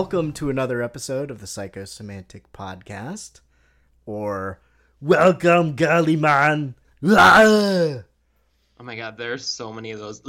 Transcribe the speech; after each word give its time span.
Welcome 0.00 0.32
to 0.32 0.48
another 0.48 0.82
episode 0.82 1.30
of 1.30 1.40
the 1.40 1.46
Psychosemantic 1.46 2.44
Podcast, 2.54 3.42
or 4.06 4.58
Welcome, 4.98 5.76
Gully 5.76 6.16
Man. 6.16 6.74
Ah! 7.06 7.42
Oh 7.44 8.82
my 8.82 8.96
god, 8.96 9.18
there's 9.18 9.44
so 9.44 9.70
many 9.74 9.90
of 9.90 9.98
those 9.98 10.22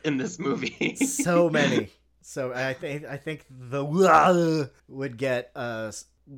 in 0.04 0.16
this 0.16 0.38
movie. 0.38 0.96
so 0.96 1.50
many. 1.50 1.90
So 2.22 2.54
I 2.54 2.72
think 2.72 3.04
I 3.04 3.18
think 3.18 3.44
the 3.50 3.84
ah 3.84 4.70
would 4.88 5.18
get 5.18 5.50
uh, 5.54 5.92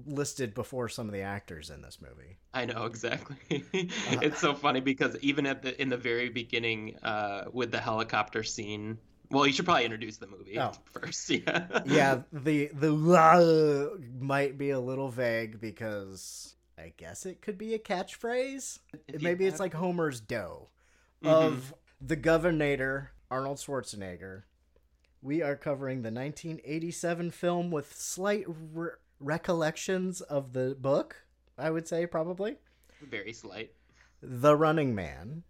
listed 0.04 0.54
before 0.54 0.88
some 0.88 1.06
of 1.06 1.12
the 1.12 1.22
actors 1.22 1.70
in 1.70 1.82
this 1.82 1.98
movie. 2.02 2.38
I 2.52 2.64
know 2.64 2.86
exactly. 2.86 3.36
it's 3.72 4.40
so 4.40 4.54
funny 4.54 4.80
because 4.80 5.16
even 5.20 5.46
at 5.46 5.62
the 5.62 5.80
in 5.80 5.88
the 5.88 5.96
very 5.96 6.30
beginning, 6.30 6.96
uh, 7.04 7.44
with 7.52 7.70
the 7.70 7.80
helicopter 7.80 8.42
scene. 8.42 8.98
Well, 9.30 9.46
you 9.46 9.52
should 9.52 9.64
probably 9.66 9.84
introduce 9.84 10.16
the 10.16 10.26
movie 10.26 10.58
Oh. 10.58 10.72
first. 10.92 11.28
Yeah. 11.30 11.82
yeah, 11.84 12.22
the 12.32 12.70
the 12.72 12.92
ah 13.16 13.96
might 14.20 14.56
be 14.58 14.70
a 14.70 14.80
little 14.80 15.08
vague 15.10 15.60
because 15.60 16.54
I 16.78 16.92
guess 16.96 17.26
it 17.26 17.42
could 17.42 17.58
be 17.58 17.74
a 17.74 17.78
catchphrase. 17.78 18.78
Maybe 19.20 19.46
it's 19.46 19.60
like 19.60 19.74
Homer's 19.74 20.20
dough 20.20 20.68
Mhm. 21.22 21.28
of 21.30 21.74
the 22.00 22.16
Governor 22.16 23.10
Arnold 23.30 23.58
Schwarzenegger. 23.58 24.44
We 25.20 25.42
are 25.42 25.56
covering 25.56 26.02
the 26.02 26.12
1987 26.12 27.32
film 27.32 27.70
with 27.72 27.92
slight 27.92 28.44
re- 28.46 28.90
recollections 29.18 30.20
of 30.20 30.52
the 30.52 30.76
book. 30.78 31.24
I 31.58 31.70
would 31.70 31.88
say 31.88 32.06
probably 32.06 32.56
very 33.02 33.32
slight. 33.32 33.72
The 34.22 34.56
Running 34.56 34.94
Man, 34.94 35.42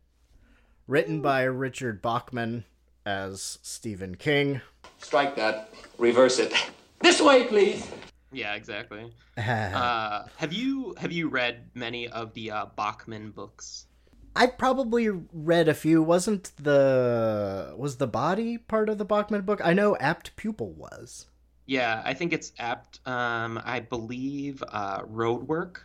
written 0.87 1.21
by 1.21 1.43
Richard 1.43 2.01
Bachman 2.01 2.65
as 3.08 3.58
Stephen 3.62 4.14
King. 4.16 4.60
Strike 4.99 5.34
that. 5.37 5.72
Reverse 5.96 6.38
it. 6.38 6.52
This 7.00 7.22
way, 7.22 7.44
please. 7.44 7.90
Yeah, 8.32 8.55
exactly. 8.55 9.10
Uh, 9.38 10.26
have 10.37 10.52
you 10.52 10.96
have 10.99 11.12
you 11.12 11.28
read 11.28 11.70
many 11.72 12.08
of 12.08 12.34
the 12.34 12.50
uh, 12.50 12.66
Bachman 12.76 13.31
books? 13.31 13.87
I 14.34 14.49
probably 14.49 15.08
read 15.32 15.69
a 15.69 15.75
few. 15.75 16.02
Wasn't 16.02 16.50
the 16.56 17.72
was 17.78 17.99
the 17.99 18.08
body 18.08 18.58
part 18.58 18.88
of 18.88 18.99
the 18.99 19.05
Bachman 19.05 19.43
book? 19.43 19.60
I 19.62 19.75
know 19.75 19.96
Apt 19.99 20.34
Pupil 20.34 20.72
was. 20.72 21.26
Yeah, 21.66 22.02
I 22.05 22.14
think 22.14 22.32
it's 22.32 22.52
apt. 22.58 22.99
Um, 23.06 23.60
I 23.64 23.78
believe 23.78 24.60
uh, 24.66 25.02
Roadwork 25.02 25.82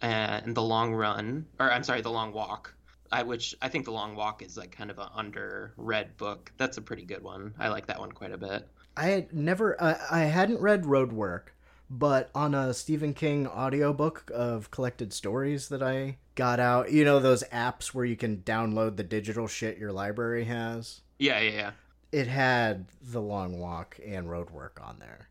and 0.00 0.54
The 0.54 0.62
Long 0.62 0.94
Run, 0.94 1.44
or 1.60 1.70
I'm 1.70 1.84
sorry, 1.84 2.00
The 2.00 2.10
Long 2.10 2.32
Walk. 2.32 2.72
I 3.12 3.22
which 3.22 3.54
I 3.62 3.68
think 3.68 3.84
The 3.84 3.92
Long 3.92 4.14
Walk 4.14 4.42
is 4.42 4.56
like 4.56 4.72
kind 4.72 4.90
of 4.90 4.98
an 4.98 5.08
under-read 5.14 6.16
book. 6.16 6.52
That's 6.56 6.76
a 6.76 6.82
pretty 6.82 7.04
good 7.04 7.22
one. 7.22 7.54
I 7.58 7.68
like 7.68 7.86
that 7.86 7.98
one 8.00 8.12
quite 8.12 8.32
a 8.32 8.38
bit. 8.38 8.68
I 8.96 9.06
had 9.06 9.32
never 9.32 9.80
I, 9.82 9.96
I 10.10 10.20
hadn't 10.20 10.60
read 10.60 10.82
Roadwork, 10.82 11.48
but 11.90 12.30
on 12.34 12.54
a 12.54 12.72
Stephen 12.74 13.14
King 13.14 13.46
audiobook 13.46 14.30
of 14.34 14.70
collected 14.70 15.12
stories 15.12 15.68
that 15.68 15.82
I 15.82 16.18
got 16.34 16.60
out, 16.60 16.92
you 16.92 17.04
know 17.04 17.20
those 17.20 17.44
apps 17.44 17.88
where 17.88 18.04
you 18.04 18.16
can 18.16 18.38
download 18.38 18.96
the 18.96 19.04
digital 19.04 19.46
shit 19.46 19.78
your 19.78 19.92
library 19.92 20.44
has. 20.44 21.00
Yeah, 21.18 21.40
yeah, 21.40 21.50
yeah. 21.50 21.70
It 22.12 22.28
had 22.28 22.86
The 23.02 23.20
Long 23.20 23.58
Walk 23.58 23.98
and 24.06 24.26
Roadwork 24.26 24.80
on 24.82 24.98
there. 24.98 25.28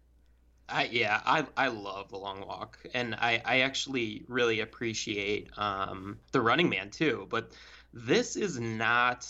I 0.67 0.85
yeah, 0.91 1.21
I 1.25 1.45
I 1.55 1.67
love 1.67 2.09
The 2.09 2.17
Long 2.17 2.41
Walk, 2.47 2.79
and 2.93 3.15
I 3.15 3.41
I 3.45 3.59
actually 3.61 4.23
really 4.27 4.61
appreciate 4.61 5.49
um 5.57 6.17
The 6.31 6.41
Running 6.41 6.69
Man 6.69 6.89
too. 6.89 7.27
But 7.29 7.51
this 7.93 8.35
is 8.35 8.59
not 8.59 9.27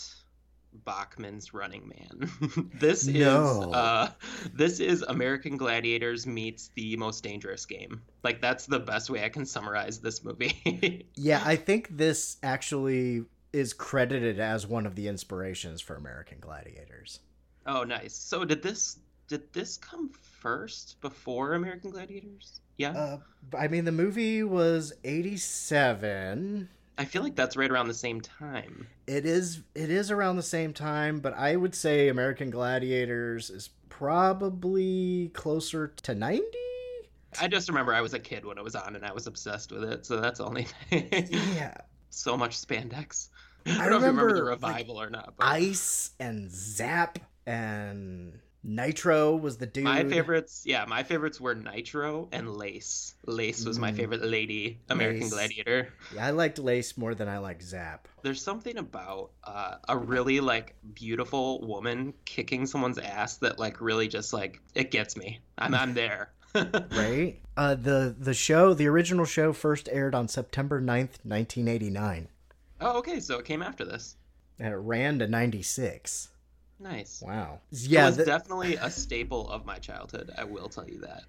Bachman's 0.84 1.54
Running 1.54 1.88
Man. 1.88 2.70
this 2.74 3.06
No. 3.06 3.68
is 3.68 3.74
uh 3.74 4.10
this 4.54 4.80
is 4.80 5.02
American 5.02 5.56
Gladiators 5.56 6.26
meets 6.26 6.70
The 6.74 6.96
Most 6.96 7.22
Dangerous 7.22 7.64
Game. 7.66 8.02
Like 8.22 8.40
that's 8.40 8.66
the 8.66 8.80
best 8.80 9.10
way 9.10 9.24
I 9.24 9.28
can 9.28 9.46
summarize 9.46 9.98
this 10.00 10.24
movie. 10.24 11.06
Yeah, 11.16 11.42
I 11.44 11.56
think 11.56 11.96
this 11.96 12.36
actually 12.42 13.24
is 13.52 13.72
credited 13.72 14.38
as 14.38 14.66
one 14.66 14.84
of 14.86 14.94
the 14.96 15.08
inspirations 15.08 15.80
for 15.80 15.96
American 15.96 16.38
Gladiators. 16.40 17.20
oh, 17.66 17.84
nice. 17.84 18.14
So 18.14 18.44
did 18.44 18.62
this 18.62 18.98
did 19.28 19.52
this 19.52 19.76
come 19.76 20.10
first 20.40 21.00
before 21.00 21.54
American 21.54 21.90
Gladiators? 21.90 22.60
Yeah. 22.76 22.90
Uh, 22.90 23.18
I 23.56 23.68
mean, 23.68 23.84
the 23.84 23.92
movie 23.92 24.42
was 24.42 24.92
87. 25.04 26.68
I 26.98 27.04
feel 27.04 27.22
like 27.22 27.36
that's 27.36 27.56
right 27.56 27.70
around 27.70 27.88
the 27.88 27.94
same 27.94 28.20
time. 28.20 28.86
It 29.06 29.26
is 29.26 29.62
it 29.74 29.90
is 29.90 30.10
around 30.10 30.36
the 30.36 30.42
same 30.42 30.72
time, 30.72 31.20
but 31.20 31.34
I 31.34 31.56
would 31.56 31.74
say 31.74 32.08
American 32.08 32.50
Gladiators 32.50 33.50
is 33.50 33.70
probably 33.88 35.30
closer 35.34 35.88
to 35.88 36.14
90. 36.14 36.44
I 37.38 37.48
just 37.48 37.68
remember 37.68 37.92
I 37.92 38.00
was 38.00 38.14
a 38.14 38.18
kid 38.18 38.46
when 38.46 38.56
it 38.56 38.64
was 38.64 38.74
on 38.74 38.96
and 38.96 39.04
I 39.04 39.12
was 39.12 39.26
obsessed 39.26 39.72
with 39.72 39.84
it, 39.84 40.06
so 40.06 40.20
that's 40.20 40.38
the 40.38 40.46
only 40.46 40.66
thing. 40.90 41.08
Yeah. 41.10 41.74
so 42.10 42.36
much 42.36 42.58
spandex. 42.58 43.28
I 43.66 43.86
I 43.86 43.88
don't 43.88 43.90
know 43.90 43.96
if 43.96 44.02
you 44.02 44.06
remember 44.06 44.28
the 44.28 44.42
remember, 44.44 44.44
like, 44.44 44.76
revival 44.76 45.02
or 45.02 45.10
not. 45.10 45.34
But 45.36 45.46
Ice 45.46 46.12
and 46.18 46.50
Zap 46.50 47.18
and 47.46 48.38
Nitro 48.68 49.36
was 49.36 49.58
the 49.58 49.66
dude. 49.66 49.84
my 49.84 50.02
favorites, 50.02 50.62
yeah, 50.66 50.84
my 50.88 51.04
favorites 51.04 51.40
were 51.40 51.54
Nitro 51.54 52.28
and 52.32 52.52
Lace. 52.52 53.14
Lace 53.24 53.64
was 53.64 53.78
my 53.78 53.92
Mm. 53.92 53.96
favorite 53.96 54.24
lady 54.24 54.80
American 54.88 55.20
Lace. 55.22 55.32
Gladiator. 55.32 55.88
Yeah, 56.12 56.26
I 56.26 56.30
liked 56.30 56.58
Lace 56.58 56.98
more 56.98 57.14
than 57.14 57.28
I 57.28 57.38
liked 57.38 57.62
Zap. 57.62 58.08
There's 58.22 58.42
something 58.42 58.76
about 58.76 59.30
uh, 59.44 59.76
a 59.88 59.96
really 59.96 60.40
like 60.40 60.74
beautiful 60.94 61.60
woman 61.64 62.12
kicking 62.24 62.66
someone's 62.66 62.98
ass 62.98 63.36
that 63.36 63.60
like 63.60 63.80
really 63.80 64.08
just 64.08 64.32
like 64.32 64.60
it 64.74 64.90
gets 64.90 65.16
me. 65.16 65.38
I'm 65.56 65.72
I'm 65.72 65.94
there. 66.02 66.32
right? 66.54 67.36
Uh, 67.56 67.76
the 67.76 68.16
the 68.18 68.34
show, 68.34 68.74
the 68.74 68.88
original 68.88 69.26
show, 69.26 69.52
first 69.52 69.88
aired 69.92 70.14
on 70.14 70.26
September 70.26 70.80
9th, 70.80 71.20
1989. 71.22 72.28
oh, 72.80 72.98
okay, 72.98 73.20
so 73.20 73.38
it 73.38 73.44
came 73.44 73.62
after 73.62 73.84
this. 73.84 74.16
And 74.58 74.72
it 74.72 74.76
ran 74.76 75.18
to 75.20 75.28
96. 75.28 76.30
Nice. 76.78 77.24
Wow. 77.24 77.60
Yeah, 77.70 78.00
it 78.02 78.04
Yeah, 78.04 78.06
was 78.06 78.16
th- 78.16 78.26
definitely 78.26 78.76
a 78.76 78.90
staple 78.90 79.48
of 79.50 79.64
my 79.64 79.78
childhood. 79.78 80.30
I 80.36 80.44
will 80.44 80.68
tell 80.68 80.88
you 80.88 81.00
that. 81.00 81.24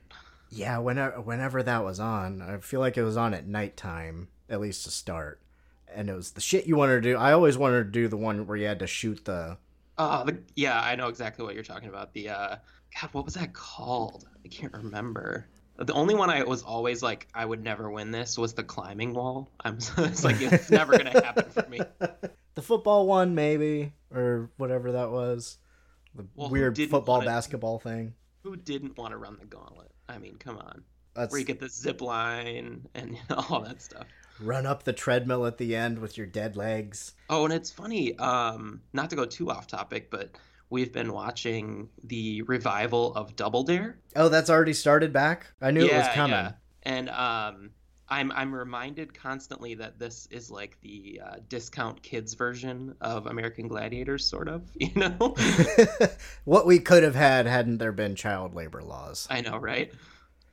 yeah. 0.50 0.78
Whenever 0.78 1.22
whenever 1.22 1.64
that 1.64 1.84
was 1.84 2.00
on, 2.00 2.42
I 2.42 2.58
feel 2.60 2.80
like 2.80 2.98
it 2.98 3.04
was 3.04 3.18
on 3.18 3.34
at 3.34 3.48
nighttime, 3.48 4.30
at 4.50 4.60
least 4.62 4.84
to 4.86 4.92
start. 4.92 5.42
And 5.88 6.10
it 6.10 6.14
was 6.16 6.32
the 6.32 6.42
shit 6.42 6.66
you 6.68 6.76
wanted 6.76 6.96
to 7.04 7.10
do. 7.12 7.18
I 7.18 7.32
always 7.32 7.58
wanted 7.58 7.86
to 7.86 7.92
do 7.92 8.08
the 8.08 8.18
one 8.18 8.46
where 8.48 8.58
you 8.58 8.68
had 8.68 8.80
to 8.80 8.88
shoot 8.88 9.26
the. 9.26 9.58
Oh, 9.98 10.24
the, 10.26 10.44
yeah, 10.56 10.80
I 10.80 10.96
know 10.96 11.08
exactly 11.08 11.44
what 11.44 11.56
you're 11.56 11.64
talking 11.64 11.90
about. 11.90 12.14
The 12.14 12.30
uh, 12.30 12.56
God, 13.02 13.10
what 13.14 13.26
was 13.26 13.34
that 13.36 13.54
called? 13.54 14.28
I 14.44 14.48
can't 14.48 14.74
remember. 14.74 15.48
The 15.78 15.94
only 15.94 16.16
one 16.16 16.30
I 16.30 16.44
was 16.44 16.64
always 16.64 17.04
like, 17.04 17.28
I 17.34 17.46
would 17.46 17.64
never 17.64 17.90
win 17.92 18.12
this 18.12 18.38
was 18.38 18.54
the 18.54 18.64
climbing 18.64 19.14
wall. 19.14 19.52
I'm 19.64 19.78
it's 19.98 20.24
like 20.24 20.42
it's 20.42 20.70
never 20.72 20.96
gonna 20.96 21.12
happen 21.12 21.50
for 21.50 21.68
me. 21.68 21.88
the 22.58 22.64
football 22.64 23.06
one, 23.06 23.36
maybe, 23.36 23.94
or 24.12 24.50
whatever 24.58 24.92
that 24.94 25.12
was. 25.12 25.60
The 26.16 26.26
Well, 26.36 26.50
weird 26.50 26.76
football 26.76 27.18
wanna- 27.20 27.28
basketball 27.28 27.78
thing. 27.78 28.16
Who 28.42 28.56
didn't 28.56 28.98
want 28.98 29.12
to 29.12 29.18
run 29.18 29.38
the 29.40 29.46
gauntlet? 29.46 29.92
I 30.10 30.18
mean, 30.18 30.38
come 30.38 30.58
on. 30.58 30.84
That's 31.14 31.32
Where 31.32 31.40
you 31.40 31.46
get 31.46 31.60
the 31.60 31.70
zip 31.70 32.02
line 32.02 32.88
and 32.96 33.16
all 33.30 33.62
that 33.62 33.80
stuff. 33.84 34.08
run 34.40 34.66
up 34.66 34.84
the 34.84 34.94
treadmill 34.94 35.46
at 35.46 35.60
the 35.60 35.76
end 35.76 36.00
with 36.00 36.18
your 36.18 36.26
dead 36.26 36.56
legs. 36.56 37.14
Oh, 37.30 37.46
and 37.46 37.54
it's 37.54 37.70
funny. 37.70 38.18
Um, 38.18 38.82
not 38.92 39.12
to 39.12 39.16
go 39.16 39.26
too 39.26 39.52
off 39.52 39.68
topic, 39.68 40.10
but 40.10 40.32
we've 40.72 40.92
been 40.92 41.14
watching 41.14 41.90
the 42.04 42.42
revival 42.44 43.14
of 43.14 43.36
Double 43.36 43.62
Dare. 43.64 44.00
Oh, 44.16 44.30
that's 44.30 44.50
already 44.50 44.74
started 44.74 45.14
back. 45.14 45.46
I 45.62 45.70
knew 45.70 45.86
it 45.86 45.94
was 45.94 46.08
coming. 46.16 46.54
And 46.84 47.10
um, 47.10 47.70
I'm 48.10 48.32
I'm 48.32 48.54
reminded 48.54 49.14
constantly 49.14 49.76
that 49.76 50.00
this 50.00 50.28
is 50.32 50.50
like 50.50 50.80
the 50.82 51.22
uh, 51.24 51.36
discount 51.50 52.02
kids 52.02 52.34
version 52.36 52.96
of 53.02 53.28
American 53.28 53.68
Gladiators, 53.68 54.26
sort 54.26 54.48
of. 54.48 54.64
You 54.80 54.92
know? 54.96 55.36
what 56.46 56.66
we 56.66 56.80
could 56.80 57.04
have 57.04 57.16
had 57.16 57.46
hadn't 57.46 57.80
there 57.80 57.92
been 57.92 58.16
child 58.16 58.56
labor 58.56 58.82
laws. 58.82 59.28
I 59.30 59.42
know, 59.42 59.58
right? 59.58 59.92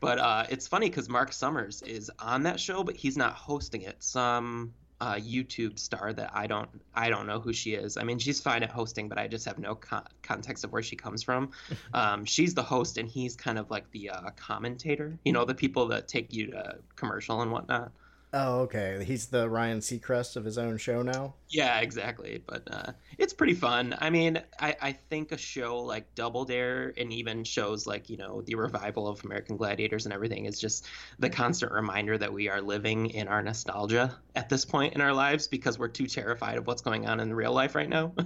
But 0.00 0.18
uh, 0.18 0.46
it's 0.50 0.66
funny 0.66 0.88
because 0.88 1.08
Mark 1.08 1.32
Summers 1.32 1.82
is 1.82 2.10
on 2.18 2.42
that 2.42 2.58
show, 2.58 2.82
but 2.82 2.96
he's 2.96 3.16
not 3.16 3.34
hosting 3.34 3.82
it. 3.82 4.02
Some 4.02 4.74
uh, 5.00 5.14
YouTube 5.14 5.78
star 5.78 6.12
that 6.12 6.30
I 6.32 6.46
don't 6.46 6.68
I 6.94 7.10
don't 7.10 7.26
know 7.26 7.40
who 7.40 7.52
she 7.52 7.74
is. 7.74 7.96
I 7.96 8.04
mean, 8.04 8.18
she's 8.18 8.40
fine 8.40 8.62
at 8.62 8.70
hosting, 8.70 9.08
but 9.08 9.18
I 9.18 9.26
just 9.26 9.44
have 9.44 9.58
no 9.58 9.74
con- 9.74 10.06
context 10.22 10.64
of 10.64 10.72
where 10.72 10.82
she 10.82 10.96
comes 10.96 11.22
from. 11.22 11.50
Um, 11.92 12.24
she's 12.24 12.54
the 12.54 12.62
host, 12.62 12.98
and 12.98 13.08
he's 13.08 13.36
kind 13.36 13.56
of 13.56 13.70
like 13.70 13.88
the 13.92 14.10
uh, 14.10 14.30
commentator. 14.36 15.16
You 15.24 15.32
know, 15.32 15.44
the 15.44 15.54
people 15.54 15.86
that 15.88 16.08
take 16.08 16.32
you 16.32 16.48
to 16.48 16.78
commercial 16.96 17.40
and 17.42 17.52
whatnot. 17.52 17.92
Oh, 18.36 18.62
okay. 18.62 19.04
He's 19.04 19.28
the 19.28 19.48
Ryan 19.48 19.78
Seacrest 19.78 20.34
of 20.34 20.44
his 20.44 20.58
own 20.58 20.76
show 20.76 21.02
now. 21.02 21.34
Yeah, 21.50 21.78
exactly. 21.78 22.42
But 22.44 22.62
uh, 22.68 22.92
it's 23.16 23.32
pretty 23.32 23.54
fun. 23.54 23.94
I 24.00 24.10
mean, 24.10 24.42
I, 24.58 24.74
I 24.82 24.92
think 24.92 25.30
a 25.30 25.38
show 25.38 25.78
like 25.78 26.16
Double 26.16 26.44
Dare 26.44 26.92
and 26.96 27.12
even 27.12 27.44
shows 27.44 27.86
like, 27.86 28.10
you 28.10 28.16
know, 28.16 28.42
the 28.42 28.56
revival 28.56 29.06
of 29.06 29.24
American 29.24 29.56
Gladiators 29.56 30.04
and 30.04 30.12
everything 30.12 30.46
is 30.46 30.58
just 30.60 30.84
the 31.20 31.30
constant 31.30 31.70
reminder 31.70 32.18
that 32.18 32.32
we 32.32 32.48
are 32.48 32.60
living 32.60 33.10
in 33.10 33.28
our 33.28 33.40
nostalgia 33.40 34.18
at 34.34 34.48
this 34.48 34.64
point 34.64 34.94
in 34.94 35.00
our 35.00 35.12
lives 35.14 35.46
because 35.46 35.78
we're 35.78 35.86
too 35.86 36.08
terrified 36.08 36.58
of 36.58 36.66
what's 36.66 36.82
going 36.82 37.06
on 37.06 37.20
in 37.20 37.32
real 37.32 37.52
life 37.52 37.76
right 37.76 37.88
now. 37.88 38.12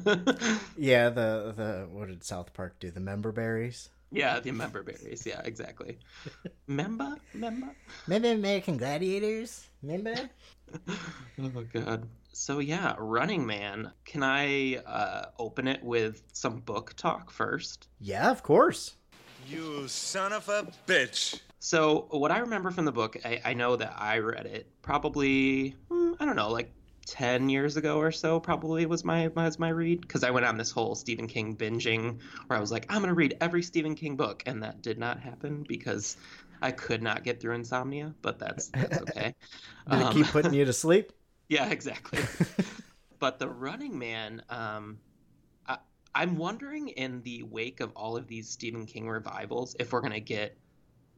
Yeah, 0.79 1.11
the 1.11 1.53
the 1.57 1.88
what 1.91 2.09
did 2.09 2.23
South 2.25 2.55
Park 2.55 2.79
do? 2.79 2.91
The 2.91 3.00
member 3.00 3.33
berries. 3.33 3.91
Yeah, 4.11 4.41
the 4.41 4.53
member 4.53 4.83
berries. 4.83 5.25
Yeah, 5.27 5.41
exactly. 5.45 5.99
Member, 6.67 7.17
member. 7.35 7.75
Remember 8.07 8.33
American 8.33 8.77
Gladiators? 8.77 9.67
Remember? 9.83 10.15
Oh 11.41 11.65
god. 11.73 12.09
So 12.33 12.59
yeah, 12.59 12.95
Running 12.99 13.47
Man. 13.47 13.93
Can 14.05 14.23
I 14.23 14.77
uh, 14.87 15.27
open 15.38 15.67
it 15.69 15.83
with 15.83 16.23
some 16.33 16.59
book 16.61 16.95
talk 16.97 17.31
first? 17.31 17.88
Yeah, 18.00 18.31
of 18.31 18.43
course. 18.43 18.97
You 19.49 19.88
son 19.88 20.33
of 20.33 20.49
a 20.49 20.67
bitch. 20.87 21.41
So 21.61 22.07
what 22.11 22.31
I 22.31 22.38
remember 22.38 22.71
from 22.71 22.85
the 22.85 22.93
book, 22.93 23.17
I, 23.25 23.41
I 23.45 23.55
know 23.55 23.77
that 23.77 23.95
I 23.97 24.19
read 24.19 24.47
it 24.47 24.67
probably 24.83 25.77
hmm, 25.91 26.12
I 26.21 26.25
don't 26.25 26.37
know, 26.37 26.50
like 26.50 26.71
ten 27.09 27.49
years 27.49 27.77
ago 27.77 27.99
or 27.99 28.12
so. 28.12 28.38
Probably 28.38 28.87
was 28.87 29.05
my 29.05 29.29
was 29.29 29.59
my 29.59 29.71
read 29.71 30.03
because 30.03 30.23
I 30.23 30.31
went 30.31 30.47
on 30.47 30.59
this 30.59 30.71
whole 30.71 30.95
Stephen 30.95 31.27
King 31.27 31.57
binging 31.57 32.21
where 32.47 32.57
I 32.57 32.61
was 32.61 32.71
like, 32.71 32.87
I'm 32.91 33.00
gonna 33.00 33.15
read 33.15 33.37
every 33.41 33.62
Stephen 33.62 33.95
King 33.95 34.17
book, 34.17 34.43
and 34.47 34.62
that 34.62 34.83
did 34.83 34.99
not 34.99 35.19
happen 35.19 35.65
because 35.67 36.19
I 36.61 36.71
could 36.73 37.03
not 37.03 37.25
get 37.25 37.41
through 37.41 37.55
insomnia. 37.55 38.15
But 38.23 38.38
that's 38.38 38.69
that's 38.69 38.99
okay. 39.03 39.35
Did 39.91 40.00
it 40.00 40.05
Um, 40.05 40.12
keep 40.12 40.31
putting 40.31 40.53
you 40.53 40.65
to 40.65 40.73
sleep? 40.73 41.12
Yeah, 41.50 41.71
exactly. 41.71 42.29
but 43.19 43.38
the 43.38 43.49
Running 43.49 43.99
Man, 43.99 44.43
um, 44.50 44.99
I, 45.67 45.79
I'm 46.15 46.37
wondering 46.37 46.88
in 46.88 47.23
the 47.23 47.43
wake 47.45 47.81
of 47.81 47.91
all 47.97 48.19
of 48.19 48.27
these 48.27 48.50
Stephen 48.50 48.85
King 48.85 49.09
revivals, 49.09 49.75
if 49.81 49.91
we're 49.95 50.03
gonna 50.03 50.21
get, 50.21 50.59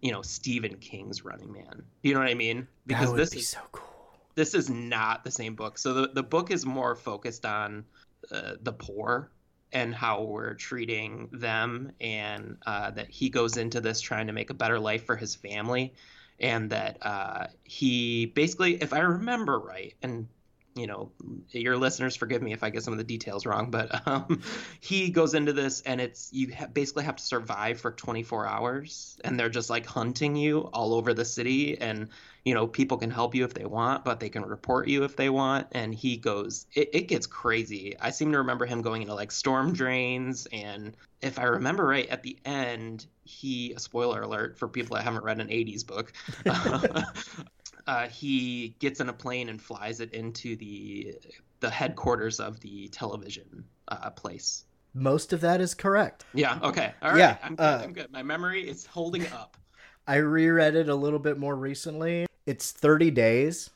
you 0.00 0.12
know, 0.12 0.22
Stephen 0.22 0.76
King's 0.76 1.24
Running 1.24 1.50
Man. 1.50 1.82
You 2.04 2.14
know 2.14 2.20
what 2.20 2.28
I 2.28 2.34
mean? 2.34 2.68
that 2.86 3.08
would 3.08 3.18
this 3.18 3.30
be 3.30 3.38
is 3.38 3.48
so 3.48 3.58
cool. 3.72 3.89
This 4.34 4.54
is 4.54 4.70
not 4.70 5.24
the 5.24 5.30
same 5.30 5.54
book. 5.54 5.78
So 5.78 5.94
the 5.94 6.08
the 6.08 6.22
book 6.22 6.50
is 6.50 6.64
more 6.66 6.94
focused 6.94 7.44
on 7.44 7.84
uh, 8.30 8.52
the 8.62 8.72
poor 8.72 9.30
and 9.72 9.94
how 9.94 10.22
we're 10.22 10.54
treating 10.54 11.28
them, 11.32 11.92
and 12.00 12.56
uh, 12.66 12.90
that 12.90 13.10
he 13.10 13.28
goes 13.28 13.56
into 13.56 13.80
this 13.80 14.00
trying 14.00 14.26
to 14.26 14.32
make 14.32 14.50
a 14.50 14.54
better 14.54 14.78
life 14.80 15.04
for 15.04 15.16
his 15.16 15.34
family, 15.34 15.94
and 16.38 16.70
that 16.70 16.98
uh, 17.02 17.46
he 17.64 18.26
basically, 18.26 18.74
if 18.82 18.92
I 18.92 19.00
remember 19.00 19.58
right, 19.58 19.94
and 20.02 20.26
you 20.74 20.86
know, 20.86 21.10
your 21.50 21.76
listeners 21.76 22.14
forgive 22.16 22.42
me 22.42 22.52
if 22.52 22.62
I 22.62 22.70
get 22.70 22.82
some 22.84 22.92
of 22.92 22.98
the 22.98 23.04
details 23.04 23.44
wrong, 23.44 23.70
but 23.70 24.06
um, 24.06 24.40
he 24.80 25.10
goes 25.10 25.34
into 25.34 25.52
this 25.52 25.80
and 25.82 26.00
it's 26.00 26.30
you 26.32 26.52
ha- 26.56 26.66
basically 26.66 27.04
have 27.04 27.16
to 27.16 27.22
survive 27.22 27.80
for 27.80 27.92
24 27.92 28.46
hours, 28.46 29.18
and 29.24 29.38
they're 29.38 29.48
just 29.48 29.70
like 29.70 29.86
hunting 29.86 30.36
you 30.36 30.60
all 30.72 30.94
over 30.94 31.14
the 31.14 31.24
city, 31.24 31.78
and 31.80 32.08
you 32.44 32.54
know, 32.54 32.66
people 32.66 32.96
can 32.96 33.10
help 33.10 33.34
you 33.34 33.44
if 33.44 33.54
they 33.54 33.64
want, 33.64 34.04
but 34.04 34.20
they 34.20 34.28
can 34.28 34.42
report 34.44 34.88
you 34.88 35.04
if 35.04 35.16
they 35.16 35.28
want. 35.28 35.66
And 35.72 35.94
he 35.94 36.16
goes, 36.16 36.66
it, 36.74 36.90
it 36.92 37.02
gets 37.02 37.26
crazy. 37.26 37.96
I 38.00 38.10
seem 38.10 38.32
to 38.32 38.38
remember 38.38 38.66
him 38.66 38.82
going 38.82 39.02
into 39.02 39.14
like 39.14 39.30
storm 39.30 39.72
drains, 39.72 40.46
and 40.52 40.96
if 41.20 41.38
I 41.38 41.44
remember 41.44 41.86
right, 41.86 42.08
at 42.08 42.22
the 42.22 42.38
end, 42.44 43.06
he 43.24 43.74
spoiler 43.76 44.22
alert 44.22 44.58
for 44.58 44.68
people 44.68 44.96
that 44.96 45.02
haven't 45.02 45.24
read 45.24 45.40
an 45.40 45.48
80s 45.48 45.86
book. 45.86 46.12
uh, 47.86 48.08
he 48.08 48.74
gets 48.78 49.00
in 49.00 49.08
a 49.08 49.12
plane 49.12 49.48
and 49.48 49.60
flies 49.60 50.00
it 50.00 50.12
into 50.12 50.56
the 50.56 51.14
the 51.60 51.70
headquarters 51.70 52.40
of 52.40 52.58
the 52.60 52.88
television 52.88 53.64
uh, 53.88 54.10
place. 54.10 54.64
Most 54.94 55.32
of 55.32 55.42
that 55.42 55.60
is 55.60 55.74
correct. 55.74 56.24
Yeah. 56.32 56.58
Okay. 56.62 56.92
All 57.02 57.10
right. 57.10 57.18
Yeah, 57.18 57.36
I'm 57.42 57.54
good. 57.54 57.62
uh, 57.62 57.80
I'm 57.82 57.92
good. 57.92 58.10
My 58.10 58.22
memory 58.22 58.68
is 58.68 58.86
holding 58.86 59.26
up. 59.28 59.56
I 60.06 60.16
reread 60.16 60.74
it 60.74 60.88
a 60.88 60.94
little 60.94 61.18
bit 61.18 61.38
more 61.38 61.54
recently. 61.54 62.26
It's 62.50 62.72
30 62.72 63.10
days. 63.12 63.70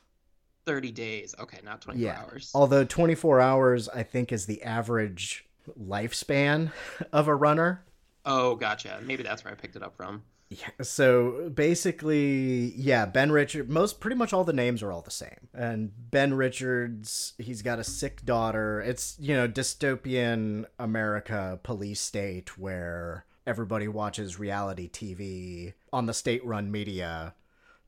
Thirty 0.65 0.91
days. 0.91 1.35
Okay, 1.39 1.59
not 1.63 1.81
twenty 1.81 1.99
four 1.99 2.07
Yeah. 2.07 2.21
hours. 2.23 2.51
Although 2.55 2.83
24 2.85 3.39
hours, 3.39 3.87
I 3.89 4.01
think, 4.01 4.31
is 4.31 4.47
the 4.47 4.63
average 4.63 5.45
lifespan 5.79 6.71
of 7.13 7.27
a 7.27 7.35
runner. 7.35 7.85
Oh, 8.25 8.55
gotcha. 8.55 8.99
Maybe 9.03 9.21
that's 9.23 9.43
where 9.43 9.53
I 9.53 9.55
picked 9.55 9.75
it 9.75 9.83
up 9.83 9.95
from. 9.95 10.23
Yeah, 10.49 10.69
so 10.81 11.49
basically, 11.53 12.73
yeah, 12.75 13.05
Ben 13.05 13.31
Richard. 13.31 13.69
Most 13.69 13.99
pretty 13.99 14.15
much 14.15 14.33
all 14.33 14.43
the 14.43 14.53
names 14.53 14.81
are 14.83 14.91
all 14.91 15.01
the 15.01 15.11
same. 15.11 15.49
And 15.53 15.91
Ben 16.11 16.33
Richards, 16.33 17.33
he's 17.37 17.61
got 17.61 17.77
a 17.79 17.83
sick 17.83 18.25
daughter. 18.25 18.81
It's 18.81 19.15
you 19.19 19.35
know 19.35 19.47
dystopian 19.47 20.65
America, 20.79 21.59
police 21.63 22.01
state 22.01 22.57
where 22.57 23.25
everybody 23.45 23.87
watches 23.87 24.39
reality 24.39 24.89
TV 24.89 25.73
on 25.93 26.07
the 26.07 26.13
state-run 26.13 26.71
media 26.71 27.35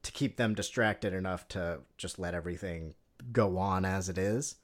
to 0.08 0.14
keep 0.14 0.38
them 0.38 0.56
distracted 0.56 1.14
enough 1.14 1.48
to 1.50 1.80
just 1.98 2.18
let 2.18 2.34
everything 2.34 2.96
go 3.32 3.58
on 3.58 3.84
as 3.84 4.08
it 4.08 4.18
is. 4.18 4.56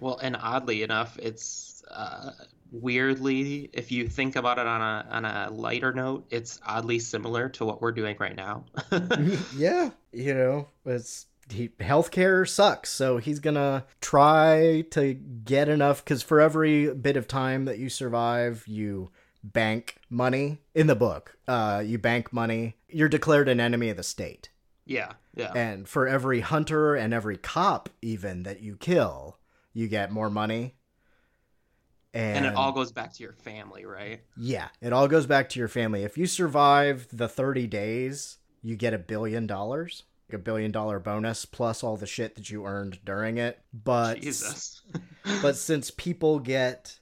Well, 0.00 0.18
and 0.18 0.36
oddly 0.40 0.82
enough, 0.82 1.18
it's 1.20 1.82
uh, 1.90 2.30
weirdly, 2.72 3.68
if 3.74 3.92
you 3.92 4.08
think 4.08 4.36
about 4.36 4.58
it 4.58 4.66
on 4.66 4.80
a 4.80 5.06
on 5.10 5.24
a 5.24 5.50
lighter 5.50 5.92
note, 5.92 6.26
it's 6.30 6.58
oddly 6.66 6.98
similar 6.98 7.50
to 7.50 7.64
what 7.64 7.82
we're 7.82 7.92
doing 7.92 8.16
right 8.18 8.34
now. 8.34 8.64
yeah, 9.56 9.90
you 10.12 10.34
know, 10.34 10.68
it's 10.86 11.26
he 11.50 11.68
healthcare 11.78 12.48
sucks, 12.48 12.90
so 12.90 13.18
he's 13.18 13.38
gonna 13.38 13.84
try 14.00 14.84
to 14.92 15.12
get 15.14 15.68
enough 15.68 16.02
because 16.04 16.22
for 16.22 16.40
every 16.40 16.92
bit 16.94 17.18
of 17.18 17.28
time 17.28 17.66
that 17.66 17.78
you 17.78 17.90
survive, 17.90 18.64
you 18.66 19.10
bank 19.44 19.96
money 20.08 20.58
in 20.74 20.86
the 20.86 20.96
book. 20.96 21.36
Uh, 21.46 21.82
you 21.84 21.98
bank 21.98 22.32
money. 22.32 22.76
You're 22.88 23.08
declared 23.08 23.48
an 23.48 23.60
enemy 23.60 23.90
of 23.90 23.96
the 23.96 24.02
state, 24.02 24.48
yeah, 24.86 25.12
yeah. 25.34 25.52
and 25.54 25.88
for 25.88 26.06
every 26.06 26.40
hunter 26.40 26.94
and 26.94 27.12
every 27.12 27.36
cop 27.36 27.88
even 28.00 28.44
that 28.44 28.60
you 28.60 28.76
kill, 28.76 29.38
you 29.72 29.88
get 29.88 30.10
more 30.10 30.30
money. 30.30 30.76
And, 32.14 32.38
and 32.38 32.46
it 32.46 32.54
all 32.54 32.72
goes 32.72 32.92
back 32.92 33.12
to 33.14 33.22
your 33.22 33.34
family, 33.34 33.84
right? 33.84 34.22
yeah, 34.38 34.68
it 34.80 34.92
all 34.92 35.06
goes 35.06 35.26
back 35.26 35.50
to 35.50 35.58
your 35.58 35.68
family. 35.68 36.02
If 36.02 36.16
you 36.16 36.26
survive 36.26 37.08
the 37.12 37.28
30 37.28 37.66
days, 37.66 38.38
you 38.62 38.74
get 38.74 38.94
a 38.94 38.98
billion 38.98 39.46
dollars, 39.46 40.04
a 40.32 40.38
billion 40.38 40.70
dollar 40.70 40.98
bonus 40.98 41.44
plus 41.44 41.84
all 41.84 41.96
the 41.96 42.06
shit 42.06 42.34
that 42.36 42.48
you 42.48 42.64
earned 42.64 43.00
during 43.04 43.36
it. 43.36 43.60
But 43.74 44.22
Jesus. 44.22 44.80
but 45.42 45.56
since 45.56 45.90
people 45.90 46.38
get 46.38 46.98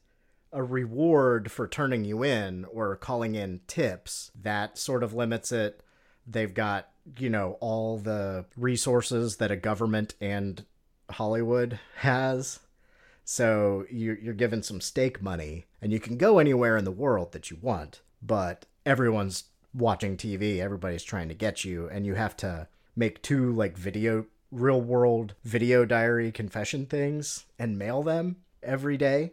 a 0.55 0.63
reward 0.63 1.51
for 1.51 1.67
turning 1.67 2.05
you 2.05 2.23
in 2.23 2.65
or 2.67 2.97
calling 2.97 3.35
in 3.35 3.61
tips, 3.67 4.31
that 4.41 4.79
sort 4.79 5.03
of 5.03 5.13
limits 5.13 5.53
it. 5.53 5.83
They've 6.27 6.55
got, 6.55 6.89
you 7.19 7.31
know, 7.31 7.57
all 7.61 7.99
the 7.99 8.47
resources 8.57 9.37
that 9.37 9.51
a 9.51 9.57
government 9.57 10.15
and 10.21 10.65
Hollywood 11.11 11.79
has. 11.97 12.61
So 13.25 13.87
you're, 13.91 14.19
you're 14.19 14.35
given 14.35 14.63
some 14.63 14.81
stake 14.81 15.23
money, 15.23 15.67
and 15.81 15.93
you 15.93 16.01
can 16.01 16.17
go 16.17 16.39
anywhere 16.39 16.77
in 16.77 16.85
the 16.85 16.91
world 16.91 17.33
that 17.33 17.51
you 17.51 17.59
want, 17.61 18.01
but 18.23 18.67
everyone's 18.85 19.45
watching 19.73 20.17
TV, 20.17 20.59
everybody's 20.59 21.05
trying 21.05 21.29
to 21.29 21.35
get 21.35 21.65
you, 21.65 21.89
and 21.89 22.07
you 22.07 22.15
have 22.15 22.37
to 22.39 22.69
make 22.95 23.23
two, 23.23 23.53
like, 23.53 23.77
video, 23.77 24.27
real 24.51 24.81
world 24.81 25.35
video 25.43 25.85
diary 25.85 26.31
confession 26.31 26.87
things 26.87 27.47
and 27.59 27.79
mail 27.79 28.03
them 28.03 28.37
every 28.63 28.97
day. 28.97 29.33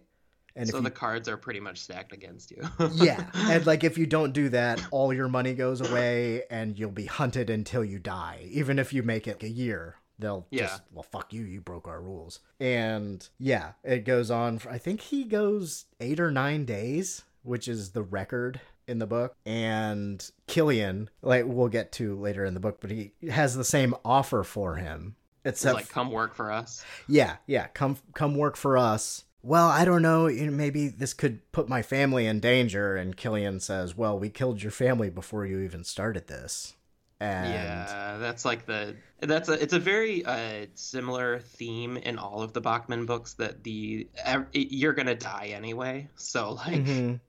And 0.56 0.68
so 0.68 0.78
if 0.78 0.82
you, 0.82 0.84
the 0.90 0.92
cards 0.96 1.30
are 1.30 1.38
pretty 1.38 1.60
much 1.60 1.80
stacked 1.80 2.12
against 2.14 2.52
you. 2.52 2.62
yeah, 2.94 3.26
and 3.34 3.66
like 3.66 3.84
if 3.84 3.98
you 3.98 4.06
don't 4.06 4.34
do 4.34 4.50
that, 4.50 4.82
all 4.92 5.14
your 5.14 5.28
money 5.28 5.54
goes 5.54 5.82
away, 5.82 6.44
and 6.52 6.78
you'll 6.78 6.92
be 6.92 7.06
hunted 7.06 7.50
until 7.50 7.84
you 7.84 8.00
die. 8.00 8.46
Even 8.52 8.78
if 8.80 8.92
you 8.94 9.02
make 9.04 9.28
it 9.28 9.42
a 9.44 9.50
year, 9.50 9.96
they'll 10.20 10.46
Yeah. 10.52 10.64
just 10.68 10.82
well, 10.92 11.04
fuck 11.04 11.32
you, 11.34 11.44
you 11.44 11.62
broke 11.62 11.88
our 11.88 12.02
rules. 12.02 12.40
And 12.60 13.28
yeah, 13.40 13.74
it 13.84 14.06
goes 14.06 14.30
on. 14.30 14.60
For, 14.60 14.70
I 14.70 14.78
think 14.78 15.02
he 15.02 15.24
goes 15.24 15.86
eight 16.00 16.20
or 16.20 16.32
nine 16.32 16.66
days, 16.66 17.24
which 17.44 17.68
is 17.68 17.92
the 17.92 18.04
record 18.04 18.60
in 18.88 19.00
the 19.00 19.08
book. 19.08 19.36
And 19.46 20.30
Killian, 20.48 21.10
like 21.22 21.46
we'll 21.48 21.70
get 21.70 21.92
to 21.94 22.20
later 22.20 22.44
in 22.46 22.54
the 22.56 22.60
book, 22.60 22.80
but 22.82 22.92
he 22.92 23.14
has 23.30 23.56
the 23.56 23.64
same 23.64 23.96
offer 24.04 24.44
for 24.44 24.76
him. 24.76 25.16
It's 25.44 25.62
Except 25.62 25.76
like, 25.76 25.90
come 25.90 26.12
work 26.12 26.36
for 26.36 26.52
us. 26.52 26.86
yeah, 27.08 27.38
yeah, 27.48 27.68
come 27.68 27.98
come 28.14 28.36
work 28.36 28.56
for 28.58 28.78
us. 28.78 29.24
Well, 29.44 29.68
I 29.70 29.86
don't 29.86 30.02
know, 30.04 30.28
maybe 30.30 30.88
this 30.88 31.14
could 31.14 31.52
put 31.52 31.68
my 31.68 31.82
family 31.82 32.28
in 32.28 32.40
danger 32.40 32.96
and 32.96 33.18
Killian 33.18 33.60
says, 33.60 33.98
"Well, 33.98 34.18
we 34.20 34.30
killed 34.30 34.62
your 34.62 34.72
family 34.72 35.10
before 35.10 35.46
you 35.46 35.60
even 35.62 35.84
started 35.84 36.28
this." 36.28 36.76
And 37.20 37.52
Yeah, 37.54 38.18
that's 38.20 38.46
like 38.46 38.66
the 38.66 38.96
that's 39.20 39.50
a 39.50 39.54
it's 39.54 39.74
a 39.74 39.80
very 39.80 40.24
uh, 40.26 40.66
similar 40.76 41.40
theme 41.40 41.98
in 41.98 42.18
all 42.20 42.42
of 42.42 42.54
the 42.54 42.62
Bachman 42.62 43.06
books 43.06 43.34
that 43.36 43.64
the 43.64 44.08
ev- 44.26 44.48
you're 44.54 44.94
gonna 44.94 45.16
die 45.16 45.52
anyway, 45.54 46.08
so 46.16 46.52
like 46.54 46.86
Mhm. 46.86 47.20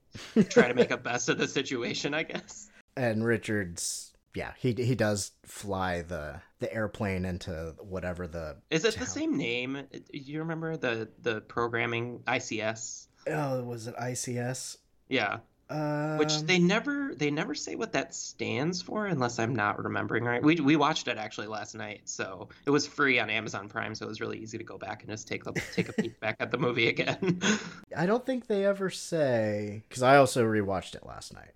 try 0.49 0.69
to 0.69 0.75
make 0.75 0.91
a 0.93 0.97
best 0.99 1.29
of 1.29 1.39
the 1.39 1.49
situation, 1.49 2.15
I 2.15 2.23
guess. 2.25 2.69
and 2.97 3.25
Richards, 3.25 4.12
yeah, 4.35 4.53
he 4.59 4.73
he 4.73 4.95
does 4.95 5.33
fly 5.45 6.03
the 6.03 6.41
the 6.61 6.73
airplane 6.73 7.25
into 7.25 7.75
whatever 7.81 8.27
the 8.27 8.57
Is 8.71 8.85
it 8.85 8.97
the 8.97 9.07
same 9.07 9.37
name? 9.37 9.83
You 10.13 10.41
remember 10.41 10.77
the 10.77 11.09
the 11.21 11.41
programming 11.41 12.21
ICS? 12.27 13.09
Oh, 13.29 13.63
was 13.65 13.87
it 13.87 13.97
ICS? 13.97 14.79
Yeah, 15.09 15.39
Um, 15.69 16.19
which 16.19 16.41
they 16.43 16.59
never 16.59 17.15
they 17.15 17.31
never 17.31 17.55
say 17.55 17.77
what 17.77 17.93
that 17.93 18.15
stands 18.15 18.81
for 18.81 19.07
unless 19.07 19.39
I'm 19.39 19.55
not 19.55 19.83
remembering 19.83 20.25
right. 20.25 20.43
We 20.43 20.57
we 20.57 20.77
watched 20.77 21.09
it 21.09 21.19
actually 21.19 21.47
last 21.49 21.75
night, 21.75 22.03
so 22.05 22.49
it 22.65 22.71
was 22.71 22.87
free 22.87 23.19
on 23.19 23.29
Amazon 23.29 23.69
Prime, 23.69 23.95
so 23.95 24.07
it 24.07 24.09
was 24.09 24.21
really 24.21 24.39
easy 24.39 24.59
to 24.59 24.65
go 24.65 24.79
back 24.79 25.03
and 25.03 25.11
just 25.11 25.29
take 25.29 25.47
a 25.47 25.53
take 25.75 25.89
a 25.89 25.93
peek 25.93 26.19
back 26.21 26.37
at 26.41 26.51
the 26.51 26.59
movie 26.59 26.89
again. 26.89 27.41
I 27.97 28.07
don't 28.07 28.25
think 28.25 28.47
they 28.47 28.65
ever 28.65 28.89
say 28.91 29.83
because 29.89 30.03
I 30.03 30.17
also 30.17 30.45
rewatched 30.45 30.95
it 30.95 31.05
last 31.07 31.35
night. 31.35 31.53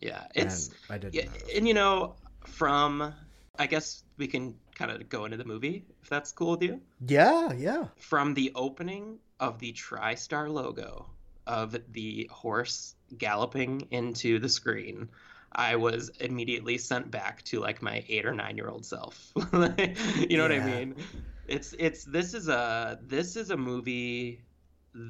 Yeah, 0.00 0.24
it's 0.34 0.68
and 0.68 0.76
I 0.90 0.98
didn't. 0.98 1.14
yeah, 1.14 1.56
and 1.56 1.66
you 1.66 1.74
know, 1.74 2.14
from 2.44 3.14
I 3.58 3.66
guess 3.66 4.04
we 4.16 4.26
can 4.26 4.54
kind 4.74 4.90
of 4.90 5.08
go 5.08 5.24
into 5.24 5.36
the 5.36 5.44
movie 5.44 5.84
if 6.02 6.08
that's 6.08 6.32
cool 6.32 6.52
with 6.52 6.62
you. 6.62 6.80
yeah, 7.06 7.52
yeah. 7.52 7.86
From 7.96 8.34
the 8.34 8.52
opening 8.54 9.18
of 9.40 9.58
the 9.58 9.72
TriStar 9.72 10.50
logo 10.50 11.06
of 11.46 11.76
the 11.92 12.28
horse 12.30 12.94
galloping 13.16 13.88
into 13.90 14.38
the 14.38 14.48
screen, 14.48 15.08
I 15.52 15.76
was 15.76 16.10
immediately 16.20 16.78
sent 16.78 17.10
back 17.10 17.42
to 17.44 17.60
like 17.60 17.82
my 17.82 18.04
eight 18.08 18.26
or 18.26 18.34
nine 18.34 18.56
year 18.56 18.68
old 18.68 18.84
self. 18.84 19.32
you 19.36 20.36
know 20.36 20.42
what 20.42 20.52
I 20.52 20.60
mean? 20.60 20.96
It's 21.46 21.74
it's 21.78 22.04
this 22.04 22.34
is 22.34 22.48
a 22.48 22.98
this 23.02 23.34
is 23.34 23.50
a 23.50 23.56
movie 23.56 24.42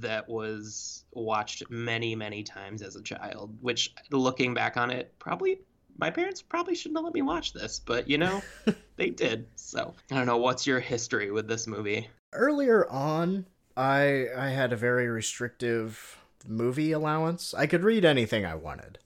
that 0.00 0.28
was 0.28 1.04
watched 1.12 1.62
many 1.71 2.14
many 2.14 2.42
times 2.42 2.83
as 2.83 2.95
a 2.97 3.02
child 3.02 3.57
which 3.61 3.95
looking 4.11 4.52
back 4.54 4.76
on 4.76 4.90
it 4.90 5.12
probably 5.18 5.59
my 5.99 6.11
parents 6.11 6.42
probably 6.42 6.75
shouldn't 6.75 6.99
have 6.99 7.04
let 7.04 7.14
me 7.14 7.23
watch 7.23 7.52
this 7.52 7.80
but 7.80 8.09
you 8.09 8.18
know 8.18 8.42
they 8.97 9.11
did 9.11 9.47
so 9.57 9.95
i 10.11 10.14
don't 10.14 10.26
know 10.26 10.37
what's 10.37 10.66
your 10.66 10.78
history 10.80 11.30
with 11.30 11.49
this 11.49 11.66
movie 11.66 12.09
Earlier 12.35 12.87
on, 12.90 13.47
I 13.75 14.26
I 14.37 14.49
had 14.50 14.71
a 14.75 14.76
very 14.76 15.09
restrictive 15.09 16.18
movie 16.47 16.92
allowance. 16.92 17.54
I 17.54 17.66
could 17.66 17.83
read 17.83 18.04
anything 18.04 18.45
I 18.45 18.54
wanted. 18.54 18.99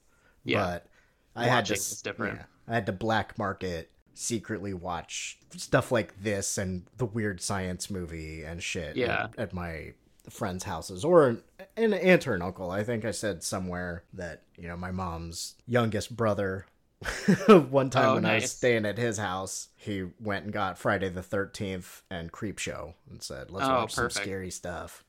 Yeah. 0.43 0.59
But 0.61 0.87
I 1.33 1.45
had 1.45 1.65
to 1.67 1.73
Watching 1.73 1.97
different. 2.03 2.39
yeah, 2.39 2.45
I 2.67 2.73
had 2.75 2.85
to 2.87 2.91
black 2.91 3.37
market 3.37 3.91
secretly 4.13 4.73
watch 4.73 5.39
stuff 5.55 5.89
like 5.89 6.21
this 6.21 6.57
and 6.57 6.83
the 6.97 7.05
weird 7.05 7.39
science 7.39 7.89
movie 7.89 8.43
and 8.43 8.61
shit 8.61 8.97
Yeah. 8.97 9.27
at, 9.37 9.39
at 9.39 9.53
my 9.53 9.93
friends' 10.29 10.63
houses 10.63 11.03
or 11.03 11.27
an, 11.27 11.43
an 11.77 11.93
aunt 11.93 12.27
or 12.27 12.33
an 12.35 12.41
uncle. 12.41 12.71
I 12.71 12.83
think 12.83 13.05
I 13.05 13.11
said 13.11 13.43
somewhere 13.43 14.03
that, 14.13 14.43
you 14.57 14.67
know, 14.67 14.77
my 14.77 14.91
mom's 14.91 15.55
youngest 15.67 16.15
brother 16.15 16.65
one 17.47 17.89
time 17.89 18.09
Oh, 18.09 18.15
when 18.15 18.25
I 18.25 18.35
was 18.35 18.51
staying 18.51 18.85
at 18.85 18.97
his 18.97 19.17
house, 19.17 19.69
he 19.75 20.05
went 20.19 20.45
and 20.45 20.53
got 20.53 20.77
Friday 20.77 21.09
the 21.09 21.21
13th 21.21 22.01
and 22.09 22.31
Creepshow 22.31 22.93
and 23.09 23.21
said, 23.21 23.51
let's 23.51 23.67
Oh, 23.67 23.71
watch 23.73 23.95
perfect. 23.95 24.13
some 24.13 24.23
scary 24.23 24.49
stuff. 24.51 25.03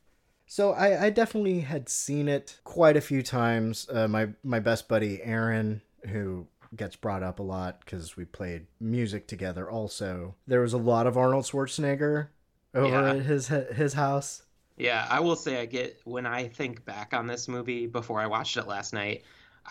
So 0.47 0.73
I, 0.73 1.06
I 1.06 1.11
definitely 1.11 1.61
had 1.61 1.88
seen 1.88 2.28
it 2.28 2.59
quite 2.64 2.97
a 2.97 3.00
few 3.00 3.23
times. 3.23 3.88
Uh, 3.90 4.06
my 4.09 4.28
my 4.42 4.61
best 4.61 4.88
buddy 4.88 5.23
Aaron, 5.23 5.80
who 6.09 6.47
gets 6.76 6.97
brought 6.97 7.23
up 7.23 7.38
a 7.38 7.42
lot 7.42 7.80
because 7.80 8.16
we 8.16 8.25
played 8.25 8.66
music 8.80 9.26
together. 9.26 9.71
Also, 9.71 10.35
there 10.47 10.61
was 10.61 10.73
a 10.73 10.78
lot 10.78 11.06
of 11.06 11.16
Arnold 11.16 11.44
Schwarzenegger 11.44 12.28
over 12.75 12.88
Yeah. 12.88 13.11
at 13.14 13.23
his 13.23 13.49
his 13.49 13.94
house. 13.94 14.42
Yeah 14.76 15.07
i 15.11 15.21
will 15.21 15.37
say 15.37 15.61
i 15.61 15.66
get 15.66 16.00
when 16.04 16.26
i 16.26 16.49
think 16.49 16.85
back 16.85 17.14
on 17.14 17.26
this 17.26 17.49
movie 17.49 17.87
before 17.87 18.21
i 18.21 18.26
watched 18.26 18.57
it 18.57 18.66
last 18.66 18.93
night 18.93 19.23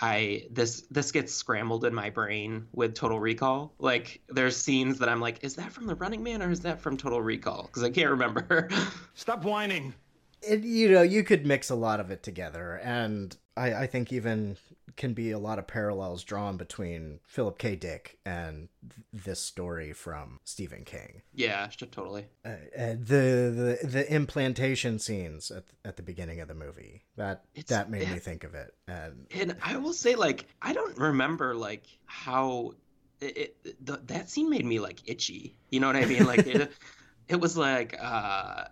i 0.02 0.44
this 0.50 0.82
this 0.92 1.12
gets 1.12 1.34
scrambled 1.34 1.86
in 1.86 1.94
my 1.94 2.10
brain 2.10 2.68
with 2.74 2.96
total 2.96 3.20
recall. 3.20 3.74
Like 3.80 4.22
there's 4.30 4.58
scenes 4.58 5.00
that 5.00 5.10
i'm 5.10 5.22
like 5.22 5.44
is 5.44 5.56
that 5.56 5.72
from 5.72 5.86
the 5.86 5.96
running 5.96 6.24
man 6.24 6.42
or 6.42 6.50
is 6.50 6.62
that 6.62 6.80
from 6.80 6.98
total 6.98 7.22
recall? 7.22 7.64
Because 7.64 7.84
i 7.84 7.90
can't 7.90 8.10
remember. 8.10 8.70
Stop 9.14 9.44
whining. 9.44 9.94
It, 10.42 10.64
you 10.64 10.92
know, 10.92 11.04
you 11.04 11.24
could 11.24 11.46
mix 11.46 11.70
a 11.70 11.76
lot 11.76 12.02
of 12.02 12.12
it 12.12 12.22
together, 12.22 12.82
and 12.84 13.34
I, 13.56 13.74
I 13.74 13.88
think 13.88 14.12
even 14.12 14.58
can 14.96 15.14
be 15.14 15.32
a 15.32 15.40
lot 15.40 15.60
of 15.60 15.68
parallels 15.68 16.24
drawn 16.24 16.58
between 16.58 17.20
Philip 17.26 17.58
K. 17.58 17.76
Dick 17.76 18.18
and 18.26 18.70
th- 18.82 19.24
this 19.26 19.40
story 19.40 19.94
from 19.94 20.40
Stephen 20.44 20.84
King. 20.86 21.22
yeah 21.34 21.68
totally 21.92 22.26
uh, 22.46 22.50
uh, 22.50 22.56
the 23.00 23.78
the 23.82 23.88
the 23.88 24.14
implantation 24.14 25.00
scenes 25.00 25.52
at 25.52 25.64
at 25.86 25.98
the 25.98 26.04
beginning 26.04 26.40
of 26.42 26.48
the 26.48 26.54
movie 26.54 27.04
that 27.18 27.44
It's- 27.56 27.70
that 27.70 27.90
made 27.90 28.10
me 28.10 28.20
think 28.20 28.44
of 28.44 28.54
it 28.56 28.74
and 28.88 29.28
And 29.36 29.56
I 29.62 29.78
will 29.78 29.94
say, 29.94 30.16
like, 30.16 30.46
I 30.62 30.74
don't 30.74 30.98
remember 30.98 31.56
like 31.56 31.86
how 32.06 32.74
it, 33.22 33.38
it 33.66 33.86
the, 33.86 33.98
that 34.08 34.30
scene 34.30 34.50
made 34.50 34.66
me 34.66 34.80
like 34.80 35.00
itchy. 35.06 35.56
You 35.70 35.80
know 35.80 35.88
what 35.88 35.96
I 35.96 36.06
mean? 36.06 36.26
Like 36.26 36.46
it, 36.46 36.72
it 37.28 37.40
was 37.40 37.56
like 37.58 37.98
uh, 38.02 38.66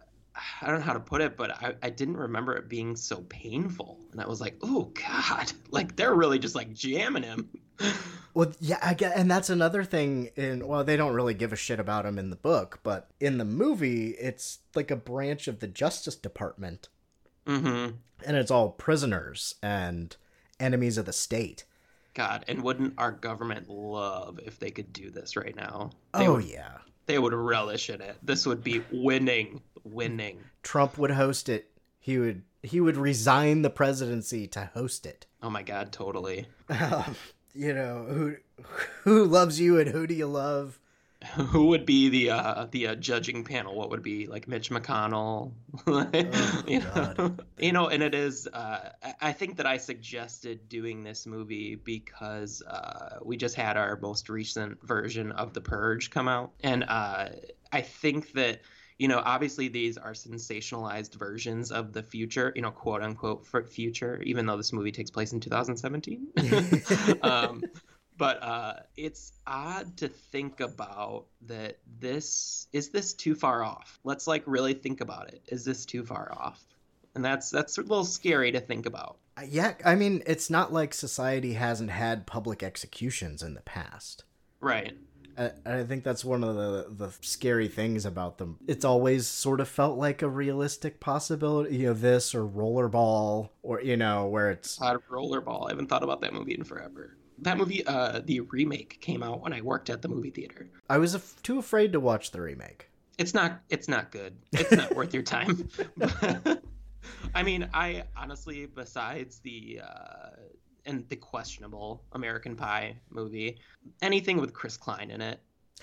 I 0.61 0.67
don't 0.67 0.79
know 0.79 0.85
how 0.85 0.93
to 0.93 1.00
put 1.00 1.21
it, 1.21 1.35
but 1.35 1.51
I, 1.51 1.75
I 1.83 1.89
didn't 1.89 2.17
remember 2.17 2.55
it 2.55 2.69
being 2.69 2.95
so 2.95 3.17
painful. 3.29 4.00
And 4.11 4.21
I 4.21 4.27
was 4.27 4.39
like, 4.41 4.57
oh 4.61 4.91
god, 4.93 5.51
like 5.71 5.95
they're 5.95 6.15
really 6.15 6.39
just 6.39 6.55
like 6.55 6.73
jamming 6.73 7.23
him. 7.23 7.50
well 8.35 8.51
yeah 8.59 8.77
I 8.83 8.93
get 8.93 9.17
and 9.17 9.29
that's 9.31 9.50
another 9.50 9.83
thing 9.83 10.29
in 10.35 10.67
well 10.67 10.83
they 10.83 10.95
don't 10.95 11.15
really 11.15 11.33
give 11.33 11.51
a 11.51 11.55
shit 11.55 11.79
about 11.79 12.05
him 12.05 12.19
in 12.19 12.29
the 12.29 12.35
book 12.35 12.79
but 12.83 13.09
in 13.19 13.39
the 13.39 13.45
movie 13.45 14.09
it's 14.09 14.59
like 14.75 14.91
a 14.91 14.95
branch 14.95 15.47
of 15.47 15.61
the 15.61 15.67
Justice 15.67 16.15
Department 16.15 16.89
mm-hmm. 17.47 17.95
and 18.23 18.38
it's 18.38 18.51
all 18.51 18.69
prisoners 18.69 19.55
and 19.63 20.15
enemies 20.61 20.97
of 20.97 21.05
the 21.05 21.13
state. 21.13 21.65
God, 22.13 22.45
and 22.47 22.61
wouldn't 22.61 22.93
our 22.97 23.11
government 23.11 23.69
love 23.69 24.39
if 24.45 24.59
they 24.59 24.69
could 24.71 24.93
do 24.93 25.09
this 25.09 25.35
right 25.35 25.55
now? 25.55 25.91
They 26.17 26.27
Oh 26.27 26.35
would, 26.35 26.45
yeah. 26.45 26.77
they 27.05 27.17
would 27.19 27.33
relish 27.33 27.89
in 27.89 28.01
it. 28.01 28.17
This 28.21 28.45
would 28.45 28.63
be 28.63 28.83
winning, 28.91 29.61
winning. 29.83 30.39
Trump 30.63 30.97
would 30.97 31.11
host 31.11 31.50
it. 31.50 31.71
He 32.00 32.17
would 32.17 32.43
he 32.63 32.79
would 32.79 32.97
resign 32.97 33.61
the 33.63 33.69
presidency 33.69 34.47
to 34.47 34.69
host 34.73 35.05
it. 35.05 35.25
Oh 35.41 35.50
my 35.50 35.63
God, 35.63 35.91
totally. 35.91 36.45
Um, 36.69 37.15
you 37.53 37.73
know 37.73 38.05
who 38.07 38.35
who 39.03 39.25
loves 39.25 39.59
you 39.59 39.79
and 39.79 39.89
who 39.89 40.07
do 40.07 40.13
you 40.13 40.27
love? 40.27 40.79
Who 41.35 41.67
would 41.67 41.85
be 41.85 42.09
the 42.09 42.31
uh, 42.31 42.65
the 42.71 42.88
uh, 42.88 42.95
judging 42.95 43.43
panel? 43.43 43.75
What 43.75 43.91
would 43.91 44.01
be 44.01 44.25
like 44.25 44.47
Mitch 44.47 44.71
McConnell? 44.71 45.51
you, 46.67 46.79
know? 46.79 47.38
You 47.59 47.71
know, 47.73 47.89
and 47.89 48.01
it 48.01 48.15
is. 48.15 48.47
Uh, 48.51 48.89
I- 49.03 49.13
I 49.21 49.31
think 49.31 49.57
that 49.57 49.67
I 49.67 49.77
suggested 49.77 50.67
doing 50.67 51.03
this 51.03 51.27
movie 51.27 51.75
because 51.75 52.63
uh, 52.63 53.19
we 53.21 53.38
just 53.38 53.53
had 53.53 53.77
our 53.77 54.00
most 54.01 54.29
recent 54.29 54.81
version 54.83 55.31
of 55.33 55.53
The 55.53 55.61
Purge 55.61 56.09
come 56.09 56.27
out, 56.27 56.53
and 56.63 56.83
uh, 56.88 57.29
I 57.71 57.81
think 57.81 58.31
that 58.33 58.61
you 59.01 59.08
know, 59.08 59.20
obviously 59.25 59.67
these 59.67 59.98
are 59.98 60.12
sensationalized 60.12 61.15
versions 61.15 61.72
of 61.72 61.91
the 61.91 62.03
future, 62.03 62.53
you 62.55 62.62
know, 62.62 62.70
quote 62.70 63.01
unquote 63.01 63.48
future, 63.67 64.22
even 64.22 64.46
though 64.46 64.58
this 64.58 64.72
movie 64.72 64.91
takes 64.91 65.10
place 65.10 65.34
in 65.34 65.39
2017. 65.39 66.27
um, 67.24 67.64
but 68.16 68.44
uh, 68.44 68.74
it's 68.96 69.33
odd 69.48 69.98
to 69.98 70.07
think 70.07 70.59
about 70.59 71.25
that 71.48 71.79
this 72.00 72.68
is 72.74 72.90
this 72.90 73.16
too 73.16 73.33
far 73.33 73.64
off. 73.64 73.98
Let's 74.03 74.27
like 74.27 74.44
really 74.46 74.75
think 74.75 75.01
about 75.01 75.29
it. 75.29 75.42
Is 75.48 75.66
this 75.66 75.83
too 75.87 76.05
far 76.05 76.31
off? 76.31 76.64
And 77.16 77.25
that's 77.25 77.50
that's 77.50 77.79
a 77.79 77.81
little 77.81 78.05
scary 78.05 78.51
to 78.51 78.59
think 78.59 78.85
about. 78.85 79.18
Yeah, 79.48 79.74
I 79.83 79.96
mean, 79.96 80.22
it's 80.27 80.51
not 80.51 80.72
like 80.72 80.94
society 80.94 81.53
hasn't 81.53 81.90
had 81.90 82.27
public 82.27 82.61
executions 82.61 83.42
in 83.42 83.55
the 83.55 83.61
past. 83.61 84.25
Right. 84.59 84.96
I, 85.41 85.79
I 85.79 85.83
think 85.83 86.03
that's 86.03 86.23
one 86.23 86.43
of 86.43 86.55
the 86.55 86.87
the 86.89 87.11
scary 87.21 87.67
things 87.67 88.05
about 88.05 88.37
them. 88.37 88.57
It's 88.67 88.85
always 88.85 89.27
sort 89.27 89.59
of 89.59 89.67
felt 89.67 89.97
like 89.97 90.21
a 90.21 90.29
realistic 90.29 90.99
possibility, 90.99 91.77
you 91.77 91.87
know, 91.87 91.93
this 91.93 92.35
or 92.35 92.45
Rollerball, 92.45 93.49
or 93.63 93.81
you 93.81 93.97
know, 93.97 94.27
where 94.27 94.51
it's 94.51 94.79
of 94.81 95.01
Rollerball. 95.09 95.67
I 95.67 95.71
haven't 95.71 95.87
thought 95.87 96.03
about 96.03 96.21
that 96.21 96.33
movie 96.33 96.53
in 96.53 96.63
forever. 96.63 97.17
That 97.39 97.57
movie, 97.57 97.83
uh, 97.87 98.21
the 98.23 98.41
remake 98.41 99.01
came 99.01 99.23
out 99.23 99.41
when 99.41 99.51
I 99.51 99.61
worked 99.61 99.89
at 99.89 100.03
the 100.03 100.07
movie 100.07 100.29
theater. 100.29 100.69
I 100.87 100.99
was 100.99 101.15
af- 101.15 101.41
too 101.41 101.57
afraid 101.57 101.91
to 101.93 101.99
watch 101.99 102.29
the 102.29 102.41
remake. 102.41 102.89
It's 103.17 103.33
not. 103.33 103.61
It's 103.69 103.87
not 103.87 104.11
good. 104.11 104.37
It's 104.51 104.71
not 104.71 104.95
worth 104.95 105.13
your 105.13 105.23
time. 105.23 105.67
I 107.35 107.43
mean, 107.43 107.67
I 107.73 108.03
honestly, 108.15 108.67
besides 108.67 109.39
the 109.39 109.81
uh, 109.83 110.29
and 110.85 111.07
the 111.09 111.15
questionable 111.15 112.03
American 112.13 112.55
Pie 112.55 112.96
movie, 113.09 113.57
anything 114.01 114.37
with 114.37 114.53
Chris 114.53 114.77
Klein 114.77 115.11
in 115.11 115.22
it. 115.22 115.39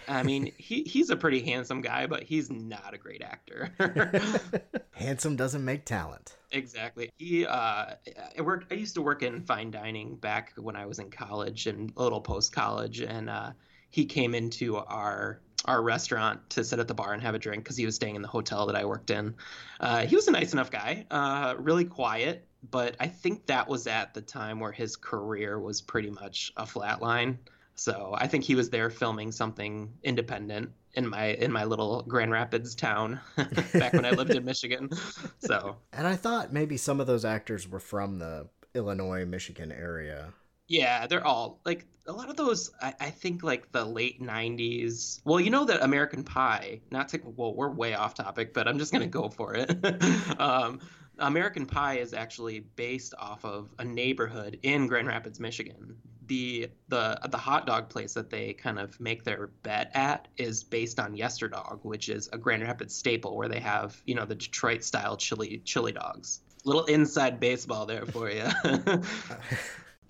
I 0.07 0.23
mean, 0.23 0.53
he 0.59 0.83
he's 0.83 1.11
a 1.11 1.17
pretty 1.17 1.41
handsome 1.43 1.81
guy, 1.81 2.07
but 2.07 2.23
he's 2.23 2.51
not 2.51 2.95
a 2.95 2.99
great 2.99 3.23
actor. 3.23 3.71
Handsome 4.93 5.37
doesn't 5.37 5.65
make 5.65 5.85
talent. 5.85 6.37
Exactly. 6.51 7.11
He 7.19 7.47
uh 7.47 7.95
I 8.37 8.41
worked 8.41 8.73
I 8.73 8.77
used 8.77 8.95
to 8.95 9.03
work 9.03 9.23
in 9.23 9.43
fine 9.43 9.71
dining 9.71 10.17
back 10.17 10.53
when 10.57 10.77
I 10.77 10.87
was 10.87 10.99
in 10.99 11.11
college 11.11 11.67
and 11.67 11.93
a 11.97 12.03
little 12.03 12.21
post 12.21 12.53
college 12.53 13.01
and 13.01 13.31
uh 13.31 13.53
he 13.91 14.05
came 14.05 14.35
into 14.35 14.77
our 14.77 15.41
our 15.65 15.83
restaurant 15.83 16.49
to 16.51 16.65
sit 16.65 16.79
at 16.79 16.89
the 16.89 16.95
bar 16.95 17.13
and 17.13 17.23
have 17.23 17.35
a 17.35 17.39
drink 17.39 17.65
because 17.65 17.77
he 17.77 17.85
was 17.85 17.95
staying 17.95 18.17
in 18.17 18.23
the 18.23 18.29
hotel 18.29 18.67
that 18.67 18.77
I 18.77 18.85
worked 18.85 19.11
in. 19.11 19.35
Uh, 19.81 20.07
he 20.07 20.15
was 20.15 20.29
a 20.29 20.31
nice 20.31 20.53
enough 20.53 20.71
guy, 20.71 21.05
uh, 21.11 21.57
really 21.59 21.85
quiet, 21.85 22.47
but 22.71 22.97
I 23.01 23.07
think 23.09 23.47
that 23.47 23.69
was 23.69 23.87
at 23.87 24.15
the 24.15 24.21
time 24.21 24.61
where 24.61 24.73
his 24.73 24.97
career 24.97 25.59
was 25.59 25.81
pretty 25.81 26.11
much 26.11 26.53
a 26.57 26.67
flat 26.67 27.01
line. 27.03 27.39
So 27.75 28.15
I 28.19 28.27
think 28.27 28.45
he 28.45 28.55
was 28.55 28.71
there 28.71 28.91
filming 28.91 29.31
something 29.31 29.93
independent 30.03 30.73
in 30.95 31.09
my 31.09 31.27
in 31.27 31.53
my 31.53 31.65
little 31.65 32.03
Grand 32.03 32.33
Rapids 32.33 32.75
town 32.75 33.21
back 33.73 33.93
when 33.93 34.05
I 34.05 34.11
lived 34.11 34.31
in 34.31 34.45
Michigan. 34.45 34.91
So 35.39 35.77
And 35.93 36.07
I 36.07 36.17
thought 36.17 36.53
maybe 36.53 36.77
some 36.77 37.01
of 37.01 37.07
those 37.07 37.25
actors 37.25 37.69
were 37.69 37.81
from 37.81 38.19
the 38.19 38.49
Illinois, 38.75 39.25
Michigan 39.25 39.71
area. 39.71 40.33
Yeah, 40.67 41.07
they're 41.07 41.27
all 41.27 41.61
like 41.65 41.87
a 42.07 42.13
lot 42.13 42.31
of 42.31 42.37
those. 42.37 42.71
I, 42.83 42.95
I 43.01 43.11
think 43.11 43.43
like 43.43 43.71
the 43.73 43.85
late 43.85 44.21
'90s. 44.21 45.21
Well, 45.25 45.41
you 45.41 45.51
know 45.51 45.65
that 45.65 45.83
American 45.83 46.25
Pie. 46.25 46.81
Not 46.91 47.09
to 47.11 47.21
well, 47.25 47.55
we're 47.55 47.71
way 47.71 47.95
off 47.95 48.15
topic, 48.15 48.53
but 48.53 48.67
I'm 48.67 48.79
just 48.79 48.93
gonna 48.93 49.07
go 49.07 49.29
for 49.29 49.55
it. 49.55 49.71
um, 50.41 50.81
American 51.19 51.67
Pie 51.67 51.99
is 51.99 52.15
actually 52.15 52.61
based 52.77 53.15
off 53.19 53.45
of 53.45 53.71
a 53.79 53.85
neighborhood 53.85 54.59
in 54.63 54.87
Grand 54.87 55.09
Rapids, 55.09 55.41
Michigan. 55.41 55.97
the 56.27 56.71
the 56.89 57.19
the 57.31 57.39
hot 57.39 57.67
dog 57.67 57.89
place 57.89 58.15
that 58.15 58.31
they 58.31 58.53
kind 58.53 58.79
of 58.79 58.99
make 59.01 59.25
their 59.25 59.49
bet 59.63 59.91
at 59.95 60.29
is 60.37 60.63
based 60.63 61.01
on 61.01 61.17
Yesterdog, 61.17 61.81
which 61.85 62.09
is 62.09 62.29
a 62.33 62.39
Grand 62.39 62.63
Rapids 62.63 62.95
staple 62.95 63.37
where 63.37 63.49
they 63.49 63.61
have 63.61 64.01
you 64.07 64.15
know 64.15 64.25
the 64.25 64.35
Detroit 64.35 64.85
style 64.85 65.17
chili 65.17 65.63
chili 65.65 65.93
dogs. 65.93 66.41
Little 66.65 66.85
inside 66.85 67.41
baseball 67.41 67.87
there 67.87 68.05
for 68.07 68.31
you. 68.31 68.47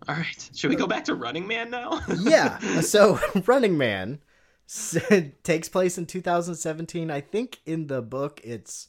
All 0.08 0.14
right, 0.14 0.50
should 0.54 0.70
we 0.70 0.76
go 0.76 0.86
back 0.86 1.04
to 1.04 1.14
Running 1.14 1.46
Man 1.46 1.70
now? 1.70 2.00
yeah. 2.20 2.58
So 2.80 3.20
Running 3.46 3.76
Man 3.76 4.20
takes 5.42 5.68
place 5.68 5.98
in 5.98 6.06
2017. 6.06 7.10
I 7.10 7.20
think 7.20 7.60
in 7.66 7.86
the 7.88 8.00
book 8.02 8.40
it's 8.44 8.88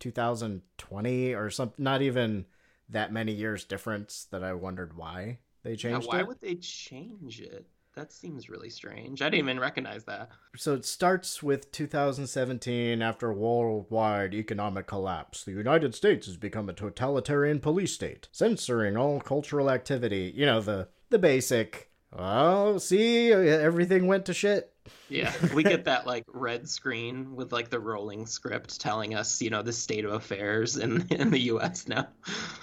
2020 0.00 1.34
or 1.34 1.50
something. 1.50 1.82
Not 1.82 2.02
even 2.02 2.46
that 2.88 3.12
many 3.12 3.32
years 3.32 3.64
difference. 3.64 4.26
That 4.30 4.42
I 4.44 4.54
wondered 4.54 4.96
why 4.96 5.38
they 5.62 5.76
changed 5.76 6.08
why 6.08 6.20
it. 6.20 6.28
would 6.28 6.40
they 6.40 6.54
change 6.56 7.40
it? 7.40 7.66
That 7.98 8.12
seems 8.12 8.48
really 8.48 8.70
strange. 8.70 9.22
I 9.22 9.24
didn't 9.24 9.40
even 9.40 9.58
recognize 9.58 10.04
that. 10.04 10.30
So 10.56 10.74
it 10.74 10.84
starts 10.84 11.42
with 11.42 11.72
2017 11.72 13.02
after 13.02 13.32
worldwide 13.32 14.34
economic 14.34 14.86
collapse. 14.86 15.42
The 15.42 15.50
United 15.50 15.96
States 15.96 16.28
has 16.28 16.36
become 16.36 16.68
a 16.68 16.72
totalitarian 16.72 17.58
police 17.58 17.92
state, 17.92 18.28
censoring 18.30 18.96
all 18.96 19.20
cultural 19.20 19.68
activity. 19.68 20.32
You 20.32 20.46
know, 20.46 20.60
the 20.60 20.88
the 21.10 21.18
basic, 21.18 21.90
oh, 22.12 22.78
see, 22.78 23.32
everything 23.32 24.06
went 24.06 24.26
to 24.26 24.34
shit. 24.34 24.72
Yeah, 25.08 25.32
we 25.54 25.62
get 25.62 25.84
that 25.84 26.06
like 26.06 26.24
red 26.28 26.68
screen 26.68 27.36
with 27.36 27.52
like 27.52 27.70
the 27.70 27.80
rolling 27.80 28.26
script 28.26 28.80
telling 28.80 29.14
us, 29.14 29.40
you 29.40 29.50
know, 29.50 29.62
the 29.62 29.72
state 29.72 30.04
of 30.04 30.12
affairs 30.12 30.76
in 30.76 31.06
in 31.10 31.30
the 31.30 31.40
U.S. 31.40 31.88
now. 31.88 32.08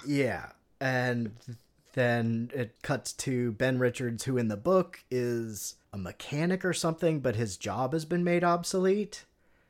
Yeah. 0.06 0.50
And 0.80 1.32
then 1.94 2.50
it 2.54 2.82
cuts 2.82 3.14
to 3.14 3.52
Ben 3.52 3.78
Richards, 3.78 4.24
who 4.24 4.36
in 4.36 4.48
the 4.48 4.56
book 4.56 5.02
is 5.10 5.76
a 5.92 5.98
mechanic 5.98 6.64
or 6.64 6.74
something, 6.74 7.20
but 7.20 7.36
his 7.36 7.56
job 7.56 7.94
has 7.94 8.04
been 8.04 8.22
made 8.22 8.44
obsolete. 8.44 9.24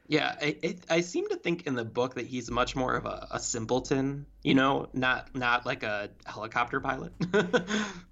Yeah, 0.08 0.36
I, 0.40 0.56
it, 0.62 0.80
I 0.88 1.00
seem 1.00 1.28
to 1.30 1.36
think 1.36 1.66
in 1.66 1.74
the 1.74 1.84
book 1.84 2.14
that 2.14 2.26
he's 2.26 2.50
much 2.50 2.76
more 2.76 2.94
of 2.94 3.06
a, 3.06 3.26
a 3.32 3.40
simpleton, 3.40 4.26
you 4.44 4.54
know, 4.54 4.88
not 4.92 5.34
not 5.34 5.66
like 5.66 5.82
a 5.82 6.10
helicopter 6.24 6.80
pilot. 6.80 7.12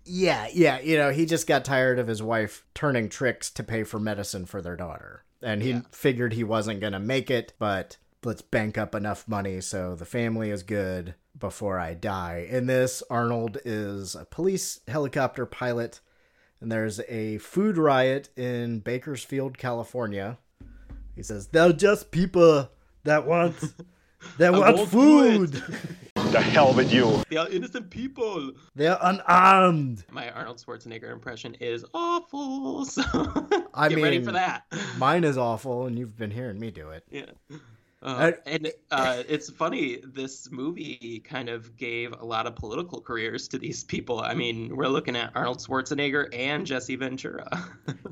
Yeah, 0.06 0.48
yeah, 0.52 0.80
you 0.80 0.98
know, 0.98 1.10
he 1.10 1.24
just 1.24 1.46
got 1.46 1.64
tired 1.64 1.98
of 1.98 2.06
his 2.08 2.22
wife 2.22 2.64
turning 2.74 3.08
tricks 3.08 3.50
to 3.52 3.62
pay 3.62 3.84
for 3.84 3.98
medicine 3.98 4.44
for 4.44 4.60
their 4.60 4.76
daughter. 4.76 5.24
And 5.42 5.62
he 5.62 5.70
Yeah. 5.70 5.80
figured 5.92 6.34
he 6.34 6.44
wasn't 6.44 6.80
going 6.80 6.92
to 6.92 6.98
make 6.98 7.30
it, 7.30 7.54
but 7.58 7.96
let's 8.22 8.42
bank 8.42 8.76
up 8.76 8.94
enough 8.94 9.26
money 9.26 9.60
so 9.62 9.94
the 9.94 10.04
family 10.04 10.50
is 10.50 10.62
good 10.62 11.14
before 11.38 11.78
I 11.78 11.94
die. 11.94 12.46
In 12.50 12.66
this, 12.66 13.02
Arnold 13.08 13.58
is 13.64 14.14
a 14.14 14.24
police 14.26 14.80
helicopter 14.88 15.46
pilot, 15.46 16.00
and 16.60 16.70
there's 16.70 17.00
a 17.08 17.38
food 17.38 17.78
riot 17.78 18.28
in 18.36 18.80
Bakersfield, 18.80 19.56
California. 19.58 20.38
He 21.16 21.22
says, 21.22 21.46
They're 21.48 21.72
just 21.72 22.10
people 22.10 22.68
that 23.04 23.26
want 23.26 23.54
that 24.38 24.52
want 24.52 24.88
food. 24.88 25.62
The 26.16 26.40
hell 26.40 26.74
with 26.74 26.92
you. 26.92 27.22
they 27.30 27.36
are 27.36 27.48
innocent 27.48 27.90
people. 27.90 28.50
They're 28.74 28.98
unarmed. 29.00 30.04
My 30.10 30.30
Arnold 30.30 30.56
Schwarzenegger 30.64 31.12
impression 31.12 31.54
is 31.60 31.84
awful. 31.94 32.84
So 32.86 33.02
I 33.72 33.88
get 33.88 34.02
ready 34.02 34.20
for 34.22 34.32
that. 34.32 34.64
Mine 34.98 35.22
is 35.22 35.38
awful, 35.38 35.86
and 35.86 35.96
you've 35.96 36.16
been 36.16 36.32
hearing 36.32 36.58
me 36.58 36.72
do 36.72 36.90
it. 36.90 37.04
Yeah. 37.10 37.26
Uh, 38.02 38.32
I- 38.32 38.34
and 38.50 38.72
uh, 38.90 39.22
it's 39.28 39.48
funny, 39.48 40.00
this 40.04 40.50
movie 40.50 41.22
kind 41.24 41.48
of 41.48 41.76
gave 41.76 42.12
a 42.18 42.24
lot 42.24 42.46
of 42.48 42.56
political 42.56 43.00
careers 43.00 43.46
to 43.48 43.58
these 43.58 43.84
people. 43.84 44.20
I 44.20 44.34
mean, 44.34 44.74
we're 44.74 44.88
looking 44.88 45.14
at 45.16 45.30
Arnold 45.36 45.58
Schwarzenegger 45.58 46.34
and 46.34 46.66
Jesse 46.66 46.96
Ventura. 46.96 47.48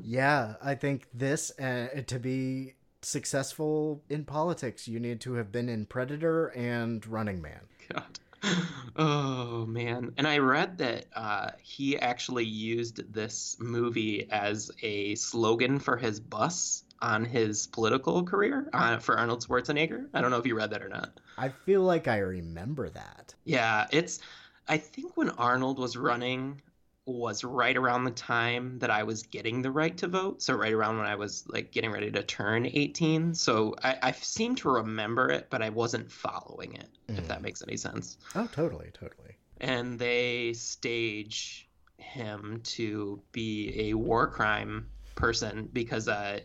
Yeah, 0.01 0.55
I 0.63 0.75
think 0.75 1.07
this 1.13 1.51
uh, 1.59 2.03
to 2.07 2.19
be 2.19 2.75
successful 3.05 4.01
in 4.09 4.25
politics, 4.25 4.87
you 4.87 4.99
need 4.99 5.21
to 5.21 5.33
have 5.33 5.51
been 5.51 5.69
in 5.69 5.85
Predator 5.85 6.47
and 6.47 7.05
Running 7.05 7.41
Man. 7.41 7.61
God. 7.91 8.19
Oh 8.95 9.65
man. 9.65 10.13
And 10.17 10.27
I 10.27 10.37
read 10.37 10.77
that 10.79 11.05
uh, 11.15 11.51
he 11.61 11.97
actually 11.97 12.45
used 12.45 13.11
this 13.11 13.57
movie 13.59 14.27
as 14.29 14.69
a 14.83 15.15
slogan 15.15 15.79
for 15.79 15.97
his 15.97 16.19
bus 16.19 16.83
on 17.01 17.25
his 17.25 17.67
political 17.67 18.23
career 18.23 18.69
uh, 18.73 18.97
for 18.97 19.17
Arnold 19.17 19.43
Schwarzenegger. 19.43 20.07
I 20.13 20.21
don't 20.21 20.29
know 20.29 20.37
if 20.37 20.45
you 20.45 20.55
read 20.55 20.71
that 20.71 20.83
or 20.83 20.89
not. 20.89 21.19
I 21.37 21.49
feel 21.49 21.81
like 21.81 22.07
I 22.07 22.19
remember 22.19 22.89
that. 22.89 23.33
Yeah, 23.45 23.87
it's. 23.91 24.19
I 24.67 24.77
think 24.77 25.17
when 25.17 25.29
Arnold 25.31 25.79
was 25.79 25.97
running 25.97 26.61
was 27.05 27.43
right 27.43 27.75
around 27.75 28.05
the 28.05 28.11
time 28.11 28.79
that 28.79 28.89
I 28.89 29.03
was 29.03 29.23
getting 29.23 29.61
the 29.61 29.71
right 29.71 29.95
to 29.97 30.07
vote. 30.07 30.41
So 30.41 30.53
right 30.53 30.71
around 30.71 30.97
when 30.97 31.05
I 31.05 31.15
was 31.15 31.43
like 31.47 31.71
getting 31.71 31.91
ready 31.91 32.11
to 32.11 32.23
turn 32.23 32.65
18. 32.65 33.33
So 33.33 33.75
I, 33.83 33.97
I 34.01 34.11
seem 34.11 34.55
to 34.55 34.69
remember 34.69 35.29
it, 35.29 35.47
but 35.49 35.61
I 35.61 35.69
wasn't 35.69 36.11
following 36.11 36.75
it. 36.75 36.87
If 37.17 37.27
that 37.27 37.41
makes 37.41 37.61
any 37.61 37.77
sense. 37.77 38.17
Oh, 38.35 38.47
totally, 38.51 38.89
totally. 38.93 39.35
And 39.59 39.99
they 39.99 40.53
stage 40.53 41.69
him 41.97 42.61
to 42.63 43.21
be 43.31 43.89
a 43.89 43.93
war 43.93 44.27
crime 44.27 44.87
person 45.15 45.69
because 45.73 46.07
uh, 46.07 46.39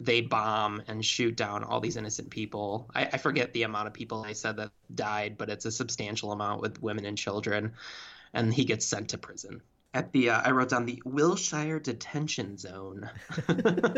they 0.00 0.20
bomb 0.20 0.82
and 0.86 1.04
shoot 1.04 1.36
down 1.36 1.64
all 1.64 1.80
these 1.80 1.96
innocent 1.96 2.30
people. 2.30 2.90
I, 2.94 3.04
I 3.12 3.16
forget 3.16 3.52
the 3.52 3.64
amount 3.64 3.88
of 3.88 3.92
people 3.92 4.22
they 4.22 4.34
said 4.34 4.56
that 4.56 4.70
died, 4.94 5.36
but 5.38 5.50
it's 5.50 5.64
a 5.64 5.72
substantial 5.72 6.32
amount 6.32 6.60
with 6.60 6.82
women 6.82 7.04
and 7.04 7.18
children. 7.18 7.72
And 8.32 8.52
he 8.52 8.64
gets 8.64 8.86
sent 8.86 9.10
to 9.10 9.18
prison. 9.18 9.60
At 9.94 10.12
the, 10.12 10.30
uh, 10.30 10.42
I 10.44 10.50
wrote 10.50 10.70
down 10.70 10.86
the 10.86 11.00
Wilshire 11.04 11.78
Detention 11.78 12.58
Zone. 12.58 13.08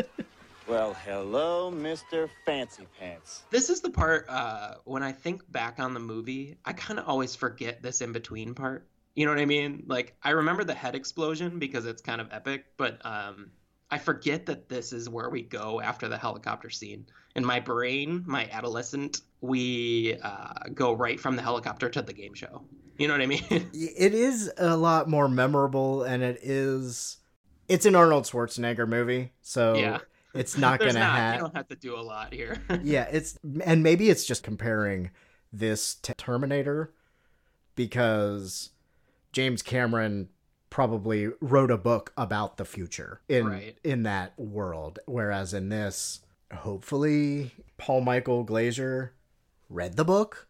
Well, 0.67 0.95
hello, 1.05 1.71
Mr. 1.71 2.29
Fancy 2.45 2.87
Pants. 2.99 3.43
this 3.51 3.69
is 3.69 3.79
the 3.79 3.89
part 3.89 4.25
uh, 4.27 4.75
when 4.83 5.01
I 5.01 5.13
think 5.13 5.49
back 5.49 5.79
on 5.79 5.93
the 5.93 6.01
movie, 6.01 6.57
I 6.65 6.73
kind 6.73 6.99
of 6.99 7.07
always 7.07 7.37
forget 7.37 7.81
this 7.81 8.01
in 8.01 8.11
between 8.11 8.53
part. 8.53 8.85
You 9.15 9.25
know 9.25 9.31
what 9.31 9.39
I 9.39 9.45
mean? 9.45 9.83
Like 9.87 10.17
I 10.21 10.31
remember 10.31 10.65
the 10.65 10.73
head 10.73 10.93
explosion 10.93 11.57
because 11.57 11.85
it's 11.85 12.01
kind 12.01 12.19
of 12.19 12.27
epic, 12.33 12.65
but 12.75 12.99
um, 13.05 13.51
I 13.89 13.97
forget 13.97 14.47
that 14.47 14.67
this 14.67 14.91
is 14.91 15.07
where 15.07 15.29
we 15.29 15.41
go 15.41 15.79
after 15.79 16.09
the 16.09 16.17
helicopter 16.17 16.69
scene. 16.69 17.05
In 17.33 17.45
my 17.45 17.61
brain, 17.61 18.25
my 18.27 18.49
adolescent, 18.51 19.21
we 19.39 20.17
uh, 20.21 20.67
go 20.73 20.91
right 20.91 21.17
from 21.17 21.37
the 21.37 21.41
helicopter 21.43 21.87
to 21.87 22.01
the 22.01 22.11
game 22.13 22.33
show. 22.33 22.63
You 22.97 23.07
know 23.07 23.13
what 23.13 23.21
I 23.21 23.25
mean? 23.27 23.45
It 23.73 24.13
is 24.13 24.51
a 24.57 24.75
lot 24.75 25.07
more 25.09 25.27
memorable, 25.29 26.03
and 26.03 26.23
it 26.23 26.39
is. 26.41 27.17
It's 27.67 27.85
an 27.85 27.95
Arnold 27.95 28.23
Schwarzenegger 28.25 28.87
movie, 28.87 29.33
so 29.41 29.75
Yeah. 29.75 29.99
it's 30.33 30.57
not 30.57 30.79
gonna 30.79 30.93
not. 30.93 30.99
You 31.15 31.21
have. 31.21 31.39
don't 31.39 31.55
have 31.55 31.67
to 31.67 31.75
do 31.75 31.95
a 31.95 32.01
lot 32.01 32.33
here. 32.33 32.61
yeah, 32.83 33.07
it's 33.11 33.37
and 33.63 33.83
maybe 33.83 34.09
it's 34.09 34.25
just 34.25 34.41
comparing 34.43 35.11
this 35.53 35.95
to 35.95 36.13
Terminator 36.13 36.93
because 37.75 38.71
James 39.31 39.61
Cameron 39.61 40.29
probably 40.69 41.29
wrote 41.39 41.71
a 41.71 41.77
book 41.77 42.11
about 42.17 42.57
the 42.57 42.65
future 42.65 43.21
in 43.29 43.47
Right. 43.47 43.77
in 43.83 44.03
that 44.03 44.37
world 44.37 44.99
whereas 45.05 45.53
in 45.53 45.69
this 45.69 46.19
hopefully 46.53 47.51
Paul 47.77 48.01
Michael 48.01 48.43
Glaser 48.43 49.13
read 49.69 49.95
the 49.95 50.03
book 50.03 50.47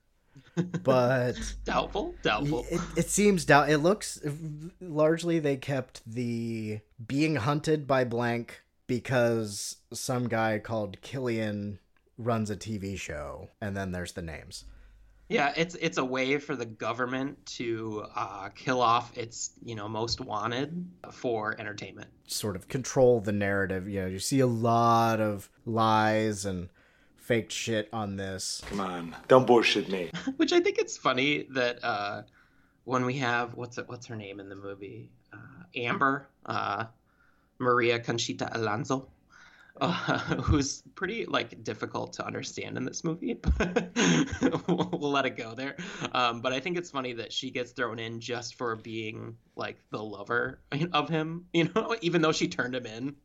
but 0.84 1.36
doubtful. 1.64 2.16
Doubtful. 2.22 2.66
it, 2.70 2.82
it 2.96 3.10
seems 3.10 3.46
doubt 3.46 3.70
it 3.70 3.80
looks 3.80 4.20
largely 4.82 5.40
they 5.40 5.58
kept 5.58 6.02
the 6.06 6.80
being 7.06 7.36
hunted 7.36 7.88
by 7.88 8.04
blank 8.04 8.62
because 8.88 9.78
some 9.94 10.28
guy 10.28 10.60
called 10.60 11.02
Killian 11.02 11.80
runs 12.18 12.50
a 12.50 12.56
TV 12.56 12.98
show 12.98 13.50
and 13.62 13.76
then 13.76 13.92
there's 13.92 14.14
the 14.14 14.22
names. 14.22 14.66
Yeah, 15.30 15.52
it's 15.58 15.76
it's 15.76 15.98
a 15.98 16.06
way 16.06 16.38
for 16.38 16.56
the 16.56 16.66
government 16.66 17.46
to 17.58 18.06
uh, 18.16 18.48
kill 18.56 18.82
off 18.82 19.18
its 19.18 19.52
you 19.62 19.76
know 19.76 19.90
most 19.90 20.22
wanted 20.22 20.88
for 21.12 21.54
entertainment. 21.60 22.10
Sort 22.28 22.56
of 22.56 22.70
control 22.70 23.20
the 23.20 23.34
narrative. 23.34 23.90
You 23.90 24.02
know, 24.02 24.08
you 24.08 24.20
see 24.20 24.40
a 24.40 24.48
lot 24.48 25.20
of 25.20 25.50
lies 25.66 26.46
and 26.46 26.70
faked 27.28 27.52
shit 27.52 27.90
on 27.92 28.16
this. 28.16 28.62
Come 28.68 28.80
on, 28.80 29.16
don't 29.28 29.46
bullshit 29.46 29.90
me. 29.90 30.10
Which 30.38 30.54
I 30.54 30.62
think 30.62 30.78
it's 30.78 30.96
funny 30.96 31.46
that 31.52 31.84
uh, 31.84 32.22
when 32.86 33.06
we 33.06 33.18
have 33.18 33.54
what's 33.56 33.78
it, 33.78 33.88
what's 33.90 34.06
her 34.08 34.16
name 34.16 34.40
in 34.40 34.48
the 34.48 34.56
movie, 34.56 35.12
uh, 35.34 35.64
Amber, 35.76 36.30
uh, 36.46 36.86
Maria 37.60 38.00
Conchita 38.00 38.50
Alonso, 38.58 39.10
uh, 39.82 39.92
who's 40.42 40.84
pretty 40.96 41.26
like 41.26 41.66
difficult 41.66 42.14
to 42.14 42.26
understand 42.26 42.78
in 42.78 42.86
this 42.86 43.04
movie. 43.04 43.42
But 43.58 44.68
we'll, 44.68 44.90
we'll 44.94 45.12
let 45.12 45.26
it 45.26 45.36
go 45.36 45.54
there. 45.54 45.76
Um, 46.14 46.42
but 46.42 46.54
I 46.54 46.62
think 46.62 46.78
it's 46.78 46.92
funny 46.92 47.14
that 47.14 47.34
she 47.34 47.52
gets 47.52 47.72
thrown 47.72 48.00
in 48.00 48.22
just 48.22 48.56
for 48.56 48.76
being 48.78 49.36
like 49.56 49.78
the 49.92 50.02
lover 50.02 50.62
of 50.94 51.10
him, 51.10 51.46
you 51.54 51.70
know, 51.76 51.96
even 52.02 52.22
though 52.22 52.32
she 52.32 52.48
turned 52.48 52.76
him 52.76 52.86
in. 52.86 53.16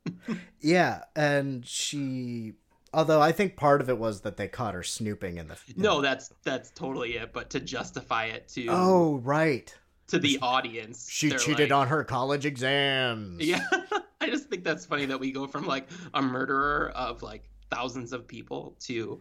Yeah, 0.60 1.02
and 1.14 1.64
she 1.66 2.54
although 2.94 3.20
I 3.20 3.33
think 3.33 3.57
part 3.57 3.81
of 3.81 3.88
it 3.88 3.98
was 3.98 4.20
that 4.22 4.37
they 4.37 4.48
caught 4.48 4.74
her 4.74 4.83
snooping 4.83 5.38
in 5.38 5.48
the 5.48 5.57
No, 5.76 6.00
that's 6.00 6.33
that's 6.42 6.70
totally 6.70 7.16
it. 7.16 7.33
But 7.33 7.50
to 7.50 7.61
justify 7.61 8.26
it 8.26 8.48
to 8.48 8.66
Oh, 8.70 9.16
right. 9.24 9.74
to 10.09 10.18
the 10.18 10.38
audience. 10.42 11.09
She 11.11 11.31
cheated 11.31 11.70
like- 11.70 11.72
on 11.72 11.88
her 11.88 12.05
college 12.05 12.44
exams. 12.46 13.42
Yeah, 13.44 13.64
I 14.20 14.28
just 14.28 14.48
think 14.48 14.64
that's 14.64 14.85
funny 14.87 15.07
that 15.07 15.18
we 15.20 15.33
go 15.33 15.46
from 15.46 15.66
like 15.66 15.88
a 16.14 16.22
murderer 16.22 16.90
of 16.94 17.22
like 17.22 17.48
thousands 17.70 18.12
of 18.12 18.26
people 18.28 18.76
to, 18.81 19.20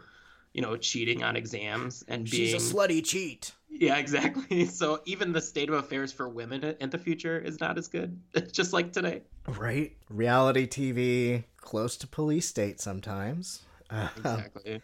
you 0.54 0.62
know, 0.62 0.76
cheating 0.78 1.24
on 1.24 1.36
exams 1.36 2.04
and 2.08 2.30
being 2.30 2.52
She's 2.52 2.72
a 2.72 2.74
slutty 2.76 3.04
cheat. 3.06 3.54
yeah, 3.70 3.96
exactly. 3.98 4.66
So 4.82 5.02
even 5.06 5.32
the 5.32 5.40
state 5.42 5.70
of 5.70 5.76
affairs 5.76 6.12
for 6.12 6.28
women 6.28 6.76
in 6.82 6.90
the 6.90 6.98
future 6.98 7.40
is 7.40 7.60
not 7.62 7.78
as 7.78 7.88
good, 7.88 8.20
just 8.52 8.74
like 8.74 8.92
today. 8.92 9.22
Right? 9.48 9.96
Reality 10.10 10.68
TV, 10.68 11.46
close 11.62 11.95
to 11.97 12.08
police 12.08 12.47
state 12.47 12.80
sometimes. 12.82 13.62
Uh, 13.89 14.10
Exactly. 14.17 14.82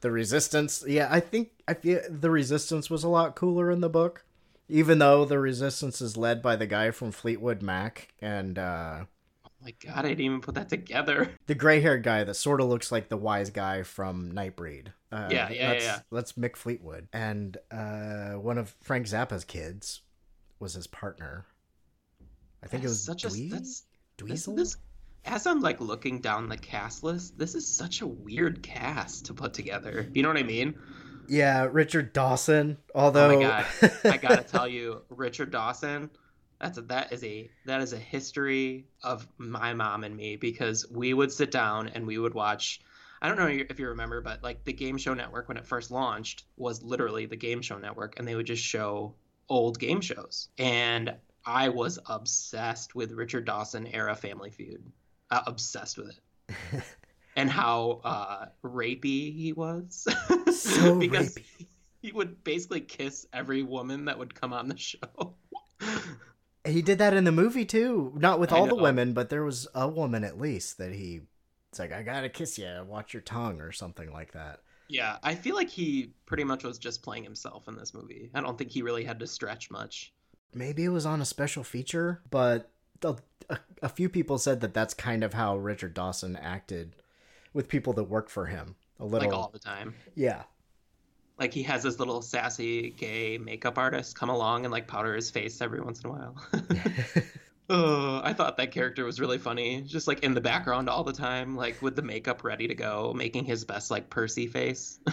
the 0.00 0.10
resistance, 0.10 0.84
yeah, 0.86 1.08
I 1.10 1.20
think 1.20 1.50
I 1.68 1.74
feel 1.74 2.00
the 2.08 2.30
resistance 2.30 2.88
was 2.90 3.02
a 3.04 3.08
lot 3.08 3.34
cooler 3.36 3.70
in 3.70 3.80
the 3.80 3.88
book. 3.90 4.24
Even 4.68 4.98
though 5.00 5.24
the 5.24 5.38
resistance 5.40 6.00
is 6.00 6.16
led 6.16 6.40
by 6.42 6.54
the 6.54 6.66
guy 6.66 6.92
from 6.92 7.10
Fleetwood 7.10 7.60
Mac 7.62 8.08
and 8.20 8.58
uh 8.58 9.04
Oh 9.44 9.50
my 9.64 9.74
god, 9.84 10.04
I 10.04 10.08
didn't 10.10 10.20
even 10.20 10.40
put 10.40 10.54
that 10.54 10.68
together. 10.68 11.32
the 11.46 11.54
gray-haired 11.54 12.02
guy 12.02 12.24
that 12.24 12.34
sort 12.34 12.60
of 12.60 12.68
looks 12.68 12.90
like 12.92 13.08
the 13.08 13.16
wise 13.16 13.50
guy 13.50 13.82
from 13.82 14.32
Nightbreed. 14.32 14.88
Uh, 15.12 15.28
Yeah, 15.30 15.50
yeah, 15.50 15.68
that's, 15.72 15.84
yeah. 15.84 15.98
That's 16.12 16.32
Mick 16.34 16.56
Fleetwood, 16.56 17.08
and 17.12 17.56
uh, 17.70 18.34
one 18.34 18.56
of 18.58 18.74
Frank 18.80 19.06
Zappa's 19.06 19.44
kids 19.44 20.00
was 20.60 20.74
his 20.74 20.86
partner. 20.86 21.44
I 22.62 22.68
think 22.68 22.84
it 22.84 22.88
was 22.88 23.02
such 23.02 23.24
a 23.24 23.28
Dwee- 23.28 23.50
that's 23.50 23.84
this, 24.18 24.46
Dweezil? 24.46 24.56
this 24.56 24.76
as 25.24 25.46
I'm 25.46 25.60
like 25.60 25.80
looking 25.80 26.20
down 26.20 26.48
the 26.48 26.56
cast 26.56 27.02
list, 27.02 27.38
this 27.38 27.54
is 27.54 27.66
such 27.66 28.00
a 28.00 28.06
weird 28.06 28.62
cast 28.62 29.26
to 29.26 29.34
put 29.34 29.54
together. 29.54 30.08
You 30.12 30.22
know 30.22 30.28
what 30.28 30.38
I 30.38 30.42
mean? 30.42 30.74
Yeah, 31.28 31.68
Richard 31.70 32.12
Dawson. 32.12 32.78
Although, 32.94 33.30
Oh 33.30 33.36
my 33.36 33.42
god, 33.42 33.66
I 34.04 34.16
gotta 34.16 34.42
tell 34.42 34.66
you, 34.66 35.02
Richard 35.08 35.50
Dawson. 35.50 36.10
That's 36.60 36.76
a, 36.76 36.82
that 36.82 37.12
is 37.12 37.24
a 37.24 37.50
that 37.64 37.80
is 37.80 37.92
a 37.92 37.98
history 37.98 38.86
of 39.02 39.26
my 39.38 39.72
mom 39.74 40.04
and 40.04 40.16
me 40.16 40.36
because 40.36 40.86
we 40.90 41.14
would 41.14 41.32
sit 41.32 41.50
down 41.50 41.88
and 41.88 42.06
we 42.06 42.18
would 42.18 42.34
watch. 42.34 42.80
I 43.22 43.28
don't 43.28 43.36
know 43.36 43.46
if 43.46 43.78
you 43.78 43.88
remember, 43.88 44.20
but 44.22 44.42
like 44.42 44.64
the 44.64 44.72
Game 44.72 44.96
Show 44.98 45.14
Network 45.14 45.48
when 45.48 45.56
it 45.56 45.66
first 45.66 45.90
launched 45.90 46.44
was 46.56 46.82
literally 46.82 47.26
the 47.26 47.36
Game 47.36 47.62
Show 47.62 47.78
Network, 47.78 48.18
and 48.18 48.26
they 48.26 48.34
would 48.34 48.46
just 48.46 48.64
show 48.64 49.14
old 49.48 49.78
game 49.78 50.00
shows. 50.00 50.48
And 50.58 51.14
I 51.44 51.68
was 51.68 51.98
obsessed 52.06 52.94
with 52.94 53.12
Richard 53.12 53.44
Dawson 53.44 53.86
era 53.86 54.14
Family 54.14 54.50
Feud, 54.50 54.82
uh, 55.30 55.42
obsessed 55.46 55.98
with 55.98 56.10
it, 56.10 56.82
and 57.36 57.50
how 57.50 58.00
uh, 58.04 58.46
rapey 58.64 59.34
he 59.34 59.52
was. 59.52 60.06
So 60.54 60.94
because 60.98 61.34
rapey. 61.36 61.66
he 62.02 62.12
would 62.12 62.42
basically 62.44 62.80
kiss 62.80 63.26
every 63.32 63.62
woman 63.62 64.06
that 64.06 64.18
would 64.18 64.34
come 64.34 64.52
on 64.52 64.68
the 64.68 64.76
show. 64.76 65.34
he 66.64 66.82
did 66.82 66.98
that 66.98 67.14
in 67.14 67.24
the 67.24 67.32
movie 67.32 67.64
too. 67.64 68.12
Not 68.16 68.40
with 68.40 68.52
all 68.52 68.66
the 68.66 68.74
women, 68.74 69.12
but 69.12 69.28
there 69.30 69.44
was 69.44 69.66
a 69.74 69.88
woman 69.88 70.24
at 70.24 70.38
least 70.40 70.78
that 70.78 70.92
he. 70.92 71.20
It's 71.70 71.78
like 71.78 71.92
I 71.92 72.02
gotta 72.02 72.28
kiss 72.28 72.58
you, 72.58 72.84
watch 72.88 73.14
your 73.14 73.22
tongue, 73.22 73.60
or 73.60 73.70
something 73.72 74.12
like 74.12 74.32
that. 74.32 74.60
yeah, 74.88 75.18
I 75.22 75.36
feel 75.36 75.54
like 75.54 75.70
he 75.70 76.10
pretty 76.26 76.42
much 76.42 76.64
was 76.64 76.78
just 76.78 77.00
playing 77.02 77.22
himself 77.22 77.68
in 77.68 77.76
this 77.76 77.94
movie. 77.94 78.28
I 78.34 78.40
don't 78.40 78.58
think 78.58 78.70
he 78.72 78.82
really 78.82 79.04
had 79.04 79.20
to 79.20 79.26
stretch 79.28 79.70
much. 79.70 80.12
maybe 80.52 80.82
it 80.84 80.88
was 80.88 81.06
on 81.06 81.20
a 81.20 81.24
special 81.24 81.62
feature, 81.62 82.22
but 82.28 82.72
a, 83.04 83.16
a 83.82 83.88
few 83.88 84.08
people 84.08 84.38
said 84.38 84.60
that 84.60 84.74
that's 84.74 84.94
kind 84.94 85.24
of 85.24 85.34
how 85.34 85.56
Richard 85.56 85.94
Dawson 85.94 86.36
acted 86.36 86.96
with 87.52 87.68
people 87.68 87.92
that 87.94 88.04
worked 88.04 88.30
for 88.30 88.46
him. 88.46 88.76
A 88.98 89.04
little, 89.04 89.28
Like 89.28 89.36
all 89.36 89.50
the 89.52 89.58
time. 89.58 89.94
yeah, 90.14 90.42
Like 91.38 91.54
he 91.54 91.62
has 91.64 91.82
this 91.82 91.98
little 91.98 92.22
sassy 92.22 92.90
gay 92.90 93.38
makeup 93.38 93.78
artist 93.78 94.16
come 94.18 94.28
along 94.28 94.64
and 94.64 94.72
like 94.72 94.86
powder 94.86 95.14
his 95.14 95.30
face 95.30 95.60
every 95.60 95.80
once 95.80 96.00
in 96.02 96.10
a 96.10 96.12
while. 96.12 96.36
Oh, 97.72 98.20
I 98.24 98.32
thought 98.32 98.56
that 98.56 98.72
character 98.72 99.04
was 99.04 99.20
really 99.20 99.38
funny. 99.38 99.82
Just 99.82 100.08
like 100.08 100.24
in 100.24 100.34
the 100.34 100.40
background 100.40 100.88
all 100.88 101.04
the 101.04 101.12
time, 101.12 101.54
like 101.56 101.80
with 101.80 101.94
the 101.94 102.02
makeup 102.02 102.42
ready 102.42 102.66
to 102.66 102.74
go, 102.74 103.12
making 103.14 103.44
his 103.44 103.64
best 103.64 103.92
like 103.92 104.10
Percy 104.10 104.48
face. 104.48 104.98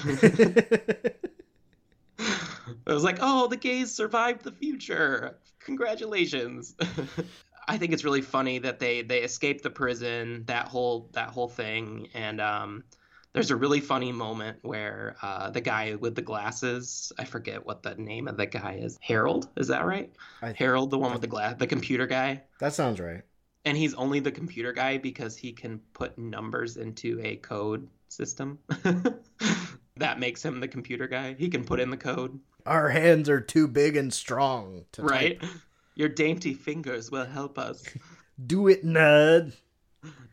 I 2.20 2.94
was 2.94 3.04
like, 3.04 3.20
oh, 3.22 3.48
the 3.48 3.58
gays 3.58 3.94
survived 3.94 4.44
the 4.44 4.52
future. 4.52 5.38
Congratulations. 5.60 6.74
I 7.68 7.78
think 7.78 7.94
it's 7.94 8.04
really 8.06 8.22
funny 8.22 8.60
that 8.60 8.80
they 8.80 9.02
they 9.02 9.20
escaped 9.24 9.64
the 9.64 9.70
prison, 9.70 10.44
that 10.48 10.68
whole 10.68 11.10
that 11.14 11.30
whole 11.30 11.50
thing, 11.50 12.08
and 12.14 12.40
um, 12.40 12.84
there's 13.34 13.52
a 13.52 13.56
really 13.56 13.82
funny 13.82 14.12
moment 14.12 14.60
where 14.62 15.16
uh, 15.22 15.50
the 15.50 15.62
guy 15.62 15.96
with 15.96 16.16
the 16.16 16.22
glasses, 16.22 17.12
I 17.20 17.26
forget 17.26 17.66
what 17.66 17.84
the 17.84 17.96
name 17.96 18.28
of 18.28 18.38
the 18.38 18.46
guy 18.46 18.80
is. 18.82 18.98
Harold, 19.02 19.50
is 19.58 19.68
that 19.68 19.86
right? 19.86 20.12
I- 20.42 20.54
Harold, 20.58 20.92
the 20.92 20.98
one 20.98 21.12
with 21.12 21.22
the 21.22 21.28
glass, 21.28 21.56
the 21.60 21.68
computer 21.68 22.08
guy. 22.08 22.44
that 22.60 22.74
sounds 22.74 23.00
right. 23.00 23.22
And 23.66 23.78
he's 23.78 23.94
only 23.96 24.22
the 24.22 24.32
computer 24.32 24.72
guy 24.72 24.98
because 24.98 25.36
he 25.36 25.52
can 25.52 25.80
put 25.94 26.18
numbers 26.18 26.78
into 26.78 27.20
a 27.22 27.36
code 27.36 27.90
system. 28.08 28.60
that 29.98 30.20
makes 30.20 30.44
him 30.44 30.60
the 30.60 30.68
computer 30.68 31.08
guy. 31.08 31.36
He 31.38 31.50
can 31.50 31.66
put 31.66 31.80
in 31.80 31.90
the 31.90 31.98
code, 31.98 32.40
Our 32.66 32.90
hands 32.90 33.28
are 33.30 33.42
too 33.42 33.68
big 33.68 33.98
and 33.98 34.14
strong 34.14 34.86
to 34.94 35.04
right? 35.04 35.40
type. 35.40 35.50
Your 35.98 36.10
dainty 36.10 36.54
fingers 36.54 37.10
will 37.10 37.26
help 37.26 37.58
us. 37.58 37.84
Do 38.46 38.68
it, 38.68 38.86
Ned. 38.86 39.54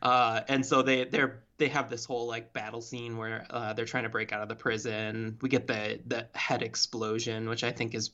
Uh, 0.02 0.42
and 0.46 0.64
so 0.64 0.82
they 0.82 1.04
they're 1.04 1.42
they 1.56 1.68
have 1.68 1.88
this 1.88 2.04
whole 2.04 2.26
like 2.26 2.52
battle 2.52 2.82
scene 2.82 3.16
where 3.16 3.46
uh, 3.48 3.72
they're 3.72 3.86
trying 3.86 4.02
to 4.02 4.10
break 4.10 4.30
out 4.30 4.42
of 4.42 4.48
the 4.50 4.54
prison. 4.54 5.38
We 5.40 5.48
get 5.48 5.66
the 5.66 6.00
the 6.06 6.28
head 6.34 6.62
explosion, 6.62 7.48
which 7.48 7.64
I 7.64 7.72
think 7.72 7.94
is 7.94 8.10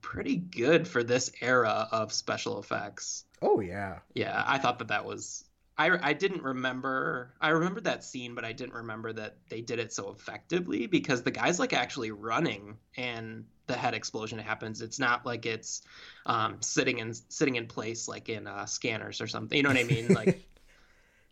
pretty 0.00 0.34
good 0.34 0.88
for 0.88 1.04
this 1.04 1.30
era 1.40 1.86
of 1.92 2.12
special 2.12 2.58
effects. 2.58 3.26
Oh 3.40 3.60
yeah. 3.60 4.00
Yeah, 4.14 4.42
I 4.44 4.58
thought 4.58 4.80
that 4.80 4.88
that 4.88 5.04
was. 5.04 5.44
I, 5.78 6.10
I 6.10 6.12
didn't 6.12 6.42
remember. 6.42 7.34
I 7.40 7.48
remember 7.48 7.80
that 7.82 8.04
scene, 8.04 8.34
but 8.34 8.44
I 8.44 8.52
didn't 8.52 8.74
remember 8.74 9.12
that 9.14 9.38
they 9.48 9.60
did 9.62 9.78
it 9.78 9.92
so 9.92 10.10
effectively 10.10 10.86
because 10.86 11.22
the 11.22 11.30
guy's 11.30 11.58
like 11.58 11.72
actually 11.72 12.10
running 12.10 12.76
and 12.96 13.44
the 13.66 13.76
head 13.76 13.94
explosion 13.94 14.38
happens. 14.38 14.82
It's 14.82 14.98
not 14.98 15.24
like 15.24 15.46
it's 15.46 15.82
um, 16.26 16.60
sitting 16.60 16.98
in 16.98 17.14
sitting 17.14 17.56
in 17.56 17.66
place 17.66 18.06
like 18.08 18.28
in 18.28 18.46
uh, 18.46 18.66
scanners 18.66 19.20
or 19.20 19.26
something. 19.26 19.56
You 19.56 19.62
know 19.62 19.70
what 19.70 19.78
I 19.78 19.84
mean? 19.84 20.12
Like 20.12 20.38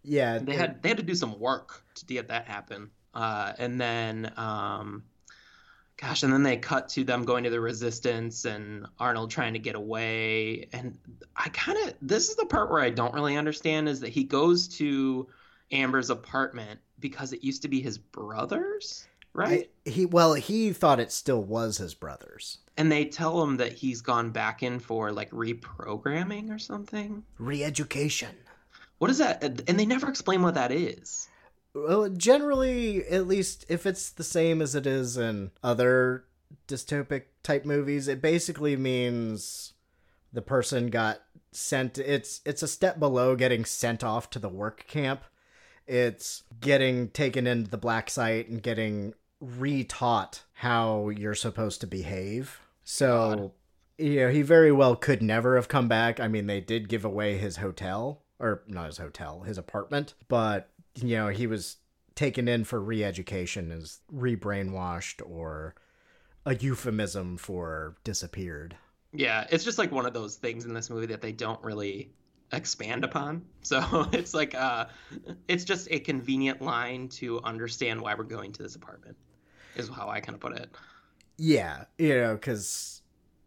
Yeah, 0.02 0.38
they 0.38 0.54
had 0.54 0.82
they 0.82 0.88
had 0.88 0.98
to 0.98 1.02
do 1.04 1.14
some 1.14 1.38
work 1.38 1.84
to 1.96 2.06
get 2.06 2.28
that 2.28 2.46
happen. 2.46 2.90
Uh, 3.12 3.52
and 3.58 3.80
then, 3.80 4.32
um, 4.36 5.04
gosh, 6.00 6.22
and 6.22 6.32
then 6.32 6.42
they 6.42 6.56
cut 6.56 6.88
to 6.90 7.04
them 7.04 7.24
going 7.24 7.44
to 7.44 7.50
the 7.50 7.60
resistance 7.60 8.44
and 8.44 8.86
Arnold 8.98 9.30
trying 9.30 9.52
to 9.52 9.58
get 9.58 9.74
away. 9.74 10.68
And 10.72 10.98
I 11.36 11.48
kind 11.50 11.78
of 11.86 11.94
this 12.00 12.30
is 12.30 12.36
the 12.36 12.46
part 12.46 12.70
where 12.70 12.80
I 12.80 12.90
don't 12.90 13.14
really 13.14 13.36
understand 13.36 13.88
is 13.88 14.00
that 14.00 14.08
he 14.10 14.24
goes 14.24 14.68
to 14.78 15.28
Amber's 15.70 16.10
apartment 16.10 16.80
because 16.98 17.32
it 17.32 17.44
used 17.44 17.62
to 17.62 17.68
be 17.68 17.80
his 17.80 17.98
brother's, 17.98 19.06
right? 19.34 19.70
I, 19.86 19.90
he 19.90 20.06
well, 20.06 20.34
he 20.34 20.72
thought 20.72 21.00
it 21.00 21.12
still 21.12 21.42
was 21.42 21.78
his 21.78 21.94
brother's 21.94 22.58
and 22.76 22.90
they 22.90 23.04
tell 23.04 23.42
him 23.42 23.58
that 23.58 23.72
he's 23.72 24.00
gone 24.00 24.30
back 24.30 24.62
in 24.62 24.78
for 24.78 25.12
like 25.12 25.30
reprogramming 25.32 26.50
or 26.50 26.58
something. 26.58 27.22
re-education. 27.38 28.34
What 28.98 29.10
is 29.10 29.18
that? 29.18 29.42
And 29.42 29.78
they 29.78 29.86
never 29.86 30.08
explain 30.08 30.42
what 30.42 30.54
that 30.54 30.72
is. 30.72 31.28
Well, 31.74 32.08
generally, 32.08 33.04
at 33.06 33.26
least 33.26 33.64
if 33.68 33.86
it's 33.86 34.10
the 34.10 34.24
same 34.24 34.60
as 34.60 34.74
it 34.74 34.86
is 34.86 35.16
in 35.16 35.52
other 35.62 36.24
dystopic 36.66 37.24
type 37.42 37.64
movies, 37.64 38.08
it 38.08 38.20
basically 38.20 38.76
means 38.76 39.74
the 40.32 40.42
person 40.42 40.88
got 40.88 41.20
sent. 41.52 41.98
It's 41.98 42.40
it's 42.44 42.62
a 42.62 42.68
step 42.68 42.98
below 42.98 43.36
getting 43.36 43.64
sent 43.64 44.02
off 44.02 44.30
to 44.30 44.38
the 44.38 44.48
work 44.48 44.86
camp. 44.88 45.22
It's 45.86 46.42
getting 46.60 47.08
taken 47.08 47.46
into 47.46 47.70
the 47.70 47.78
black 47.78 48.10
site 48.10 48.48
and 48.48 48.62
getting 48.62 49.14
retaught 49.42 50.42
how 50.54 51.08
you're 51.08 51.34
supposed 51.34 51.80
to 51.80 51.86
behave. 51.86 52.60
So, 52.84 53.52
you 53.98 54.20
know, 54.20 54.28
he 54.28 54.42
very 54.42 54.72
well 54.72 54.94
could 54.96 55.22
never 55.22 55.56
have 55.56 55.68
come 55.68 55.88
back. 55.88 56.20
I 56.20 56.28
mean, 56.28 56.46
they 56.46 56.60
did 56.60 56.88
give 56.88 57.04
away 57.04 57.38
his 57.38 57.56
hotel, 57.56 58.22
or 58.38 58.62
not 58.66 58.86
his 58.86 58.98
hotel, 58.98 59.42
his 59.42 59.58
apartment, 59.58 60.14
but, 60.28 60.68
you 60.96 61.16
know, 61.16 61.28
he 61.28 61.46
was 61.46 61.76
taken 62.14 62.48
in 62.48 62.64
for 62.64 62.80
re 62.80 63.04
education 63.04 63.70
as 63.70 64.00
re 64.10 64.36
brainwashed 64.36 65.22
or 65.26 65.74
a 66.44 66.54
euphemism 66.54 67.36
for 67.36 67.96
disappeared. 68.04 68.76
Yeah, 69.12 69.46
it's 69.50 69.64
just 69.64 69.78
like 69.78 69.90
one 69.90 70.06
of 70.06 70.12
those 70.12 70.36
things 70.36 70.64
in 70.64 70.74
this 70.74 70.90
movie 70.90 71.06
that 71.06 71.20
they 71.20 71.32
don't 71.32 71.62
really 71.62 72.12
expand 72.52 73.04
upon. 73.04 73.44
So 73.62 74.08
it's 74.12 74.34
like 74.34 74.54
uh 74.54 74.86
it's 75.46 75.64
just 75.64 75.88
a 75.90 76.00
convenient 76.00 76.62
line 76.62 77.08
to 77.10 77.40
understand 77.42 78.00
why 78.00 78.14
we're 78.14 78.24
going 78.24 78.52
to 78.52 78.62
this 78.62 78.74
apartment. 78.74 79.16
Is 79.76 79.88
how 79.88 80.08
I 80.08 80.20
kind 80.20 80.34
of 80.34 80.40
put 80.40 80.56
it. 80.56 80.70
Yeah, 81.36 81.84
you 81.98 82.20
know, 82.20 82.34
because 82.34 83.02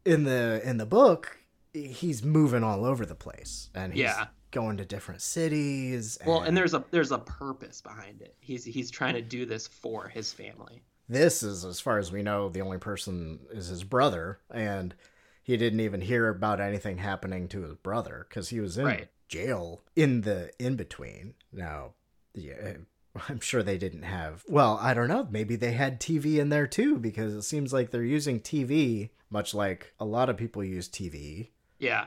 in 0.05 0.23
the 0.23 0.61
in 0.63 0.77
the 0.77 0.85
book, 0.85 1.39
he's 1.73 2.23
moving 2.23 2.63
all 2.63 2.85
over 2.85 3.05
the 3.05 3.15
place, 3.15 3.69
and 3.75 3.91
he's 3.91 4.03
Yeah. 4.03 4.27
Going 4.53 4.77
to 4.77 4.85
different 4.85 5.21
cities. 5.21 6.17
Well, 6.25 6.43
and 6.43 6.55
there's 6.55 6.73
a 6.73 6.83
there's 6.91 7.11
a 7.11 7.17
purpose 7.19 7.81
behind 7.81 8.21
it. 8.21 8.35
He's 8.39 8.63
he's 8.63 8.89
trying 8.89 9.15
to 9.15 9.21
do 9.21 9.45
this 9.45 9.67
for 9.67 10.07
his 10.07 10.31
family. 10.31 10.81
this 11.09 11.43
is, 11.43 11.65
as 11.65 11.81
far 11.81 11.97
as 11.99 12.11
we 12.11 12.23
know, 12.23 12.47
the 12.47 12.61
only 12.61 12.77
person 12.77 13.39
is 13.51 13.67
his 13.67 13.83
brother, 13.83 14.39
and 14.49 14.95
he 15.43 15.57
didn't 15.57 15.81
even 15.81 15.99
hear 15.99 16.29
about 16.29 16.61
anything 16.61 16.97
happening 16.99 17.49
to 17.49 17.63
his 17.63 17.75
brother 17.75 18.25
because 18.29 18.47
he 18.49 18.61
was 18.61 18.77
in 18.77 18.85
Right. 18.85 19.09
jail 19.27 19.81
in 19.95 20.21
the 20.21 20.51
in 20.57 20.77
between. 20.77 21.33
Now, 21.51 21.95
yeah, 22.33 22.73
I'm 23.29 23.41
sure 23.41 23.61
they 23.61 23.77
didn't 23.77 24.03
have. 24.03 24.43
Well, 24.47 24.79
I 24.81 24.93
don't 24.93 25.09
know. 25.09 25.27
Maybe 25.29 25.55
they 25.57 25.73
had 25.73 25.99
TV 25.99 26.37
in 26.37 26.47
there 26.49 26.67
too 26.67 26.97
because 26.97 27.33
it 27.33 27.41
seems 27.43 27.73
like 27.73 27.91
they're 27.91 28.03
using 28.03 28.39
TV 28.39 29.09
much 29.29 29.53
like 29.53 29.93
a 29.99 30.05
lot 30.05 30.29
of 30.29 30.37
people 30.37 30.63
use 30.63 30.87
TV 30.87 31.49
Yeah. 31.79 32.05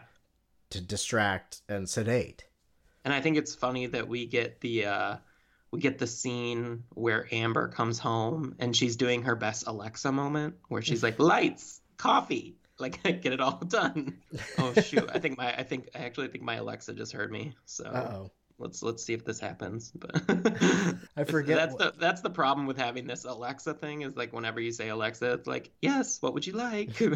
To 0.70 0.80
distract 0.80 1.62
and 1.68 1.88
sedate. 1.88 2.44
And 3.04 3.14
I 3.14 3.20
think 3.20 3.36
it's 3.36 3.54
funny 3.54 3.86
that 3.86 4.08
we 4.08 4.26
get 4.26 4.60
the 4.60 4.86
uh 4.86 5.16
we 5.70 5.80
get 5.80 5.98
the 5.98 6.06
scene 6.06 6.84
where 6.94 7.28
Amber 7.32 7.68
comes 7.68 7.98
home 7.98 8.54
and 8.58 8.74
she's 8.74 8.96
doing 8.96 9.22
her 9.22 9.36
best 9.36 9.66
Alexa 9.66 10.10
moment 10.12 10.56
where 10.68 10.82
she's 10.82 11.02
like 11.02 11.18
lights, 11.18 11.80
coffee, 11.96 12.56
like 12.78 13.02
get 13.04 13.26
it 13.26 13.40
all 13.40 13.58
done. 13.58 14.18
Oh 14.58 14.72
shoot. 14.74 15.08
I 15.12 15.18
think 15.18 15.38
my 15.38 15.54
I 15.54 15.62
think 15.62 15.88
I 15.94 15.98
actually 16.00 16.28
think 16.28 16.44
my 16.44 16.56
Alexa 16.56 16.94
just 16.94 17.12
heard 17.12 17.30
me. 17.30 17.54
So 17.64 17.84
Uh 17.84 18.10
oh. 18.14 18.30
let's 18.58 18.82
let's 18.82 19.04
see 19.04 19.12
if 19.12 19.24
this 19.24 19.38
happens. 19.38 19.92
But 19.94 20.22
I 21.16 21.24
forget 21.28 21.56
That's 21.58 21.74
what- 21.74 21.94
the 21.94 22.00
that's 22.00 22.22
the 22.22 22.30
problem 22.30 22.66
with 22.66 22.78
having 22.78 23.06
this 23.06 23.24
Alexa 23.24 23.74
thing 23.74 24.02
is 24.02 24.16
like 24.16 24.32
whenever 24.32 24.60
you 24.60 24.72
say 24.72 24.88
Alexa, 24.88 25.32
it's 25.34 25.46
like, 25.46 25.70
yes, 25.82 26.20
what 26.22 26.34
would 26.34 26.46
you 26.46 26.54
like? 26.54 26.98
You're 26.98 27.10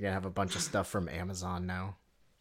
gonna 0.00 0.12
have 0.12 0.26
a 0.26 0.30
bunch 0.30 0.56
of 0.56 0.62
stuff 0.62 0.88
from 0.88 1.08
Amazon 1.08 1.66
now. 1.66 1.96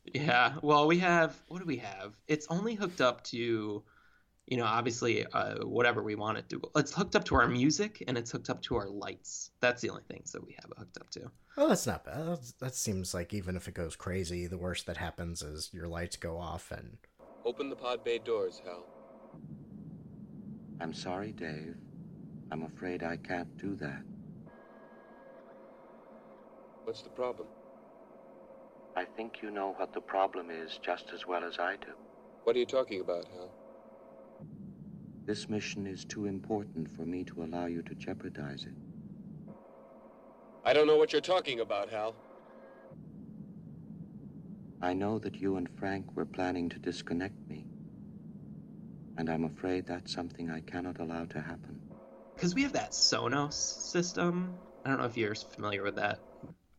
Yeah. 0.06 0.56
Well, 0.62 0.88
we 0.88 1.00
have 1.00 1.42
what 1.48 1.60
do 1.60 1.66
we 1.66 1.78
have? 1.78 2.18
It's 2.28 2.48
only 2.50 2.76
hooked 2.76 3.02
up 3.02 3.24
to, 3.26 3.38
you 3.38 4.58
know, 4.58 4.66
obviously 4.66 5.26
uh, 5.26 5.66
whatever 5.66 6.04
we 6.04 6.16
want 6.16 6.38
it 6.38 6.50
to. 6.50 6.62
It's 6.76 6.94
hooked 6.94 7.16
up 7.16 7.24
to 7.26 7.36
our 7.36 7.48
music 7.48 8.04
and 8.08 8.18
it's 8.18 8.32
hooked 8.32 8.50
up 8.50 8.62
to 8.64 8.76
our 8.76 8.90
lights. 8.90 9.52
That's 9.62 9.82
the 9.82 9.90
only 9.90 10.04
things 10.10 10.32
that 10.34 10.46
we 10.46 10.56
have 10.62 10.72
it 10.72 10.78
hooked 10.78 10.98
up 10.98 11.10
to. 11.12 11.32
Oh, 11.58 11.70
that's 11.70 11.88
not 11.88 12.04
bad. 12.04 12.28
That's, 12.28 12.52
that 12.54 12.76
seems 12.76 13.14
like 13.14 13.34
even 13.34 13.56
if 13.56 13.68
it 13.68 13.74
goes 13.76 13.96
crazy, 13.96 14.48
the 14.48 14.58
worst 14.58 14.86
that 14.88 14.98
happens 14.98 15.42
is 15.42 15.70
your 15.74 15.88
lights 15.88 16.18
go 16.18 16.38
off 16.38 16.72
and 16.72 16.98
Open 17.46 17.70
the 17.70 17.76
pod 17.76 18.04
bay 18.04 18.20
doors, 18.20 18.62
Hal. 18.66 18.86
I'm 20.80 20.94
sorry, 20.94 21.32
Dave. 21.34 21.76
I'm 22.52 22.64
afraid 22.64 23.04
I 23.04 23.18
can't 23.18 23.58
do 23.58 23.76
that. 23.76 24.02
What's 26.84 27.02
the 27.02 27.10
problem? 27.10 27.48
I 28.96 29.06
think 29.06 29.42
you 29.42 29.50
know 29.52 29.74
what 29.78 29.94
the 29.94 30.02
problem 30.02 30.50
is 30.52 30.78
just 30.78 31.12
as 31.14 31.26
well 31.26 31.44
as 31.44 31.58
I 31.60 31.78
do. 31.78 31.94
What 32.44 32.56
are 32.56 32.60
you 32.60 32.66
talking 32.66 33.02
about, 33.02 33.26
Hal? 33.34 33.52
This 35.26 35.50
mission 35.50 35.88
is 35.88 36.06
too 36.06 36.26
important 36.26 36.92
for 36.92 37.04
me 37.04 37.24
to 37.26 37.44
allow 37.44 37.66
you 37.66 37.82
to 37.84 37.96
jeopardize 37.96 38.66
it. 38.66 38.74
I 40.64 40.74
don't 40.74 40.86
know 40.88 40.98
what 40.98 41.12
you're 41.12 41.22
talking 41.22 41.60
about, 41.60 41.90
Hal. 41.90 42.16
I 44.82 44.94
know 44.94 45.18
that 45.20 45.38
you 45.40 45.56
and 45.56 45.70
Frank 45.80 46.16
were 46.16 46.26
planning 46.26 46.70
to 46.70 46.78
disconnect 46.78 47.36
me. 47.48 47.66
And 49.18 49.30
I'm 49.30 49.46
afraid 49.46 49.88
that's 49.88 50.14
something 50.14 50.52
I 50.52 50.60
cannot 50.62 51.00
allow 51.00 51.26
to 51.26 51.40
happen. 51.40 51.80
Because 52.36 52.54
we 52.54 52.64
have 52.64 52.74
that 52.74 52.92
Sonos 52.92 53.54
system. 53.54 54.60
I 54.84 54.90
don't 54.90 55.00
know 55.00 55.06
if 55.06 55.16
you're 55.16 55.36
familiar 55.36 55.84
with 55.84 55.96
that. 55.96 56.20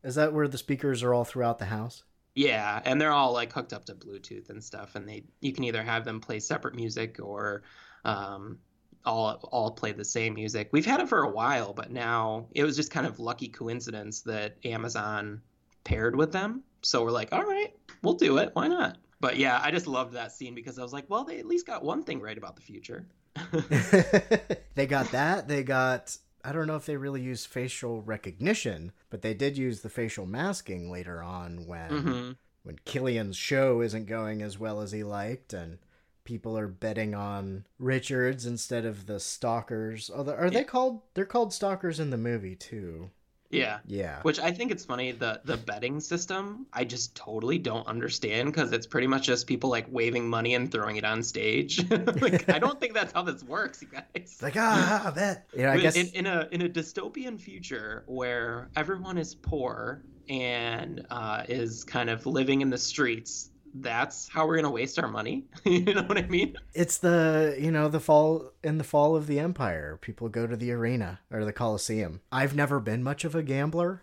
Is 0.04 0.14
that 0.16 0.32
where 0.32 0.46
the 0.46 0.58
speakers 0.58 1.02
are 1.02 1.12
all 1.12 1.24
throughout 1.24 1.58
the 1.58 1.64
house? 1.64 2.04
Yeah, 2.34 2.80
and 2.84 3.00
they're 3.00 3.12
all 3.12 3.32
like 3.32 3.52
hooked 3.52 3.72
up 3.72 3.84
to 3.86 3.94
Bluetooth 3.94 4.50
and 4.50 4.62
stuff, 4.62 4.96
and 4.96 5.08
they 5.08 5.24
you 5.40 5.52
can 5.52 5.64
either 5.64 5.82
have 5.82 6.04
them 6.04 6.20
play 6.20 6.40
separate 6.40 6.74
music 6.74 7.18
or 7.22 7.62
um, 8.04 8.58
all 9.04 9.38
all 9.50 9.70
play 9.70 9.92
the 9.92 10.04
same 10.04 10.34
music. 10.34 10.68
We've 10.72 10.86
had 10.86 11.00
it 11.00 11.08
for 11.08 11.22
a 11.22 11.30
while, 11.30 11.72
but 11.72 11.90
now 11.90 12.46
it 12.52 12.64
was 12.64 12.76
just 12.76 12.90
kind 12.90 13.06
of 13.06 13.20
lucky 13.20 13.48
coincidence 13.48 14.22
that 14.22 14.56
Amazon 14.64 15.42
paired 15.84 16.16
with 16.16 16.32
them. 16.32 16.62
So 16.82 17.04
we're 17.04 17.10
like, 17.10 17.32
all 17.32 17.44
right, 17.44 17.72
we'll 18.02 18.14
do 18.14 18.38
it. 18.38 18.50
Why 18.54 18.68
not? 18.68 18.98
But 19.20 19.36
yeah, 19.38 19.60
I 19.62 19.70
just 19.70 19.86
loved 19.86 20.14
that 20.14 20.32
scene 20.32 20.54
because 20.54 20.78
I 20.78 20.82
was 20.82 20.92
like, 20.92 21.08
well, 21.08 21.24
they 21.24 21.38
at 21.38 21.46
least 21.46 21.66
got 21.66 21.84
one 21.84 22.02
thing 22.02 22.20
right 22.20 22.36
about 22.36 22.56
the 22.56 22.62
future. 22.62 23.06
they 24.74 24.86
got 24.86 25.10
that. 25.12 25.48
They 25.48 25.62
got. 25.62 26.16
I 26.44 26.52
don't 26.52 26.66
know 26.66 26.76
if 26.76 26.86
they 26.86 26.96
really 26.96 27.22
used 27.22 27.46
facial 27.46 28.02
recognition, 28.02 28.92
but 29.08 29.22
they 29.22 29.32
did 29.34 29.56
use 29.56 29.80
the 29.80 29.88
facial 29.88 30.26
masking 30.26 30.90
later 30.90 31.22
on 31.22 31.66
when 31.66 31.90
hmm 31.90 32.32
when 32.64 32.78
Killian's 32.86 33.36
show 33.36 33.82
isn't 33.82 34.06
going 34.06 34.40
as 34.40 34.58
well 34.58 34.80
as 34.80 34.90
he 34.90 35.04
liked, 35.04 35.52
and 35.52 35.78
people 36.24 36.56
are 36.56 36.66
betting 36.66 37.14
on 37.14 37.66
Richards 37.78 38.46
instead 38.46 38.86
of 38.86 39.04
the 39.06 39.20
stalkers. 39.20 40.10
Although, 40.10 40.34
are 40.34 40.48
they 40.48 40.64
called? 40.64 41.02
They're 41.12 41.26
called 41.26 41.52
stalkers 41.52 42.00
in 42.00 42.08
the 42.10 42.16
movie 42.16 42.56
too. 42.56 43.10
Yeah. 43.54 43.78
Yeah. 43.86 44.20
Which 44.22 44.38
I 44.38 44.50
think 44.52 44.70
it's 44.70 44.84
funny 44.84 45.12
the 45.12 45.40
the 45.44 45.56
betting 45.56 46.00
system. 46.00 46.66
I 46.72 46.84
just 46.84 47.14
totally 47.14 47.58
don't 47.58 47.86
understand 47.86 48.52
because 48.52 48.72
it's 48.72 48.86
pretty 48.86 49.06
much 49.06 49.26
just 49.26 49.46
people 49.46 49.70
like 49.70 49.86
waving 49.90 50.28
money 50.28 50.54
and 50.54 50.70
throwing 50.70 50.96
it 50.96 51.04
on 51.04 51.22
stage. 51.22 51.88
like 52.20 52.48
I 52.48 52.58
don't 52.58 52.80
think 52.80 52.94
that's 52.94 53.12
how 53.12 53.22
this 53.22 53.42
works, 53.42 53.82
you 53.82 53.88
guys. 53.88 54.04
It's 54.14 54.42
like 54.42 54.56
ah, 54.56 55.12
that. 55.14 55.46
Yeah, 55.54 55.72
I 55.72 55.78
guess. 55.78 55.96
in, 55.96 56.08
in 56.08 56.26
a 56.26 56.48
in 56.50 56.62
a 56.62 56.68
dystopian 56.68 57.38
future 57.38 58.04
where 58.06 58.70
everyone 58.76 59.18
is 59.18 59.34
poor 59.34 60.02
and 60.28 61.06
uh, 61.10 61.44
is 61.48 61.84
kind 61.84 62.10
of 62.10 62.26
living 62.26 62.60
in 62.60 62.70
the 62.70 62.78
streets, 62.78 63.50
that's 63.74 64.28
how 64.28 64.46
we're 64.46 64.56
gonna 64.56 64.70
waste 64.70 64.98
our 64.98 65.08
money. 65.08 65.46
you 65.64 65.94
know 65.94 66.02
what 66.04 66.18
I 66.18 66.22
mean? 66.26 66.56
it's 66.72 66.98
the 66.98 67.56
you 67.58 67.70
know 67.70 67.88
the 67.88 68.00
fall 68.00 68.52
in 68.62 68.78
the 68.78 68.84
fall 68.84 69.16
of 69.16 69.26
the 69.26 69.38
empire 69.38 69.96
people 70.00 70.28
go 70.28 70.46
to 70.46 70.56
the 70.56 70.72
arena 70.72 71.20
or 71.30 71.44
the 71.44 71.52
coliseum 71.52 72.20
i've 72.32 72.54
never 72.54 72.80
been 72.80 73.02
much 73.02 73.24
of 73.24 73.34
a 73.34 73.42
gambler 73.42 74.02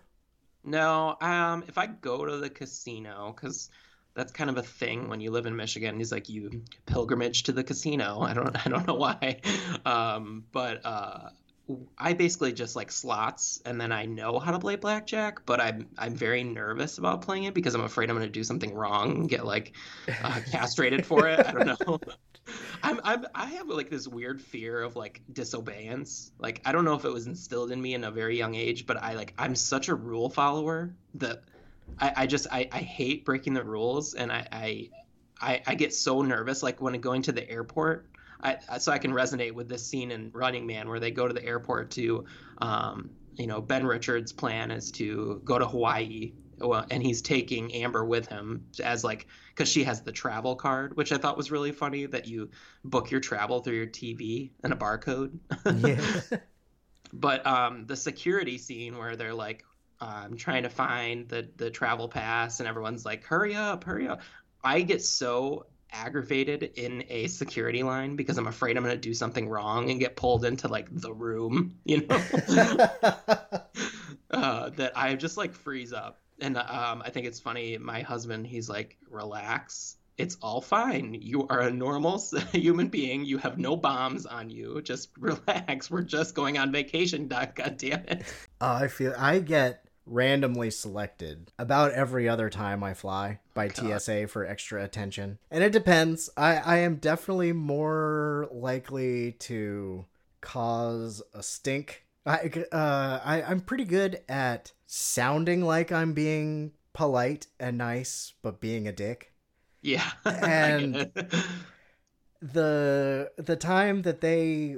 No, 0.63 1.17
um, 1.21 1.63
if 1.67 1.77
I 1.77 1.87
go 1.87 2.25
to 2.25 2.37
the 2.37 2.49
casino, 2.49 3.33
because 3.35 3.69
that's 4.13 4.31
kind 4.31 4.49
of 4.49 4.57
a 4.57 4.63
thing 4.63 5.07
when 5.09 5.19
you 5.21 5.31
live 5.31 5.45
in 5.45 5.55
Michigan. 5.55 5.97
He's 5.97 6.11
like 6.11 6.29
you 6.29 6.63
pilgrimage 6.85 7.43
to 7.43 7.51
the 7.51 7.63
casino. 7.63 8.19
I 8.21 8.33
don't, 8.33 8.55
I 8.65 8.69
don't 8.69 8.87
know 8.87 8.95
why, 8.95 9.41
um, 9.85 10.45
but 10.51 10.85
uh, 10.85 11.29
I 11.97 12.13
basically 12.13 12.53
just 12.53 12.75
like 12.75 12.91
slots, 12.91 13.61
and 13.65 13.79
then 13.79 13.91
I 13.91 14.05
know 14.05 14.39
how 14.39 14.51
to 14.51 14.59
play 14.59 14.75
blackjack, 14.75 15.45
but 15.45 15.59
I'm, 15.59 15.89
I'm 15.97 16.15
very 16.15 16.43
nervous 16.43 16.97
about 16.97 17.21
playing 17.21 17.45
it 17.45 17.53
because 17.53 17.75
I'm 17.75 17.83
afraid 17.83 18.09
I'm 18.09 18.15
going 18.15 18.27
to 18.27 18.31
do 18.31 18.43
something 18.43 18.73
wrong, 18.73 19.11
and 19.11 19.29
get 19.29 19.45
like 19.45 19.73
uh, 20.23 20.39
castrated 20.51 21.05
for 21.05 21.27
it. 21.27 21.39
I 21.45 21.51
don't 21.51 21.67
know. 21.67 21.99
I'm, 22.83 22.99
I'm 23.03 23.25
I 23.35 23.45
have 23.45 23.67
like 23.67 23.89
this 23.89 24.07
weird 24.07 24.41
fear 24.41 24.81
of 24.81 24.95
like 24.95 25.21
disobedience. 25.31 26.31
Like 26.39 26.61
I 26.65 26.71
don't 26.71 26.85
know 26.85 26.95
if 26.95 27.05
it 27.05 27.13
was 27.13 27.27
instilled 27.27 27.71
in 27.71 27.81
me 27.81 27.93
in 27.93 28.03
a 28.03 28.11
very 28.11 28.37
young 28.37 28.55
age, 28.55 28.85
but 28.85 28.97
I 29.01 29.13
like 29.13 29.33
I'm 29.37 29.55
such 29.55 29.89
a 29.89 29.95
rule 29.95 30.29
follower 30.29 30.93
that 31.15 31.43
I, 31.99 32.13
I 32.17 32.27
just 32.27 32.47
I, 32.51 32.67
I 32.71 32.79
hate 32.79 33.25
breaking 33.25 33.53
the 33.53 33.63
rules 33.63 34.13
and 34.13 34.31
I, 34.31 34.47
I 34.51 34.89
I 35.39 35.61
I 35.67 35.75
get 35.75 35.93
so 35.93 36.21
nervous 36.21 36.63
like 36.63 36.81
when 36.81 36.99
going 37.01 37.23
to 37.23 37.31
the 37.31 37.49
airport. 37.49 38.07
I, 38.43 38.77
so 38.79 38.91
I 38.91 38.97
can 38.97 39.11
resonate 39.11 39.53
with 39.53 39.69
this 39.69 39.85
scene 39.85 40.11
in 40.11 40.31
Running 40.33 40.65
Man 40.65 40.89
where 40.89 40.99
they 40.99 41.11
go 41.11 41.27
to 41.27 41.33
the 41.33 41.43
airport 41.45 41.91
to, 41.91 42.25
um, 42.59 43.11
you 43.35 43.47
know, 43.47 43.61
Ben 43.61 43.85
Richards' 43.85 44.33
plan 44.33 44.71
is 44.71 44.91
to 44.91 45.41
go 45.45 45.59
to 45.59 45.67
Hawaii, 45.67 46.33
well, 46.57 46.85
and 46.89 47.01
he's 47.01 47.21
taking 47.21 47.73
Amber 47.73 48.05
with 48.05 48.27
him 48.27 48.65
as 48.83 49.03
like 49.03 49.27
because 49.49 49.69
she 49.69 49.83
has 49.83 50.01
the 50.01 50.11
travel 50.11 50.55
card, 50.55 50.95
which 50.97 51.11
I 51.11 51.17
thought 51.17 51.37
was 51.37 51.51
really 51.51 51.71
funny 51.71 52.05
that 52.07 52.27
you 52.27 52.49
book 52.83 53.11
your 53.11 53.19
travel 53.19 53.61
through 53.61 53.75
your 53.75 53.87
TV 53.87 54.51
and 54.63 54.73
a 54.73 54.75
barcode. 54.75 55.37
yeah 55.65 56.37
but 57.13 57.45
um, 57.45 57.85
the 57.85 57.95
security 57.95 58.57
scene 58.57 58.97
where 58.97 59.15
they're 59.15 59.33
like 59.33 59.63
um, 59.99 60.35
trying 60.35 60.63
to 60.63 60.69
find 60.69 61.27
the 61.29 61.49
the 61.57 61.69
travel 61.69 62.07
pass 62.07 62.59
and 62.59 62.67
everyone's 62.67 63.05
like 63.05 63.23
hurry 63.23 63.55
up 63.55 63.83
hurry 63.83 64.07
up 64.07 64.21
i 64.63 64.81
get 64.81 65.03
so 65.03 65.65
aggravated 65.91 66.63
in 66.75 67.03
a 67.09 67.27
security 67.27 67.83
line 67.83 68.15
because 68.15 68.37
i'm 68.37 68.47
afraid 68.47 68.77
i'm 68.77 68.83
going 68.83 68.95
to 68.95 68.99
do 68.99 69.13
something 69.13 69.49
wrong 69.49 69.89
and 69.89 69.99
get 69.99 70.15
pulled 70.15 70.45
into 70.45 70.67
like 70.67 70.87
the 70.91 71.13
room 71.13 71.75
you 71.85 72.05
know? 72.07 72.21
Uh, 74.31 74.69
that 74.69 74.97
i 74.97 75.13
just 75.13 75.35
like 75.35 75.53
freeze 75.53 75.91
up. 75.91 76.19
And 76.39 76.55
um, 76.57 77.01
i 77.05 77.09
think 77.09 77.27
it's 77.27 77.39
funny 77.39 77.77
my 77.77 78.01
husband 78.01 78.47
he's 78.47 78.69
like 78.69 78.97
relax. 79.09 79.97
It's 80.17 80.37
all 80.41 80.61
fine. 80.61 81.17
You 81.19 81.47
are 81.47 81.61
a 81.61 81.71
normal 81.71 82.23
human 82.51 82.89
being. 82.89 83.25
You 83.25 83.39
have 83.39 83.57
no 83.57 83.75
bombs 83.75 84.25
on 84.25 84.49
you. 84.49 84.81
Just 84.83 85.09
relax. 85.17 85.89
We're 85.89 86.03
just 86.03 86.35
going 86.35 86.57
on 86.57 86.71
vacation 86.71 87.27
god 87.27 87.75
damn 87.77 88.05
it 88.07 88.23
Oh, 88.61 88.73
i 88.73 88.87
feel 88.87 89.13
i 89.17 89.39
get 89.39 89.85
randomly 90.05 90.71
selected 90.71 91.51
about 91.59 91.91
every 91.91 92.27
other 92.29 92.49
time 92.49 92.83
i 92.83 92.93
fly 92.93 93.39
by 93.53 93.67
tsa 93.69 94.27
for 94.27 94.45
extra 94.45 94.83
attention. 94.83 95.37
And 95.49 95.63
it 95.63 95.71
depends. 95.71 96.29
I 96.37 96.55
i 96.57 96.77
am 96.77 96.95
definitely 96.95 97.53
more 97.53 98.47
likely 98.51 99.33
to 99.33 100.05
cause 100.41 101.21
a 101.33 101.43
stink. 101.43 102.05
I 102.25 102.51
uh 102.71 103.19
i 103.23 103.41
i'm 103.41 103.61
pretty 103.61 103.85
good 103.85 104.21
at 104.29 104.71
sounding 104.85 105.61
like 105.63 105.91
i'm 105.91 106.13
being 106.13 106.73
polite 106.93 107.47
and 107.59 107.77
nice 107.77 108.33
but 108.41 108.59
being 108.61 108.87
a 108.87 108.91
dick. 108.91 109.33
Yeah. 109.81 110.09
And- 110.25 110.95
I 110.97 111.03
get 111.05 111.33
it. 111.33 111.45
the 112.41 113.31
the 113.37 113.55
time 113.55 114.01
that 114.01 114.21
they 114.21 114.77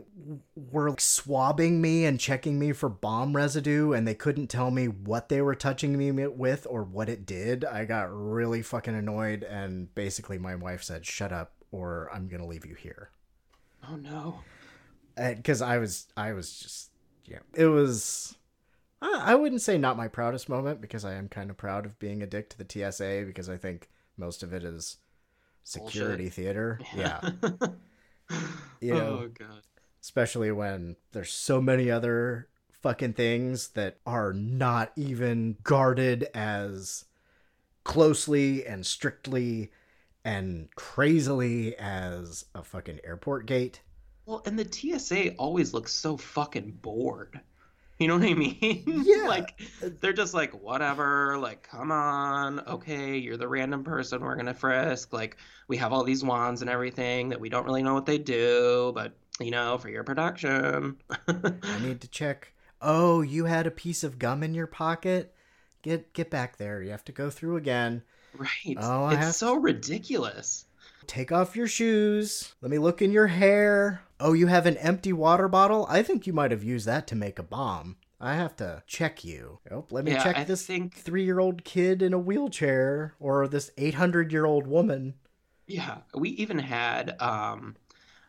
were 0.56 0.94
swabbing 1.00 1.82
me 1.82 2.04
and 2.04 2.20
checking 2.20 2.60
me 2.60 2.74
for 2.74 2.90
bomb 2.90 3.34
residue 3.34 3.94
and 3.94 4.06
they 4.06 4.14
couldn't 4.14 4.48
tell 4.48 4.70
me 4.70 4.88
what 4.88 5.30
they 5.30 5.42
were 5.42 5.56
touching 5.56 5.98
me 5.98 6.12
with 6.12 6.68
or 6.70 6.84
what 6.84 7.08
it 7.08 7.26
did 7.26 7.64
i 7.64 7.86
got 7.86 8.12
really 8.12 8.62
fucking 8.62 8.94
annoyed 8.94 9.44
and 9.44 9.94
basically 9.96 10.38
my 10.38 10.56
wife 10.56 10.84
said 10.84 11.06
shut 11.06 11.32
up 11.32 11.54
or 11.72 12.10
i'm 12.14 12.28
gonna 12.28 12.46
leave 12.46 12.66
you 12.66 12.76
here 12.76 13.10
Oh 13.90 13.96
no. 13.96 14.40
Uh, 15.18 15.34
because 15.34 15.62
i 15.62 15.78
was 15.78 16.08
i 16.18 16.34
was 16.34 16.58
just 16.58 16.90
yeah 17.24 17.40
it 17.54 17.68
was 17.68 18.36
I 19.02 19.22
I 19.34 19.36
wouldn't 19.36 19.62
say 19.62 19.78
not 19.78 19.98
my 19.98 20.08
proudest 20.08 20.50
moment 20.50 20.82
because 20.82 21.04
I 21.04 21.14
am 21.14 21.28
kind 21.28 21.50
of 21.50 21.58
proud 21.58 21.86
of 21.86 22.00
being 22.00 22.24
a 22.24 22.28
dick 22.28 22.50
to 22.50 22.58
the 22.58 22.66
TSA 22.92 23.24
because 23.26 23.50
I 23.50 23.58
think 23.58 23.90
most 24.18 24.44
of 24.44 24.54
it 24.54 24.64
is 24.64 24.98
security 25.64 26.26
Bullshit. 26.26 26.34
theater. 26.34 26.80
Yeah. 26.96 27.30
You 28.80 28.96
oh, 28.96 28.98
know, 28.98 29.06
oh 29.24 29.30
god. 29.38 29.62
especially 30.02 30.52
when 30.52 30.98
there's 31.14 31.32
so 31.32 31.62
many 31.62 31.90
other 31.90 32.50
fucking 32.72 33.14
things 33.14 33.70
that 33.70 33.98
are 34.06 34.34
not 34.34 34.92
even 34.98 35.56
guarded 35.64 36.28
as 36.34 37.06
closely 37.86 38.66
and 38.66 38.86
strictly 38.86 39.72
and 40.26 40.68
crazily 40.76 41.78
as 41.78 42.46
a 42.54 42.62
fucking 42.62 43.00
airport 43.06 43.46
gate. 43.46 43.80
Well, 44.26 44.42
and 44.46 44.60
the 44.60 44.70
TSA 44.70 45.36
always 45.36 45.74
looks 45.74 45.94
so 45.94 46.18
fucking 46.18 46.80
bored. 46.82 47.40
You 48.04 48.10
know 48.10 48.18
what 48.18 48.28
I 48.30 48.34
mean? 48.34 48.84
Yeah. 49.06 49.28
like 49.30 49.62
they're 50.02 50.12
just 50.12 50.34
like 50.34 50.62
whatever, 50.62 51.38
like 51.38 51.64
come 51.64 51.90
on, 51.90 52.60
okay, 52.68 53.16
you're 53.18 53.38
the 53.38 53.48
random 53.48 53.86
person 53.86 54.20
we're 54.22 54.36
to 54.36 54.54
frisk. 54.54 55.14
Like 55.14 55.38
we 55.70 55.78
have 55.78 55.94
all 55.94 56.04
these 56.04 56.22
wands 56.22 56.60
and 56.60 56.70
everything 56.70 57.30
that 57.30 57.40
we 57.40 57.48
don't 57.48 57.66
really 57.66 57.82
know 57.82 57.94
what 57.94 58.06
they 58.06 58.18
do, 58.18 58.92
but 58.94 59.14
you 59.40 59.52
know, 59.52 59.78
for 59.78 59.88
your 59.88 60.04
production. 60.04 60.98
I 61.30 61.80
need 61.82 62.02
to 62.02 62.08
check. 62.12 62.52
Oh, 62.82 63.22
you 63.22 63.46
had 63.46 63.68
a 63.68 63.72
piece 63.72 64.04
of 64.04 64.20
gum 64.20 64.44
in 64.44 64.54
your 64.54 64.68
pocket? 64.68 65.34
Get 65.82 66.12
get 66.12 66.30
back 66.30 66.58
there. 66.58 66.82
You 66.82 66.92
have 66.92 67.06
to 67.06 67.14
go 67.14 67.30
through 67.30 67.56
again. 67.56 68.04
right. 68.38 68.76
Oh, 68.78 69.06
I 69.06 69.14
it's 69.14 69.24
have 69.28 69.36
so 69.36 69.56
ridiculous. 69.56 70.66
Take 71.08 71.32
off 71.32 71.56
your 71.56 71.68
shoes. 71.68 72.56
Let 72.62 72.72
me 72.72 72.78
look 72.78 73.02
in 73.02 73.12
your 73.12 73.28
hair. 73.28 74.02
Oh, 74.20 74.34
you 74.34 74.48
have 74.48 74.66
an 74.66 74.78
empty 74.78 75.14
water 75.14 75.48
bottle? 75.48 75.86
I 75.90 76.02
think 76.04 76.26
you 76.26 76.34
might 76.34 76.52
have 76.52 76.64
used 76.64 76.86
that 76.86 77.08
to 77.08 77.16
make 77.16 77.38
a 77.40 77.44
bomb. 77.44 77.98
I 78.20 78.36
have 78.36 78.56
to 78.58 78.84
check 78.88 79.24
you. 79.26 79.60
Oh, 79.70 79.86
let 79.92 80.06
me 80.06 80.12
Yeah, 80.12 80.24
check 80.24 80.38
I 80.38 80.44
this 80.46 80.66
think- 80.66 80.96
three 80.96 81.26
year 81.26 81.40
old 81.40 81.64
kid 81.66 82.02
in 82.02 82.14
a 82.14 82.20
wheelchair 82.20 83.16
or 83.20 83.48
this 83.48 83.72
800 83.78 84.32
year 84.32 84.46
old 84.46 84.66
woman. 84.66 85.16
Yeah, 85.68 86.00
we 86.14 86.30
even 86.30 86.60
had 86.60 87.16
um 87.22 87.76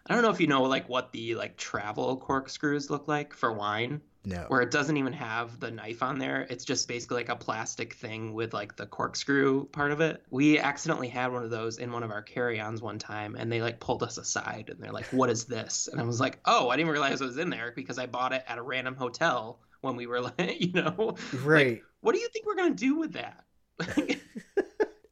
I 0.07 0.15
don't 0.15 0.23
know 0.23 0.31
if 0.31 0.41
you 0.41 0.47
know 0.47 0.63
like 0.63 0.89
what 0.89 1.13
the 1.13 1.35
like 1.35 1.57
travel 1.57 2.17
corkscrews 2.17 2.91
look 2.91 3.09
like 3.09 3.33
for 3.35 3.53
wine. 3.53 4.01
No. 4.27 4.47
where 4.49 4.63
it 4.63 4.71
doesn't 4.71 4.97
even 4.97 5.13
have 5.13 5.61
the 5.61 5.71
knife 5.71 6.03
on 6.03 6.19
there. 6.19 6.47
It's 6.49 6.65
just 6.65 6.89
basically 6.89 7.19
like 7.19 7.29
a 7.29 7.37
plastic 7.37 7.93
thing 7.93 8.33
with 8.33 8.55
like 8.55 8.75
the 8.75 8.87
corkscrew 8.87 9.67
part 9.67 9.91
of 9.91 10.01
it. 10.01 10.23
We 10.31 10.59
accidentally 10.59 11.09
had 11.09 11.31
one 11.31 11.45
of 11.45 11.51
those 11.51 11.77
in 11.77 11.93
one 11.93 12.03
of 12.03 12.11
our 12.11 12.23
carry-ons 12.23 12.81
one 12.81 12.99
time 12.99 13.37
and 13.39 13.53
they 13.53 13.61
like 13.61 13.81
pulled 13.81 14.03
us 14.03 14.17
aside 14.17 14.71
and 14.71 14.83
they're 14.83 14.93
like, 14.93 15.05
"What 15.07 15.29
is 15.29 15.45
this?" 15.45 15.91
And 15.93 16.01
I 16.01 16.05
was 16.05 16.21
like, 16.21 16.39
"Oh, 16.47 16.71
I 16.71 16.77
didn't 16.77 16.93
realize 16.93 17.21
it 17.21 17.27
was 17.27 17.37
in 17.37 17.51
there 17.51 17.73
because 17.77 17.99
I 17.99 18.07
bought 18.07 18.33
it 18.33 18.43
at 18.49 18.57
a 18.57 18.63
random 18.63 18.95
hotel 18.95 19.61
when 19.83 19.95
we 19.95 20.07
were 20.07 20.21
like, 20.39 20.59
you 20.59 20.73
know, 20.73 21.17
Right. 21.43 21.67
Like, 21.67 21.85
what 22.01 22.15
do 22.15 22.21
you 22.23 22.29
think 22.29 22.47
we're 22.47 22.57
going 22.57 22.75
to 22.75 22.83
do 22.83 22.97
with 22.97 23.13
that?" 23.13 23.45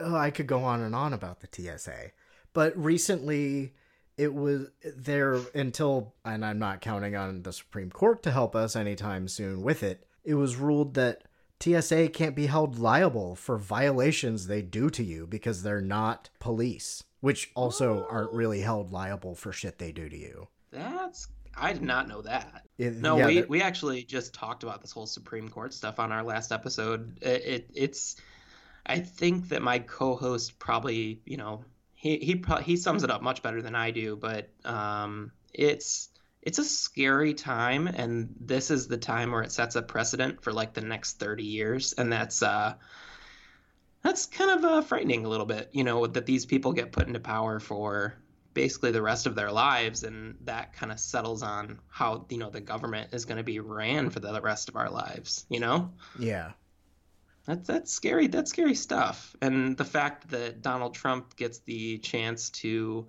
oh, 0.00 0.16
I 0.16 0.30
could 0.30 0.46
go 0.46 0.64
on 0.64 0.80
and 0.80 0.94
on 0.94 1.12
about 1.12 1.40
the 1.40 1.48
TSA. 1.52 2.12
But 2.54 2.74
recently 2.82 3.74
it 4.16 4.34
was 4.34 4.68
there 4.96 5.38
until 5.54 6.14
and 6.24 6.44
I'm 6.44 6.58
not 6.58 6.80
counting 6.80 7.16
on 7.16 7.42
the 7.42 7.52
Supreme 7.52 7.90
Court 7.90 8.22
to 8.24 8.30
help 8.30 8.54
us 8.54 8.76
anytime 8.76 9.28
soon 9.28 9.62
with 9.62 9.82
it. 9.82 10.06
It 10.24 10.34
was 10.34 10.56
ruled 10.56 10.94
that 10.94 11.24
TSA 11.60 12.08
can't 12.08 12.34
be 12.36 12.46
held 12.46 12.78
liable 12.78 13.34
for 13.36 13.56
violations 13.58 14.46
they 14.46 14.62
do 14.62 14.90
to 14.90 15.02
you 15.02 15.26
because 15.26 15.62
they're 15.62 15.80
not 15.80 16.28
police, 16.40 17.04
which 17.20 17.50
also 17.54 18.06
aren't 18.10 18.32
really 18.32 18.60
held 18.60 18.90
liable 18.92 19.34
for 19.34 19.52
shit 19.52 19.78
they 19.78 19.92
do 19.92 20.08
to 20.08 20.16
you. 20.16 20.48
That's 20.72 21.28
I 21.56 21.72
did 21.72 21.82
not 21.82 22.08
know 22.08 22.22
that. 22.22 22.66
It- 22.78 22.94
No, 22.96 23.18
yeah, 23.18 23.26
we, 23.26 23.42
we 23.42 23.62
actually 23.62 24.02
just 24.04 24.32
talked 24.34 24.62
about 24.62 24.80
this 24.80 24.90
whole 24.90 25.06
Supreme 25.06 25.48
Court 25.48 25.72
stuff 25.74 26.00
on 26.00 26.10
our 26.10 26.22
last 26.22 26.50
episode. 26.50 27.18
It, 27.22 27.44
it 27.44 27.70
it's 27.74 28.16
I 28.86 28.98
think 28.98 29.48
that 29.50 29.62
my 29.62 29.78
co-host 29.78 30.58
probably, 30.58 31.20
you 31.24 31.36
know, 31.36 31.64
he 32.02 32.18
he 32.18 32.44
he 32.64 32.76
sums 32.76 33.04
it 33.04 33.12
up 33.12 33.22
much 33.22 33.44
better 33.44 33.62
than 33.62 33.76
I 33.76 33.92
do, 33.92 34.16
but 34.16 34.50
um 34.64 35.30
it's 35.54 36.08
it's 36.42 36.58
a 36.58 36.64
scary 36.64 37.32
time 37.32 37.86
and 37.86 38.34
this 38.40 38.72
is 38.72 38.88
the 38.88 38.96
time 38.96 39.30
where 39.30 39.42
it 39.42 39.52
sets 39.52 39.76
a 39.76 39.82
precedent 39.82 40.42
for 40.42 40.52
like 40.52 40.74
the 40.74 40.80
next 40.80 41.20
30 41.20 41.44
years 41.44 41.92
and 41.92 42.12
that's 42.12 42.42
uh 42.42 42.74
that's 44.02 44.26
kind 44.26 44.50
of 44.50 44.64
uh, 44.64 44.82
frightening 44.82 45.24
a 45.24 45.28
little 45.28 45.46
bit, 45.46 45.68
you 45.70 45.84
know, 45.84 46.08
that 46.08 46.26
these 46.26 46.44
people 46.44 46.72
get 46.72 46.90
put 46.90 47.06
into 47.06 47.20
power 47.20 47.60
for 47.60 48.16
basically 48.52 48.90
the 48.90 49.00
rest 49.00 49.26
of 49.26 49.36
their 49.36 49.52
lives, 49.52 50.02
and 50.02 50.34
that 50.42 50.72
kind 50.72 50.90
of 50.90 50.98
settles 50.98 51.40
on 51.44 51.78
how 51.88 52.26
you 52.28 52.38
know 52.38 52.50
the 52.50 52.60
government 52.60 53.14
is 53.14 53.24
going 53.24 53.36
to 53.38 53.44
be 53.44 53.60
ran 53.60 54.10
for 54.10 54.18
the 54.18 54.40
rest 54.40 54.68
of 54.68 54.74
our 54.74 54.90
lives. 54.90 55.46
You 55.48 55.60
know, 55.60 55.92
yeah. 56.18 56.50
That's 57.46 57.66
that's 57.66 57.92
scary. 57.92 58.28
That's 58.28 58.50
scary 58.50 58.74
stuff. 58.74 59.34
And 59.40 59.76
the 59.76 59.84
fact 59.84 60.30
that 60.30 60.62
Donald 60.62 60.94
Trump 60.94 61.36
gets 61.36 61.58
the 61.60 61.98
chance 61.98 62.50
to 62.50 63.08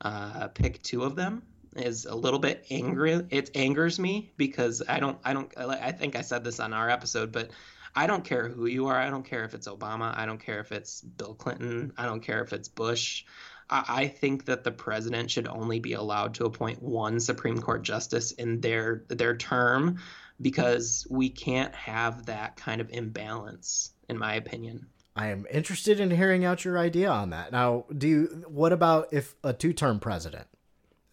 uh, 0.00 0.48
pick 0.48 0.82
two 0.82 1.04
of 1.04 1.16
them 1.16 1.42
is 1.76 2.04
a 2.04 2.14
little 2.14 2.40
bit 2.40 2.66
angry. 2.70 3.20
It 3.30 3.50
angers 3.54 3.98
me 3.98 4.32
because 4.36 4.82
I 4.88 5.00
don't. 5.00 5.18
I 5.24 5.32
don't. 5.32 5.52
I 5.56 5.92
think 5.92 6.16
I 6.16 6.22
said 6.22 6.44
this 6.44 6.60
on 6.60 6.72
our 6.72 6.90
episode, 6.90 7.30
but 7.30 7.50
I 7.94 8.06
don't 8.06 8.24
care 8.24 8.48
who 8.48 8.66
you 8.66 8.86
are. 8.86 8.96
I 8.96 9.10
don't 9.10 9.24
care 9.24 9.44
if 9.44 9.54
it's 9.54 9.68
Obama. 9.68 10.16
I 10.16 10.26
don't 10.26 10.38
care 10.38 10.60
if 10.60 10.72
it's 10.72 11.00
Bill 11.00 11.34
Clinton. 11.34 11.92
I 11.96 12.06
don't 12.06 12.20
care 12.20 12.42
if 12.42 12.52
it's 12.52 12.68
Bush. 12.68 13.24
I, 13.70 13.84
I 13.88 14.06
think 14.08 14.46
that 14.46 14.64
the 14.64 14.72
president 14.72 15.30
should 15.30 15.48
only 15.48 15.78
be 15.78 15.92
allowed 15.92 16.34
to 16.34 16.44
appoint 16.44 16.82
one 16.82 17.20
Supreme 17.20 17.58
Court 17.60 17.82
justice 17.82 18.32
in 18.32 18.60
their 18.60 19.04
their 19.08 19.36
term 19.36 19.98
because 20.40 21.06
we 21.10 21.28
can't 21.30 21.74
have 21.74 22.26
that 22.26 22.56
kind 22.56 22.80
of 22.80 22.90
imbalance, 22.90 23.92
in 24.08 24.18
my 24.18 24.34
opinion. 24.34 24.86
I 25.16 25.28
am 25.28 25.46
interested 25.50 25.98
in 25.98 26.10
hearing 26.10 26.44
out 26.44 26.64
your 26.64 26.78
idea 26.78 27.10
on 27.10 27.30
that. 27.30 27.50
Now, 27.50 27.86
do 27.96 28.06
you 28.06 28.44
what 28.46 28.72
about 28.72 29.08
if 29.12 29.34
a 29.42 29.52
two-term 29.52 29.98
president? 29.98 30.46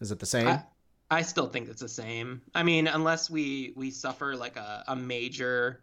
Is 0.00 0.12
it 0.12 0.20
the 0.20 0.26
same? 0.26 0.46
I, 0.46 0.62
I 1.10 1.22
still 1.22 1.48
think 1.48 1.68
it's 1.68 1.80
the 1.80 1.88
same. 1.88 2.42
I 2.54 2.62
mean, 2.62 2.86
unless 2.86 3.28
we 3.28 3.72
we 3.74 3.90
suffer 3.90 4.36
like 4.36 4.56
a, 4.56 4.84
a 4.86 4.94
major 4.94 5.80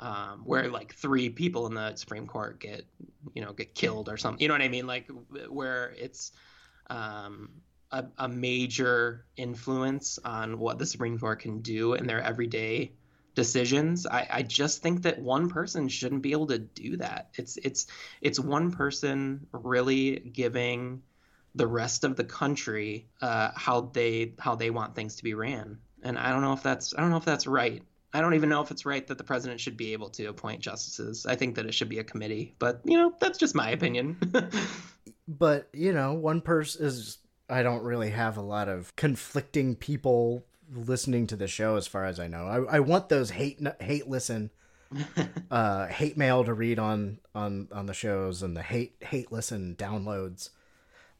um, 0.00 0.42
where 0.44 0.68
like 0.68 0.94
three 0.94 1.30
people 1.30 1.66
in 1.66 1.74
the 1.74 1.94
Supreme 1.94 2.26
Court 2.26 2.60
get 2.60 2.84
you 3.34 3.42
know 3.42 3.52
get 3.52 3.74
killed 3.74 4.08
or 4.08 4.16
something. 4.16 4.42
You 4.42 4.48
know 4.48 4.54
what 4.54 4.62
I 4.62 4.68
mean? 4.68 4.86
Like 4.86 5.08
where 5.48 5.94
it's 5.96 6.32
um, 6.90 7.50
a, 7.92 8.06
a 8.18 8.28
major 8.28 9.26
influence 9.36 10.18
on 10.24 10.58
what 10.58 10.78
the 10.78 10.86
Supreme 10.86 11.18
Court 11.18 11.40
can 11.40 11.60
do 11.60 11.94
in 11.94 12.06
their 12.06 12.20
everyday 12.20 12.92
decisions. 13.34 14.06
I, 14.06 14.26
I 14.30 14.42
just 14.42 14.82
think 14.82 15.02
that 15.02 15.20
one 15.20 15.48
person 15.48 15.88
shouldn't 15.88 16.22
be 16.22 16.32
able 16.32 16.48
to 16.48 16.58
do 16.58 16.96
that. 16.98 17.28
It's 17.34 17.56
it's 17.58 17.86
it's 18.20 18.40
one 18.40 18.72
person 18.72 19.46
really 19.52 20.18
giving 20.18 21.02
the 21.54 21.66
rest 21.66 22.04
of 22.04 22.16
the 22.16 22.24
country 22.24 23.08
uh, 23.20 23.50
how 23.54 23.82
they 23.92 24.34
how 24.38 24.54
they 24.54 24.70
want 24.70 24.94
things 24.94 25.16
to 25.16 25.24
be 25.24 25.34
ran. 25.34 25.78
And 26.02 26.18
I 26.18 26.30
don't 26.30 26.42
know 26.42 26.52
if 26.52 26.62
that's 26.62 26.94
I 26.96 27.00
don't 27.00 27.10
know 27.10 27.16
if 27.16 27.24
that's 27.24 27.46
right. 27.46 27.82
I 28.14 28.20
don't 28.20 28.34
even 28.34 28.50
know 28.50 28.60
if 28.60 28.70
it's 28.70 28.84
right 28.84 29.06
that 29.06 29.16
the 29.16 29.24
president 29.24 29.60
should 29.60 29.76
be 29.76 29.94
able 29.94 30.10
to 30.10 30.26
appoint 30.26 30.60
justices. 30.60 31.24
I 31.24 31.36
think 31.36 31.54
that 31.54 31.64
it 31.64 31.72
should 31.72 31.88
be 31.88 31.98
a 31.98 32.04
committee. 32.04 32.54
But 32.58 32.80
you 32.84 32.98
know, 32.98 33.14
that's 33.20 33.38
just 33.38 33.54
my 33.54 33.70
opinion. 33.70 34.18
but 35.28 35.68
you 35.72 35.92
know 35.92 36.12
one 36.14 36.40
person 36.40 36.84
is 36.84 37.18
i 37.52 37.62
don't 37.62 37.82
really 37.82 38.10
have 38.10 38.36
a 38.36 38.42
lot 38.42 38.68
of 38.68 38.94
conflicting 38.96 39.76
people 39.76 40.44
listening 40.74 41.26
to 41.26 41.36
the 41.36 41.48
show 41.48 41.76
as 41.76 41.86
far 41.86 42.04
as 42.04 42.18
i 42.18 42.26
know. 42.26 42.46
I, 42.46 42.76
I 42.76 42.80
want 42.80 43.08
those 43.08 43.30
hate 43.30 43.60
hate 43.80 44.08
listen 44.08 44.50
uh 45.50 45.86
hate 45.86 46.16
mail 46.16 46.44
to 46.44 46.54
read 46.54 46.78
on 46.78 47.18
on 47.34 47.68
on 47.72 47.86
the 47.86 47.94
shows 47.94 48.42
and 48.42 48.56
the 48.56 48.62
hate 48.62 48.96
hate 49.00 49.32
listen 49.32 49.74
downloads. 49.76 50.50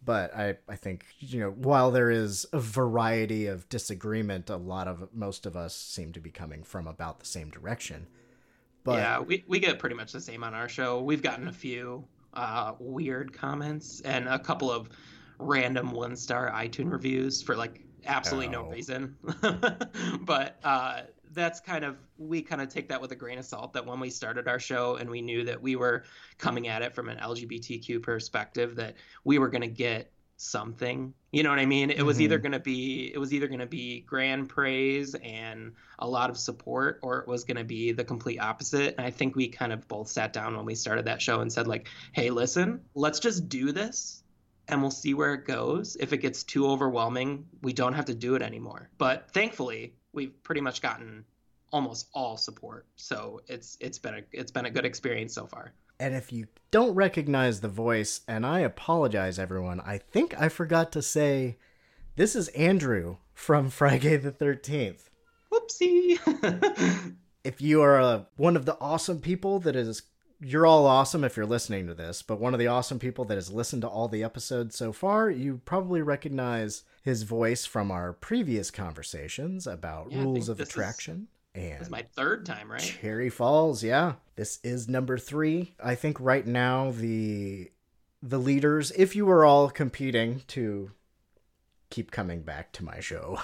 But 0.05 0.35
i 0.35 0.57
i 0.69 0.77
think 0.77 1.07
you 1.21 1.41
know 1.41 1.51
while 1.51 1.91
there 1.91 2.11
is 2.11 2.47
a 2.53 2.61
variety 2.61 3.47
of 3.47 3.69
disagreement 3.69 4.51
a 4.51 4.57
lot 4.57 4.89
of 4.89 5.09
most 5.15 5.47
of 5.47 5.57
us 5.57 5.75
seem 5.75 6.13
to 6.13 6.21
be 6.21 6.31
coming 6.31 6.63
from 6.65 6.87
about 6.87 7.21
the 7.21 7.27
same 7.27 7.51
direction. 7.51 8.07
But 8.85 8.99
yeah, 8.99 9.21
we, 9.21 9.45
we 9.47 9.61
get 9.61 9.79
pretty 9.79 9.95
much 9.95 10.13
the 10.13 10.21
same 10.21 10.43
on 10.43 10.55
our 10.55 10.69
show. 10.69 11.01
We've 11.01 11.23
gotten 11.23 11.47
a 11.47 11.53
few 11.53 12.05
uh, 12.35 12.73
weird 12.81 13.33
comments 13.33 14.01
and 14.01 14.29
a 14.29 14.41
couple 14.41 14.73
of 14.73 14.89
random 15.39 15.93
one 15.93 16.17
star 16.17 16.51
iTunes 16.51 16.93
reviews 16.93 17.43
for 17.43 17.57
like 17.57 17.85
absolutely 18.07 18.49
no 18.49 18.67
Oh. 18.67 18.71
reason. 18.71 19.17
but 20.23 20.59
uh, 20.65 21.03
that's 21.33 21.61
kind 21.61 21.85
of, 21.85 21.97
we 22.19 22.43
kind 22.43 22.61
of 22.61 22.69
take 22.69 22.89
that 22.89 23.01
with 23.01 23.13
a 23.13 23.17
grain 23.17 23.39
of 23.39 23.45
salt 23.45 23.73
that 23.73 23.87
when 23.87 24.01
we 24.01 24.11
started 24.11 24.49
our 24.49 24.59
show 24.59 24.97
and 24.97 25.09
we 25.09 25.23
knew 25.23 25.45
that 25.45 25.61
we 25.61 25.77
were 25.77 26.05
coming 26.39 26.69
at 26.69 26.83
it 26.83 26.95
from 26.95 27.09
an 27.09 27.19
LGBTQ 27.19 28.03
perspective, 28.03 28.77
that 28.77 28.97
we 29.25 29.39
were 29.39 29.49
going 29.49 29.63
to 29.63 29.69
get 29.69 30.11
something. 30.37 31.15
You 31.31 31.43
know 31.45 31.51
what 31.51 31.61
I 31.61 31.67
mean? 31.67 31.91
It 31.91 32.03
was 32.03 32.21
either 32.21 32.37
going 32.39 32.53
to 32.53 32.59
be 32.61 33.13
it 33.15 33.19
was 33.19 33.33
either 33.33 33.47
going 33.47 33.61
to 33.61 33.67
be 33.67 34.01
grand 34.01 34.49
praise 34.49 35.15
and 35.15 35.73
a 36.01 36.07
lot 36.07 36.31
of 36.31 36.37
support 36.37 36.99
or 37.03 37.21
it 37.21 37.29
was 37.29 37.45
going 37.45 37.57
to 37.57 37.65
be 37.65 37.93
the 37.93 38.03
complete 38.05 38.39
opposite. 38.39 38.97
And 38.99 39.07
I 39.07 39.11
think 39.11 39.37
we 39.37 39.49
kind 39.49 39.73
of 39.73 39.87
both 39.87 40.09
sat 40.09 40.33
down 40.33 40.57
when 40.57 40.67
we 40.67 40.75
started 40.75 41.05
that 41.05 41.23
show 41.23 41.41
and 41.41 41.51
said 41.53 41.69
like, 41.69 41.89
"Hey, 42.13 42.31
listen, 42.31 42.81
let's 42.95 43.21
just 43.21 43.49
do 43.49 43.71
this 43.73 44.22
and 44.69 44.81
we'll 44.81 44.91
see 44.91 45.15
where 45.15 45.35
it 45.35 45.47
goes. 45.47 45.97
If 45.97 46.13
it 46.13 46.19
gets 46.19 46.43
too 46.43 46.67
overwhelming, 46.67 47.47
we 47.63 47.73
don't 47.73 47.95
have 47.95 48.07
to 48.07 48.15
do 48.15 48.35
it 48.35 48.43
anymore." 48.43 48.91
But 48.99 49.31
thankfully, 49.33 49.95
we've 50.13 50.43
pretty 50.43 50.61
much 50.61 50.83
gotten 50.83 51.25
almost 51.73 52.09
all 52.15 52.37
support. 52.37 52.87
So 52.97 53.41
it's 53.49 53.77
it's 53.81 53.99
been 53.99 54.15
a 54.15 54.23
it's 54.33 54.53
been 54.53 54.67
a 54.67 54.71
good 54.71 54.85
experience 54.85 55.35
so 55.35 55.47
far. 55.47 55.73
And 55.99 56.15
if 56.15 56.33
you 56.33 56.47
don't 56.71 56.95
recognize 56.95 57.61
the 57.61 57.69
voice, 57.69 58.23
and 58.27 58.45
I 58.45 58.61
apologize, 58.61 59.39
everyone, 59.39 59.81
I 59.81 59.99
think 59.99 60.35
I 60.41 60.49
forgot 60.49 60.91
to 60.93 61.03
say 61.03 61.59
this 62.17 62.35
is 62.35 62.49
Andrew 62.49 63.17
from 63.35 63.71
FriGay 63.71 64.23
the 64.23 64.33
13th. 64.33 65.09
Whoopsie. 65.53 67.15
If 67.45 67.61
you 67.61 67.83
are 67.83 67.99
a, 67.99 68.29
one 68.37 68.55
of 68.55 68.67
the 68.67 68.79
awesome 68.81 69.21
people 69.21 69.59
that 69.61 69.75
is, 69.75 70.03
you're 70.43 70.67
all 70.67 70.87
awesome 70.87 71.23
if 71.25 71.37
you're 71.37 71.47
listening 71.47 71.87
to 71.87 71.95
this, 71.95 72.21
but 72.23 72.41
one 72.41 72.53
of 72.53 72.59
the 72.59 72.67
awesome 72.67 72.99
people 72.99 73.25
that 73.27 73.37
has 73.37 73.53
listened 73.53 73.83
to 73.83 73.89
all 73.89 74.09
the 74.09 74.25
episodes 74.25 74.77
so 74.77 74.93
far, 74.93 75.31
you 75.31 75.61
probably 75.65 76.03
recognize 76.03 76.83
his 77.03 77.23
voice 77.23 77.65
from 77.65 77.91
our 77.91 78.13
previous 78.13 78.71
conversations 78.71 79.67
about 79.67 80.11
Yeah, 80.11 80.23
rules 80.23 80.49
of 80.49 80.57
this 80.59 80.69
is- 80.69 80.75
attraction. 80.75 81.29
and 81.55 81.81
It's 81.81 81.91
my 81.91 82.03
third 82.15 82.45
time, 82.47 82.71
right? 82.73 82.81
Cherry 82.81 83.31
Falls, 83.31 83.85
yeah. 83.85 84.15
This 84.37 84.59
is 84.65 84.89
number 84.89 85.17
three. 85.19 85.75
I 85.83 85.95
think 85.95 86.19
right 86.21 86.47
now 86.47 86.91
the 86.91 87.71
the 88.25 88.39
leaders, 88.39 88.93
if 88.93 89.17
you 89.17 89.27
were 89.27 89.45
all 89.45 89.69
competing 89.69 90.43
to 90.47 90.93
keep 91.91 92.11
coming 92.13 92.43
back 92.43 92.73
to 92.73 92.85
my 92.85 93.01
show, 93.01 93.39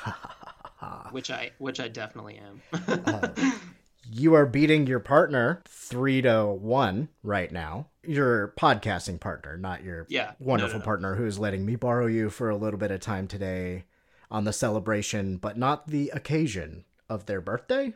Which 1.10 1.30
I 1.30 1.50
which 1.58 1.80
I 1.80 1.88
definitely 1.88 2.38
am. 2.38 2.62
Um, 3.04 3.60
you 4.10 4.34
are 4.34 4.46
beating 4.46 4.86
your 4.86 5.00
partner 5.00 5.62
three 5.66 6.22
to 6.22 6.46
one 6.46 7.08
right 7.22 7.50
now. 7.52 7.88
Your 8.02 8.54
podcasting 8.58 9.20
partner, 9.20 9.56
not 9.56 9.84
your 9.84 10.06
Yeah, 10.08 10.32
no, 10.38 10.46
wonderful 10.46 10.78
no, 10.78 10.82
no. 10.82 10.84
partner 10.84 11.14
who's 11.14 11.38
letting 11.38 11.64
me 11.66 11.76
borrow 11.76 12.06
you 12.06 12.30
for 12.30 12.48
a 12.50 12.56
little 12.56 12.78
bit 12.78 12.90
of 12.90 13.00
time 13.00 13.26
today 13.28 13.84
on 14.30 14.44
the 14.44 14.52
celebration, 14.52 15.36
but 15.36 15.56
not 15.56 15.88
the 15.88 16.10
occasion 16.14 16.84
of 17.08 17.26
their 17.26 17.40
birthday. 17.40 17.94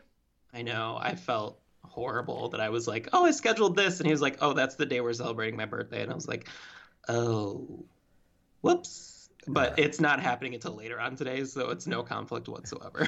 I 0.53 0.61
know. 0.61 0.97
I 0.99 1.15
felt 1.15 1.59
horrible 1.83 2.49
that 2.49 2.61
I 2.61 2.69
was 2.69 2.87
like, 2.87 3.09
"Oh, 3.13 3.25
I 3.25 3.31
scheduled 3.31 3.75
this," 3.75 3.99
and 3.99 4.07
he 4.07 4.11
was 4.13 4.21
like, 4.21 4.37
"Oh, 4.41 4.53
that's 4.53 4.75
the 4.75 4.85
day 4.85 5.01
we're 5.01 5.13
celebrating 5.13 5.57
my 5.57 5.65
birthday," 5.65 6.01
and 6.01 6.11
I 6.11 6.15
was 6.15 6.27
like, 6.27 6.47
"Oh, 7.07 7.85
whoops." 8.61 9.29
But 9.45 9.77
it's 9.77 9.99
not 9.99 10.21
happening 10.21 10.53
until 10.53 10.73
later 10.73 10.99
on 11.01 11.15
today, 11.17 11.43
so 11.43 11.69
it's 11.69 11.85
no 11.85 12.01
conflict 12.01 12.47
whatsoever. 12.47 13.07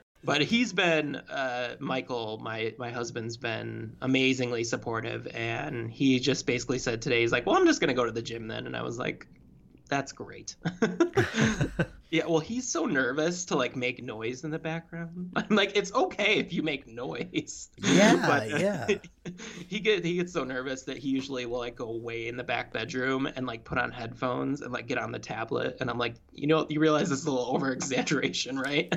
but 0.24 0.42
he's 0.42 0.72
been 0.72 1.16
uh, 1.16 1.76
Michael, 1.78 2.38
my 2.42 2.74
my 2.78 2.90
husband's 2.90 3.36
been 3.36 3.96
amazingly 4.00 4.64
supportive, 4.64 5.26
and 5.28 5.90
he 5.90 6.20
just 6.20 6.46
basically 6.46 6.78
said 6.78 7.02
today, 7.02 7.20
he's 7.20 7.32
like, 7.32 7.46
"Well, 7.46 7.56
I'm 7.56 7.66
just 7.66 7.80
gonna 7.80 7.94
go 7.94 8.04
to 8.04 8.12
the 8.12 8.22
gym 8.22 8.48
then," 8.48 8.66
and 8.66 8.76
I 8.76 8.82
was 8.82 8.98
like, 8.98 9.26
"That's 9.88 10.12
great." 10.12 10.56
Yeah, 12.12 12.26
well, 12.26 12.40
he's 12.40 12.70
so 12.70 12.84
nervous 12.84 13.46
to 13.46 13.56
like 13.56 13.74
make 13.74 14.02
noise 14.02 14.44
in 14.44 14.50
the 14.50 14.58
background. 14.58 15.30
I'm 15.36 15.56
like, 15.56 15.74
it's 15.74 15.94
okay 15.94 16.34
if 16.34 16.52
you 16.52 16.62
make 16.62 16.86
noise. 16.86 17.70
Yeah, 17.78 18.44
yeah. 18.58 18.86
he 19.66 19.80
get 19.80 20.04
he 20.04 20.16
gets 20.16 20.34
so 20.34 20.44
nervous 20.44 20.82
that 20.82 20.98
he 20.98 21.08
usually 21.08 21.46
will 21.46 21.60
like 21.60 21.74
go 21.74 21.96
way 21.96 22.28
in 22.28 22.36
the 22.36 22.44
back 22.44 22.70
bedroom 22.70 23.24
and 23.24 23.46
like 23.46 23.64
put 23.64 23.78
on 23.78 23.90
headphones 23.90 24.60
and 24.60 24.74
like 24.74 24.88
get 24.88 24.98
on 24.98 25.10
the 25.10 25.18
tablet. 25.18 25.78
And 25.80 25.88
I'm 25.88 25.96
like, 25.96 26.16
you 26.32 26.48
know, 26.48 26.66
you 26.68 26.80
realize 26.80 27.08
this 27.08 27.20
is 27.20 27.24
a 27.24 27.30
little 27.30 27.56
over 27.56 27.72
exaggeration, 27.72 28.58
right? 28.58 28.92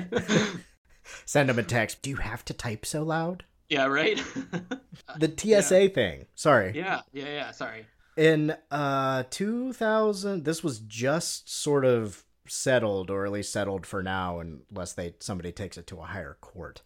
Send 1.24 1.50
him 1.50 1.58
a 1.58 1.62
text. 1.62 2.02
Do 2.02 2.10
you 2.10 2.16
have 2.16 2.44
to 2.46 2.54
type 2.54 2.84
so 2.86 3.02
loud? 3.02 3.44
yeah, 3.68 3.86
right. 3.86 4.22
The 5.18 5.32
TSA 5.36 5.90
thing. 5.90 6.26
Sorry. 6.34 6.72
yeah, 6.74 7.02
yeah, 7.12 7.26
yeah. 7.28 7.50
Sorry. 7.52 7.86
In 8.16 8.56
uh 8.70 9.24
2000, 9.30 10.44
this 10.44 10.64
was 10.64 10.78
just 10.80 11.52
sort 11.52 11.84
of 11.84 12.24
settled, 12.48 13.10
or 13.10 13.24
at 13.26 13.32
least 13.32 13.52
settled 13.52 13.86
for 13.86 14.02
now, 14.02 14.40
unless 14.40 14.92
they 14.94 15.14
somebody 15.20 15.52
takes 15.52 15.76
it 15.76 15.86
to 15.88 16.00
a 16.00 16.06
higher 16.06 16.36
court. 16.40 16.82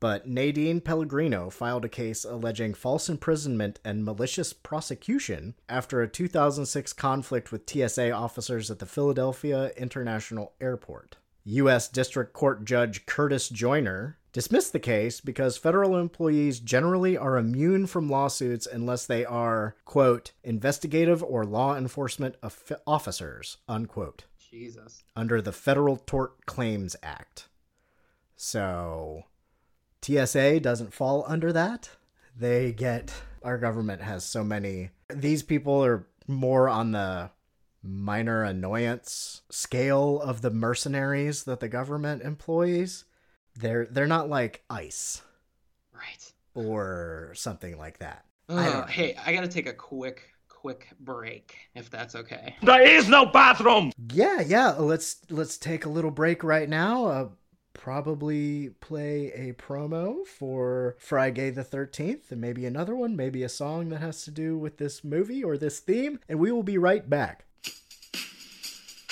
But 0.00 0.28
Nadine 0.28 0.80
Pellegrino 0.80 1.50
filed 1.50 1.84
a 1.84 1.88
case 1.88 2.24
alleging 2.24 2.74
false 2.74 3.08
imprisonment 3.08 3.80
and 3.84 4.04
malicious 4.04 4.52
prosecution 4.52 5.54
after 5.68 6.00
a 6.00 6.08
2006 6.08 6.92
conflict 6.92 7.50
with 7.50 7.68
TSA 7.68 8.12
officers 8.12 8.70
at 8.70 8.78
the 8.78 8.86
Philadelphia 8.86 9.72
International 9.76 10.52
Airport. 10.60 11.16
U.S. 11.48 11.88
District 11.88 12.32
Court 12.32 12.64
Judge 12.64 13.06
Curtis 13.06 13.48
Joyner 13.48 14.18
dismissed 14.32 14.72
the 14.72 14.78
case 14.78 15.20
because 15.20 15.56
federal 15.56 15.96
employees 15.96 16.60
generally 16.60 17.16
are 17.16 17.36
immune 17.38 17.86
from 17.86 18.10
lawsuits 18.10 18.66
unless 18.66 19.06
they 19.06 19.24
are, 19.24 19.74
quote, 19.84 20.32
investigative 20.44 21.22
or 21.22 21.44
law 21.44 21.76
enforcement 21.76 22.36
of- 22.42 22.72
officers, 22.86 23.56
unquote 23.68 24.24
Jesus. 24.50 25.02
under 25.16 25.40
the 25.40 25.52
Federal 25.52 25.96
Tort 25.96 26.44
Claims 26.46 26.96
Act. 27.02 27.48
So 28.36 29.24
TSA 30.02 30.60
doesn't 30.60 30.92
fall 30.92 31.24
under 31.26 31.52
that. 31.52 31.90
They 32.36 32.72
get 32.72 33.12
our 33.42 33.58
government 33.58 34.02
has 34.02 34.24
so 34.24 34.44
many 34.44 34.90
these 35.14 35.42
people 35.42 35.84
are 35.84 36.06
more 36.26 36.68
on 36.68 36.92
the 36.92 37.30
minor 37.88 38.42
annoyance 38.44 39.42
scale 39.50 40.20
of 40.20 40.42
the 40.42 40.50
mercenaries 40.50 41.44
that 41.44 41.60
the 41.60 41.68
government 41.68 42.22
employs. 42.22 43.04
They're 43.56 43.86
they're 43.90 44.06
not 44.06 44.28
like 44.28 44.62
ICE 44.70 45.22
Right. 45.92 46.32
or 46.54 47.32
something 47.34 47.76
like 47.78 47.98
that. 47.98 48.24
Uh, 48.48 48.86
hey, 48.86 49.16
I 49.26 49.32
gotta 49.32 49.48
take 49.48 49.66
a 49.68 49.72
quick, 49.72 50.22
quick 50.48 50.88
break 51.00 51.56
if 51.74 51.90
that's 51.90 52.14
okay. 52.14 52.54
There 52.62 52.82
is 52.86 53.08
no 53.08 53.26
bathroom! 53.26 53.92
Yeah, 54.12 54.40
yeah. 54.40 54.70
Let's 54.70 55.16
let's 55.30 55.58
take 55.58 55.84
a 55.84 55.88
little 55.90 56.10
break 56.10 56.42
right 56.44 56.68
now. 56.68 57.06
Uh, 57.06 57.28
probably 57.74 58.70
play 58.80 59.32
a 59.34 59.52
promo 59.54 60.26
for 60.26 60.96
FriGay 61.04 61.54
the 61.54 61.64
Thirteenth, 61.64 62.30
and 62.32 62.40
maybe 62.40 62.64
another 62.66 62.94
one, 62.94 63.16
maybe 63.16 63.42
a 63.42 63.48
song 63.48 63.88
that 63.88 64.00
has 64.00 64.22
to 64.24 64.30
do 64.30 64.56
with 64.58 64.78
this 64.78 65.02
movie 65.04 65.42
or 65.44 65.56
this 65.58 65.78
theme, 65.80 66.20
and 66.28 66.38
we 66.38 66.50
will 66.52 66.62
be 66.62 66.78
right 66.78 67.08
back. 67.10 67.44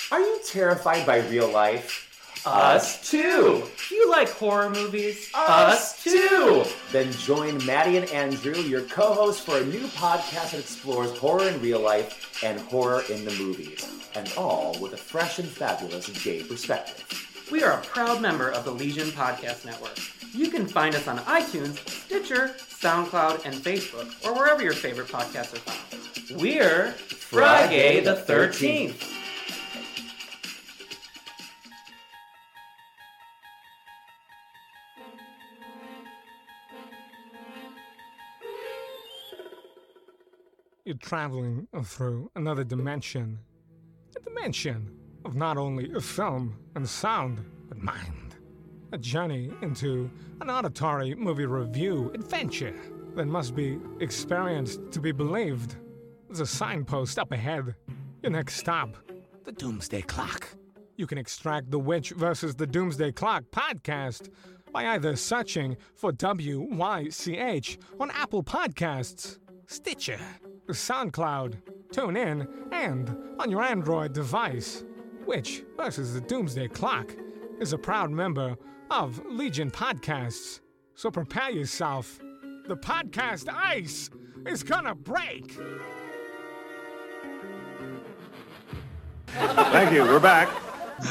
Are 0.09 0.21
you 0.21 0.39
terrified 0.45 1.05
by 1.05 1.19
real 1.27 1.49
life? 1.51 2.05
Us 2.45 2.97
uh, 2.97 3.03
too! 3.03 3.63
Do 3.89 3.95
you 3.95 4.09
like 4.09 4.29
horror 4.29 4.69
movies? 4.69 5.29
Us 5.35 6.01
too! 6.01 6.63
Then 6.93 7.11
join 7.11 7.63
Maddie 7.65 7.97
and 7.97 8.09
Andrew, 8.11 8.55
your 8.55 8.83
co 8.83 9.13
hosts, 9.13 9.43
for 9.43 9.57
a 9.57 9.65
new 9.65 9.85
podcast 9.87 10.51
that 10.51 10.61
explores 10.61 11.17
horror 11.17 11.49
in 11.49 11.61
real 11.61 11.81
life 11.81 12.41
and 12.41 12.57
horror 12.57 13.03
in 13.09 13.25
the 13.25 13.31
movies, 13.31 13.85
and 14.15 14.31
all 14.37 14.77
with 14.79 14.93
a 14.93 14.97
fresh 14.97 15.39
and 15.39 15.47
fabulous 15.49 16.07
gay 16.23 16.41
perspective. 16.41 17.03
We 17.51 17.63
are 17.63 17.77
a 17.77 17.81
proud 17.81 18.21
member 18.21 18.49
of 18.49 18.63
the 18.63 18.71
Legion 18.71 19.07
Podcast 19.09 19.65
Network. 19.65 19.99
You 20.33 20.49
can 20.49 20.67
find 20.67 20.95
us 20.95 21.07
on 21.09 21.17
iTunes, 21.19 21.85
Stitcher, 21.89 22.55
SoundCloud, 22.57 23.43
and 23.45 23.55
Facebook, 23.55 24.25
or 24.25 24.33
wherever 24.33 24.63
your 24.63 24.73
favorite 24.73 25.07
podcasts 25.09 25.53
are 25.53 25.59
found. 25.59 26.41
We're 26.41 26.93
FriGay 27.09 28.05
the 28.05 28.15
13th. 28.15 29.16
You're 40.87 40.95
traveling 40.95 41.67
through 41.83 42.31
another 42.37 42.63
dimension. 42.63 43.39
A 44.15 44.21
dimension 44.21 44.89
of 45.25 45.35
not 45.35 45.57
only 45.57 45.91
film 45.99 46.55
and 46.75 46.87
sound, 46.87 47.43
but 47.67 47.77
mind. 47.77 48.37
A 48.93 48.97
journey 48.97 49.51
into 49.61 50.09
an 50.39 50.49
auditory 50.49 51.13
movie 51.13 51.45
review 51.45 52.09
adventure 52.13 52.73
that 53.15 53.25
must 53.25 53.53
be 53.53 53.77
experienced 53.99 54.79
to 54.91 55.01
be 55.01 55.11
believed. 55.11 55.75
There's 56.29 56.39
a 56.39 56.45
signpost 56.45 57.19
up 57.19 57.33
ahead. 57.33 57.75
Your 58.23 58.31
next 58.31 58.55
stop, 58.55 58.95
the 59.43 59.51
Doomsday 59.51 60.03
Clock. 60.03 60.47
You 60.95 61.05
can 61.05 61.17
extract 61.17 61.69
the 61.69 61.79
Witch 61.79 62.11
versus 62.11 62.55
the 62.55 62.65
Doomsday 62.65 63.11
Clock 63.11 63.43
podcast 63.51 64.29
by 64.71 64.87
either 64.87 65.17
searching 65.17 65.75
for 65.95 66.13
WYCH 66.13 67.77
on 67.99 68.09
Apple 68.11 68.41
Podcasts, 68.41 69.37
Stitcher, 69.65 70.19
SoundCloud, 70.73 71.55
TuneIn, 71.93 72.47
and 72.71 73.15
on 73.39 73.49
your 73.49 73.63
Android 73.63 74.13
device. 74.13 74.83
which, 75.25 75.63
versus 75.75 76.13
the 76.13 76.21
Doomsday 76.21 76.69
Clock 76.69 77.13
is 77.59 77.73
a 77.73 77.77
proud 77.77 78.09
member 78.11 78.55
of 78.89 79.21
Legion 79.25 79.69
Podcasts. 79.69 80.61
So 80.95 81.11
prepare 81.11 81.51
yourself. 81.51 82.19
The 82.67 82.77
podcast 82.77 83.53
ice 83.53 84.09
is 84.45 84.63
gonna 84.63 84.95
break. 84.95 85.57
Thank 89.27 89.91
you. 89.93 90.03
We're 90.03 90.19
back. 90.19 90.49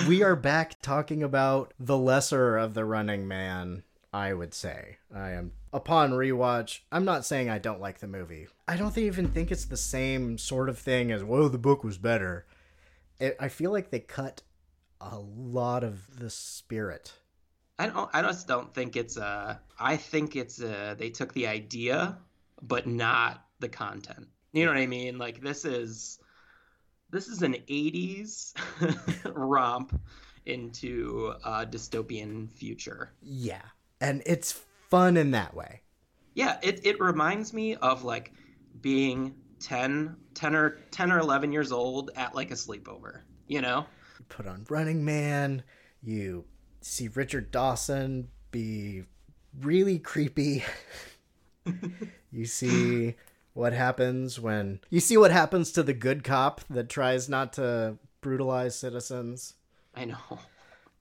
we 0.09 0.23
are 0.23 0.35
back 0.37 0.81
talking 0.83 1.23
about 1.23 1.73
the 1.79 1.97
lesser 1.97 2.57
of 2.57 2.75
the 2.75 2.85
Running 2.85 3.29
Man. 3.29 3.83
I 4.13 4.33
would 4.33 4.55
say 4.55 4.97
I 5.15 5.33
am 5.33 5.53
upon 5.77 6.13
rewatch. 6.13 6.81
I'm 6.91 7.05
not 7.05 7.27
saying 7.27 7.51
I 7.51 7.59
don't 7.59 7.83
like 7.83 7.99
the 7.99 8.07
movie. 8.07 8.49
I 8.67 8.79
don't 8.79 8.97
even 8.97 9.29
think 9.29 9.53
it's 9.53 9.67
the 9.67 9.77
same 9.77 10.39
sort 10.39 10.71
of 10.71 10.79
thing 10.79 11.13
as 11.13 11.23
"Whoa, 11.23 11.49
the 11.49 11.59
book 11.59 11.85
was 11.85 11.99
better." 11.99 12.47
It, 13.21 13.37
I 13.39 13.49
feel 13.49 13.71
like 13.71 13.91
they 13.91 14.01
cut 14.01 14.43
a 15.01 15.19
lot 15.19 15.85
of 15.85 16.19
the 16.19 16.31
spirit. 16.31 17.13
I 17.79 17.89
don't. 17.89 18.09
I 18.15 18.23
just 18.23 18.49
don't 18.49 18.73
think 18.75 18.97
it's 18.97 19.19
a. 19.19 19.61
I 19.79 19.97
think 19.97 20.35
it's 20.35 20.61
a. 20.63 20.97
They 20.99 21.11
took 21.11 21.35
the 21.35 21.47
idea, 21.47 22.17
but 22.63 22.87
not 22.87 23.45
the 23.61 23.69
content. 23.69 24.29
You 24.55 24.65
know 24.65 24.73
what 24.73 24.81
I 24.81 24.87
mean? 24.87 25.19
Like 25.19 25.43
this 25.43 25.67
is, 25.67 26.19
this 27.11 27.29
is 27.29 27.43
an 27.43 27.53
'80s 27.69 28.55
romp 29.35 30.01
into 30.47 31.35
a 31.45 31.67
dystopian 31.67 32.51
future. 32.51 33.13
Yeah, 33.21 33.63
and 34.01 34.23
it's 34.25 34.63
fun 34.89 35.17
in 35.17 35.33
that 35.33 35.55
way. 35.55 35.83
Yeah, 36.35 36.59
it 36.63 36.85
it 36.85 37.01
reminds 37.01 37.53
me 37.53 37.77
of 37.77 38.05
like 38.05 38.33
being 38.81 39.35
10, 39.61 40.17
10 40.35 40.55
or 40.55 40.79
10 40.91 41.13
or 41.13 41.19
11 41.19 41.53
years 41.53 41.73
old 41.73 42.11
at 42.15 42.35
like 42.35 42.51
a 42.51 42.55
sleepover, 42.55 43.23
you 43.47 43.61
know? 43.61 43.87
You 44.19 44.25
Put 44.29 44.47
on 44.47 44.67
Running 44.69 45.05
Man, 45.05 45.63
you 46.03 46.45
see 46.81 47.09
Richard 47.09 47.51
Dawson 47.51 48.29
be 48.51 49.05
really 49.61 49.99
creepy. 49.99 50.65
you 52.31 52.45
see 52.45 53.17
what 53.55 53.73
happens 53.73 54.39
when 54.39 54.81
you 54.91 55.01
see 55.01 55.17
what 55.17 55.31
happens 55.31 55.73
to 55.73 55.83
the 55.83 55.95
good 55.95 56.23
cop 56.23 56.61
that 56.69 56.89
tries 56.89 57.29
not 57.29 57.55
to 57.55 57.97
brutalize 58.21 58.79
citizens. 58.79 59.55
I 59.95 60.05
know. 60.05 60.19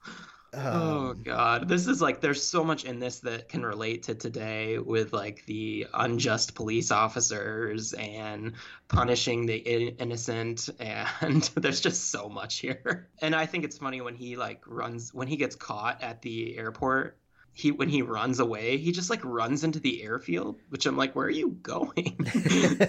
oh 0.58 1.14
god. 1.14 1.68
This 1.68 1.88
is 1.88 2.01
like 2.01 2.22
there's 2.22 2.41
so 2.41 2.64
much 2.64 2.86
in 2.86 2.99
this 2.99 3.20
that 3.20 3.49
can 3.49 3.66
relate 3.66 4.03
to 4.03 4.16
today 4.16 4.78
with 4.78 5.14
like 5.14 5.45
the 5.45 5.88
unjust 5.93 6.56
police 6.56 6.91
officers 6.91 7.93
and 7.93 8.53
punishing 8.88 9.45
the 9.45 9.56
in- 9.56 9.95
innocent 9.97 10.70
and 10.80 11.43
there's 11.56 11.82
just 11.82 12.12
so 12.12 12.30
much 12.30 12.60
here. 12.60 13.10
And 13.22 13.36
i 13.36 13.45
think 13.45 13.64
it's 13.64 13.78
funny 13.78 14.01
when 14.01 14.16
he 14.16 14.36
like 14.36 14.62
runs 14.66 15.14
when 15.14 15.28
he 15.28 15.38
gets 15.38 15.56
caught 15.56 16.01
at 16.01 16.22
the 16.22 16.58
airport 16.58 17.18
he 17.53 17.72
when 17.72 17.89
he 17.89 18.01
runs 18.01 18.39
away 18.39 18.78
he 18.78 18.91
just 18.91 19.10
like 19.10 19.24
runs 19.24 19.64
into 19.64 19.80
the 19.80 20.03
airfield 20.03 20.60
which 20.70 20.86
i'm 20.86 20.97
like 20.97 21.16
where 21.16 21.28
are 21.28 21.30
you 21.30 21.51
going? 21.62 22.18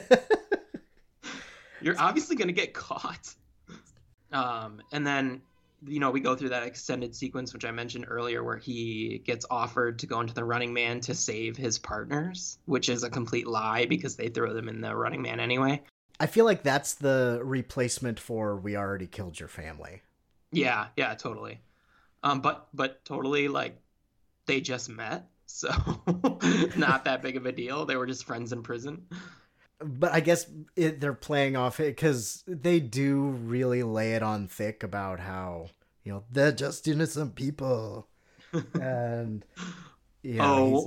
You're 1.80 2.00
obviously 2.00 2.36
going 2.36 2.48
to 2.48 2.54
get 2.54 2.74
caught. 2.74 3.34
Um 4.32 4.82
and 4.92 5.06
then 5.06 5.42
you 5.86 6.00
know, 6.00 6.10
we 6.10 6.20
go 6.20 6.34
through 6.34 6.50
that 6.50 6.62
extended 6.62 7.14
sequence, 7.14 7.52
which 7.52 7.64
I 7.64 7.70
mentioned 7.70 8.06
earlier, 8.08 8.42
where 8.42 8.56
he 8.56 9.22
gets 9.24 9.46
offered 9.50 9.98
to 10.00 10.06
go 10.06 10.20
into 10.20 10.34
the 10.34 10.44
Running 10.44 10.72
Man 10.72 11.00
to 11.00 11.14
save 11.14 11.56
his 11.56 11.78
partners, 11.78 12.58
which 12.66 12.88
is 12.88 13.02
a 13.02 13.10
complete 13.10 13.46
lie 13.46 13.86
because 13.86 14.16
they 14.16 14.28
throw 14.28 14.52
them 14.52 14.68
in 14.68 14.80
the 14.80 14.94
Running 14.94 15.22
Man 15.22 15.40
anyway. 15.40 15.82
I 16.18 16.26
feel 16.26 16.44
like 16.44 16.62
that's 16.62 16.94
the 16.94 17.40
replacement 17.42 18.18
for 18.18 18.56
"We 18.56 18.76
already 18.76 19.06
killed 19.06 19.38
your 19.38 19.48
family." 19.48 20.02
Yeah, 20.52 20.86
yeah, 20.96 21.14
totally. 21.14 21.60
Um, 22.22 22.40
but 22.40 22.68
but 22.72 23.04
totally 23.04 23.48
like 23.48 23.78
they 24.46 24.60
just 24.60 24.88
met, 24.88 25.28
so 25.46 25.68
not 26.76 27.04
that 27.04 27.22
big 27.22 27.36
of 27.36 27.46
a 27.46 27.52
deal. 27.52 27.84
They 27.84 27.96
were 27.96 28.06
just 28.06 28.24
friends 28.24 28.52
in 28.52 28.62
prison. 28.62 29.06
But 29.78 30.14
I 30.14 30.20
guess 30.20 30.46
it, 30.74 31.00
they're 31.00 31.12
playing 31.12 31.54
off 31.54 31.80
it 31.80 31.94
because 31.94 32.42
they 32.46 32.80
do 32.80 33.26
really 33.26 33.82
lay 33.82 34.14
it 34.14 34.22
on 34.22 34.48
thick 34.48 34.82
about 34.82 35.20
how 35.20 35.68
you 36.06 36.12
know 36.12 36.24
they're 36.30 36.52
just 36.52 36.86
innocent 36.86 37.34
people, 37.34 38.08
and 38.80 39.44
yeah. 40.22 40.46
Oh, 40.46 40.82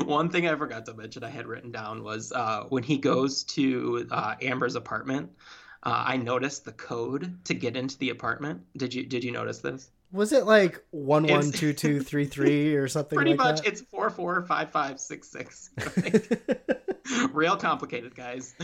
one 0.04 0.28
thing 0.28 0.48
I 0.48 0.56
forgot 0.56 0.84
to 0.86 0.94
mention 0.94 1.22
I 1.22 1.30
had 1.30 1.46
written 1.46 1.70
down 1.70 2.02
was 2.02 2.32
uh, 2.32 2.64
when 2.68 2.82
he 2.82 2.98
goes 2.98 3.44
to 3.44 4.06
uh, 4.10 4.34
Amber's 4.42 4.74
apartment. 4.74 5.30
Uh, 5.84 6.02
I 6.06 6.16
noticed 6.16 6.64
the 6.64 6.72
code 6.72 7.44
to 7.44 7.54
get 7.54 7.76
into 7.76 7.96
the 7.98 8.10
apartment. 8.10 8.62
Did 8.76 8.92
you 8.92 9.06
did 9.06 9.22
you 9.22 9.30
notice 9.30 9.60
this? 9.60 9.90
Was 10.14 10.32
it 10.32 10.46
like 10.46 10.80
one 10.92 11.26
one 11.26 11.50
two 11.50 11.72
two 11.72 12.00
three 12.08 12.24
three 12.24 12.76
or 12.76 12.86
something? 12.86 13.16
Pretty 13.16 13.32
like 13.32 13.38
much, 13.38 13.62
that? 13.62 13.66
it's 13.66 13.80
four 13.80 14.10
four 14.10 14.42
five 14.44 14.70
five 14.70 15.00
six 15.00 15.28
six. 15.28 15.70
Real 17.32 17.56
complicated, 17.56 18.14
guys. 18.14 18.54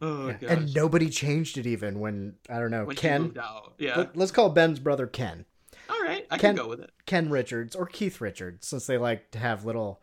Oh, 0.00 0.34
yeah. 0.40 0.54
And 0.54 0.74
nobody 0.74 1.10
changed 1.10 1.58
it 1.58 1.66
even 1.66 2.00
when 2.00 2.36
I 2.48 2.58
don't 2.58 2.70
know 2.70 2.86
when 2.86 2.96
Ken. 2.96 3.36
Yeah. 3.78 3.96
Let, 3.98 4.18
us 4.18 4.30
call 4.30 4.48
Ben's 4.48 4.80
brother 4.80 5.06
Ken. 5.06 5.44
All 5.90 6.00
right, 6.00 6.26
I 6.30 6.38
Ken, 6.38 6.56
can 6.56 6.64
go 6.64 6.70
with 6.70 6.80
it. 6.80 6.90
Ken 7.04 7.28
Richards 7.28 7.76
or 7.76 7.84
Keith 7.84 8.22
Richards, 8.22 8.66
since 8.66 8.86
they 8.86 8.96
like 8.96 9.30
to 9.32 9.38
have 9.38 9.66
little 9.66 10.00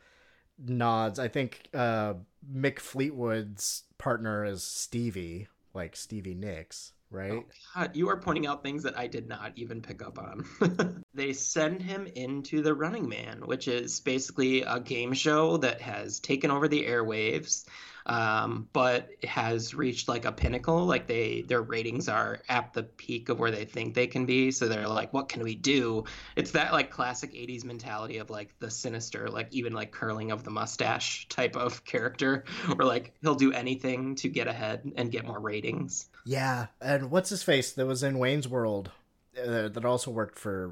nods. 0.64 1.18
I 1.18 1.30
think 1.30 1.68
uh, 1.74 2.14
Mick 2.54 2.78
Fleetwood's 2.80 3.86
partner 3.98 4.46
is 4.46 4.64
Stevie, 4.64 5.48
like 5.74 5.96
Stevie 5.96 6.36
Nicks 6.36 6.94
right? 7.12 7.34
Oh, 7.34 7.46
God, 7.76 7.96
you 7.96 8.10
are 8.10 8.18
pointing 8.18 8.48
out 8.48 8.64
things 8.64 8.84
that 8.84 8.98
I 8.98 9.08
did 9.08 9.28
not 9.28 9.52
even 9.56 9.82
pick 9.82 10.02
up 10.02 10.18
on. 10.18 11.04
they 11.14 11.34
send 11.34 11.82
him 11.82 12.08
into 12.08 12.62
the 12.62 12.74
Running 12.74 13.08
Man, 13.08 13.42
which 13.46 13.68
is 13.68 14.00
basically 14.00 14.62
a 14.62 14.80
game 14.80 15.14
show 15.14 15.58
that 15.58 15.82
has 15.82 16.20
taken 16.20 16.50
over 16.50 16.68
the 16.68 16.86
airwaves 16.86 17.66
um, 18.06 18.68
but 18.74 19.10
has 19.24 19.74
reached 19.74 20.08
like 20.08 20.26
a 20.26 20.32
pinnacle. 20.32 20.86
Like 20.86 21.08
they, 21.08 21.42
their 21.42 21.62
ratings 21.62 22.10
are 22.10 22.42
at 22.50 22.74
the 22.74 22.84
peak 22.84 23.30
of 23.30 23.40
where 23.40 23.52
they 23.52 23.66
think 23.66 23.94
they 23.94 24.08
can 24.08 24.26
be. 24.26 24.52
So 24.52 24.68
they're 24.68 24.88
like, 24.88 25.14
what 25.14 25.30
can 25.30 25.44
we 25.44 25.56
do? 25.56 26.06
It's 26.36 26.52
that 26.52 26.74
like 26.74 26.92
classic 26.92 27.34
'80s 27.34 27.64
mentality 27.64 28.18
of 28.18 28.30
like 28.30 28.54
the 28.60 28.72
sinister, 28.72 29.30
like 29.30 29.50
even 29.52 29.74
like 29.74 29.92
curling 29.92 30.32
of 30.32 30.44
the 30.44 30.52
mustache 30.52 31.28
type 31.30 31.56
of 31.56 31.84
character, 31.86 32.46
where 32.76 32.88
like 32.88 33.14
he'll 33.22 33.36
do 33.36 33.52
anything 33.52 34.16
to 34.16 34.30
get 34.30 34.48
ahead 34.48 34.92
and 34.96 35.12
get 35.12 35.26
more 35.26 35.40
ratings. 35.40 36.08
Yeah, 36.26 36.68
and 36.80 37.12
what's 37.12 37.30
his 37.30 37.44
face 37.44 37.72
that 37.72 37.86
was 37.86 38.04
in 38.04 38.20
Wayne's 38.20 38.48
World 38.48 38.92
uh, 39.38 39.70
that 39.70 39.86
also 39.86 40.12
worked 40.12 40.38
for 40.38 40.72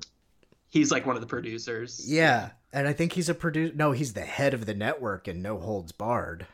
he's 0.70 0.92
like 0.92 1.06
one 1.06 1.16
of 1.16 1.22
the 1.22 1.28
producers. 1.28 2.04
Yeah, 2.08 2.52
and 2.72 2.88
I 2.88 2.94
think 2.94 3.14
he's 3.14 3.30
a 3.30 3.34
producer. 3.34 3.74
No, 3.76 3.92
he's 3.92 4.14
the 4.14 4.22
head 4.22 4.54
of 4.54 4.66
the 4.66 4.74
network 4.74 5.28
and 5.28 5.44
No 5.44 5.60
Holds 5.60 5.92
Barred. 5.92 6.46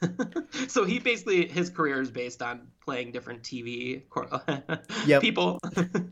so 0.68 0.84
he 0.84 0.98
basically 0.98 1.46
his 1.46 1.68
career 1.68 2.00
is 2.00 2.10
based 2.10 2.42
on 2.42 2.66
playing 2.84 3.12
different 3.12 3.42
TV 3.42 4.02
yep. 5.06 5.20
people, 5.20 5.60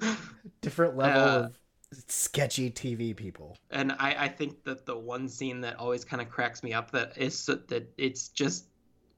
different 0.60 0.96
level 0.96 1.22
uh, 1.22 1.38
of 1.44 1.56
sketchy 2.06 2.70
TV 2.70 3.16
people. 3.16 3.56
And 3.70 3.92
I, 3.92 4.24
I 4.24 4.28
think 4.28 4.64
that 4.64 4.84
the 4.84 4.96
one 4.96 5.28
scene 5.28 5.62
that 5.62 5.78
always 5.78 6.04
kind 6.04 6.20
of 6.20 6.28
cracks 6.28 6.62
me 6.62 6.74
up 6.74 6.90
that 6.90 7.16
is 7.16 7.46
that 7.46 7.88
it's 7.96 8.28
just 8.28 8.66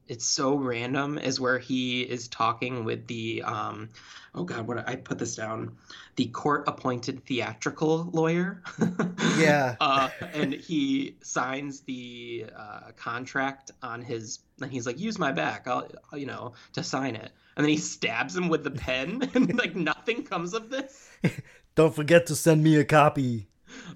it's 0.09 0.27
so 0.27 0.55
random 0.57 1.19
is 1.19 1.41
where 1.41 1.59
he 1.59 2.03
is 2.03 2.29
talking 2.29 2.85
with 2.85 3.07
the 3.07 3.43
um 3.43 3.89
oh 4.35 4.45
god 4.45 4.67
what 4.67 4.89
I 4.89 4.97
put 4.97 5.19
this 5.19 5.37
down. 5.37 5.77
The 6.17 6.27
court 6.27 6.65
appointed 6.67 7.25
theatrical 7.25 8.11
lawyer. 8.13 8.63
Yeah. 9.37 9.75
Uh, 9.81 10.11
and 10.33 10.53
he 10.53 11.17
signs 11.21 11.81
the 11.81 12.47
uh, 12.57 12.93
contract 12.97 13.73
on 13.83 14.01
his 14.01 14.41
and 14.61 14.71
he's 14.71 14.87
like 14.87 15.01
use 15.01 15.19
my 15.19 15.33
back. 15.33 15.67
I'll, 15.67 15.91
I'll 16.13 16.19
you 16.19 16.27
know 16.27 16.53
to 16.75 16.85
sign 16.85 17.17
it. 17.17 17.33
And 17.57 17.65
then 17.65 17.71
he 17.71 17.77
stabs 17.77 18.37
him 18.37 18.49
with 18.49 18.63
the 18.63 18.71
pen 18.71 19.29
and 19.35 19.59
like 19.59 19.75
nothing 19.75 20.23
comes 20.23 20.55
of 20.55 20.71
this. 20.71 21.11
Don't 21.75 21.95
forget 21.95 22.27
to 22.27 22.37
send 22.37 22.63
me 22.63 22.77
a 22.77 22.85
copy. 22.85 23.49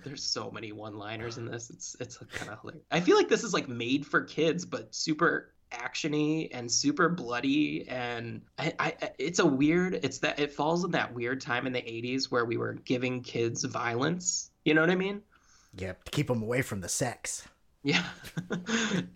There's 0.04 0.24
so 0.24 0.50
many 0.50 0.72
one-liners 0.72 1.38
in 1.38 1.44
this. 1.44 1.70
It's 1.70 1.96
it's 2.00 2.16
kind 2.32 2.50
of 2.50 2.61
hilarious. 2.61 2.84
I 2.90 3.00
feel 3.00 3.16
like 3.16 3.28
this 3.28 3.44
is 3.44 3.54
like 3.54 3.68
made 3.68 4.04
for 4.04 4.22
kids 4.22 4.64
but 4.64 4.92
super 4.94 5.52
actiony 5.72 6.48
and 6.52 6.70
super 6.70 7.08
bloody 7.08 7.88
and 7.88 8.42
I, 8.58 8.72
I, 8.78 8.94
it's 9.18 9.38
a 9.38 9.46
weird 9.46 9.94
it's 10.02 10.18
that 10.18 10.38
it 10.38 10.52
falls 10.52 10.84
in 10.84 10.92
that 10.92 11.14
weird 11.14 11.40
time 11.40 11.66
in 11.66 11.72
the 11.72 11.82
80s 11.82 12.30
where 12.30 12.44
we 12.44 12.56
were 12.56 12.74
giving 12.74 13.22
kids 13.22 13.64
violence. 13.64 14.50
You 14.64 14.74
know 14.74 14.80
what 14.80 14.90
i 14.90 14.94
mean? 14.94 15.22
Yeah 15.76 15.92
to 16.04 16.10
keep 16.10 16.28
them 16.28 16.42
away 16.42 16.62
from 16.62 16.80
the 16.80 16.88
sex. 16.88 17.46
Yeah. 17.82 18.04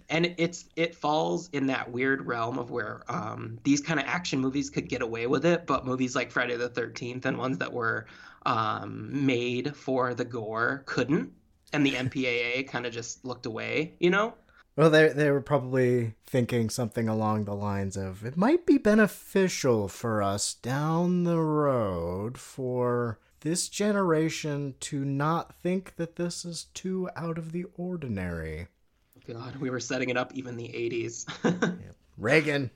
And 0.08 0.34
it's 0.36 0.66
it 0.76 0.94
falls 0.94 1.48
in 1.54 1.68
that 1.68 1.90
weird 1.90 2.26
realm 2.26 2.58
of 2.58 2.70
where 2.70 3.02
um, 3.08 3.58
these 3.64 3.80
kind 3.80 3.98
of 3.98 4.04
action 4.06 4.40
movies 4.40 4.68
could 4.68 4.90
get 4.90 5.00
away 5.00 5.26
with 5.26 5.46
it 5.46 5.66
but 5.66 5.86
movies 5.86 6.14
like 6.14 6.30
friday 6.30 6.54
the 6.56 6.68
13th 6.68 7.24
and 7.24 7.38
ones 7.38 7.56
that 7.58 7.72
were 7.72 8.06
um, 8.44 9.24
made 9.24 9.74
for 9.74 10.12
the 10.12 10.24
gore 10.26 10.82
couldn't. 10.84 11.32
And 11.72 11.86
the 11.86 11.92
mpaa 11.92 12.68
kind 12.68 12.84
of 12.84 12.92
just 12.92 13.24
looked 13.24 13.46
away 13.46 13.94
you 14.00 14.10
know 14.10 14.34
well, 14.76 14.90
they 14.90 15.08
they 15.08 15.30
were 15.30 15.40
probably 15.40 16.14
thinking 16.26 16.70
something 16.70 17.08
along 17.08 17.44
the 17.44 17.54
lines 17.54 17.96
of 17.96 18.24
it 18.24 18.36
might 18.36 18.66
be 18.66 18.78
beneficial 18.78 19.88
for 19.88 20.22
us 20.22 20.54
down 20.54 21.24
the 21.24 21.40
road 21.40 22.38
for 22.38 23.18
this 23.40 23.68
generation 23.68 24.74
to 24.80 25.04
not 25.04 25.54
think 25.54 25.96
that 25.96 26.16
this 26.16 26.44
is 26.44 26.66
too 26.74 27.08
out 27.16 27.38
of 27.38 27.52
the 27.52 27.66
ordinary. 27.76 28.68
God, 29.26 29.56
we 29.56 29.70
were 29.70 29.80
setting 29.80 30.10
it 30.10 30.16
up 30.16 30.32
even 30.34 30.56
the 30.56 30.68
80s. 30.68 31.76
Reagan. 32.18 32.70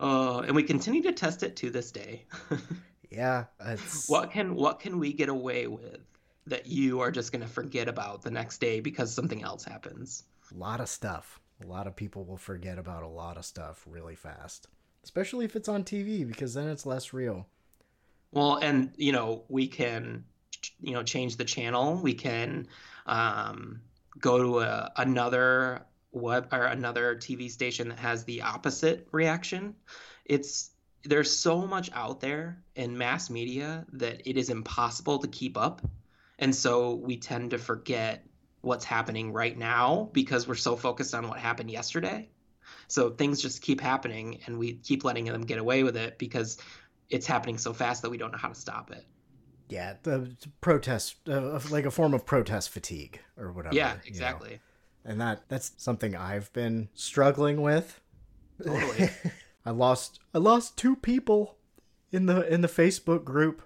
Oh, 0.00 0.40
and 0.40 0.54
we 0.54 0.62
continue 0.62 1.02
to 1.02 1.12
test 1.12 1.42
it 1.42 1.56
to 1.56 1.70
this 1.70 1.90
day. 1.90 2.24
Yeah, 3.10 3.44
it's 3.64 4.08
What 4.08 4.32
can 4.32 4.56
what 4.56 4.80
can 4.80 4.98
we 4.98 5.12
get 5.12 5.28
away 5.28 5.68
with 5.68 6.00
that 6.48 6.66
you 6.66 7.00
are 7.00 7.12
just 7.12 7.30
gonna 7.30 7.46
forget 7.46 7.88
about 7.88 8.22
the 8.22 8.30
next 8.30 8.58
day 8.58 8.80
because 8.80 9.14
something 9.14 9.42
else 9.44 9.62
happens? 9.62 10.24
A 10.54 10.58
lot 10.58 10.80
of 10.80 10.88
stuff. 10.88 11.40
A 11.62 11.66
lot 11.66 11.86
of 11.86 11.96
people 11.96 12.24
will 12.24 12.36
forget 12.36 12.78
about 12.78 13.02
a 13.02 13.08
lot 13.08 13.36
of 13.36 13.44
stuff 13.44 13.84
really 13.86 14.16
fast, 14.16 14.68
especially 15.02 15.44
if 15.44 15.56
it's 15.56 15.68
on 15.68 15.84
TV 15.84 16.26
because 16.26 16.54
then 16.54 16.68
it's 16.68 16.84
less 16.86 17.12
real. 17.12 17.46
Well, 18.32 18.56
and 18.56 18.92
you 18.96 19.12
know, 19.12 19.44
we 19.48 19.68
can, 19.68 20.24
you 20.80 20.92
know, 20.92 21.02
change 21.02 21.36
the 21.36 21.44
channel. 21.44 21.96
We 21.96 22.14
can 22.14 22.66
um, 23.06 23.80
go 24.18 24.38
to 24.38 24.60
a, 24.60 24.92
another 24.96 25.82
web 26.12 26.48
or 26.52 26.64
another 26.64 27.16
TV 27.16 27.50
station 27.50 27.88
that 27.88 27.98
has 27.98 28.24
the 28.24 28.42
opposite 28.42 29.08
reaction. 29.12 29.74
It's 30.24 30.70
there's 31.04 31.30
so 31.30 31.66
much 31.66 31.90
out 31.92 32.20
there 32.20 32.62
in 32.74 32.96
mass 32.96 33.30
media 33.30 33.84
that 33.92 34.28
it 34.28 34.36
is 34.36 34.50
impossible 34.50 35.18
to 35.18 35.28
keep 35.28 35.56
up, 35.56 35.82
and 36.38 36.54
so 36.54 36.94
we 36.94 37.16
tend 37.16 37.50
to 37.52 37.58
forget 37.58 38.26
what's 38.64 38.84
happening 38.84 39.32
right 39.32 39.56
now 39.56 40.10
because 40.12 40.48
we're 40.48 40.54
so 40.54 40.76
focused 40.76 41.14
on 41.14 41.28
what 41.28 41.38
happened 41.38 41.70
yesterday. 41.70 42.28
So 42.88 43.10
things 43.10 43.40
just 43.40 43.62
keep 43.62 43.80
happening, 43.80 44.40
and 44.46 44.58
we 44.58 44.74
keep 44.74 45.04
letting 45.04 45.24
them 45.26 45.42
get 45.42 45.58
away 45.58 45.82
with 45.82 45.96
it 45.96 46.18
because 46.18 46.58
it's 47.10 47.26
happening 47.26 47.58
so 47.58 47.72
fast 47.72 48.02
that 48.02 48.10
we 48.10 48.18
don't 48.18 48.32
know 48.32 48.38
how 48.38 48.48
to 48.48 48.54
stop 48.54 48.90
it. 48.90 49.04
Yeah, 49.68 49.94
the 50.02 50.30
protest, 50.60 51.16
uh, 51.28 51.58
like 51.70 51.86
a 51.86 51.90
form 51.90 52.14
of 52.14 52.26
protest 52.26 52.70
fatigue 52.70 53.20
or 53.36 53.52
whatever. 53.52 53.74
Yeah, 53.74 53.90
you 53.90 53.94
know. 53.94 54.00
exactly. 54.06 54.60
And 55.04 55.20
that 55.20 55.48
that's 55.48 55.72
something 55.76 56.14
I've 56.14 56.52
been 56.52 56.88
struggling 56.94 57.62
with. 57.62 58.00
Totally. 58.62 59.10
I 59.66 59.70
lost 59.70 60.20
I 60.34 60.38
lost 60.38 60.76
two 60.76 60.96
people 60.96 61.56
in 62.12 62.26
the 62.26 62.46
in 62.52 62.60
the 62.60 62.68
Facebook 62.68 63.24
group. 63.24 63.62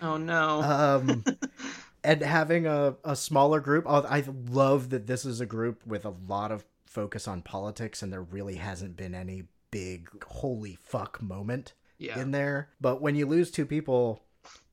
Oh 0.00 0.16
no. 0.16 0.62
Um 0.62 1.24
and 2.04 2.20
having 2.22 2.66
a, 2.66 2.96
a 3.02 3.16
smaller 3.16 3.60
group, 3.60 3.86
I 3.88 4.22
love 4.50 4.90
that 4.90 5.06
this 5.06 5.24
is 5.24 5.40
a 5.40 5.46
group 5.46 5.84
with 5.86 6.04
a 6.04 6.14
lot 6.28 6.52
of 6.52 6.64
focus 6.86 7.26
on 7.26 7.42
politics 7.42 8.02
and 8.02 8.12
there 8.12 8.22
really 8.22 8.56
hasn't 8.56 8.96
been 8.96 9.14
any 9.14 9.44
big 9.70 10.08
holy 10.24 10.78
fuck 10.84 11.20
moment 11.20 11.72
Yeah. 11.98 12.20
in 12.20 12.30
there. 12.30 12.68
But 12.80 13.00
when 13.00 13.16
you 13.16 13.26
lose 13.26 13.50
two 13.50 13.66
people 13.66 14.22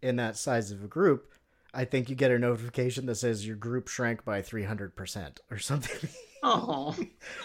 in 0.01 0.17
that 0.17 0.37
size 0.37 0.71
of 0.71 0.83
a 0.83 0.87
group, 0.87 1.31
I 1.73 1.85
think 1.85 2.09
you 2.09 2.15
get 2.15 2.31
a 2.31 2.37
notification 2.37 3.05
that 3.07 3.15
says 3.15 3.47
your 3.47 3.55
group 3.55 3.87
shrank 3.87 4.25
by 4.25 4.41
300% 4.41 5.37
or 5.49 5.57
something. 5.57 6.09
oh. 6.43 6.95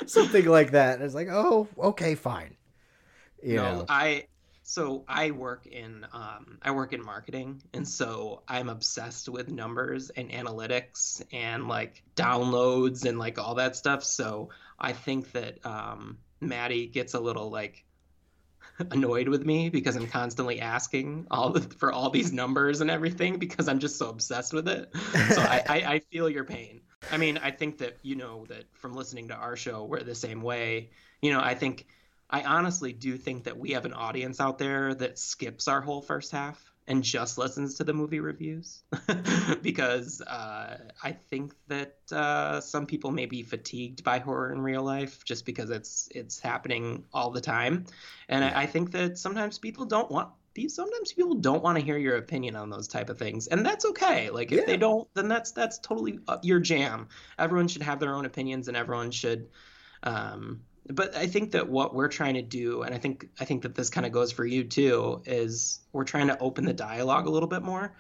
something 0.05 0.45
like 0.47 0.72
that. 0.72 1.01
It's 1.01 1.14
like, 1.14 1.28
oh, 1.30 1.68
okay, 1.78 2.14
fine. 2.16 2.57
You 3.43 3.57
no, 3.57 3.62
know, 3.62 3.87
I 3.89 4.26
so 4.68 5.04
I 5.06 5.30
work 5.30 5.68
in 5.68 6.04
um, 6.12 6.58
I 6.60 6.72
work 6.72 6.92
in 6.92 7.00
marketing, 7.00 7.62
and 7.72 7.86
so 7.86 8.42
I'm 8.48 8.68
obsessed 8.68 9.28
with 9.28 9.48
numbers 9.48 10.10
and 10.10 10.28
analytics 10.30 11.22
and 11.32 11.68
like 11.68 12.02
downloads 12.16 13.04
and 13.04 13.16
like 13.16 13.38
all 13.38 13.54
that 13.54 13.76
stuff. 13.76 14.02
So 14.02 14.48
I 14.76 14.92
think 14.92 15.30
that 15.32 15.64
um, 15.64 16.18
Maddie 16.40 16.88
gets 16.88 17.14
a 17.14 17.20
little 17.20 17.48
like 17.48 17.84
annoyed 18.90 19.28
with 19.28 19.46
me 19.46 19.68
because 19.68 19.94
I'm 19.94 20.08
constantly 20.08 20.60
asking 20.60 21.28
all 21.30 21.50
the, 21.50 21.60
for 21.60 21.92
all 21.92 22.10
these 22.10 22.32
numbers 22.32 22.80
and 22.80 22.90
everything 22.90 23.38
because 23.38 23.68
I'm 23.68 23.78
just 23.78 23.96
so 23.96 24.08
obsessed 24.08 24.52
with 24.52 24.66
it. 24.66 24.90
So 25.32 25.42
I, 25.42 25.62
I, 25.68 25.76
I 25.76 25.98
feel 26.10 26.28
your 26.28 26.44
pain. 26.44 26.80
I 27.12 27.18
mean, 27.18 27.38
I 27.38 27.52
think 27.52 27.78
that 27.78 27.98
you 28.02 28.16
know 28.16 28.46
that 28.46 28.64
from 28.74 28.94
listening 28.94 29.28
to 29.28 29.34
our 29.34 29.54
show, 29.54 29.84
we're 29.84 30.02
the 30.02 30.16
same 30.16 30.42
way. 30.42 30.90
You 31.22 31.32
know, 31.32 31.40
I 31.40 31.54
think 31.54 31.86
I 32.28 32.42
honestly 32.42 32.92
do 32.92 33.16
think 33.16 33.44
that 33.44 33.58
we 33.58 33.72
have 33.72 33.84
an 33.84 33.92
audience 33.92 34.40
out 34.40 34.58
there 34.58 34.94
that 34.94 35.18
skips 35.18 35.68
our 35.68 35.80
whole 35.80 36.02
first 36.02 36.32
half 36.32 36.72
and 36.88 37.02
just 37.02 37.36
listens 37.38 37.74
to 37.74 37.84
the 37.84 37.92
movie 37.92 38.20
reviews 38.20 38.82
because 39.62 40.20
uh, 40.22 40.78
I 41.02 41.12
think 41.12 41.54
that 41.68 41.96
uh, 42.12 42.60
some 42.60 42.86
people 42.86 43.10
may 43.10 43.26
be 43.26 43.42
fatigued 43.42 44.04
by 44.04 44.18
horror 44.18 44.52
in 44.52 44.60
real 44.60 44.82
life 44.82 45.24
just 45.24 45.44
because 45.44 45.70
it's 45.70 46.08
it's 46.14 46.38
happening 46.38 47.04
all 47.12 47.30
the 47.30 47.40
time, 47.40 47.86
and 48.28 48.44
I, 48.44 48.62
I 48.62 48.66
think 48.66 48.92
that 48.92 49.18
sometimes 49.18 49.58
people 49.58 49.84
don't 49.84 50.10
want. 50.10 50.30
Sometimes 50.68 51.12
people 51.12 51.34
don't 51.34 51.62
want 51.62 51.76
to 51.76 51.84
hear 51.84 51.98
your 51.98 52.16
opinion 52.16 52.56
on 52.56 52.70
those 52.70 52.88
type 52.88 53.10
of 53.10 53.18
things, 53.18 53.46
and 53.48 53.66
that's 53.66 53.84
okay. 53.84 54.30
Like 54.30 54.52
if 54.52 54.64
they 54.64 54.78
don't, 54.78 55.06
then 55.12 55.28
that's 55.28 55.52
that's 55.52 55.78
totally 55.80 56.18
uh, 56.28 56.38
your 56.42 56.60
jam. 56.60 57.08
Everyone 57.38 57.68
should 57.68 57.82
have 57.82 58.00
their 58.00 58.14
own 58.14 58.24
opinions, 58.24 58.68
and 58.68 58.76
everyone 58.76 59.10
should 59.10 59.50
um, 60.02 60.62
but 60.89 61.16
I 61.16 61.26
think 61.26 61.53
that 61.53 61.68
what 61.68 61.95
we're 61.95 62.09
trying 62.09 62.34
to 62.34 62.43
do, 62.43 62.82
and 62.82 62.95
I 62.95 62.99
think 62.99 63.28
I 63.41 63.45
think 63.45 63.62
that 63.62 63.74
this 63.74 63.91
kind 63.91 64.07
of 64.07 64.12
goes 64.12 64.32
for 64.32 64.45
you 64.45 64.64
too, 64.64 65.22
is 65.24 65.80
we're 65.93 66.05
trying 66.05 66.28
to 66.28 66.39
open 66.39 66.64
the 66.64 66.72
dialogue 66.72 67.26
a 67.26 67.30
little 67.30 67.49
bit 67.49 67.62
more 67.62 67.95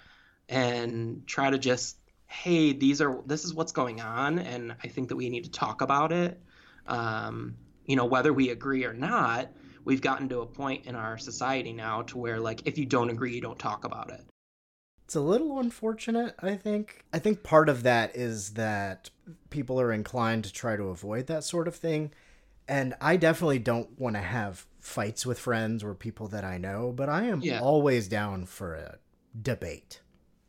and 0.48 1.26
try 1.26 1.50
to 1.50 1.58
just, 1.58 1.96
hey, 2.26 2.72
these 2.72 3.00
are 3.00 3.22
this 3.26 3.44
is 3.44 3.54
what's 3.54 3.72
going 3.72 4.00
on, 4.00 4.38
and 4.38 4.76
I 4.82 4.88
think 4.88 5.08
that 5.08 5.16
we 5.16 5.28
need 5.28 5.44
to 5.44 5.50
talk 5.50 5.80
about 5.80 6.12
it. 6.12 6.40
Um, 6.86 7.56
you 7.86 7.96
know, 7.96 8.04
whether 8.04 8.32
we 8.32 8.50
agree 8.50 8.84
or 8.84 8.92
not, 8.92 9.50
we've 9.84 10.00
gotten 10.00 10.28
to 10.28 10.40
a 10.40 10.46
point 10.46 10.86
in 10.86 10.94
our 10.94 11.18
society 11.18 11.72
now 11.72 12.02
to 12.02 12.18
where 12.18 12.38
like 12.40 12.66
if 12.66 12.78
you 12.78 12.86
don't 12.86 13.10
agree, 13.10 13.34
you 13.34 13.40
don't 13.40 13.58
talk 13.58 13.84
about 13.84 14.10
it. 14.10 14.24
it's 15.04 15.16
a 15.16 15.20
little 15.20 15.58
unfortunate, 15.58 16.34
I 16.40 16.56
think. 16.56 17.04
I 17.12 17.18
think 17.18 17.42
part 17.42 17.68
of 17.68 17.82
that 17.84 18.16
is 18.16 18.50
that 18.54 19.10
people 19.50 19.80
are 19.80 19.92
inclined 19.92 20.44
to 20.44 20.52
try 20.52 20.76
to 20.76 20.84
avoid 20.84 21.26
that 21.28 21.42
sort 21.44 21.68
of 21.68 21.74
thing. 21.74 22.12
And 22.68 22.94
I 23.00 23.16
definitely 23.16 23.60
don't 23.60 23.98
want 23.98 24.16
to 24.16 24.22
have 24.22 24.66
fights 24.80 25.24
with 25.24 25.38
friends 25.38 25.84
or 25.84 25.94
people 25.94 26.28
that 26.28 26.44
I 26.44 26.58
know, 26.58 26.92
but 26.94 27.08
I 27.08 27.24
am 27.26 27.40
Yeah. 27.40 27.60
always 27.60 28.08
down 28.08 28.46
for 28.46 28.74
a 28.74 28.98
debate. 29.40 30.00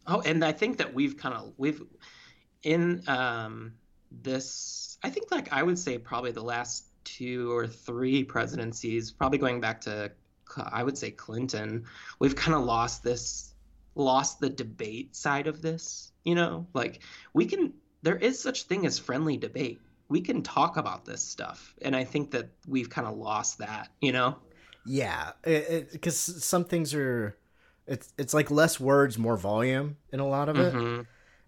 Oh, 0.05 0.21
and 0.21 0.43
I 0.43 0.51
think 0.51 0.77
that 0.77 0.93
we've 0.93 1.17
kind 1.17 1.35
of 1.35 1.53
we've 1.57 1.81
in 2.63 3.03
um 3.07 3.73
this 4.11 4.97
I 5.03 5.09
think 5.09 5.31
like 5.31 5.51
I 5.53 5.61
would 5.63 5.77
say 5.77 5.97
probably 5.97 6.31
the 6.31 6.43
last 6.43 6.85
two 7.03 7.51
or 7.51 7.67
three 7.67 8.23
presidencies, 8.23 9.11
probably 9.11 9.37
going 9.37 9.61
back 9.61 9.81
to 9.81 10.11
I 10.57 10.83
would 10.83 10.97
say 10.97 11.11
Clinton, 11.11 11.85
we've 12.19 12.35
kind 12.35 12.55
of 12.55 12.63
lost 12.63 13.03
this 13.03 13.53
lost 13.95 14.39
the 14.39 14.49
debate 14.49 15.15
side 15.15 15.47
of 15.47 15.61
this, 15.61 16.11
you 16.23 16.35
know? 16.35 16.67
Like 16.73 17.01
we 17.33 17.45
can 17.45 17.73
there 18.01 18.15
is 18.15 18.39
such 18.39 18.63
thing 18.63 18.85
as 18.85 18.97
friendly 18.97 19.37
debate. 19.37 19.81
We 20.09 20.21
can 20.21 20.41
talk 20.41 20.77
about 20.77 21.05
this 21.05 21.23
stuff, 21.23 21.73
and 21.81 21.95
I 21.95 22.03
think 22.03 22.31
that 22.31 22.49
we've 22.67 22.89
kind 22.89 23.07
of 23.07 23.17
lost 23.17 23.57
that, 23.59 23.89
you 24.01 24.11
know? 24.11 24.37
Yeah, 24.85 25.31
because 25.43 26.17
some 26.17 26.63
things 26.63 26.93
are, 26.93 27.35
it's 27.87 28.13
it's 28.17 28.33
like 28.33 28.49
less 28.49 28.79
words, 28.79 29.17
more 29.17 29.35
volume 29.37 29.97
in 30.13 30.19
a 30.21 30.27
lot 30.27 30.47
of 30.47 30.57
it, 30.57 30.73
Mhm. 30.73 31.05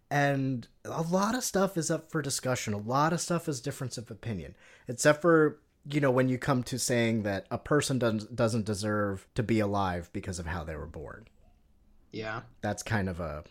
and 0.09 0.67
a 0.83 1.01
lot 1.03 1.35
of 1.35 1.43
stuff 1.43 1.77
is 1.77 1.89
up 1.89 2.11
for 2.11 2.21
discussion. 2.21 2.73
A 2.73 2.77
lot 2.77 3.13
of 3.13 3.21
stuff 3.21 3.47
is 3.47 3.61
difference 3.61 3.97
of 3.97 4.11
opinion, 4.11 4.55
except 4.87 5.21
for 5.21 5.59
you 5.89 6.01
know 6.01 6.11
when 6.11 6.27
you 6.27 6.37
come 6.37 6.61
to 6.63 6.77
saying 6.77 7.23
that 7.23 7.45
a 7.49 7.57
person 7.57 7.97
doesn't 7.97 8.35
doesn't 8.35 8.65
deserve 8.65 9.25
to 9.35 9.41
be 9.43 9.61
alive 9.61 10.09
because 10.11 10.37
of 10.39 10.45
how 10.45 10.65
they 10.65 10.75
were 10.75 10.85
born. 10.85 11.25
Yeah. 12.11 12.41
That's 12.61 12.83
kind 12.83 13.07
of 13.07 13.21
a 13.21 13.45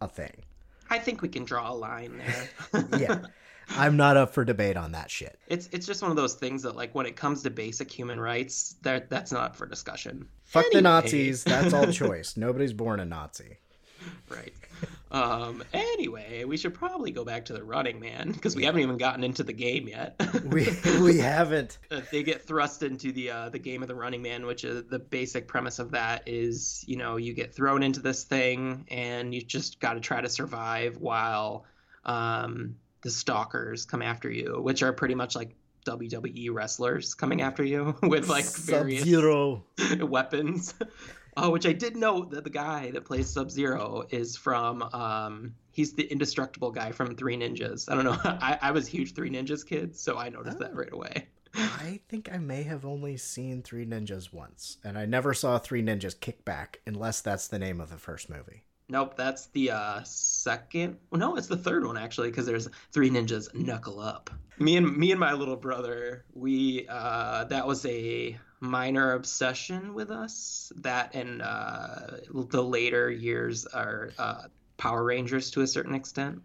a 0.00 0.08
thing. 0.08 0.44
I 0.88 0.98
think 0.98 1.20
we 1.20 1.28
can 1.28 1.44
draw 1.44 1.70
a 1.70 1.74
line 1.74 2.16
there. 2.18 2.88
Yeah, 2.98 3.18
I'm 3.70 3.96
not 3.96 4.16
up 4.16 4.32
for 4.32 4.44
debate 4.44 4.76
on 4.76 4.92
that 4.92 5.10
shit. 5.10 5.38
It's 5.48 5.68
it's 5.72 5.86
just 5.86 6.02
one 6.02 6.10
of 6.10 6.16
those 6.16 6.34
things 6.34 6.62
that 6.62 6.76
like 6.76 6.94
when 6.94 7.06
it 7.06 7.16
comes 7.16 7.42
to 7.42 7.50
basic 7.50 7.90
human 7.90 8.20
rights, 8.20 8.76
that 8.82 9.10
that's 9.10 9.32
not 9.32 9.42
up 9.42 9.56
for 9.56 9.66
discussion. 9.66 10.28
Fuck 10.44 10.66
the 10.72 10.82
Nazis. 10.82 11.44
That's 11.44 11.72
all 11.72 11.86
choice. 11.92 12.36
Nobody's 12.36 12.72
born 12.72 13.00
a 13.00 13.04
Nazi. 13.04 13.58
Right. 14.28 14.52
Um. 15.10 15.64
Anyway, 15.72 16.44
we 16.44 16.56
should 16.56 16.74
probably 16.74 17.10
go 17.10 17.24
back 17.24 17.46
to 17.46 17.52
the 17.52 17.64
Running 17.64 17.98
Man 17.98 18.32
because 18.32 18.54
we 18.54 18.64
haven't 18.64 18.82
even 18.82 18.98
gotten 18.98 19.24
into 19.24 19.42
the 19.42 19.52
game 19.52 19.88
yet. 19.88 20.14
We 20.46 20.68
we 21.00 21.18
haven't. 21.18 21.78
Uh, 21.90 22.02
they 22.12 22.22
get 22.22 22.46
thrust 22.46 22.82
into 22.82 23.10
the 23.10 23.30
uh, 23.30 23.48
the 23.48 23.58
game 23.58 23.82
of 23.82 23.88
the 23.88 23.94
Running 23.94 24.22
Man, 24.22 24.46
which 24.46 24.64
is 24.64 24.84
the 24.84 24.98
basic 24.98 25.48
premise 25.48 25.78
of 25.78 25.92
that 25.92 26.22
is 26.26 26.84
you 26.86 26.96
know 26.96 27.16
you 27.16 27.32
get 27.34 27.54
thrown 27.54 27.82
into 27.82 28.00
this 28.00 28.24
thing 28.24 28.86
and 28.90 29.34
you 29.34 29.42
just 29.42 29.80
got 29.80 29.94
to 29.94 30.00
try 30.00 30.20
to 30.20 30.28
survive 30.28 30.98
while 30.98 31.64
um, 32.04 32.76
the 33.06 33.12
stalkers 33.12 33.84
come 33.84 34.02
after 34.02 34.28
you, 34.28 34.58
which 34.60 34.82
are 34.82 34.92
pretty 34.92 35.14
much 35.14 35.36
like 35.36 35.54
WWE 35.86 36.52
wrestlers 36.52 37.14
coming 37.14 37.40
after 37.40 37.62
you 37.62 37.94
with 38.02 38.28
like 38.28 38.44
various 38.44 39.02
Sub-Zero. 39.02 39.62
weapons. 40.00 40.74
Oh, 41.36 41.50
which 41.52 41.66
I 41.66 41.72
did 41.72 41.96
note 41.96 42.32
that 42.32 42.42
the 42.42 42.50
guy 42.50 42.90
that 42.90 43.04
plays 43.04 43.30
Sub 43.30 43.48
Zero 43.48 44.04
is 44.10 44.36
from. 44.36 44.82
Um, 44.82 45.54
he's 45.70 45.92
the 45.92 46.02
indestructible 46.02 46.72
guy 46.72 46.90
from 46.90 47.14
Three 47.14 47.36
Ninjas. 47.36 47.88
I 47.88 47.94
don't 47.94 48.04
know. 48.04 48.18
I, 48.24 48.58
I 48.60 48.70
was 48.72 48.88
a 48.88 48.90
huge 48.90 49.14
Three 49.14 49.30
Ninjas 49.30 49.64
kid, 49.64 49.96
so 49.96 50.18
I 50.18 50.28
noticed 50.28 50.58
that 50.58 50.74
right 50.74 50.92
away. 50.92 51.28
I 51.54 52.00
think 52.08 52.28
I 52.32 52.38
may 52.38 52.64
have 52.64 52.84
only 52.84 53.16
seen 53.16 53.62
Three 53.62 53.86
Ninjas 53.86 54.32
once, 54.32 54.78
and 54.82 54.98
I 54.98 55.06
never 55.06 55.32
saw 55.32 55.58
Three 55.58 55.80
Ninjas 55.80 56.16
Kickback 56.16 56.78
unless 56.88 57.20
that's 57.20 57.46
the 57.46 57.60
name 57.60 57.80
of 57.80 57.88
the 57.88 57.98
first 57.98 58.28
movie. 58.28 58.64
Nope, 58.88 59.16
that's 59.16 59.46
the 59.46 59.72
uh, 59.72 60.00
second. 60.04 60.98
Well, 61.10 61.18
no, 61.18 61.36
it's 61.36 61.48
the 61.48 61.56
third 61.56 61.84
one 61.84 61.96
actually, 61.96 62.30
because 62.30 62.46
there's 62.46 62.68
Three 62.92 63.10
Ninjas 63.10 63.52
Knuckle 63.54 64.00
Up. 64.00 64.30
Me 64.58 64.76
and 64.76 64.96
me 64.96 65.10
and 65.10 65.20
my 65.20 65.32
little 65.32 65.56
brother, 65.56 66.24
we 66.34 66.86
uh, 66.88 67.44
that 67.44 67.66
was 67.66 67.84
a 67.84 68.38
minor 68.60 69.12
obsession 69.12 69.92
with 69.92 70.10
us. 70.10 70.72
That 70.76 71.14
and 71.14 71.42
uh, 71.42 72.18
the 72.32 72.62
later 72.62 73.10
years 73.10 73.66
are 73.66 74.12
uh, 74.18 74.42
Power 74.76 75.02
Rangers 75.02 75.50
to 75.52 75.62
a 75.62 75.66
certain 75.66 75.94
extent. 75.94 76.42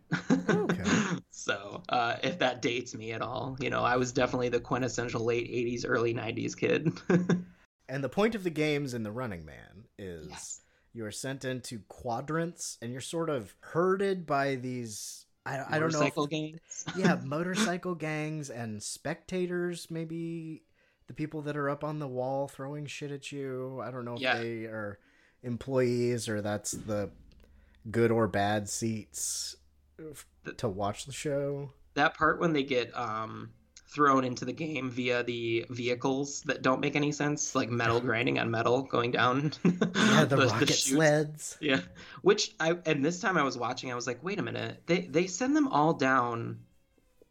Okay. 0.50 0.84
so 1.30 1.84
uh, 1.90 2.16
if 2.24 2.40
that 2.40 2.64
dates 2.64 2.96
me 2.96 3.12
at 3.12 3.22
all, 3.22 3.56
you 3.60 3.70
know, 3.70 3.84
I 3.84 3.98
was 3.98 4.12
definitely 4.12 4.50
the 4.50 4.60
quintessential 4.60 5.24
late 5.24 5.48
'80s, 5.48 5.86
early 5.88 6.14
'90s 6.14 6.58
kid. 6.58 6.92
and 7.88 8.04
the 8.04 8.10
point 8.10 8.34
of 8.34 8.44
the 8.44 8.50
games 8.50 8.96
in 8.96 9.04
the 9.04 9.12
Running 9.12 9.46
Man 9.46 9.86
is 10.00 10.28
Yes. 10.28 10.61
You 10.94 11.06
are 11.06 11.12
sent 11.12 11.46
into 11.46 11.80
quadrants, 11.88 12.78
and 12.82 12.92
you're 12.92 13.02
sort 13.02 13.30
of 13.30 13.54
herded 13.62 14.26
by 14.26 14.56
these. 14.56 15.26
I, 15.46 15.56
I 15.56 15.80
don't 15.80 15.92
know. 15.92 16.00
Motorcycle 16.00 16.24
If, 16.26 16.30
gangs. 16.30 16.86
yeah, 16.98 17.18
motorcycle 17.24 17.96
gangs 17.96 18.50
and 18.50 18.82
spectators. 18.84 19.88
Maybe 19.90 20.64
the 21.08 21.14
people 21.14 21.42
that 21.44 21.58
are 21.58 21.70
up 21.70 21.84
on 21.84 22.00
the 22.00 22.08
wall 22.08 22.48
throwing 22.48 22.86
shit 22.86 23.12
at 23.12 23.32
you. 23.32 23.82
I 23.84 23.90
don't 23.92 24.06
know 24.06 24.16
if 24.16 24.22
Yeah. 24.22 24.38
they 24.38 24.66
are 24.66 25.00
employees 25.44 26.30
or 26.30 26.42
that's 26.42 26.72
the 26.72 27.10
good 27.90 28.12
or 28.12 28.28
bad 28.28 28.70
seats 28.70 29.56
to 30.58 30.70
watch 30.70 31.06
the 31.06 31.12
show. 31.12 31.72
that 31.96 32.16
part 32.16 32.40
when 32.40 32.54
they 32.54 32.64
get 32.64 32.96
um 32.98 33.50
thrown 33.94 34.24
into 34.24 34.46
the 34.46 34.54
game 34.54 34.90
via 34.90 35.22
the 35.24 35.66
vehicles 35.70 36.42
that 36.44 36.62
don't 36.62 36.80
make 36.80 36.96
any 36.96 37.12
sense 37.12 37.54
like 37.56 37.70
metal 37.70 38.00
grinding 38.00 38.40
on 38.40 38.50
metal 38.50 38.84
going 38.84 39.12
down 39.12 39.52
Yeah, 39.64 40.26
the, 40.26 40.38
rocket 40.38 40.68
chutes. 40.70 40.86
sleds. 40.86 41.58
yeah 41.60 41.82
which 42.22 42.56
i 42.60 42.78
and 42.86 43.04
this 43.04 43.20
time 43.20 43.38
i 43.38 43.44
was 43.44 43.58
watching 43.58 43.92
i 43.92 43.96
was 43.96 44.08
like 44.08 44.24
wait 44.24 44.40
a 44.40 44.44
minute 44.44 44.82
they 44.86 45.02
they 45.02 45.28
send 45.28 45.56
them 45.56 45.68
all 45.68 45.94
down 45.94 46.60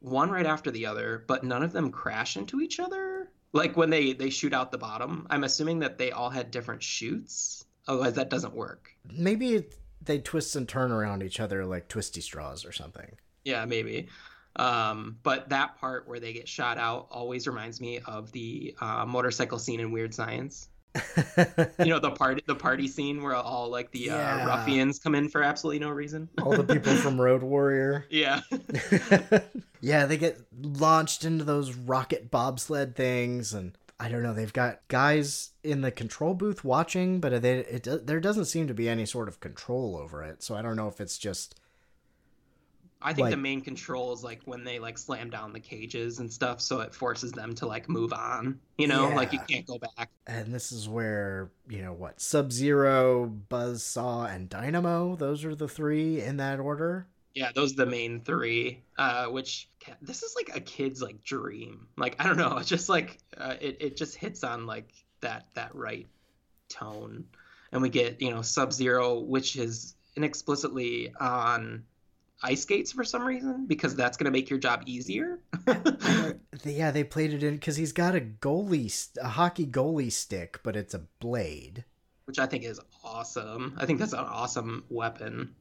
one 0.01 0.31
right 0.31 0.47
after 0.47 0.71
the 0.71 0.87
other 0.87 1.25
but 1.27 1.45
none 1.45 1.63
of 1.63 1.73
them 1.73 1.91
crash 1.91 2.37
into 2.37 2.61
each 2.61 2.79
other 2.79 3.31
like 3.53 3.77
when 3.77 3.89
they 3.91 4.13
they 4.13 4.29
shoot 4.31 4.53
out 4.53 4.71
the 4.71 4.79
bottom 4.79 5.27
i'm 5.31 5.45
assuming 5.45 5.79
that 5.81 5.97
they 5.99 6.11
all 6.13 6.31
had 6.31 6.51
different 6.51 6.83
chutes 6.83 7.65
otherwise 7.89 8.15
that 8.15 8.29
doesn't 8.31 8.55
work 8.55 8.91
Maybe 9.11 9.65
they 10.03 10.19
twist 10.19 10.57
and 10.57 10.69
turn 10.69 10.93
around 10.93 11.23
each 11.23 11.41
other 11.41 11.65
like 11.65 11.89
twisty 11.89 12.21
straws 12.21 12.65
or 12.65 12.73
something. 12.73 13.17
Yeah, 13.45 13.65
maybe. 13.65 14.09
Um, 14.61 15.17
but 15.23 15.49
that 15.49 15.79
part 15.81 16.07
where 16.07 16.21
they 16.21 16.33
get 16.33 16.47
shot 16.47 16.77
out 16.77 17.07
always 17.11 17.47
reminds 17.47 17.81
me 17.81 18.01
of 18.07 18.31
the 18.33 18.75
uh, 18.81 19.07
motorcycle 19.07 19.59
scene 19.59 19.81
in 19.81 19.91
Weird 19.91 20.13
Science. 20.15 20.69
You 21.79 21.87
know 21.87 21.99
the 22.01 22.11
party, 22.11 22.43
the 22.47 22.55
party 22.55 22.87
scene 22.89 23.23
where 23.23 23.35
all 23.35 23.71
like 23.71 23.91
the 23.93 24.01
Yeah. 24.01 24.43
uh, 24.45 24.47
ruffians 24.49 24.99
come 24.99 25.15
in 25.15 25.29
for 25.29 25.43
absolutely 25.43 25.79
no 25.79 25.89
reason. 25.91 26.29
All 26.43 26.53
the 26.53 26.65
people 26.65 26.95
from 26.97 27.19
Road 27.27 27.43
Warrior. 27.43 28.07
yeah, 28.11 28.41
yeah, 29.81 30.07
they 30.07 30.17
get 30.19 30.39
launched 30.61 31.25
into 31.25 31.45
those 31.45 31.75
rocket 31.75 32.31
bobsled 32.31 32.97
things, 32.97 33.55
and 33.55 33.77
I 33.99 34.09
don't 34.09 34.23
know. 34.23 34.35
They've 34.35 34.53
got 34.53 34.81
guys 34.89 35.51
in 35.63 35.81
the 35.81 35.91
control 35.91 36.35
booth 36.35 36.65
watching, 36.65 37.21
but 37.21 37.41
they, 37.41 37.59
it, 37.61 37.83
do- 37.85 38.01
there 38.03 38.21
doesn't 38.21 38.47
seem 38.47 38.67
to 38.69 38.75
be 38.75 38.89
any 38.89 39.07
sort 39.07 39.29
of 39.29 39.41
control 39.41 39.97
over 39.97 40.23
it. 40.23 40.43
So 40.43 40.55
I 40.55 40.63
don't 40.63 40.77
know 40.77 40.89
if 40.89 41.01
it's 41.01 41.19
just 41.19 41.55
I 43.03 43.15
think 43.15 43.31
the 43.31 43.37
main 43.37 43.63
control 43.63 44.13
is 44.13 44.23
like 44.23 44.43
when 44.45 44.63
they 44.63 44.79
like 44.79 44.99
slam 44.99 45.31
down 45.31 45.53
the 45.53 45.61
cages 45.61 46.19
and 46.19 46.31
stuff, 46.31 46.61
so 46.61 46.81
it 46.81 46.95
forces 46.95 47.33
them 47.33 47.55
to 47.57 47.67
like 47.67 47.89
move 47.89 48.13
on. 48.13 48.61
You 48.77 48.89
know, 48.89 49.09
like 49.09 49.33
you 49.33 49.41
can't 49.49 49.67
go 49.67 49.79
back. 49.79 50.11
and 50.27 50.53
this 50.53 50.71
is 50.71 50.89
where 50.89 51.51
you 51.69 51.83
know 51.83 51.93
what 51.93 52.21
Sub 52.21 52.53
Zero, 52.53 53.33
Buzzsaw, 53.49 54.35
and 54.35 54.49
Dynamo. 54.49 55.17
Those 55.17 55.45
are 55.45 55.55
the 55.55 55.69
three 55.69 56.21
in 56.21 56.37
that 56.39 56.61
order. 56.61 57.07
Yeah, 57.35 57.53
those 57.55 57.73
are 57.73 57.77
the 57.77 57.87
main 57.87 58.21
three. 58.21 58.83
Uh, 58.99 59.27
which 59.27 59.69
this 60.03 60.23
is 60.23 60.35
like 60.37 60.55
a 60.55 60.61
kid's 60.61 61.01
like 61.01 61.23
dream. 61.25 61.87
Like 61.97 62.17
I 62.19 62.27
don't 62.27 62.37
know, 62.37 62.59
it's 62.59 62.69
just 62.77 62.89
like 62.91 63.19
uh, 63.37 63.55
it 63.61 63.79
it 63.81 63.97
just 63.97 64.17
hits 64.17 64.45
on 64.45 64.67
like 64.67 64.93
that 65.23 65.47
that 65.55 65.75
right 65.75 66.07
tone, 66.69 67.25
and 67.73 67.81
we 67.81 67.89
get 67.89 68.21
you 68.21 68.31
know 68.31 68.43
Sub 68.43 68.73
Zero, 68.75 69.21
which 69.21 69.57
is 69.57 69.95
inexplicitly 70.17 71.13
on 71.21 71.85
ice 72.43 72.63
skates 72.63 72.93
for 72.93 73.05
some 73.05 73.23
reason 73.27 73.67
because 73.67 73.95
that's 73.95 74.17
gonna 74.17 74.31
make 74.31 74.51
your 74.51 74.59
job 74.59 74.83
easier. 74.87 75.39
Yeah, 76.65 76.91
they 76.91 77.05
played 77.05 77.33
it 77.33 77.43
in 77.43 77.55
because 77.55 77.77
he's 77.77 77.93
got 77.93 78.15
a 78.15 78.21
goalie, 78.21 79.09
a 79.19 79.29
hockey 79.29 79.67
goalie 79.67 80.13
stick, 80.13 80.61
but 80.63 80.77
it's 80.77 80.93
a 80.93 81.07
blade. 81.21 81.85
which 82.27 82.39
I 82.39 82.47
think 82.47 82.65
is 82.65 82.79
awesome. 83.03 83.75
I 83.79 83.87
think 83.87 83.99
that's 83.99 84.13
an 84.13 84.19
awesome 84.21 84.85
weapon. 84.91 85.55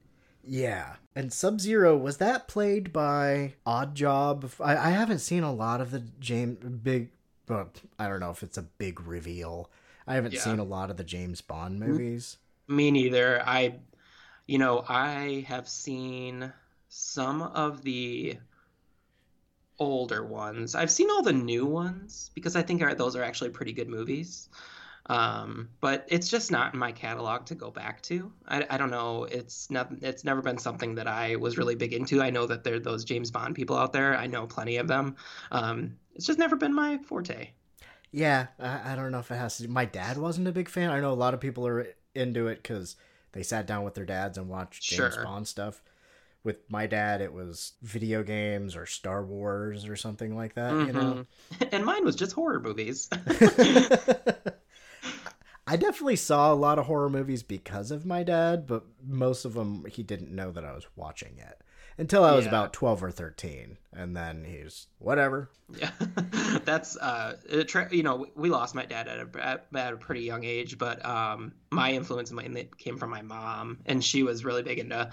Yeah. 0.43 0.95
And 1.15 1.31
Sub 1.31 1.61
Zero, 1.61 1.95
was 1.97 2.17
that 2.17 2.47
played 2.47 2.91
by 2.91 3.53
Odd 3.65 3.95
Job? 3.95 4.51
I, 4.59 4.75
I 4.75 4.89
haven't 4.89 5.19
seen 5.19 5.43
a 5.43 5.53
lot 5.53 5.79
of 5.81 5.91
the 5.91 6.03
James 6.19 6.57
big 6.65 7.11
well, 7.47 7.69
I 7.97 8.07
don't 8.07 8.19
know 8.19 8.29
if 8.31 8.43
it's 8.43 8.57
a 8.57 8.61
big 8.63 9.01
reveal. 9.01 9.71
I 10.05 10.15
haven't 10.15 10.33
Yeah. 10.33 10.41
seen 10.41 10.59
a 10.59 10.63
lot 10.63 10.91
of 10.91 10.97
the 10.97 11.03
James 11.03 11.41
Bond 11.41 11.79
mm-hmm. 11.79 11.91
movies. 11.91 12.37
Me 12.67 12.91
neither. 12.91 13.41
I, 13.43 13.75
you 14.47 14.57
know, 14.59 14.83
I 14.87 15.45
have 15.47 15.67
seen 15.67 16.51
some 16.89 17.41
of 17.41 17.83
the 17.83 18.37
older 19.77 20.25
ones. 20.25 20.75
I've 20.75 20.91
seen 20.91 21.09
all 21.09 21.23
the 21.23 21.33
new 21.33 21.65
ones 21.65 22.31
because 22.35 22.55
I 22.55 22.61
think 22.61 22.81
are, 22.81 22.93
those 22.93 23.15
are 23.15 23.23
actually 23.23 23.51
pretty 23.51 23.71
good 23.71 23.87
movies. 23.87 24.49
Um, 25.05 25.69
but 25.81 26.05
it's 26.07 26.29
just 26.29 26.51
not 26.51 26.73
in 26.73 26.79
my 26.79 26.91
catalog 26.91 27.45
to 27.47 27.55
go 27.55 27.71
back 27.71 28.01
to. 28.03 28.31
I, 28.47 28.65
I 28.69 28.77
don't 28.77 28.91
know. 28.91 29.23
It's 29.23 29.71
not. 29.71 29.91
It's 30.01 30.23
never 30.23 30.41
been 30.41 30.59
something 30.59 30.93
that 30.95 31.07
I 31.07 31.35
was 31.35 31.57
really 31.57 31.73
big 31.73 31.93
into. 31.93 32.21
I 32.21 32.29
know 32.29 32.45
that 32.45 32.63
there 32.63 32.75
are 32.75 32.79
those 32.79 33.05
James 33.05 33.31
Bond 33.31 33.55
people 33.55 33.75
out 33.75 33.91
there. 33.91 34.15
I 34.15 34.27
know 34.27 34.45
plenty 34.45 34.77
of 34.77 34.87
them. 34.87 35.15
Um, 35.51 35.95
it's 36.13 36.27
just 36.27 36.37
never 36.37 36.55
been 36.55 36.75
my 36.75 36.99
forte. 36.99 37.49
Yeah, 38.11 38.47
I, 38.59 38.93
I 38.93 38.95
don't 38.95 39.11
know 39.11 39.19
if 39.19 39.31
it 39.31 39.35
has 39.35 39.57
to. 39.57 39.67
My 39.67 39.85
dad 39.85 40.17
wasn't 40.17 40.47
a 40.47 40.51
big 40.51 40.69
fan. 40.69 40.91
I 40.91 40.99
know 40.99 41.11
a 41.11 41.13
lot 41.13 41.33
of 41.33 41.39
people 41.39 41.65
are 41.65 41.87
into 42.13 42.47
it 42.47 42.61
because 42.61 42.95
they 43.31 43.41
sat 43.41 43.65
down 43.65 43.83
with 43.83 43.95
their 43.95 44.05
dads 44.05 44.37
and 44.37 44.47
watched 44.47 44.83
James 44.83 45.15
Sure. 45.15 45.23
Bond 45.23 45.47
stuff. 45.47 45.81
With 46.43 46.57
my 46.69 46.87
dad, 46.87 47.21
it 47.21 47.33
was 47.33 47.73
video 47.81 48.23
games 48.23 48.75
or 48.75 48.85
Star 48.85 49.25
Wars 49.25 49.85
or 49.85 49.95
something 49.97 50.35
like 50.37 50.55
that. 50.55 50.71
You 50.73 50.93
know. 50.93 51.25
Mhm. 51.53 51.69
and 51.73 51.85
mine 51.85 52.05
was 52.05 52.15
just 52.15 52.31
horror 52.33 52.59
movies. 52.59 53.09
I 55.67 55.75
definitely 55.75 56.15
saw 56.15 56.51
a 56.51 56.55
lot 56.55 56.79
of 56.79 56.85
horror 56.87 57.09
movies 57.09 57.43
because 57.43 57.91
of 57.91 58.05
my 58.05 58.23
dad, 58.23 58.65
but 58.65 58.85
most 59.05 59.45
of 59.45 59.53
them 59.53 59.85
he 59.87 60.01
didn't 60.01 60.33
know 60.33 60.51
that 60.51 60.65
I 60.65 60.71
was 60.73 60.87
watching 60.95 61.37
it 61.37 61.61
until 61.99 62.23
I 62.23 62.35
was 62.35 62.45
Yeah. 62.45 62.49
about 62.51 62.73
12 62.73 63.03
or 63.03 63.11
13. 63.11 63.77
And 63.93 64.17
then 64.17 64.43
he's 64.45 64.87
whatever. 64.97 65.51
Yeah, 65.77 65.91
that's 66.65 66.97
uh, 66.97 67.35
tra- 67.67 67.93
you 67.93 68.01
know, 68.01 68.25
we 68.35 68.49
lost 68.49 68.73
my 68.73 68.85
dad 68.85 69.07
at 69.07 69.19
a 69.19 69.45
at, 69.45 69.67
at 69.75 69.93
a 69.93 69.97
pretty 69.97 70.21
young 70.21 70.43
age, 70.43 70.79
but 70.79 71.05
um, 71.05 71.53
my 71.69 71.91
influence 71.91 72.31
mainly 72.31 72.69
came 72.79 72.97
from 72.97 73.11
my 73.11 73.21
mom, 73.21 73.77
and 73.85 74.03
she 74.03 74.23
was 74.23 74.43
really 74.43 74.63
big 74.63 74.79
into, 74.79 75.11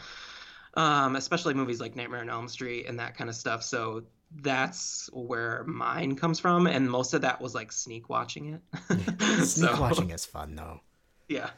um, 0.76 1.16
especially 1.16 1.54
movies 1.54 1.80
like 1.80 1.96
Nightmare 1.96 2.20
on 2.20 2.30
Elm 2.30 2.48
Street 2.48 2.86
and 2.86 2.98
that 3.00 3.16
kind 3.16 3.30
of 3.30 3.36
stuff. 3.36 3.62
So 3.62 4.04
that's 4.42 5.08
where 5.12 5.64
mine 5.64 6.16
comes 6.16 6.38
from, 6.40 6.66
and 6.66 6.90
most 6.90 7.14
of 7.14 7.22
that 7.22 7.40
was 7.40 7.54
like 7.54 7.72
sneak 7.72 8.08
watching 8.08 8.54
it. 8.54 8.62
Sneak 9.44 9.76
So, 9.76 9.80
watching 9.80 10.10
is 10.10 10.24
fun 10.24 10.54
though. 10.56 10.80
yeah, 11.28 11.50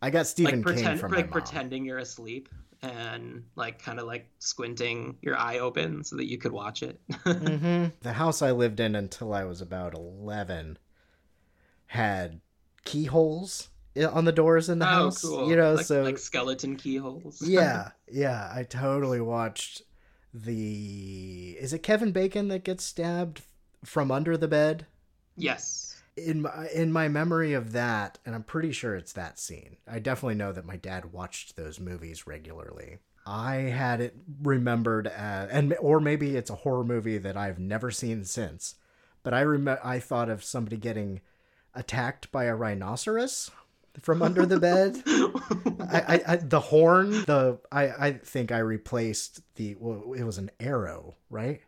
I 0.00 0.10
got 0.10 0.26
Stephen 0.26 0.62
like 0.62 0.66
King 0.76 0.94
from 0.96 1.12
like 1.12 1.26
my 1.26 1.26
mom. 1.26 1.32
pretending 1.32 1.84
you're 1.84 1.98
asleep 1.98 2.48
and 2.82 3.44
like 3.56 3.80
kind 3.82 4.00
of 4.00 4.06
like 4.06 4.28
squinting 4.40 5.16
your 5.22 5.36
eye 5.38 5.58
open 5.58 6.02
so 6.04 6.16
that 6.16 6.28
you 6.28 6.38
could 6.38 6.52
watch 6.52 6.82
it. 6.82 7.00
hmm 7.38 7.86
The 8.00 8.14
house 8.14 8.42
I 8.42 8.50
lived 8.52 8.80
in 8.80 8.94
until 8.94 9.32
I 9.34 9.44
was 9.44 9.60
about 9.60 9.94
11 9.94 10.78
had 11.86 12.40
keyholes 12.84 13.68
on 13.96 14.24
the 14.24 14.32
doors 14.32 14.68
in 14.68 14.78
the 14.78 14.86
oh, 14.86 14.88
house. 14.88 15.22
cool! 15.22 15.48
You 15.48 15.56
know, 15.56 15.74
like, 15.74 15.86
so 15.86 16.02
like 16.02 16.18
skeleton 16.18 16.76
keyholes. 16.76 17.42
yeah, 17.46 17.90
yeah, 18.10 18.50
I 18.54 18.64
totally 18.64 19.20
watched 19.20 19.82
the. 20.32 21.56
Is 21.58 21.72
it 21.72 21.82
Kevin 21.82 22.12
Bacon 22.12 22.48
that 22.48 22.64
gets 22.64 22.84
stabbed 22.84 23.42
from 23.84 24.10
under 24.10 24.36
the 24.36 24.48
bed? 24.48 24.86
yes. 25.36 25.88
In 26.14 26.42
my 26.42 26.68
in 26.74 26.92
my 26.92 27.08
memory 27.08 27.54
of 27.54 27.72
that, 27.72 28.18
and 28.26 28.34
I'm 28.34 28.42
pretty 28.42 28.72
sure 28.72 28.94
it's 28.96 29.14
that 29.14 29.38
scene. 29.38 29.78
I 29.90 29.98
definitely 29.98 30.34
know 30.34 30.52
that 30.52 30.66
my 30.66 30.76
dad 30.76 31.10
watched 31.10 31.56
those 31.56 31.80
movies 31.80 32.26
regularly. 32.26 32.98
I 33.24 33.54
had 33.54 34.02
it 34.02 34.16
remembered 34.42 35.06
as, 35.06 35.48
and 35.48 35.74
or 35.80 36.00
maybe 36.00 36.36
it's 36.36 36.50
a 36.50 36.56
horror 36.56 36.84
movie 36.84 37.16
that 37.16 37.38
I've 37.38 37.58
never 37.58 37.90
seen 37.90 38.24
since. 38.24 38.74
But 39.22 39.32
I 39.32 39.42
rem- 39.42 39.78
I 39.82 40.00
thought 40.00 40.28
of 40.28 40.44
somebody 40.44 40.76
getting 40.76 41.22
attacked 41.74 42.30
by 42.30 42.44
a 42.44 42.54
rhinoceros 42.54 43.50
from 44.00 44.22
under 44.22 44.46
the 44.46 44.58
bed. 44.58 45.02
I, 45.80 46.00
I, 46.16 46.22
I 46.32 46.36
the 46.36 46.60
horn 46.60 47.10
the 47.10 47.58
I 47.70 47.88
I 48.08 48.12
think 48.12 48.52
I 48.52 48.58
replaced 48.58 49.40
the 49.56 49.76
well 49.78 50.12
it 50.14 50.24
was 50.24 50.38
an 50.38 50.50
arrow 50.60 51.16
right 51.30 51.60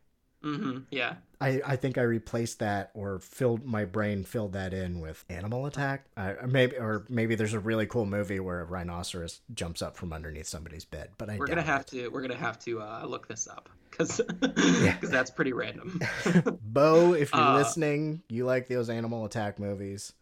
hmm 0.42 0.78
Yeah. 0.90 1.14
I, 1.40 1.60
I 1.66 1.76
think 1.76 1.98
I 1.98 2.02
replaced 2.02 2.60
that 2.60 2.90
or 2.94 3.18
filled 3.18 3.64
my 3.66 3.84
brain 3.84 4.24
filled 4.24 4.52
that 4.54 4.72
in 4.72 5.00
with 5.00 5.24
Animal 5.28 5.66
Attack. 5.66 6.06
Uh, 6.16 6.34
maybe 6.46 6.76
or 6.76 7.04
maybe 7.08 7.34
there's 7.34 7.52
a 7.52 7.60
really 7.60 7.86
cool 7.86 8.06
movie 8.06 8.40
where 8.40 8.60
a 8.60 8.64
rhinoceros 8.64 9.40
jumps 9.52 9.82
up 9.82 9.96
from 9.96 10.12
underneath 10.12 10.46
somebody's 10.46 10.84
bed. 10.84 11.10
But 11.18 11.28
I 11.28 11.34
we're 11.38 11.46
gonna 11.46 11.62
have 11.62 11.82
it. 11.82 11.86
to 11.86 12.08
we're 12.08 12.22
gonna 12.22 12.36
have 12.36 12.58
to 12.60 12.80
uh, 12.80 13.04
look 13.06 13.28
this 13.28 13.46
up 13.48 13.68
because 13.90 14.20
Yeah. 14.80 14.96
that's 15.02 15.30
pretty 15.30 15.52
random. 15.52 16.00
Bo, 16.60 17.12
if 17.14 17.34
you're 17.34 17.44
Uh, 17.44 17.50
listening, 17.50 18.22
you 18.28 18.44
like 18.44 18.68
those 18.68 18.88
Animal 18.90 19.24
Attack 19.24 19.58
movies. 19.58 20.12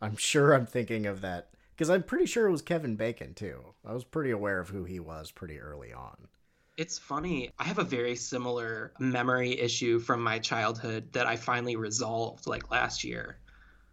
I'm 0.00 0.16
sure 0.16 0.52
I'm 0.52 0.66
thinking 0.66 1.06
of 1.06 1.20
that 1.20 1.50
because 1.74 1.90
I'm 1.90 2.02
pretty 2.02 2.26
sure 2.26 2.46
it 2.46 2.52
was 2.52 2.62
Kevin 2.62 2.96
Bacon 2.96 3.34
too. 3.34 3.74
I 3.84 3.92
was 3.92 4.04
pretty 4.04 4.30
aware 4.30 4.60
of 4.60 4.68
who 4.68 4.84
he 4.84 5.00
was 5.00 5.30
pretty 5.30 5.58
early 5.58 5.92
on. 5.92 6.28
It's 6.76 6.98
funny. 6.98 7.50
I 7.58 7.64
have 7.64 7.78
a 7.78 7.84
very 7.84 8.16
similar 8.16 8.92
memory 8.98 9.58
issue 9.58 9.98
from 9.98 10.22
my 10.22 10.38
childhood 10.38 11.12
that 11.12 11.26
I 11.26 11.36
finally 11.36 11.76
resolved 11.76 12.46
like 12.46 12.70
last 12.70 13.04
year. 13.04 13.38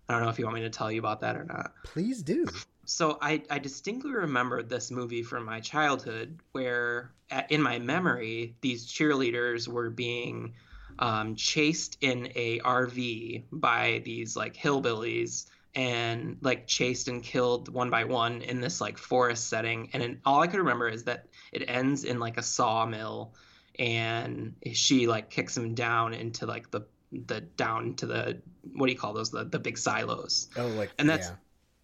I 0.07 0.13
don't 0.13 0.23
know 0.23 0.29
if 0.29 0.39
you 0.39 0.45
want 0.45 0.55
me 0.55 0.61
to 0.61 0.69
tell 0.69 0.91
you 0.91 0.99
about 0.99 1.19
that 1.21 1.35
or 1.35 1.43
not. 1.43 1.73
Please 1.83 2.23
do. 2.23 2.47
So 2.85 3.19
I, 3.21 3.43
I 3.51 3.59
distinctly 3.59 4.11
remember 4.11 4.63
this 4.63 4.89
movie 4.89 5.21
from 5.21 5.45
my 5.45 5.59
childhood 5.59 6.39
where, 6.53 7.11
at, 7.29 7.51
in 7.51 7.61
my 7.61 7.77
memory, 7.77 8.55
these 8.61 8.87
cheerleaders 8.87 9.67
were 9.67 9.91
being 9.91 10.53
um, 10.97 11.35
chased 11.35 11.97
in 12.01 12.31
a 12.35 12.59
RV 12.59 13.43
by 13.51 14.01
these 14.03 14.35
like 14.35 14.55
hillbillies 14.55 15.45
and 15.79 16.35
like 16.41 16.67
chased 16.67 17.07
and 17.07 17.23
killed 17.23 17.69
one 17.69 17.89
by 17.89 18.03
one 18.03 18.41
in 18.41 18.59
this 18.59 18.81
like 18.81 18.97
forest 18.97 19.47
setting. 19.47 19.89
And 19.93 20.03
then 20.03 20.19
all 20.25 20.41
I 20.41 20.47
could 20.47 20.59
remember 20.59 20.89
is 20.89 21.05
that 21.05 21.27
it 21.53 21.63
ends 21.69 22.03
in 22.03 22.19
like 22.19 22.35
a 22.37 22.43
sawmill 22.43 23.33
and 23.79 24.55
she 24.73 25.07
like 25.07 25.29
kicks 25.29 25.55
him 25.55 25.75
down 25.75 26.13
into 26.13 26.45
like 26.45 26.69
the 26.69 26.81
the 27.27 27.39
down 27.39 27.95
to 27.95 28.05
the 28.05 28.41
what 28.75 28.87
do 28.87 28.91
you 28.91 28.99
call 28.99 29.13
those 29.13 29.31
the 29.31 29.45
the 29.45 29.57
big 29.57 29.77
silos 29.77 30.49
Oh, 30.57 30.67
like 30.67 30.91
and 30.99 31.09
that's 31.09 31.29
yeah. 31.29 31.35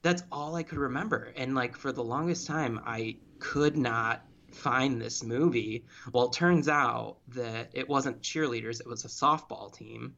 that's 0.01 0.23
all 0.29 0.55
I 0.55 0.63
could 0.63 0.77
remember. 0.77 1.31
And 1.37 1.55
like 1.55 1.77
for 1.77 1.93
the 1.93 2.03
longest 2.03 2.47
time, 2.47 2.81
I 2.85 3.15
could 3.39 3.77
not 3.77 4.25
find 4.51 5.01
this 5.01 5.23
movie. 5.23 5.85
Well, 6.11 6.25
it 6.25 6.33
turns 6.33 6.67
out 6.67 7.19
that 7.29 7.69
it 7.71 7.87
wasn't 7.87 8.21
cheerleaders; 8.21 8.81
it 8.81 8.87
was 8.87 9.05
a 9.05 9.07
softball 9.07 9.73
team. 9.73 10.15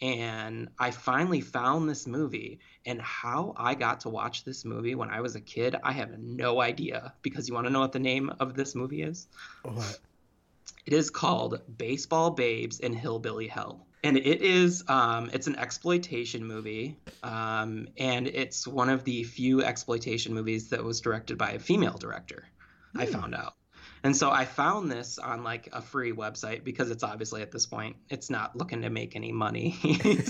And 0.00 0.68
I 0.78 0.90
finally 0.90 1.40
found 1.40 1.88
this 1.88 2.06
movie. 2.06 2.60
And 2.86 3.00
how 3.00 3.54
I 3.56 3.74
got 3.74 4.00
to 4.00 4.08
watch 4.10 4.44
this 4.44 4.64
movie 4.64 4.94
when 4.94 5.10
I 5.10 5.20
was 5.20 5.36
a 5.36 5.40
kid, 5.40 5.76
I 5.82 5.92
have 5.92 6.18
no 6.18 6.60
idea. 6.60 7.14
Because 7.22 7.48
you 7.48 7.54
want 7.54 7.66
to 7.66 7.72
know 7.72 7.80
what 7.80 7.92
the 7.92 7.98
name 7.98 8.30
of 8.40 8.54
this 8.54 8.74
movie 8.74 9.02
is? 9.02 9.26
What? 9.62 9.98
It 10.86 10.92
is 10.92 11.10
called 11.10 11.60
Baseball 11.78 12.30
Babes 12.30 12.80
in 12.80 12.92
Hillbilly 12.92 13.48
Hell. 13.48 13.86
And 14.02 14.18
it 14.18 14.42
is 14.42 14.84
um, 14.86 15.30
it's 15.32 15.46
an 15.46 15.56
exploitation 15.56 16.44
movie. 16.44 16.98
Um, 17.22 17.88
and 17.96 18.26
it's 18.26 18.66
one 18.66 18.90
of 18.90 19.04
the 19.04 19.24
few 19.24 19.62
exploitation 19.62 20.34
movies 20.34 20.68
that 20.70 20.84
was 20.84 21.00
directed 21.00 21.38
by 21.38 21.52
a 21.52 21.58
female 21.58 21.96
director, 21.96 22.44
I 22.94 23.06
found 23.06 23.34
out. 23.34 23.54
And 24.04 24.14
so 24.14 24.30
I 24.30 24.44
found 24.44 24.92
this 24.92 25.18
on 25.18 25.42
like 25.42 25.70
a 25.72 25.80
free 25.80 26.12
website 26.12 26.62
because 26.62 26.90
it's 26.90 27.02
obviously 27.02 27.40
at 27.40 27.50
this 27.50 27.64
point 27.64 27.96
it's 28.10 28.28
not 28.28 28.54
looking 28.54 28.82
to 28.82 28.90
make 28.90 29.16
any 29.16 29.32
money. 29.32 29.78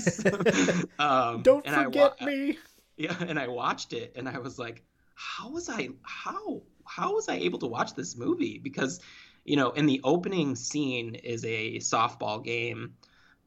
um, 1.00 1.42
Don't 1.42 1.66
and 1.66 1.74
I 1.74 1.84
forget 1.84 2.14
wa- 2.20 2.26
me. 2.26 2.56
yeah, 2.96 3.16
and 3.20 3.36
I 3.36 3.48
watched 3.48 3.92
it 3.92 4.12
and 4.14 4.28
I 4.28 4.38
was 4.38 4.60
like, 4.60 4.84
how 5.16 5.50
was 5.50 5.68
I 5.68 5.88
how 6.02 6.62
how 6.86 7.14
was 7.14 7.28
I 7.28 7.34
able 7.34 7.58
to 7.58 7.66
watch 7.66 7.94
this 7.94 8.16
movie? 8.16 8.58
Because, 8.58 9.00
you 9.44 9.56
know, 9.56 9.72
in 9.72 9.86
the 9.86 10.00
opening 10.04 10.54
scene 10.54 11.16
is 11.16 11.44
a 11.44 11.78
softball 11.78 12.44
game. 12.44 12.94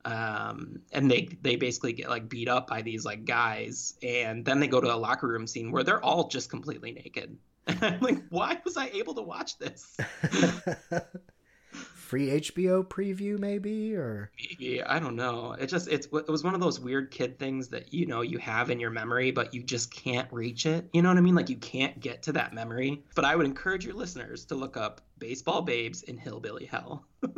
Um, 0.04 0.82
and 0.92 1.10
they 1.10 1.30
they 1.42 1.56
basically 1.56 1.94
get 1.94 2.10
like 2.10 2.28
beat 2.28 2.50
up 2.50 2.68
by 2.68 2.82
these 2.82 3.04
like 3.06 3.24
guys, 3.26 3.94
and 4.04 4.44
then 4.44 4.60
they 4.60 4.68
go 4.68 4.80
to 4.80 4.94
a 4.94 4.96
locker 4.96 5.28
room 5.28 5.48
scene 5.48 5.72
where 5.72 5.84
they're 5.84 6.04
all 6.04 6.28
just 6.28 6.50
completely 6.50 6.92
naked. 6.92 7.38
And 7.68 7.84
I'm 7.84 8.00
like, 8.00 8.24
why 8.30 8.60
was 8.64 8.78
I 8.78 8.88
able 8.88 9.14
to 9.16 9.22
watch 9.22 9.58
this? 9.58 9.98
Free 11.72 12.40
HBO 12.40 12.88
preview, 12.88 13.38
maybe, 13.38 13.94
or 13.94 14.32
Maybe 14.40 14.82
I 14.82 14.98
don't 14.98 15.18
know. 15.18 15.52
It 15.60 15.68
just 15.68 15.90
it's 15.90 16.08
it 16.08 16.30
was 16.30 16.42
one 16.42 16.54
of 16.56 16.62
those 16.62 16.80
weird 16.80 17.12
kid 17.12 17.38
things 17.38 17.68
that 17.68 17.94
you 17.94 18.06
know 18.06 18.22
you 18.22 18.38
have 18.38 18.70
in 18.70 18.80
your 18.80 18.92
memory, 18.92 19.32
but 19.32 19.54
you 19.54 19.62
just 19.62 19.94
can't 19.94 20.32
reach 20.32 20.66
it. 20.66 20.88
You 20.94 21.02
know 21.02 21.10
what 21.10 21.18
I 21.18 21.22
mean? 21.22 21.36
Like 21.36 21.50
you 21.50 21.58
can't 21.58 22.00
get 22.00 22.24
to 22.24 22.32
that 22.32 22.54
memory. 22.54 23.04
But 23.14 23.26
I 23.26 23.36
would 23.36 23.46
encourage 23.46 23.86
your 23.86 23.96
listeners 23.96 24.46
to 24.46 24.56
look 24.56 24.78
up 24.78 25.02
"Baseball 25.20 25.62
Babes 25.62 26.04
in 26.04 26.18
Hillbilly 26.18 26.66
Hell." 26.66 27.06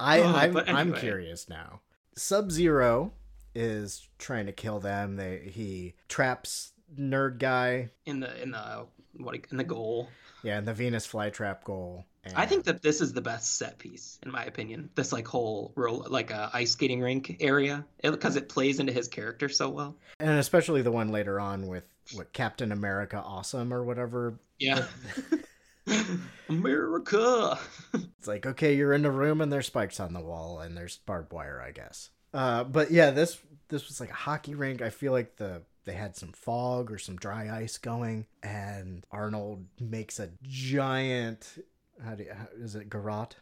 I, 0.00 0.20
Oh, 0.20 0.26
I'm, 0.26 0.52
but 0.52 0.68
I'm 0.68 0.92
curious 0.92 1.48
now. 1.48 1.80
Sub 2.16 2.52
Zero 2.52 3.12
is 3.54 4.08
trying 4.18 4.46
to 4.46 4.52
kill 4.52 4.78
them. 4.78 5.16
They 5.16 5.50
he 5.50 5.94
traps 6.08 6.72
nerd 6.96 7.38
guy, 7.38 7.90
in 8.06 8.20
the 8.20 8.42
in 8.42 8.50
the 8.52 8.86
what 9.16 9.36
in 9.50 9.56
the 9.56 9.64
goal. 9.64 10.08
yeah, 10.42 10.58
in 10.58 10.64
the 10.64 10.74
Venus 10.74 11.06
flytrap 11.06 11.64
goal. 11.64 12.04
And 12.24 12.36
I 12.36 12.46
think 12.46 12.64
that 12.64 12.82
this 12.82 13.00
is 13.00 13.12
the 13.12 13.20
best 13.22 13.56
set 13.56 13.78
piece 13.78 14.18
in 14.24 14.30
my 14.30 14.44
opinion. 14.44 14.90
This 14.94 15.12
like 15.12 15.26
whole 15.26 15.72
roll 15.76 16.06
like 16.08 16.30
uh, 16.32 16.50
ice 16.52 16.72
skating 16.72 17.00
rink 17.00 17.36
area 17.40 17.84
because 18.02 18.36
it 18.36 18.48
plays 18.48 18.80
into 18.80 18.92
his 18.92 19.08
character 19.08 19.48
so 19.48 19.68
well. 19.70 19.96
and 20.20 20.30
especially 20.38 20.82
the 20.82 20.92
one 20.92 21.08
later 21.08 21.40
on 21.40 21.66
with 21.66 21.84
what 22.14 22.32
Captain 22.32 22.70
America 22.72 23.16
Awesome 23.24 23.72
or 23.72 23.82
whatever. 23.82 24.38
Yeah. 24.58 24.84
America. 26.48 27.58
It's 28.18 28.26
like 28.28 28.44
okay, 28.46 28.74
you're 28.74 28.92
in 28.92 29.04
a 29.04 29.10
room 29.10 29.40
and 29.40 29.50
there's 29.52 29.66
spikes 29.68 30.00
on 30.00 30.12
the 30.12 30.20
wall 30.20 30.58
and 30.60 30.76
there's 30.76 30.98
barbed 30.98 31.32
wire, 31.32 31.62
I 31.64 31.70
guess. 31.70 32.10
Uh, 32.34 32.64
but 32.64 32.90
yeah, 32.90 33.10
this 33.10 33.38
this 33.68 33.88
was 33.88 34.00
like 34.00 34.10
a 34.10 34.14
hockey 34.14 34.54
rink. 34.54 34.82
I 34.82 34.90
feel 34.90 35.12
like 35.12 35.36
the 35.36 35.62
they 35.88 35.94
had 35.94 36.16
some 36.16 36.32
fog 36.32 36.92
or 36.92 36.98
some 36.98 37.16
dry 37.16 37.48
ice 37.50 37.78
going, 37.78 38.26
and 38.42 39.06
Arnold 39.10 39.64
makes 39.80 40.20
a 40.20 40.28
giant. 40.42 41.64
How 42.04 42.14
do 42.14 42.24
you, 42.24 42.32
how, 42.32 42.46
is 42.60 42.74
it 42.74 42.90
garrote? 42.90 43.36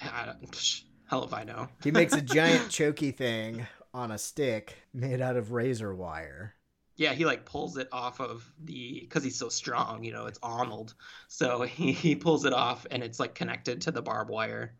Don't- 0.00 0.82
Hell 1.10 1.24
if 1.24 1.34
I 1.34 1.44
know. 1.44 1.68
He 1.82 1.90
makes 1.90 2.14
a 2.14 2.20
giant 2.20 2.70
choky 2.70 3.10
thing 3.10 3.66
on 3.92 4.10
a 4.12 4.18
stick 4.18 4.76
made 4.92 5.20
out 5.20 5.36
of 5.36 5.52
razor 5.52 5.94
wire. 5.94 6.54
Yeah, 6.96 7.12
he 7.12 7.24
like 7.24 7.44
pulls 7.44 7.76
it 7.76 7.88
off 7.92 8.20
of 8.20 8.48
the 8.64 9.00
because 9.00 9.22
he's 9.22 9.38
so 9.38 9.48
strong, 9.48 10.04
you 10.04 10.12
know, 10.12 10.26
it's 10.26 10.38
Arnold. 10.42 10.94
So 11.28 11.62
he, 11.62 11.92
he 11.92 12.14
pulls 12.14 12.44
it 12.44 12.52
off 12.52 12.86
and 12.90 13.02
it's 13.02 13.18
like 13.20 13.34
connected 13.34 13.82
to 13.82 13.90
the 13.90 14.02
barbed 14.02 14.30
wire, 14.30 14.72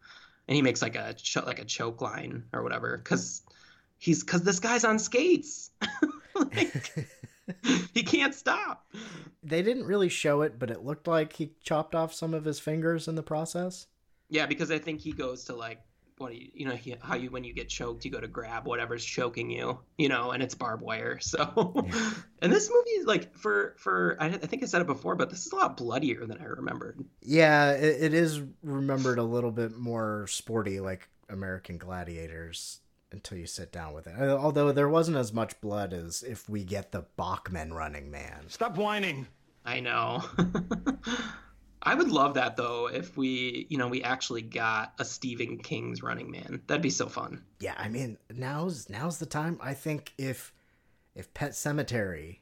and 0.47 0.55
he 0.55 0.63
makes 0.63 0.83
like 0.83 0.95
a 0.95 1.17
like 1.45 1.59
a 1.59 1.65
choke 1.65 2.01
line 2.01 2.45
or 2.53 2.63
whatever 2.63 2.97
because 2.97 3.43
he's 3.99 4.23
because 4.23 4.43
this 4.43 4.61
guy's 4.61 4.85
on 4.85 5.01
skates. 5.01 5.71
Like, 6.55 7.09
he 7.95 8.03
can't 8.03 8.35
stop. 8.35 8.87
They 9.43 9.63
didn't 9.63 9.85
really 9.85 10.09
show 10.09 10.43
it, 10.43 10.59
but 10.59 10.71
it 10.71 10.85
looked 10.85 11.07
like 11.07 11.33
he 11.33 11.53
chopped 11.63 11.95
off 11.95 12.13
some 12.13 12.35
of 12.35 12.45
his 12.45 12.59
fingers 12.59 13.07
in 13.07 13.15
the 13.15 13.23
process. 13.23 13.87
Yeah, 14.29 14.47
because 14.47 14.71
I 14.73 14.79
think 14.79 15.01
he 15.01 15.13
goes 15.13 15.45
to 15.45 15.55
like 15.55 15.81
what 16.19 16.33
do 16.33 16.39
you, 16.39 16.49
you 16.55 16.67
know 16.67 16.75
he, 16.75 16.97
how 17.03 17.15
you 17.15 17.31
when 17.31 17.45
you 17.45 17.53
get 17.53 17.69
choked 17.69 18.05
you 18.05 18.11
go 18.11 18.21
to 18.21 18.27
grab 18.27 18.67
whatever's 18.67 19.05
choking 19.05 19.51
you, 19.51 19.79
you 19.99 20.09
know, 20.09 20.31
and 20.31 20.43
it's 20.43 20.55
barbed 20.55 20.83
wire. 20.83 21.19
So, 21.27 21.87
and 22.41 22.53
this 22.53 22.71
movie 22.71 22.91
is 22.91 23.07
like 23.07 23.37
for 23.37 23.75
for 23.79 24.17
I, 24.21 24.27
I 24.27 24.39
think 24.39 24.63
I 24.63 24.67
said 24.67 24.81
it 24.81 24.87
before, 24.87 25.15
but 25.17 25.31
this 25.31 25.47
is 25.47 25.53
a 25.53 25.57
lot 25.57 25.77
bloodier 25.77 26.25
than 26.27 26.39
I 26.41 26.45
remembered. 26.45 27.05
Yeah, 27.21 27.73
it, 27.73 28.03
it 28.03 28.15
is 28.15 28.43
remembered 28.63 29.19
a 29.19 29.25
little 29.25 29.51
bit 29.51 29.77
more 29.77 30.27
sporty, 30.29 30.81
like 30.81 31.09
American 31.29 31.79
Gladiators, 31.79 32.81
until 33.13 33.39
you 33.39 33.47
sit 33.47 33.73
down 33.73 33.93
with 33.93 34.07
it. 34.07 34.15
Uh, 34.19 34.37
Although 34.37 34.73
there 34.73 34.89
wasn't 34.89 35.17
as 35.17 35.33
much 35.33 35.61
blood 35.61 35.93
as 35.93 36.23
if 36.23 36.49
we 36.49 36.65
get 36.65 36.93
the 36.93 37.05
Bachman 37.17 37.73
running 37.73 38.11
man. 38.11 38.45
Stop 38.49 38.77
whining. 38.77 39.27
I 39.65 39.81
know. 39.81 40.23
I 41.83 41.95
would 41.95 42.11
love 42.11 42.35
that 42.35 42.57
though 42.57 42.89
if 42.89 43.17
we, 43.17 43.67
you 43.69 43.79
know, 43.79 43.89
we 43.89 44.03
actually 44.03 44.43
got 44.43 44.95
a 44.99 45.05
Stephen 45.05 45.59
King's 45.59 46.03
Running 46.03 46.31
Man. 46.31 46.63
That'd 46.67 46.83
be 46.83 46.91
so 46.91 47.07
fun. 47.09 47.45
Yeah, 47.61 47.75
I 47.77 47.89
mean 47.89 48.19
now's 48.35 48.89
now's 48.89 49.19
the 49.19 49.27
time. 49.27 49.59
I 49.63 49.75
think 49.75 50.13
if 50.19 50.53
if 51.15 51.33
Pet 51.33 51.53
Sematary 51.53 52.39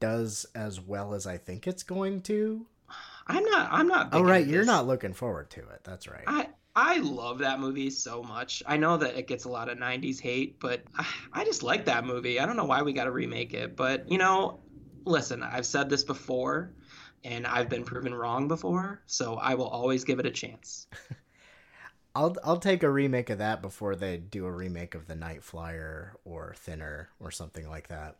does 0.00 0.44
as 0.54 0.80
well 0.80 1.14
as 1.14 1.26
I 1.26 1.36
think 1.38 1.66
it's 1.66 1.82
going 1.82 2.22
to. 2.22 2.66
I'm 3.28 3.44
not. 3.44 3.68
I'm 3.72 3.88
not. 3.88 4.10
Oh 4.12 4.22
right, 4.22 4.46
you're 4.46 4.60
this. 4.60 4.66
not 4.66 4.86
looking 4.86 5.12
forward 5.12 5.50
to 5.50 5.60
it. 5.60 5.80
That's 5.84 6.06
right. 6.08 6.24
I 6.26 6.48
I 6.76 6.98
love 6.98 7.38
that 7.38 7.58
movie 7.58 7.88
so 7.88 8.22
much. 8.22 8.62
I 8.66 8.76
know 8.76 8.98
that 8.98 9.16
it 9.16 9.26
gets 9.26 9.44
a 9.44 9.48
lot 9.48 9.70
of 9.70 9.78
'90s 9.78 10.20
hate, 10.20 10.60
but 10.60 10.82
I, 11.32 11.44
just 11.44 11.62
like 11.62 11.86
that 11.86 12.04
movie. 12.04 12.38
I 12.38 12.44
don't 12.44 12.56
know 12.56 12.66
why 12.66 12.82
we 12.82 12.92
got 12.92 13.04
to 13.04 13.10
remake 13.10 13.54
it, 13.54 13.74
but 13.74 14.10
you 14.10 14.18
know, 14.18 14.60
listen, 15.06 15.42
I've 15.42 15.64
said 15.64 15.88
this 15.88 16.04
before, 16.04 16.74
and 17.24 17.46
I've 17.46 17.70
been 17.70 17.82
proven 17.82 18.14
wrong 18.14 18.46
before, 18.46 19.02
so 19.06 19.36
I 19.36 19.54
will 19.54 19.68
always 19.68 20.04
give 20.04 20.18
it 20.18 20.26
a 20.26 20.30
chance. 20.30 20.86
I'll 22.14 22.36
I'll 22.44 22.58
take 22.58 22.82
a 22.82 22.90
remake 22.90 23.30
of 23.30 23.38
that 23.38 23.62
before 23.62 23.96
they 23.96 24.18
do 24.18 24.44
a 24.44 24.52
remake 24.52 24.94
of 24.94 25.06
the 25.06 25.16
Night 25.16 25.42
Flyer 25.42 26.16
or 26.26 26.54
Thinner 26.58 27.08
or 27.20 27.30
something 27.30 27.68
like 27.68 27.88
that. 27.88 28.16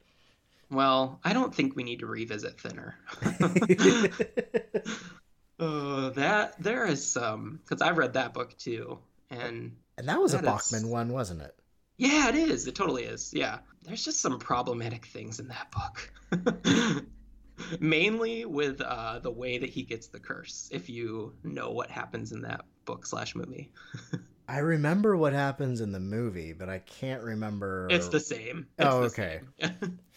Well, 0.71 1.21
I 1.25 1.33
don't 1.33 1.55
think 1.55 1.77
we 1.77 1.85
need 1.85 2.01
to 2.01 2.07
revisit 2.07 2.61
Thinner. 2.61 2.97
uh, 5.59 6.11
that 6.11 6.61
there 6.63 6.87
is 6.87 7.07
some 7.07 7.61
because 7.65 7.81
I've 7.83 7.97
read 7.99 8.15
that 8.15 8.35
book 8.35 8.57
too, 8.59 8.99
and 9.31 9.77
And 9.99 10.09
that 10.09 10.21
was 10.21 10.35
a 10.35 10.39
That 10.39 10.45
is- 10.45 10.51
Bachman 10.71 10.89
one, 10.91 11.13
wasn't 11.13 11.43
it? 11.43 11.55
Yeah, 11.99 12.29
it 12.29 12.35
is. 12.35 12.67
It 12.67 12.75
totally 12.75 13.05
is. 13.05 13.33
Yeah. 13.33 13.61
There's 13.83 14.05
just 14.05 14.21
some 14.21 14.39
problematic 14.39 15.07
things 15.07 15.41
in 15.41 15.49
that 15.49 15.71
book. 15.73 17.05
Mainly 17.81 18.45
with 18.45 18.83
uh, 18.83 19.21
the 19.21 19.31
way 19.31 19.57
that 19.57 19.71
he 19.71 19.83
gets 19.83 20.09
the 20.09 20.21
curse, 20.21 20.69
if 20.73 20.91
you 20.91 21.33
know 21.43 21.71
what 21.71 21.91
happens 21.91 22.33
in 22.33 22.43
that 22.43 22.67
book 22.85 23.07
slash 23.07 23.35
movie. 23.35 23.73
I 24.49 24.59
remember 24.59 25.17
what 25.17 25.33
happens 25.33 25.81
in 25.81 25.91
the 25.91 25.99
movie, 26.01 26.53
but 26.53 26.69
I 26.69 26.81
can't 26.81 27.23
remember. 27.23 27.89
It's 27.91 28.09
the 28.09 28.21
same. 28.21 28.67
It's 28.79 28.87
Oh, 28.87 29.01
the 29.01 29.07
okay. 29.07 29.41
same. 29.59 29.99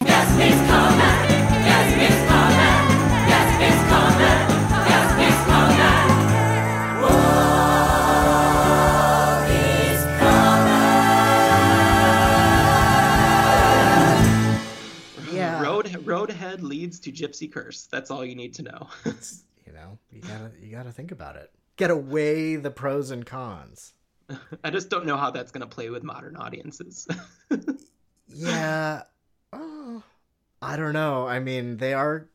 Yeah. 4.20 4.66
Road 15.62 15.86
Roadhead 16.04 16.62
leads 16.62 16.98
to 17.00 17.12
Gypsy 17.12 17.50
Curse. 17.50 17.86
That's 17.86 18.10
all 18.10 18.24
you 18.24 18.34
need 18.34 18.54
to 18.54 18.62
know. 18.62 18.88
You 19.66 19.76
know, 19.76 19.98
you 20.10 20.20
gotta 20.20 20.50
you 20.60 20.72
gotta 20.72 20.90
think 20.90 21.12
about 21.12 21.36
it. 21.36 21.52
Gotta 21.76 21.94
weigh 21.94 22.56
the 22.56 22.72
pros 22.72 23.12
and 23.12 23.24
cons. 23.24 23.92
I 24.64 24.70
just 24.70 24.90
don't 24.90 25.06
know 25.06 25.16
how 25.16 25.30
that's 25.30 25.52
to 25.60 25.68
play 25.68 25.90
with 25.90 26.02
modern 26.02 26.34
audiences. 26.36 27.06
Yeah. 28.34 29.02
Oh, 29.52 30.02
I 30.62 30.76
don't 30.76 30.92
know. 30.92 31.26
I 31.26 31.40
mean, 31.40 31.76
they 31.76 31.94
are 31.94 32.29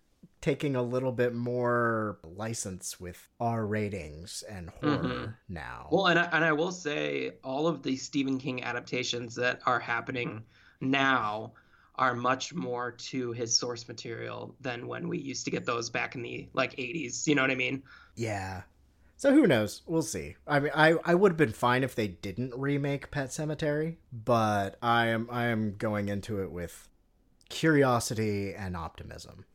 taking 0.46 0.76
a 0.76 0.84
little 0.84 1.12
bit 1.12 1.34
more 1.34 2.20
license 2.24 3.00
with 3.00 3.28
R 3.40 3.66
ratings 3.66 4.44
and 4.48 4.70
horror 4.70 4.98
Mhm. 5.04 5.36
now. 5.50 5.88
well, 5.92 6.06
and 6.06 6.20
I, 6.20 6.26
and 6.26 6.46
I 6.46 6.52
will 6.52 6.72
say 6.72 7.32
all 7.44 7.66
of 7.66 7.82
the 7.82 7.96
Stephen 7.98 8.38
King 8.38 8.64
adaptations 8.64 9.34
that 9.36 9.60
are 9.66 9.80
happening 9.80 10.44
now 10.82 11.54
are 11.96 12.14
much 12.14 12.54
more 12.54 12.92
to 12.92 13.32
his 13.32 13.58
source 13.58 13.88
material 13.88 14.56
than 14.62 14.86
when 14.86 15.08
we 15.08 15.18
used 15.18 15.46
to 15.46 15.50
get 15.52 15.66
those 15.66 15.90
back 15.90 16.14
in 16.14 16.22
the 16.22 16.48
like 16.54 16.76
80s. 16.78 17.26
You 17.28 17.34
know 17.34 17.42
what 17.42 17.50
I 17.50 17.56
mean? 17.56 17.82
Yeah. 18.16 18.62
So 19.18 19.34
who 19.34 19.48
knows? 19.48 19.82
We'll 19.88 20.04
see. 20.04 20.36
I 20.46 20.60
mean, 20.60 20.74
I, 20.76 20.94
I 21.06 21.16
would 21.16 21.32
have 21.32 21.38
been 21.38 21.54
fine 21.54 21.84
if 21.84 21.96
they 21.96 22.08
didn't 22.10 22.54
remake 22.56 23.10
Pet 23.10 23.30
Sematary, 23.30 23.96
but 24.12 24.78
I 24.80 25.08
am 25.08 25.28
I 25.32 25.46
am 25.46 25.76
going 25.78 26.08
into 26.10 26.44
it 26.44 26.52
with 26.52 26.88
curiosity 27.50 28.54
and 28.54 28.78
optimism. 28.78 29.46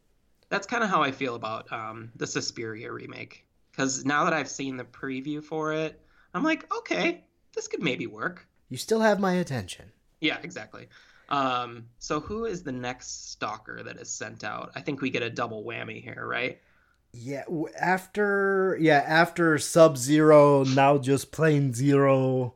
That's 0.50 0.66
kind 0.66 0.84
of 0.84 0.90
how 0.90 1.02
I 1.02 1.12
feel 1.12 1.34
about 1.36 1.72
um, 1.72 2.12
the 2.16 2.26
Suspiria 2.26 2.92
remake. 2.92 3.46
Because 3.70 4.04
now 4.04 4.24
that 4.24 4.32
I've 4.34 4.48
seen 4.48 4.76
the 4.76 4.84
preview 4.84 5.42
for 5.42 5.72
it, 5.72 6.00
I'm 6.34 6.44
like, 6.44 6.70
okay, 6.78 7.24
this 7.54 7.68
could 7.68 7.82
maybe 7.82 8.06
work. 8.06 8.46
You 8.68 8.76
still 8.76 9.00
have 9.00 9.18
my 9.20 9.34
attention. 9.34 9.92
Yeah, 10.20 10.38
exactly. 10.42 10.88
Um, 11.28 11.86
so 11.98 12.20
who 12.20 12.44
is 12.44 12.62
the 12.62 12.72
next 12.72 13.30
stalker 13.30 13.82
that 13.84 13.96
is 13.96 14.10
sent 14.10 14.44
out? 14.44 14.72
I 14.74 14.80
think 14.80 15.00
we 15.00 15.10
get 15.10 15.22
a 15.22 15.30
double 15.30 15.64
whammy 15.64 16.02
here, 16.02 16.26
right? 16.26 16.60
Yeah, 17.12 17.44
after 17.78 18.76
yeah, 18.80 19.02
after 19.06 19.58
Sub 19.58 19.96
Zero, 19.96 20.62
now 20.64 20.96
just 20.98 21.32
plain 21.32 21.72
Zero, 21.74 22.54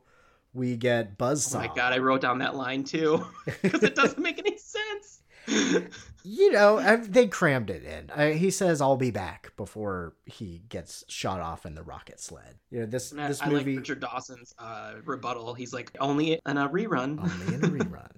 we 0.53 0.77
get 0.77 1.17
Buzz. 1.17 1.53
Oh 1.53 1.57
Buzzsaw. 1.57 1.59
my 1.59 1.67
god, 1.67 1.91
I 1.91 1.97
wrote 1.97 2.21
down 2.21 2.39
that 2.39 2.55
line 2.55 2.83
too 2.85 3.25
because 3.61 3.83
it 3.83 3.95
doesn't 3.95 4.21
make 4.21 4.39
any 4.39 4.57
sense. 4.57 5.21
You 6.27 6.51
know, 6.51 6.79
I, 6.79 6.95
they 6.95 7.27
crammed 7.27 7.69
it 7.69 7.83
in. 7.83 8.09
I, 8.09 8.33
he 8.33 8.49
says, 8.49 8.81
"I'll 8.81 8.97
be 8.97 9.11
back" 9.11 9.53
before 9.55 10.15
he 10.25 10.63
gets 10.69 11.05
shot 11.07 11.39
off 11.39 11.65
in 11.67 11.75
the 11.75 11.83
rocket 11.83 12.19
sled. 12.19 12.55
You 12.71 12.79
know, 12.79 12.85
this 12.87 13.11
And 13.11 13.19
this 13.21 13.41
I 13.41 13.45
like 13.45 13.53
movie 13.53 13.77
Richard 13.77 13.99
Dawson's 13.99 14.55
uh, 14.57 14.93
rebuttal. 15.03 15.53
He's 15.53 15.71
like, 15.71 15.95
only 15.99 16.33
in 16.33 16.57
a 16.57 16.67
rerun. 16.67 17.19
only 17.19 17.55
in 17.55 17.63
a 17.63 17.67
rerun. 17.83 18.09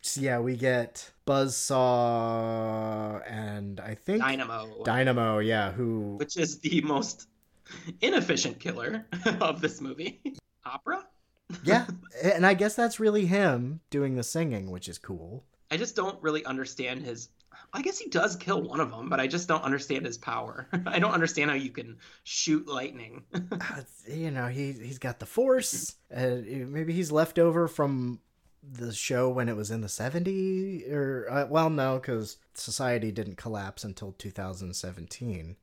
So, 0.00 0.20
yeah, 0.20 0.38
we 0.38 0.56
get 0.56 1.10
Buzzsaw 1.26 3.20
and 3.28 3.80
I 3.80 3.96
think 3.96 4.20
Dynamo, 4.20 4.84
Dynamo, 4.84 5.38
yeah, 5.40 5.72
who 5.72 6.14
which 6.18 6.36
is 6.36 6.60
the 6.60 6.80
most 6.82 7.26
inefficient 8.00 8.60
killer 8.60 9.04
of 9.40 9.60
this 9.60 9.80
movie. 9.80 10.20
Opera. 10.64 11.04
yeah, 11.64 11.86
and 12.22 12.46
I 12.46 12.54
guess 12.54 12.76
that's 12.76 13.00
really 13.00 13.26
him 13.26 13.80
doing 13.90 14.14
the 14.14 14.22
singing, 14.22 14.70
which 14.70 14.88
is 14.88 14.98
cool. 14.98 15.42
I 15.72 15.76
just 15.76 15.96
don't 15.96 16.22
really 16.22 16.44
understand 16.44 17.02
his. 17.02 17.30
I 17.72 17.82
guess 17.82 17.98
he 17.98 18.08
does 18.08 18.36
kill 18.36 18.62
one 18.62 18.80
of 18.80 18.90
them, 18.90 19.08
but 19.08 19.20
I 19.20 19.26
just 19.26 19.48
don't 19.48 19.62
understand 19.62 20.06
his 20.06 20.16
power. 20.16 20.68
I 20.86 20.98
don't 20.98 21.12
understand 21.12 21.50
how 21.50 21.56
you 21.56 21.70
can 21.70 21.98
shoot 22.24 22.66
lightning. 22.66 23.24
Uh, 23.58 23.82
you 24.06 24.30
know, 24.30 24.46
he 24.46 24.72
he's 24.72 24.98
got 24.98 25.18
the 25.18 25.26
force. 25.26 25.96
Uh, 26.14 26.36
maybe 26.44 26.92
he's 26.92 27.10
left 27.10 27.38
over 27.38 27.66
from 27.66 28.20
the 28.62 28.92
show 28.92 29.28
when 29.28 29.48
it 29.48 29.56
was 29.56 29.70
in 29.70 29.80
the 29.80 29.86
70s 29.86 30.90
or 30.90 31.28
uh, 31.30 31.46
well 31.48 31.70
no 31.70 31.98
cuz 31.98 32.36
society 32.54 33.10
didn't 33.10 33.36
collapse 33.36 33.84
until 33.84 34.12
2017. 34.12 35.56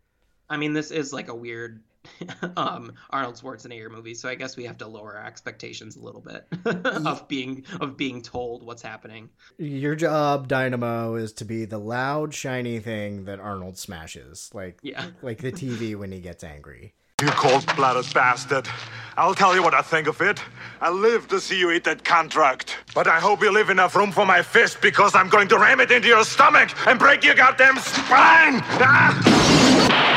I 0.50 0.58
mean, 0.58 0.74
this 0.74 0.92
is 0.92 1.14
like 1.14 1.30
a 1.30 1.36
weird 1.36 1.82
um, 2.58 2.94
Arnold 3.10 3.36
Schwarzenegger 3.36 3.90
movie, 3.90 4.14
so 4.14 4.30
I 4.30 4.36
guess 4.36 4.58
we 4.58 4.66
have 4.66 4.78
to 4.80 4.88
lower 4.88 5.18
our 5.18 5.26
expectations 5.26 5.96
a 5.96 6.02
little 6.02 6.22
bit 6.22 6.48
of 7.06 7.28
being 7.28 7.66
of 7.80 7.98
being 7.98 8.22
told 8.22 8.66
what's 8.66 8.82
happening. 8.82 9.30
Your 9.58 9.96
job, 9.96 10.48
Dynamo, 10.48 11.16
is 11.16 11.34
to 11.34 11.46
be 11.46 11.66
the 11.66 11.78
loud 11.78 12.34
shiny 12.34 12.80
thing 12.80 13.26
that 13.26 13.40
Arnold 13.40 13.78
smashes, 13.78 14.50
like 14.54 14.80
Yeah. 14.82 15.06
like 15.22 15.40
the 15.40 15.52
TV 15.52 15.96
when 15.96 16.12
he 16.12 16.20
gets 16.20 16.44
angry. 16.44 16.94
You 17.22 17.30
cold-blooded 17.30 18.14
bastard. 18.14 18.68
I'll 19.16 19.36
tell 19.36 19.56
you 19.56 19.64
what 19.64 19.74
I 19.74 19.82
think 19.82 20.08
of 20.08 20.20
it. 20.22 20.42
I 20.82 20.90
live 20.90 21.30
to 21.30 21.40
see 21.40 21.58
you 21.58 21.72
eat 21.72 21.86
that 21.86 22.04
contract. 22.04 22.76
But 22.94 23.08
I 23.08 23.20
hope 23.20 23.42
you 23.42 23.50
leave 23.50 23.70
enough 23.70 23.96
room 23.96 24.12
for 24.12 24.26
my 24.26 24.42
fist 24.42 24.82
because 24.82 25.16
I'm 25.16 25.30
going 25.30 25.48
to 25.50 25.58
ram 25.58 25.80
it 25.80 25.92
into 25.92 26.10
your 26.10 26.26
stomach 26.26 26.72
and 26.86 27.00
break 27.00 27.24
your 27.24 27.36
goddamn 27.36 27.78
spine! 27.78 28.60
Ah! 28.82 30.13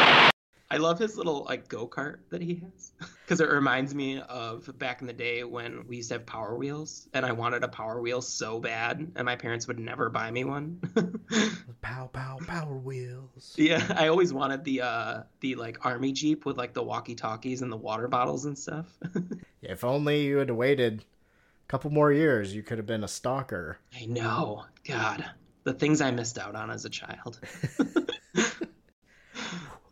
I 0.71 0.79
love 0.79 0.99
his 0.99 1.17
little 1.17 1.45
like 1.45 1.69
go 1.69 1.87
kart 1.87 2.19
that 2.31 2.43
he 2.43 2.57
has 2.57 2.93
because 3.25 3.41
it 3.41 3.49
reminds 3.49 3.95
me 3.95 4.21
of 4.21 4.77
back 4.79 5.01
in 5.01 5.07
the 5.07 5.12
day 5.12 5.45
when 5.45 5.87
we 5.87 5.97
used 5.97 6.09
to 6.09 6.17
have 6.17 6.27
Power 6.27 6.57
Wheels, 6.57 7.09
and 7.14 7.25
I 7.25 7.33
wanted 7.33 7.62
a 7.62 7.69
Power 7.69 8.01
Wheel 8.01 8.21
so 8.21 8.59
bad, 8.59 9.12
and 9.14 9.25
my 9.25 9.37
parents 9.37 9.69
would 9.69 9.79
never 9.79 10.11
buy 10.11 10.31
me 10.31 10.45
one. 10.45 10.81
Pow 11.83 12.09
pow 12.12 12.39
power 12.45 12.77
wheels. 12.77 13.55
yeah, 13.57 13.87
I 13.97 14.09
always 14.09 14.33
wanted 14.33 14.64
the 14.64 14.81
uh 14.81 15.23
the 15.41 15.55
like 15.55 15.85
army 15.87 16.11
jeep 16.12 16.45
with 16.45 16.57
like 16.57 16.73
the 16.73 16.83
walkie 16.83 17.14
talkies 17.14 17.62
and 17.62 17.71
the 17.71 17.77
water 17.77 18.09
bottles 18.09 18.45
and 18.45 18.59
stuff. 18.59 18.87
If 19.62 19.83
only 19.83 20.23
you 20.25 20.37
had 20.37 20.51
waited 20.51 21.01
a 21.01 21.67
couple 21.69 21.91
more 21.91 22.12
years, 22.12 22.55
you 22.55 22.62
could 22.62 22.79
have 22.79 22.87
been 22.87 23.03
a 23.03 23.09
stalker. 23.09 23.79
I 24.01 24.07
know, 24.07 24.64
God, 24.87 25.25
the 25.64 25.73
things 25.73 26.01
I 26.01 26.12
missed 26.12 26.39
out 26.39 26.55
on 26.55 26.71
as 26.71 26.85
a 26.85 26.91
child. 26.91 27.41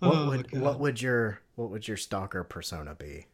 What 0.01 0.15
Oh, 0.15 0.29
would 0.31 0.51
God. 0.51 0.61
what 0.61 0.81
would 0.81 1.03
your 1.03 1.41
what 1.57 1.71
would 1.71 1.87
your 1.89 1.97
stalker 1.97 2.45
persona 2.45 2.95
be? 2.95 3.27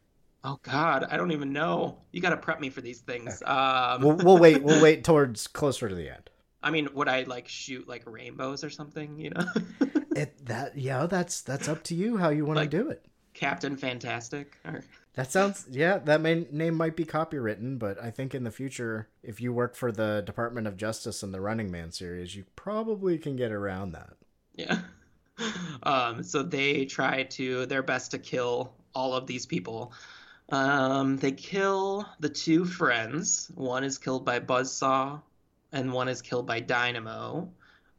Oh 0.43 0.59
God, 0.63 1.05
I 1.11 1.17
don't 1.17 1.31
even 1.31 1.53
know. 1.53 1.99
You 2.11 2.21
got 2.21 2.31
to 2.31 2.37
prep 2.37 2.59
me 2.59 2.69
for 2.69 2.81
these 2.81 2.99
things. 2.99 3.43
Um, 3.45 4.01
We'll, 4.01 4.15
we'll 4.17 4.37
wait. 4.39 4.63
We'll 4.63 4.81
wait 4.83 5.03
towards 5.03 5.47
closer 5.47 5.87
to 5.87 5.93
the 5.95 6.09
end. 6.09 6.29
I 6.63 6.71
mean, 6.71 6.89
would 6.93 7.07
I 7.07 7.23
like 7.23 7.47
shoot 7.47 7.87
like 7.87 8.03
rainbows 8.05 8.63
or 8.63 8.69
something? 8.69 9.19
You 9.19 9.31
know, 9.31 9.45
It 10.15 10.45
that 10.45 10.77
yeah, 10.77 11.05
that's 11.07 11.41
that's 11.41 11.67
up 11.69 11.83
to 11.83 11.95
you 11.95 12.17
how 12.17 12.29
you 12.29 12.45
want 12.45 12.57
Like- 12.57 12.71
to 12.71 12.77
do 12.83 12.89
it. 12.89 13.05
Captain 13.33 13.77
Fantastic. 13.77 14.57
Or 14.65 14.83
That 15.13 15.31
sounds 15.31 15.65
yeah. 15.71 15.99
That 15.99 16.19
may, 16.19 16.45
name 16.51 16.75
might 16.75 16.97
be 16.97 17.05
copywritten, 17.05 17.79
but 17.79 17.97
I 18.03 18.11
think 18.11 18.35
in 18.35 18.43
the 18.43 18.51
future, 18.51 19.07
if 19.23 19.39
you 19.39 19.53
work 19.53 19.75
for 19.77 19.89
the 19.89 20.21
Department 20.25 20.67
of 20.67 20.75
Justice 20.75 21.23
in 21.23 21.31
the 21.31 21.39
Running 21.39 21.71
Man 21.71 21.91
series, 21.93 22.35
you 22.35 22.43
probably 22.57 23.17
can 23.17 23.37
get 23.37 23.51
around 23.53 23.93
that. 23.93 24.13
yeah. 24.55 24.79
Um, 25.83 26.21
so 26.21 26.43
they 26.43 26.85
try 26.85 27.23
to 27.23 27.65
their 27.65 27.81
best 27.81 28.11
to 28.11 28.19
kill 28.19 28.71
all 28.93 29.15
of 29.15 29.25
these 29.25 29.47
people. 29.47 29.93
Um, 30.49 31.17
they 31.17 31.31
kill 31.31 32.07
the 32.19 32.29
two 32.29 32.65
friends. 32.65 33.49
One 33.55 33.83
is 33.83 33.97
killed 33.97 34.23
by 34.23 34.41
Buzzsaw, 34.41 35.21
and 35.71 35.91
one 35.91 36.07
is 36.07 36.21
killed 36.21 36.45
by 36.45 36.59
Dynamo. 36.59 37.49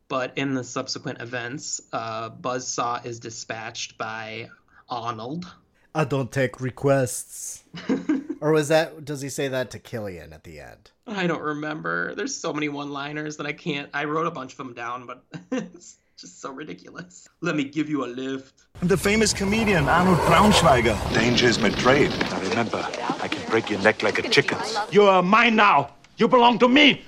But 0.09 0.37
in 0.37 0.55
the 0.55 0.63
subsequent 0.63 1.23
events, 1.23 1.81
uh, 1.93 2.31
Buzzsaw 2.31 3.05
is 3.05 3.19
dispatched 3.19 3.97
by 3.97 4.51
Arnold. 4.89 5.47
I 5.95 6.05
don't 6.05 6.31
take 6.31 6.61
requests. 6.61 7.65
or 8.41 8.53
was 8.53 8.69
that? 8.69 9.05
Does 9.05 9.23
he 9.23 9.29
say 9.29 9.49
that 9.49 9.71
to 9.71 9.79
Killian 9.79 10.33
at 10.33 10.45
the 10.45 10.61
end? 10.61 10.91
I 11.07 11.27
don't 11.27 11.43
remember. 11.43 12.15
There's 12.15 12.35
so 12.35 12.53
many 12.53 12.69
one-liners 12.69 13.39
that 13.39 13.47
I 13.47 13.53
can't. 13.53 13.89
I 13.93 14.05
wrote 14.05 14.27
a 14.27 14.31
bunch 14.31 14.53
of 14.53 14.59
them 14.59 14.75
down, 14.75 15.07
but 15.07 15.25
just 16.23 16.41
so 16.41 16.53
ridiculous. 16.53 17.29
Let 17.41 17.57
me 17.57 17.65
give 17.65 17.91
you 17.91 18.05
a 18.05 18.07
lift. 18.07 18.63
I'm 18.81 18.87
The 18.87 18.97
famous 18.97 19.33
comedian 19.33 19.89
Arnold 19.89 20.19
Braunschweiger. 20.19 20.97
Danger 21.13 21.47
is 21.47 21.59
my 21.59 21.71
trade. 21.71 22.11
Now 22.31 22.41
remember, 22.43 22.79
I 23.21 23.27
can 23.27 23.45
break 23.51 23.69
your 23.69 23.81
neck 23.81 24.05
like 24.05 24.21
a 24.21 24.29
chicken's. 24.29 24.79
You 24.93 25.03
are 25.03 25.21
mine 25.21 25.57
now. 25.57 25.95
You 26.19 26.29
belong 26.29 26.61
to 26.61 26.69
me. 26.69 27.03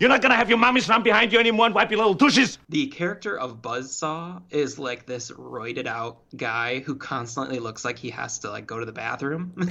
You're 0.00 0.08
not 0.08 0.20
gonna 0.20 0.34
have 0.34 0.48
your 0.48 0.58
mommies 0.58 0.88
run 0.88 1.04
behind 1.04 1.32
you 1.32 1.38
anymore 1.38 1.66
and 1.66 1.76
wipe 1.76 1.92
your 1.92 1.98
little 1.98 2.14
douches. 2.14 2.58
The 2.68 2.88
character 2.88 3.38
of 3.38 3.62
Buzzsaw 3.62 4.42
is 4.50 4.80
like 4.80 5.06
this 5.06 5.30
roided 5.30 5.86
out 5.86 6.18
guy 6.36 6.80
who 6.80 6.96
constantly 6.96 7.60
looks 7.60 7.84
like 7.84 8.00
he 8.00 8.10
has 8.10 8.40
to 8.40 8.50
like 8.50 8.66
go 8.66 8.80
to 8.80 8.84
the 8.84 8.92
bathroom. 8.92 9.52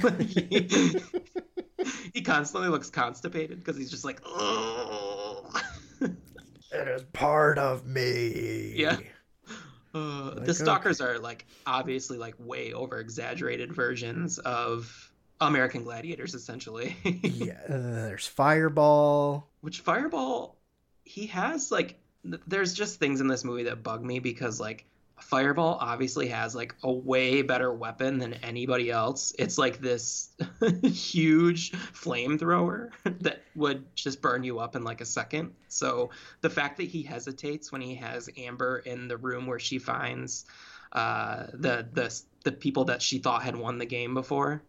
he 2.14 2.22
constantly 2.22 2.70
looks 2.70 2.88
constipated 2.88 3.58
because 3.58 3.76
he's 3.76 3.90
just 3.90 4.06
like, 4.06 4.22
oh. 4.24 4.95
It 6.82 6.88
is 6.88 7.02
part 7.12 7.58
of 7.58 7.86
me. 7.86 8.72
Yeah. 8.76 8.98
Uh, 9.94 10.32
Like, 10.36 10.44
the 10.44 10.54
stalkers 10.54 11.00
are 11.00 11.18
like 11.18 11.46
obviously 11.66 12.18
like 12.18 12.34
way 12.38 12.72
over 12.72 12.98
exaggerated 12.98 13.72
versions 13.72 14.38
of 14.38 15.12
American 15.40 15.84
Gladiators, 15.84 16.34
essentially. 16.34 16.96
yeah, 17.22 17.60
uh, 17.68 18.06
there's 18.06 18.26
Fireball. 18.26 19.48
Which 19.60 19.80
Fireball, 19.80 20.56
he 21.04 21.26
has 21.26 21.70
like, 21.70 21.98
th- 22.24 22.42
there's 22.46 22.74
just 22.74 22.98
things 22.98 23.20
in 23.20 23.26
this 23.28 23.44
movie 23.44 23.64
that 23.64 23.82
bug 23.82 24.04
me 24.04 24.18
because 24.18 24.60
like 24.60 24.86
Fireball 25.18 25.78
obviously 25.80 26.28
has 26.28 26.54
like 26.54 26.74
a 26.82 26.92
way 26.92 27.42
better 27.42 27.72
weapon 27.72 28.18
than 28.18 28.34
anybody 28.34 28.90
else. 28.90 29.34
It's 29.38 29.56
like 29.56 29.80
this 29.80 30.30
huge 30.82 31.72
flamethrower 31.72 32.90
that 33.22 33.42
would 33.54 33.84
just 33.94 34.20
burn 34.20 34.44
you 34.44 34.58
up 34.58 34.76
in 34.76 34.84
like 34.84 35.00
a 35.00 35.06
second. 35.06 35.54
So 35.68 36.10
the 36.42 36.50
fact 36.50 36.76
that 36.76 36.84
he 36.84 37.02
hesitates 37.02 37.72
when 37.72 37.80
he 37.80 37.94
has 37.96 38.28
Amber 38.36 38.78
in 38.78 39.08
the 39.08 39.16
room 39.16 39.46
where 39.46 39.58
she 39.58 39.78
finds 39.78 40.44
uh, 40.92 41.46
the 41.52 41.86
the 41.92 42.22
the 42.44 42.52
people 42.52 42.84
that 42.84 43.02
she 43.02 43.18
thought 43.18 43.42
had 43.42 43.56
won 43.56 43.78
the 43.78 43.86
game 43.86 44.14
before, 44.14 44.62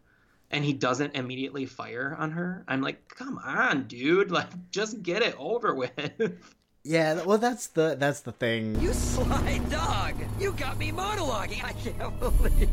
and 0.50 0.64
he 0.64 0.72
doesn't 0.72 1.14
immediately 1.14 1.66
fire 1.66 2.16
on 2.18 2.32
her, 2.32 2.64
I'm 2.66 2.80
like, 2.80 3.08
come 3.08 3.38
on, 3.38 3.84
dude, 3.84 4.30
like 4.30 4.48
just 4.70 5.02
get 5.02 5.22
it 5.22 5.36
over 5.38 5.74
with. 5.74 5.92
Yeah, 6.88 7.22
well, 7.24 7.36
that's 7.36 7.66
the 7.66 7.96
that's 7.98 8.20
the 8.20 8.32
thing. 8.32 8.80
You 8.80 8.94
sly 8.94 9.60
dog! 9.68 10.14
You 10.40 10.52
got 10.52 10.78
me 10.78 10.90
monologuing. 10.90 11.62
I 11.62 11.74
can't 11.74 12.18
believe 12.18 12.70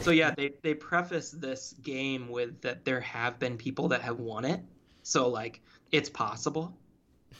so 0.00 0.12
yeah, 0.12 0.32
they 0.36 0.52
they 0.62 0.72
preface 0.72 1.32
this 1.32 1.74
game 1.82 2.28
with 2.28 2.60
that 2.62 2.84
there 2.84 3.00
have 3.00 3.40
been 3.40 3.56
people 3.56 3.88
that 3.88 4.02
have 4.02 4.20
won 4.20 4.44
it. 4.44 4.60
So 5.02 5.28
like 5.28 5.60
it's 5.90 6.08
possible. 6.08 6.78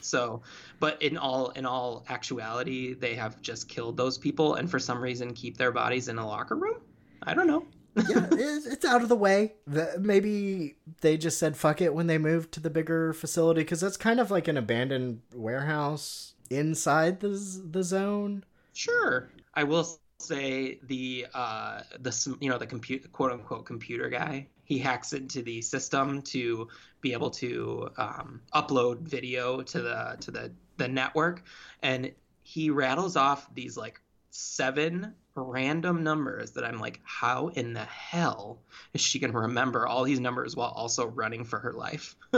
So, 0.01 0.41
but 0.81 1.01
in 1.01 1.17
all 1.17 1.51
in 1.51 1.65
all 1.65 2.05
actuality, 2.09 2.93
they 2.93 3.15
have 3.15 3.41
just 3.41 3.69
killed 3.69 3.95
those 3.95 4.17
people 4.17 4.55
and 4.55 4.69
for 4.69 4.79
some 4.79 5.01
reason 5.01 5.33
keep 5.33 5.55
their 5.55 5.71
bodies 5.71 6.09
in 6.09 6.17
a 6.17 6.27
locker 6.27 6.55
room. 6.55 6.81
I 7.23 7.33
don't 7.33 7.47
know. 7.47 7.65
Yeah, 7.95 8.27
it's, 8.31 8.85
out 8.85 9.01
of 9.01 9.09
the 9.09 9.15
way. 9.15 9.53
Maybe 9.99 10.75
they 11.01 11.17
just 11.17 11.37
said 11.37 11.57
fuck 11.57 11.81
it 11.81 11.93
when 11.93 12.07
they 12.07 12.17
moved 12.17 12.51
to 12.53 12.59
the 12.59 12.69
bigger 12.69 13.13
facility 13.13 13.61
because 13.61 13.81
that's 13.81 13.97
kind 13.97 14.19
of 14.19 14.31
like 14.31 14.47
an 14.47 14.57
abandoned 14.57 15.21
warehouse 15.33 16.33
inside 16.49 17.19
the 17.19 17.29
the 17.69 17.83
zone. 17.83 18.43
Sure, 18.73 19.29
I 19.53 19.63
will 19.63 19.87
say 20.19 20.79
the 20.83 21.25
uh 21.33 21.81
the 21.99 22.37
you 22.41 22.49
know 22.49 22.57
the 22.57 22.67
compute 22.67 23.09
quote 23.13 23.31
unquote 23.31 23.65
computer 23.65 24.09
guy 24.09 24.45
he 24.69 24.77
hacks 24.77 25.13
into 25.13 25.41
the 25.41 25.61
system 25.61 26.21
to 26.21 26.67
be 27.01 27.11
able 27.11 27.31
to 27.31 27.89
um, 27.97 28.39
upload 28.53 28.99
video 28.99 29.61
to 29.63 29.81
the 29.81 30.15
to 30.19 30.29
the 30.29 30.51
the 30.77 30.87
network 30.87 31.43
and 31.81 32.11
he 32.43 32.69
rattles 32.69 33.15
off 33.15 33.49
these 33.55 33.75
like 33.75 33.99
seven 34.29 35.13
random 35.39 36.03
numbers 36.03 36.51
that 36.51 36.63
I'm 36.63 36.79
like, 36.79 36.99
how 37.03 37.49
in 37.49 37.73
the 37.73 37.85
hell 37.85 38.59
is 38.93 39.01
she 39.01 39.19
gonna 39.19 39.39
remember 39.39 39.87
all 39.87 40.03
these 40.03 40.19
numbers 40.19 40.55
while 40.55 40.69
also 40.69 41.07
running 41.07 41.43
for 41.43 41.59
her 41.59 41.73
life? 41.73 42.15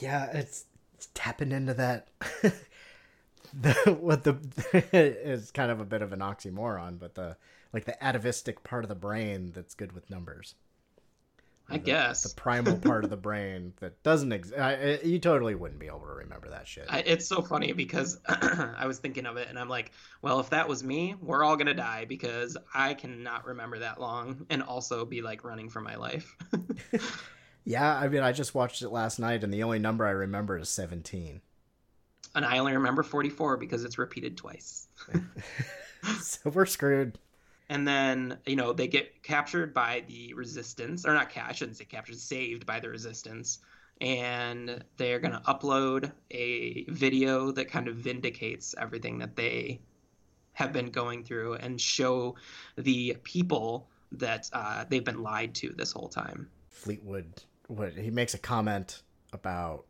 yeah, 0.00 0.26
it's, 0.32 0.66
it's 0.94 1.08
tapping 1.14 1.52
into 1.52 1.74
that. 1.74 2.08
the 3.54 3.72
what 4.00 4.24
the 4.24 4.36
is 4.92 5.50
kind 5.50 5.70
of 5.70 5.80
a 5.80 5.84
bit 5.84 6.02
of 6.02 6.12
an 6.12 6.20
oxymoron, 6.20 6.98
but 6.98 7.14
the 7.14 7.36
like 7.72 7.84
the 7.84 8.02
atavistic 8.02 8.62
part 8.62 8.84
of 8.84 8.88
the 8.88 8.94
brain 8.94 9.52
that's 9.54 9.74
good 9.74 9.92
with 9.92 10.10
numbers. 10.10 10.54
I 11.70 11.74
the, 11.74 11.84
guess 11.84 12.22
the 12.22 12.34
primal 12.34 12.78
part 12.78 13.04
of 13.04 13.10
the 13.10 13.16
brain 13.28 13.74
that 13.80 14.02
doesn't 14.02 14.32
exist. 14.32 15.04
You 15.04 15.18
totally 15.18 15.54
wouldn't 15.54 15.78
be 15.78 15.86
able 15.86 16.00
to 16.00 16.06
remember 16.06 16.48
that 16.48 16.66
shit. 16.66 16.86
I, 16.88 17.00
it's 17.00 17.26
so 17.26 17.42
funny 17.42 17.72
because 17.72 18.18
I 18.28 18.86
was 18.86 18.98
thinking 18.98 19.26
of 19.26 19.36
it 19.36 19.48
and 19.48 19.58
I'm 19.58 19.68
like, 19.68 19.92
well, 20.22 20.40
if 20.40 20.50
that 20.50 20.68
was 20.68 20.82
me, 20.82 21.14
we're 21.20 21.44
all 21.44 21.56
gonna 21.56 21.74
die 21.74 22.06
because 22.06 22.56
I 22.74 22.94
cannot 22.94 23.46
remember 23.46 23.80
that 23.80 24.00
long 24.00 24.46
and 24.48 24.62
also 24.62 25.04
be 25.04 25.20
like 25.20 25.44
running 25.44 25.68
for 25.68 25.80
my 25.80 25.96
life. 25.96 26.34
yeah, 27.64 27.96
I 27.96 28.08
mean, 28.08 28.22
I 28.22 28.32
just 28.32 28.54
watched 28.54 28.80
it 28.82 28.88
last 28.88 29.18
night 29.18 29.44
and 29.44 29.52
the 29.52 29.62
only 29.62 29.78
number 29.78 30.06
I 30.06 30.10
remember 30.10 30.58
is 30.58 30.70
17. 30.70 31.42
And 32.34 32.44
I 32.44 32.58
only 32.58 32.72
remember 32.72 33.02
44 33.02 33.58
because 33.58 33.84
it's 33.84 33.98
repeated 33.98 34.36
twice. 34.36 34.88
so 36.20 36.50
we're 36.50 36.66
screwed 36.66 37.18
and 37.68 37.86
then 37.86 38.38
you 38.46 38.56
know 38.56 38.72
they 38.72 38.88
get 38.88 39.22
captured 39.22 39.74
by 39.74 40.02
the 40.08 40.32
resistance 40.34 41.04
or 41.04 41.12
not 41.14 41.30
i 41.36 41.52
shouldn't 41.52 41.76
say 41.76 41.84
captured 41.84 42.18
saved 42.18 42.66
by 42.66 42.80
the 42.80 42.88
resistance. 42.88 43.58
And 44.00 44.84
they're 44.96 45.18
going 45.18 45.32
to 45.32 45.40
upload 45.40 46.12
a 46.30 46.84
video 46.84 47.50
that 47.50 47.68
kind 47.68 47.88
of 47.88 47.96
vindicates 47.96 48.72
everything 48.78 49.18
that 49.18 49.34
they 49.34 49.80
have 50.52 50.72
been 50.72 50.86
going 50.86 51.24
through 51.24 51.54
and 51.54 51.80
show 51.80 52.36
the 52.76 53.16
people 53.24 53.88
that 54.12 54.48
uh, 54.52 54.84
they've 54.88 55.04
been 55.04 55.24
lied 55.24 55.52
to 55.56 55.70
this 55.70 55.90
whole 55.90 56.08
time. 56.08 56.48
Fleetwood 56.70 57.42
what 57.66 57.92
he 57.92 58.10
makes 58.10 58.32
a 58.32 58.38
comment 58.38 59.02
about 59.32 59.84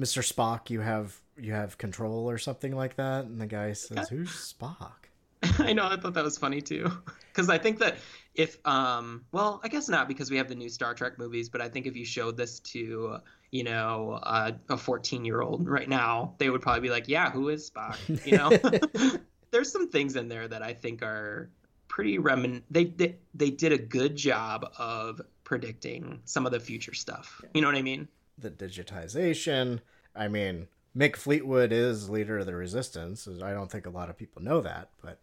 mr 0.00 0.20
spock 0.20 0.68
you 0.68 0.80
have 0.80 1.20
you 1.36 1.52
have 1.52 1.78
control 1.78 2.28
or 2.28 2.38
something 2.38 2.74
like 2.74 2.96
that. 2.96 3.24
And 3.24 3.40
the 3.40 3.46
guy 3.46 3.72
says 3.72 4.08
who's 4.08 4.30
spock 4.30 5.08
I 5.58 5.72
know. 5.72 5.88
I 5.88 5.96
thought 5.96 6.14
that 6.14 6.24
was 6.24 6.38
funny 6.38 6.60
too, 6.60 6.90
because 7.32 7.48
I 7.48 7.58
think 7.58 7.78
that 7.78 7.96
if, 8.34 8.56
um, 8.66 9.24
well, 9.32 9.60
I 9.62 9.68
guess 9.68 9.88
not 9.88 10.08
because 10.08 10.30
we 10.30 10.36
have 10.36 10.48
the 10.48 10.54
new 10.54 10.68
Star 10.68 10.94
Trek 10.94 11.18
movies, 11.18 11.48
but 11.48 11.60
I 11.60 11.68
think 11.68 11.86
if 11.86 11.96
you 11.96 12.04
showed 12.04 12.36
this 12.36 12.60
to, 12.60 13.18
you 13.50 13.64
know, 13.64 14.20
uh, 14.22 14.52
a 14.70 14.76
14 14.76 15.24
year 15.24 15.42
old 15.42 15.68
right 15.68 15.88
now, 15.88 16.34
they 16.38 16.48
would 16.48 16.62
probably 16.62 16.80
be 16.80 16.90
like, 16.90 17.08
"Yeah, 17.08 17.30
who 17.30 17.50
is 17.50 17.70
Spock?" 17.70 17.96
You 18.26 18.38
know, 18.38 19.18
there's 19.50 19.70
some 19.70 19.88
things 19.88 20.16
in 20.16 20.28
there 20.28 20.48
that 20.48 20.62
I 20.62 20.72
think 20.72 21.02
are 21.02 21.50
pretty 21.88 22.18
remin. 22.18 22.62
They, 22.70 22.84
they 22.84 23.16
they 23.34 23.50
did 23.50 23.72
a 23.72 23.78
good 23.78 24.16
job 24.16 24.72
of 24.78 25.20
predicting 25.44 26.20
some 26.24 26.46
of 26.46 26.52
the 26.52 26.60
future 26.60 26.94
stuff. 26.94 27.42
You 27.52 27.60
know 27.60 27.68
what 27.68 27.76
I 27.76 27.82
mean? 27.82 28.08
The 28.38 28.50
digitization. 28.50 29.80
I 30.16 30.28
mean, 30.28 30.68
Mick 30.96 31.16
Fleetwood 31.16 31.72
is 31.72 32.08
leader 32.08 32.38
of 32.38 32.46
the 32.46 32.54
resistance. 32.54 33.28
I 33.42 33.52
don't 33.52 33.70
think 33.70 33.86
a 33.86 33.90
lot 33.90 34.10
of 34.10 34.16
people 34.16 34.42
know 34.42 34.60
that, 34.62 34.90
but 35.02 35.18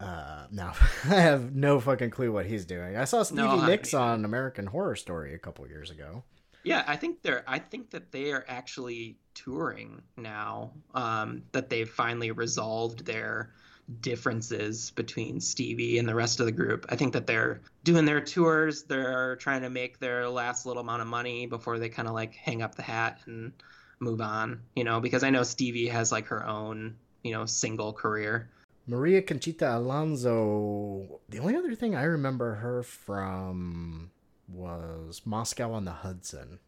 uh 0.00 0.46
now 0.50 0.74
i 1.04 1.14
have 1.20 1.54
no 1.54 1.80
fucking 1.80 2.10
clue 2.10 2.30
what 2.30 2.44
he's 2.46 2.64
doing 2.66 2.96
i 2.96 3.04
saw 3.04 3.22
stevie 3.22 3.42
No, 3.42 3.60
I- 3.60 3.66
nicks 3.66 3.94
on 3.94 4.24
american 4.24 4.66
horror 4.66 4.96
story 4.96 5.34
a 5.34 5.38
couple 5.38 5.66
years 5.68 5.90
ago 5.90 6.22
Yeah, 6.64 6.82
I 6.88 6.96
think 6.96 7.22
they're. 7.22 7.44
I 7.46 7.60
think 7.60 7.90
that 7.90 8.10
they 8.10 8.32
are 8.32 8.44
actually 8.48 9.16
touring 9.34 10.02
now. 10.16 10.72
Um, 10.94 11.42
that 11.52 11.70
they've 11.70 11.88
finally 11.88 12.32
resolved 12.32 13.06
their 13.06 13.52
differences 14.00 14.90
between 14.90 15.40
Stevie 15.40 15.98
and 15.98 16.08
the 16.08 16.14
rest 16.14 16.40
of 16.40 16.46
the 16.46 16.52
group. 16.52 16.84
I 16.88 16.96
think 16.96 17.12
that 17.12 17.26
they're 17.28 17.60
doing 17.84 18.04
their 18.04 18.20
tours. 18.20 18.82
They're 18.82 19.36
trying 19.36 19.62
to 19.62 19.70
make 19.70 20.00
their 20.00 20.28
last 20.28 20.66
little 20.66 20.82
amount 20.82 21.02
of 21.02 21.08
money 21.08 21.46
before 21.46 21.78
they 21.78 21.88
kind 21.88 22.08
of 22.08 22.14
like 22.14 22.34
hang 22.34 22.62
up 22.62 22.74
the 22.74 22.82
hat 22.82 23.20
and 23.26 23.52
move 24.00 24.20
on. 24.20 24.60
You 24.74 24.82
know, 24.82 24.98
because 25.00 25.22
I 25.22 25.30
know 25.30 25.44
Stevie 25.44 25.86
has 25.88 26.10
like 26.10 26.26
her 26.26 26.44
own 26.46 26.96
you 27.22 27.32
know 27.32 27.46
single 27.46 27.92
career. 27.92 28.50
Maria 28.86 29.22
conchita 29.22 29.76
alonso 29.76 31.20
the 31.28 31.38
only 31.38 31.56
other 31.56 31.74
thing 31.74 31.94
i 31.94 32.02
remember 32.02 32.56
her 32.56 32.82
from 32.82 34.10
was 34.48 35.22
moscow 35.24 35.72
on 35.72 35.84
the 35.84 35.92
hudson 35.92 36.58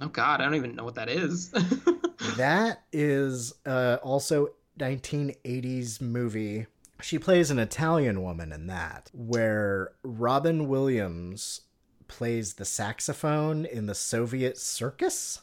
Oh 0.00 0.08
God, 0.08 0.40
I 0.40 0.44
don't 0.44 0.54
even 0.54 0.74
know 0.74 0.84
what 0.84 0.96
that 0.96 1.08
is. 1.08 1.50
that 2.36 2.82
is 2.92 3.54
uh, 3.64 3.98
also 4.02 4.50
1980s 4.78 6.00
movie. 6.00 6.66
She 7.00 7.18
plays 7.18 7.50
an 7.50 7.58
Italian 7.58 8.22
woman 8.22 8.52
in 8.52 8.66
that, 8.66 9.10
where 9.12 9.92
Robin 10.02 10.68
Williams 10.68 11.62
plays 12.08 12.54
the 12.54 12.64
saxophone 12.64 13.64
in 13.64 13.86
the 13.86 13.94
Soviet 13.94 14.58
circus, 14.58 15.40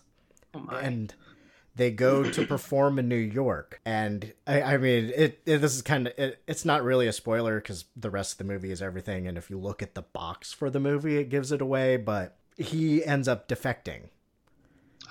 oh 0.54 0.60
my. 0.60 0.82
and 0.82 1.14
they 1.76 1.92
go 1.92 2.24
to 2.30 2.46
perform 2.46 3.00
in 3.00 3.08
New 3.08 3.16
York. 3.16 3.82
And 3.86 4.34
I, 4.46 4.62
I 4.62 4.78
mean, 4.78 5.12
it, 5.16 5.42
it 5.46 5.58
this 5.60 5.76
is 5.76 5.82
kind 5.82 6.08
of 6.08 6.14
it, 6.18 6.42
it's 6.48 6.66
not 6.66 6.84
really 6.84 7.08
a 7.08 7.14
spoiler 7.14 7.60
because 7.60 7.86
the 7.96 8.10
rest 8.10 8.34
of 8.34 8.38
the 8.40 8.54
movie 8.54 8.72
is 8.72 8.82
everything. 8.82 9.28
And 9.28 9.38
if 9.38 9.50
you 9.50 9.58
look 9.58 9.82
at 9.82 9.96
the 9.96 10.02
box 10.04 10.54
for 10.54 10.70
the 10.70 10.80
movie, 10.80 11.18
it 11.18 11.30
gives 11.30 11.52
it 11.52 11.62
away. 11.62 11.98
But 11.98 12.38
he 12.58 13.04
ends 13.04 13.28
up 13.28 13.48
defecting 13.48 14.10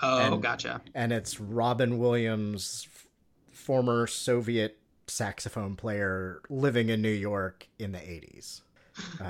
oh, 0.02 0.18
and- 0.18 0.42
gotcha. 0.42 0.82
and 0.94 1.12
it's 1.12 1.40
Robin 1.40 1.98
Williams, 1.98 2.86
f- 2.92 3.06
former 3.50 4.06
Soviet 4.06 4.78
saxophone 5.06 5.76
player 5.76 6.40
living 6.48 6.88
in 6.88 7.02
New 7.02 7.10
York 7.10 7.66
in 7.78 7.92
the 7.92 7.98
80s. 7.98 8.60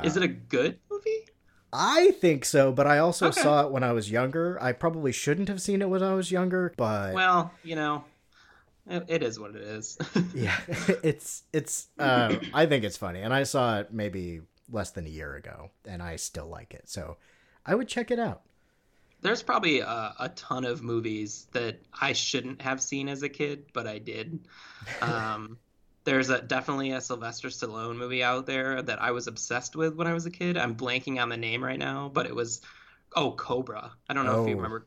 is 0.05 0.17
it 0.17 0.23
a 0.23 0.27
um, 0.27 0.43
good 0.49 0.79
movie? 0.91 1.27
I 1.73 2.11
think 2.13 2.45
so, 2.45 2.73
but 2.73 2.87
I 2.87 2.99
also 2.99 3.31
Okay. 3.31 3.31
saw 3.31 3.65
it 3.65 3.71
when 3.73 3.83
I 3.83 3.93
was 3.93 4.11
younger. 4.11 4.61
I 4.63 4.73
probably 4.73 5.13
shouldn't 5.13 5.49
have 5.49 5.61
seen 5.63 5.81
it 5.83 5.89
when 5.91 6.03
I 6.03 6.15
was 6.15 6.31
younger, 6.31 6.73
but 6.77 7.25
Well, 7.25 7.59
you 7.63 7.77
know, 7.77 8.05
it, 8.89 9.05
it 9.09 9.23
is 9.23 9.39
what 9.41 9.57
it 9.57 9.63
is. 9.63 9.99
yeah, 10.33 10.61
it's 11.03 11.43
it's 11.53 11.89
uh, 11.99 12.41
I 12.53 12.67
think 12.67 12.85
it's 12.85 12.97
funny 12.97 13.21
and 13.21 13.35
I 13.35 13.43
saw 13.43 13.81
it 13.81 13.93
maybe 13.93 14.43
less 14.71 14.91
than 14.91 15.07
a 15.07 15.11
year 15.11 15.35
ago 15.35 15.71
and 15.87 16.03
I 16.03 16.17
still 16.17 16.47
like 16.47 16.75
it. 16.75 16.89
So 16.89 17.17
I 17.67 17.75
would 17.75 17.89
check 17.89 18.11
it 18.11 18.19
out. 18.19 18.43
There's 19.21 19.43
probably 19.43 19.79
a, 19.81 20.15
a 20.19 20.29
ton 20.35 20.65
of 20.65 20.83
movies 20.83 21.47
that 21.53 21.81
I 22.01 22.13
shouldn't 22.13 22.61
have 22.61 22.83
seen 22.83 23.09
as 23.09 23.23
a 23.23 23.29
kid, 23.29 23.67
but 23.73 23.87
I 23.87 23.99
did. 23.99 24.49
Um, 25.03 25.59
there's 26.05 26.31
a 26.31 26.41
definitely 26.43 26.93
a 26.93 27.01
Sylvester 27.01 27.49
Stallone 27.49 27.97
movie 27.97 28.23
out 28.23 28.47
there 28.47 28.83
that 28.83 29.01
I 29.03 29.13
was 29.13 29.27
obsessed 29.27 29.77
with 29.77 29.95
when 29.97 30.07
I 30.07 30.13
was 30.15 30.27
a 30.27 30.31
kid. 30.31 30.57
I'm 30.57 30.77
blanking 30.77 31.21
on 31.23 31.29
the 31.29 31.37
name 31.37 31.63
right 31.65 31.79
now, 31.79 32.09
but 32.09 32.27
it 32.27 32.35
was 32.35 32.61
oh 33.17 33.33
Cobra. 33.33 33.93
I 34.09 34.15
don't 34.15 34.27
know 34.27 34.35
if 34.37 34.47
you 34.47 34.57
Oh. 34.57 34.57
remember. 34.57 34.85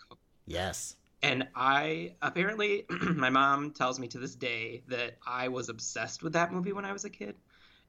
Yes. 0.48 0.96
And 1.22 1.48
I 1.56 2.16
apparently 2.22 2.86
my 2.90 3.30
mom 3.30 3.72
tells 3.72 4.00
me 4.00 4.08
to 4.10 4.20
this 4.20 4.36
day 4.36 4.84
that 4.88 5.18
I 5.26 5.48
was 5.50 5.70
obsessed 5.70 6.24
with 6.24 6.34
that 6.34 6.54
movie 6.54 6.74
when 6.74 6.86
I 6.86 6.94
was 6.94 7.04
a 7.06 7.10
kid, 7.10 7.36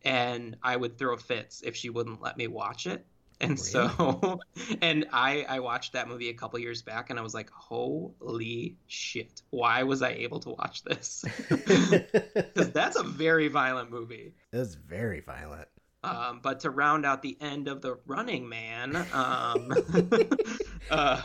and 0.02 0.56
I 0.62 0.76
would 0.76 0.98
throw 0.98 1.16
fits 1.16 1.62
if 1.62 1.76
she 1.76 1.90
wouldn't 1.90 2.22
let 2.22 2.36
me 2.36 2.46
watch 2.48 2.86
it. 2.86 3.06
And 3.40 3.58
so, 3.60 4.40
and 4.80 5.06
I 5.12 5.44
I 5.48 5.60
watched 5.60 5.92
that 5.92 6.08
movie 6.08 6.30
a 6.30 6.34
couple 6.34 6.58
years 6.58 6.82
back, 6.82 7.10
and 7.10 7.18
I 7.18 7.22
was 7.22 7.34
like, 7.34 7.50
holy 7.50 8.76
shit! 8.86 9.42
Why 9.50 9.82
was 9.82 10.02
I 10.02 10.10
able 10.10 10.40
to 10.40 10.50
watch 10.50 10.84
this? 10.84 11.24
Because 12.56 12.70
that's 12.72 12.96
a 12.96 13.02
very 13.02 13.48
violent 13.48 13.90
movie. 13.90 14.32
It's 14.52 14.74
very 14.74 15.20
violent. 15.20 15.68
Um, 16.02 16.40
but 16.42 16.60
to 16.60 16.70
round 16.70 17.04
out 17.04 17.20
the 17.20 17.36
end 17.40 17.68
of 17.68 17.82
the 17.82 17.98
Running 18.06 18.48
Man, 18.48 18.96
um, 19.12 19.72
uh, 20.90 21.20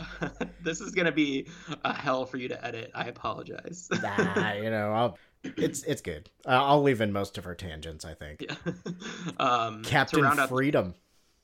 this 0.60 0.80
is 0.80 0.90
gonna 0.90 1.12
be 1.12 1.46
a 1.84 1.94
hell 1.94 2.26
for 2.26 2.36
you 2.36 2.48
to 2.48 2.64
edit. 2.64 2.90
I 2.94 3.04
apologize. 3.04 3.88
Nah, 4.02 4.52
you 4.54 4.70
know, 4.70 4.92
I'll, 4.92 5.18
it's 5.44 5.84
it's 5.84 6.02
good. 6.02 6.30
Uh, 6.44 6.50
I'll 6.64 6.82
leave 6.82 7.00
in 7.00 7.12
most 7.12 7.38
of 7.38 7.44
her 7.44 7.54
tangents. 7.54 8.04
I 8.04 8.14
think. 8.14 8.44
um, 9.38 9.82
Captain 9.84 10.22
round 10.22 10.40
out 10.40 10.48
Freedom. 10.48 10.94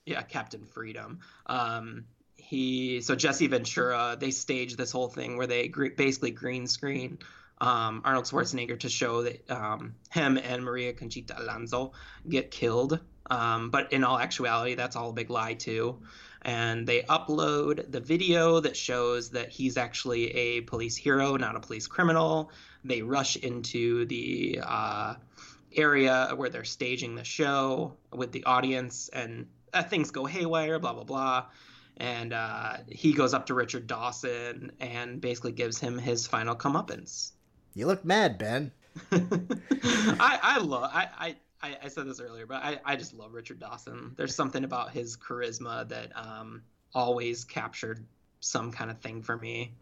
Yeah, 0.09 0.23
Captain 0.23 0.65
Freedom. 0.65 1.21
Um, 1.47 2.05
he 2.37 3.01
so 3.03 3.15
Jesse 3.15 3.47
Ventura. 3.47 4.17
They 4.19 4.31
staged 4.31 4.79
this 4.79 4.91
whole 4.91 5.09
thing 5.09 5.37
where 5.37 5.47
they 5.47 5.69
basically 5.69 6.31
green 6.31 6.67
screen 6.67 7.19
um, 7.61 8.03
Arnold 8.05 8.25
Schwarzenegger 8.25 8.79
to 8.81 8.89
show 8.89 9.23
that 9.23 9.51
um, 9.51 9.95
him 10.11 10.39
and 10.39 10.65
Maria 10.65 10.93
Conchita 10.93 11.41
Alonso 11.41 11.93
get 12.29 12.51
killed. 12.51 13.01
Um, 13.31 13.71
but 13.71 13.93
in 13.93 14.05
all 14.05 14.19
actuality, 14.19 14.75
that's 14.75 14.97
all 14.97 15.11
a 15.11 15.13
big 15.13 15.29
lie 15.29 15.55
too. 15.55 15.99
And 16.43 16.87
they 16.87 17.03
upload 17.03 17.91
the 17.91 18.01
video 18.01 18.61
that 18.61 18.77
shows 18.77 19.31
that 19.31 19.51
he's 19.51 19.77
actually 19.77 20.31
a 20.31 20.61
police 20.63 20.97
hero, 20.97 21.37
not 21.37 21.57
a 21.57 21.61
police 21.61 21.87
criminal. 21.87 22.53
They 22.85 23.03
rush 23.03 23.37
into 23.37 24.07
the 24.07 24.61
uh, 24.65 25.15
area 25.75 26.33
where 26.37 26.49
they're 26.49 26.65
staging 26.65 27.17
the 27.17 27.25
show 27.25 27.97
with 28.13 28.33
the 28.33 28.45
audience, 28.45 29.11
and 29.13 29.47
uh, 29.73 29.83
things 29.83 30.11
go 30.11 30.25
haywire, 30.25 30.79
blah, 30.79 30.93
blah, 30.93 31.05
blah. 31.05 31.47
And 31.97 32.33
uh, 32.33 32.79
he 32.89 33.13
goes 33.13 33.35
up 33.35 33.47
to 33.47 33.55
Richard 33.55 33.87
Dawson 33.87 34.73
and 34.81 35.21
basically 35.21 35.53
gives 35.53 35.79
him 35.79 35.99
his 35.99 36.27
final 36.27 36.55
comeuppance. 36.55 37.33
You 37.75 37.87
look 37.87 38.05
mad, 38.05 38.39
Ben. 38.39 38.73
I, 39.13 40.39
I 40.43 40.59
love 40.59 40.91
I, 40.93 41.09
I 41.19 41.37
I 41.63 41.77
I 41.85 41.89
said 41.89 42.07
this 42.07 42.21
earlier, 42.21 42.47
but 42.47 42.63
I, 42.63 42.81
I 42.85 42.97
just 42.97 43.15
love 43.15 43.33
Richard 43.33 43.61
Dawson. 43.61 44.15
There's 44.17 44.35
something 44.35 44.65
about 44.65 44.91
his 44.91 45.17
charisma 45.17 45.89
that 45.89 46.11
um 46.17 46.63
always 46.95 47.45
captured 47.45 48.05
some 48.41 48.73
kind 48.73 48.91
of 48.91 48.99
thing 48.99 49.23
for 49.23 49.37
me. 49.37 49.75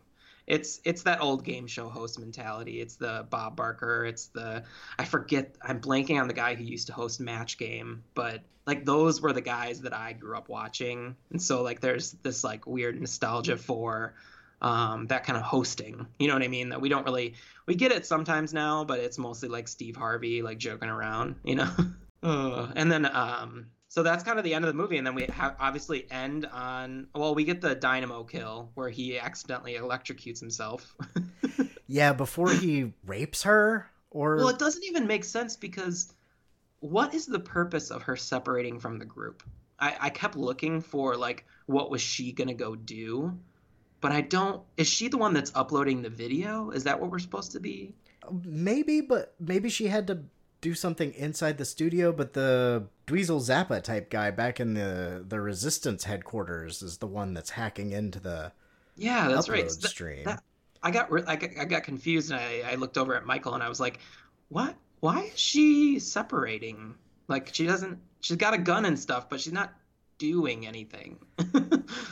It's 0.46 0.80
it's 0.84 1.02
that 1.02 1.20
old 1.20 1.44
game 1.44 1.66
show 1.66 1.88
host 1.88 2.18
mentality. 2.18 2.80
It's 2.80 2.96
the 2.96 3.26
Bob 3.30 3.56
Barker. 3.56 4.04
It's 4.04 4.26
the 4.28 4.62
I 4.98 5.04
forget. 5.04 5.56
I'm 5.62 5.80
blanking 5.80 6.20
on 6.20 6.28
the 6.28 6.34
guy 6.34 6.54
who 6.54 6.64
used 6.64 6.86
to 6.86 6.92
host 6.92 7.20
Match 7.20 7.58
Game, 7.58 8.04
but 8.14 8.42
like 8.66 8.84
those 8.84 9.20
were 9.20 9.32
the 9.32 9.40
guys 9.40 9.80
that 9.82 9.92
I 9.92 10.12
grew 10.12 10.36
up 10.36 10.48
watching, 10.48 11.16
and 11.30 11.42
so 11.42 11.62
like 11.62 11.80
there's 11.80 12.12
this 12.22 12.44
like 12.44 12.66
weird 12.66 13.00
nostalgia 13.00 13.56
for 13.56 14.14
um, 14.62 15.06
that 15.08 15.24
kind 15.24 15.36
of 15.36 15.42
hosting. 15.42 16.06
You 16.18 16.28
know 16.28 16.34
what 16.34 16.42
I 16.42 16.48
mean? 16.48 16.68
That 16.68 16.80
we 16.80 16.88
don't 16.88 17.04
really 17.04 17.34
we 17.66 17.74
get 17.74 17.90
it 17.90 18.06
sometimes 18.06 18.52
now, 18.52 18.84
but 18.84 19.00
it's 19.00 19.18
mostly 19.18 19.48
like 19.48 19.66
Steve 19.66 19.96
Harvey 19.96 20.42
like 20.42 20.58
joking 20.58 20.88
around. 20.88 21.36
You 21.44 21.56
know. 21.56 21.70
Uh, 22.22 22.72
and 22.74 22.90
then 22.90 23.06
um, 23.14 23.66
so 23.96 24.02
that's 24.02 24.22
kind 24.22 24.36
of 24.36 24.44
the 24.44 24.52
end 24.52 24.62
of 24.62 24.68
the 24.68 24.74
movie, 24.74 24.98
and 24.98 25.06
then 25.06 25.14
we 25.14 25.24
ha- 25.24 25.56
obviously 25.58 26.06
end 26.10 26.44
on 26.44 27.06
well, 27.14 27.34
we 27.34 27.44
get 27.44 27.62
the 27.62 27.74
dynamo 27.74 28.24
kill 28.24 28.70
where 28.74 28.90
he 28.90 29.18
accidentally 29.18 29.74
electrocutes 29.74 30.38
himself. 30.38 30.94
Yeah, 31.88 32.12
before 32.14 32.50
he 32.50 32.92
rapes 33.06 33.44
her, 33.44 33.88
or 34.10 34.36
Well, 34.38 34.48
it 34.48 34.58
doesn't 34.58 34.84
even 34.84 35.06
make 35.06 35.22
sense 35.22 35.56
because 35.56 36.12
what 36.80 37.14
is 37.14 37.26
the 37.26 37.38
purpose 37.38 37.92
of 37.92 38.02
her 38.02 38.16
separating 38.16 38.80
from 38.80 38.98
the 38.98 39.04
group? 39.04 39.44
I, 39.78 39.96
I 40.00 40.10
kept 40.10 40.36
looking 40.36 40.80
for 40.80 41.16
like 41.16 41.46
what 41.66 41.90
was 41.90 42.00
she 42.00 42.32
gonna 42.32 42.54
go 42.54 42.74
do, 42.74 43.38
but 44.00 44.10
I 44.10 44.20
don't. 44.20 44.62
Is 44.76 44.88
she 44.88 45.06
the 45.06 45.16
one 45.16 45.32
that's 45.32 45.52
uploading 45.54 46.02
the 46.02 46.10
video? 46.10 46.70
Is 46.70 46.84
that 46.84 47.00
what 47.00 47.10
we're 47.10 47.20
supposed 47.20 47.52
to 47.52 47.60
be? 47.60 47.94
maybe, 48.44 49.00
but 49.00 49.34
maybe 49.38 49.68
she 49.68 49.86
had 49.86 50.06
to 50.08 50.24
do 50.60 50.74
something 50.74 51.12
inside 51.14 51.58
the 51.58 51.64
studio. 51.64 52.12
But 52.12 52.32
the 52.32 52.86
Dweezil 53.06 53.40
Zappa 53.40 53.82
type 53.82 54.10
guy 54.10 54.30
back 54.30 54.60
in 54.60 54.74
the 54.74 55.24
the 55.26 55.40
Resistance 55.40 56.04
headquarters 56.04 56.82
is 56.82 56.98
the 56.98 57.06
one 57.06 57.34
that's 57.34 57.50
hacking 57.50 57.92
into 57.92 58.20
the 58.20 58.52
Yeah, 58.96 59.28
that's 59.28 59.48
right. 59.48 59.70
So 59.70 59.80
that- 59.80 59.88
stream. 59.88 60.24
that- 60.24 60.42
I 60.82 60.90
got 60.92 61.10
I 61.28 61.36
got, 61.36 61.50
I 61.58 61.64
got 61.64 61.82
confused 61.82 62.30
and 62.30 62.38
I, 62.38 62.72
I 62.72 62.74
looked 62.76 62.96
over 62.96 63.14
at 63.16 63.26
Michael 63.26 63.54
and 63.54 63.62
I 63.62 63.68
was 63.68 63.80
like, 63.80 63.98
what? 64.50 64.76
Why 65.00 65.22
is 65.32 65.38
she 65.38 65.98
separating? 65.98 66.94
Like 67.28 67.52
she 67.52 67.66
doesn't. 67.66 67.98
She's 68.20 68.36
got 68.36 68.54
a 68.54 68.58
gun 68.58 68.84
and 68.84 68.98
stuff, 68.98 69.28
but 69.28 69.40
she's 69.40 69.52
not 69.52 69.72
doing 70.18 70.66
anything. 70.66 71.18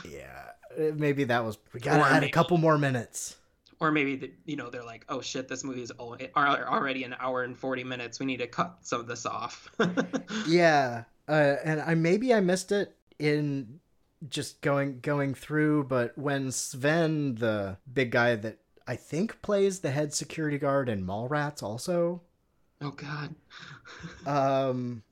yeah, 0.09 0.51
maybe 0.95 1.23
that 1.25 1.43
was 1.43 1.57
we 1.73 1.79
gotta 1.79 2.01
Or 2.01 2.05
add 2.05 2.23
a 2.23 2.29
couple 2.29 2.57
more 2.57 2.77
minutes. 2.77 3.37
Or 3.79 3.91
maybe 3.91 4.15
the, 4.15 4.31
you 4.45 4.55
know 4.55 4.69
they're 4.69 4.83
like, 4.83 5.05
oh 5.09 5.21
shit, 5.21 5.47
this 5.47 5.63
movie 5.63 5.81
is 5.81 5.91
already 5.99 7.03
an 7.03 7.15
hour 7.19 7.43
and 7.43 7.57
forty 7.57 7.83
minutes. 7.83 8.19
We 8.19 8.25
need 8.25 8.37
to 8.37 8.47
cut 8.47 8.77
some 8.81 8.99
of 9.01 9.07
this 9.07 9.25
off. 9.25 9.69
Yeah, 10.47 11.03
uh, 11.27 11.55
and 11.63 11.81
I 11.81 11.95
maybe 11.95 12.33
I 12.33 12.39
missed 12.39 12.71
it 12.71 12.95
in 13.19 13.79
just 14.29 14.61
going 14.61 14.99
going 15.01 15.33
through, 15.33 15.85
but 15.85 16.17
when 16.17 16.51
Sven, 16.51 17.35
the 17.35 17.77
big 17.91 18.11
guy 18.11 18.35
that 18.35 18.57
I 18.87 18.95
think 18.95 19.41
plays 19.41 19.79
the 19.79 19.91
head 19.91 20.13
security 20.13 20.57
guard 20.57 20.89
in 20.89 21.05
Mallrats, 21.05 21.63
also, 21.63 22.21
oh 22.81 22.91
god. 22.91 23.35
um, 24.27 25.03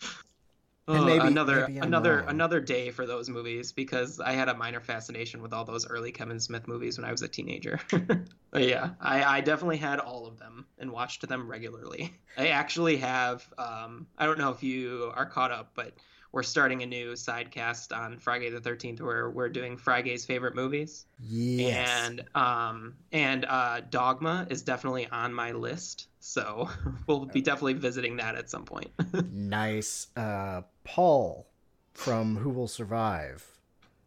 Oh, 0.87 1.05
maybe- 1.05 1.25
another 1.25 1.67
maybe 1.67 1.79
another 1.79 2.17
wrong. 2.17 2.29
another 2.29 2.59
day 2.59 2.91
for 2.91 3.05
those 3.05 3.29
movies 3.29 3.71
because 3.71 4.19
I 4.19 4.33
had 4.33 4.49
a 4.49 4.53
minor 4.53 4.81
fascination 4.81 5.41
with 5.41 5.53
all 5.53 5.63
those 5.63 5.87
early 5.87 6.11
Kevin 6.11 6.39
Smith 6.41 6.67
movies 6.67 6.97
when 6.97 7.05
I 7.05 7.11
was 7.11 7.21
a 7.21 7.27
teenager. 7.29 7.79
but 8.51 8.63
yeah, 8.67 8.89
I, 8.99 9.23
I 9.37 9.41
definitely 9.41 9.77
had 9.77 9.99
all 9.99 10.27
of 10.27 10.39
them 10.39 10.65
and 10.77 10.91
watched 10.91 11.25
them 11.27 11.47
regularly. 11.47 12.13
I 12.37 12.47
actually 12.47 12.97
have 12.97 13.47
um, 13.57 14.07
I 14.17 14.25
don't 14.25 14.37
know 14.37 14.49
if 14.49 14.61
you 14.61 15.11
are 15.15 15.25
caught 15.25 15.51
up, 15.51 15.71
but 15.73 15.93
we're 16.33 16.43
starting 16.43 16.81
a 16.81 16.85
new 16.85 17.11
sidecast 17.11 17.95
on 17.95 18.17
FriGay 18.17 18.51
the 18.51 18.59
Thirteenth 18.59 18.99
where 18.99 19.29
we're 19.29 19.49
doing 19.49 19.77
FriGay's 19.77 20.25
favorite 20.25 20.55
movies. 20.55 21.05
Yes. 21.19 21.87
And 22.09 22.25
um 22.35 22.95
and 23.13 23.45
uh 23.45 23.81
Dogma 23.89 24.47
is 24.49 24.63
definitely 24.63 25.07
on 25.07 25.33
my 25.33 25.51
list. 25.51 26.07
So 26.19 26.69
we'll 27.07 27.25
be 27.25 27.41
definitely 27.41 27.73
visiting 27.73 28.17
that 28.17 28.35
at 28.35 28.49
some 28.49 28.65
point. 28.65 28.91
nice. 29.31 30.07
Uh, 30.17 30.63
Paul 30.83 31.47
from 31.93 32.37
Who 32.37 32.49
Will 32.49 32.67
Survive 32.67 33.57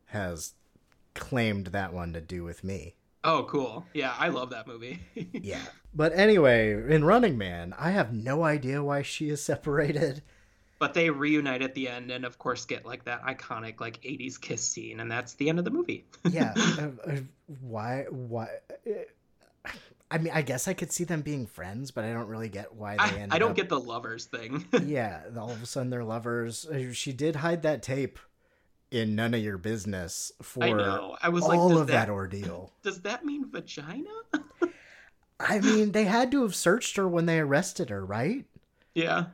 has 0.07 0.55
claimed 1.15 1.69
that 1.69 1.93
one 1.93 2.13
to 2.13 2.21
do 2.21 2.43
with 2.43 2.65
me. 2.65 2.97
Oh, 3.23 3.45
cool. 3.49 3.85
Yeah, 3.93 4.15
I 4.19 4.29
love 4.29 4.51
that 4.51 4.67
movie. 4.67 5.01
yeah. 5.33 5.65
But 5.95 6.13
anyway, 6.17 6.73
in 6.73 7.05
Running 7.05 7.39
Man, 7.39 7.75
I 7.79 7.91
have 7.91 8.13
no 8.13 8.45
idea 8.45 8.83
why 8.83 9.03
she 9.03 9.29
is 9.31 9.43
separated. 9.43 10.23
But 10.79 10.93
they 10.93 11.09
reunite 11.09 11.63
at 11.63 11.75
the 11.75 11.89
end 11.89 12.11
and 12.11 12.25
of 12.27 12.39
course 12.39 12.65
get 12.67 12.85
like 12.85 13.05
that 13.05 13.23
iconic 13.23 13.81
like 13.81 14.01
80s 14.03 14.39
kiss 14.41 14.67
scene 14.69 15.01
and 15.01 15.11
that's 15.11 15.35
the 15.35 15.49
end 15.49 15.59
of 15.59 15.65
the 15.65 15.71
movie. 15.71 16.05
yeah. 16.31 16.53
uh, 16.57 17.11
uh, 17.11 17.17
why? 17.63 18.05
Why? 18.11 18.49
uh, 18.87 19.71
I 20.11 20.19
mean, 20.19 20.33
I 20.35 20.43
guess 20.43 20.69
I 20.69 20.75
could 20.75 20.93
see 20.93 21.03
them 21.05 21.23
being 21.23 21.47
friends, 21.47 21.91
but 21.91 22.05
I 22.05 22.13
don't 22.13 22.29
really 22.29 22.49
get 22.49 22.75
why 22.75 22.97
they 22.97 23.03
I, 23.03 23.09
ended 23.09 23.33
I 23.33 23.39
don't 23.39 23.51
up- 23.51 23.57
get 23.57 23.69
the 23.69 23.81
lovers 23.81 24.27
thing. 24.27 24.65
yeah, 24.85 25.23
all 25.37 25.51
of 25.51 25.63
a 25.63 25.67
sudden 25.67 25.91
they're 25.91 26.05
lovers. 26.05 26.65
Uh, 26.67 26.93
She 26.93 27.13
did 27.13 27.37
hide 27.37 27.63
that 27.63 27.83
tape 27.83 28.19
in 28.93 29.17
none 29.17 29.35
of 29.35 29.41
your 29.41 29.59
business 29.59 30.31
for 30.43 30.63
I 30.63 30.71
know. 30.73 31.17
I 31.21 31.31
was 31.31 31.43
like, 31.45 31.59
all 31.59 31.71
does 31.71 31.81
of 31.81 31.87
that, 31.89 32.07
that- 32.07 32.13
ordeal. 32.13 32.71
Does 32.83 33.01
that 33.01 33.25
mean 33.25 33.51
vagina? 33.51 34.11
I 35.41 35.59
mean, 35.59 35.93
they 35.93 36.05
had 36.05 36.31
to 36.31 36.43
have 36.43 36.55
searched 36.55 36.97
her 36.97 37.09
when 37.09 37.27
they 37.27 37.41
arrested 37.41 37.91
her, 37.91 38.05
right? 38.05 38.45
Yeah. 38.95 39.27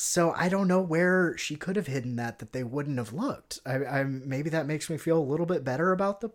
So 0.00 0.32
I 0.34 0.48
don't 0.48 0.66
know 0.66 0.80
where 0.80 1.36
she 1.36 1.56
could 1.56 1.76
have 1.76 1.86
hidden 1.86 2.16
that 2.16 2.38
that 2.38 2.52
they 2.52 2.64
wouldn't 2.64 2.96
have 2.96 3.12
looked. 3.12 3.60
I, 3.66 3.84
I 3.84 4.04
maybe 4.04 4.48
that 4.48 4.66
makes 4.66 4.88
me 4.88 4.96
feel 4.96 5.18
a 5.18 5.20
little 5.20 5.44
bit 5.44 5.62
better 5.62 5.92
about 5.92 6.22
the 6.22 6.30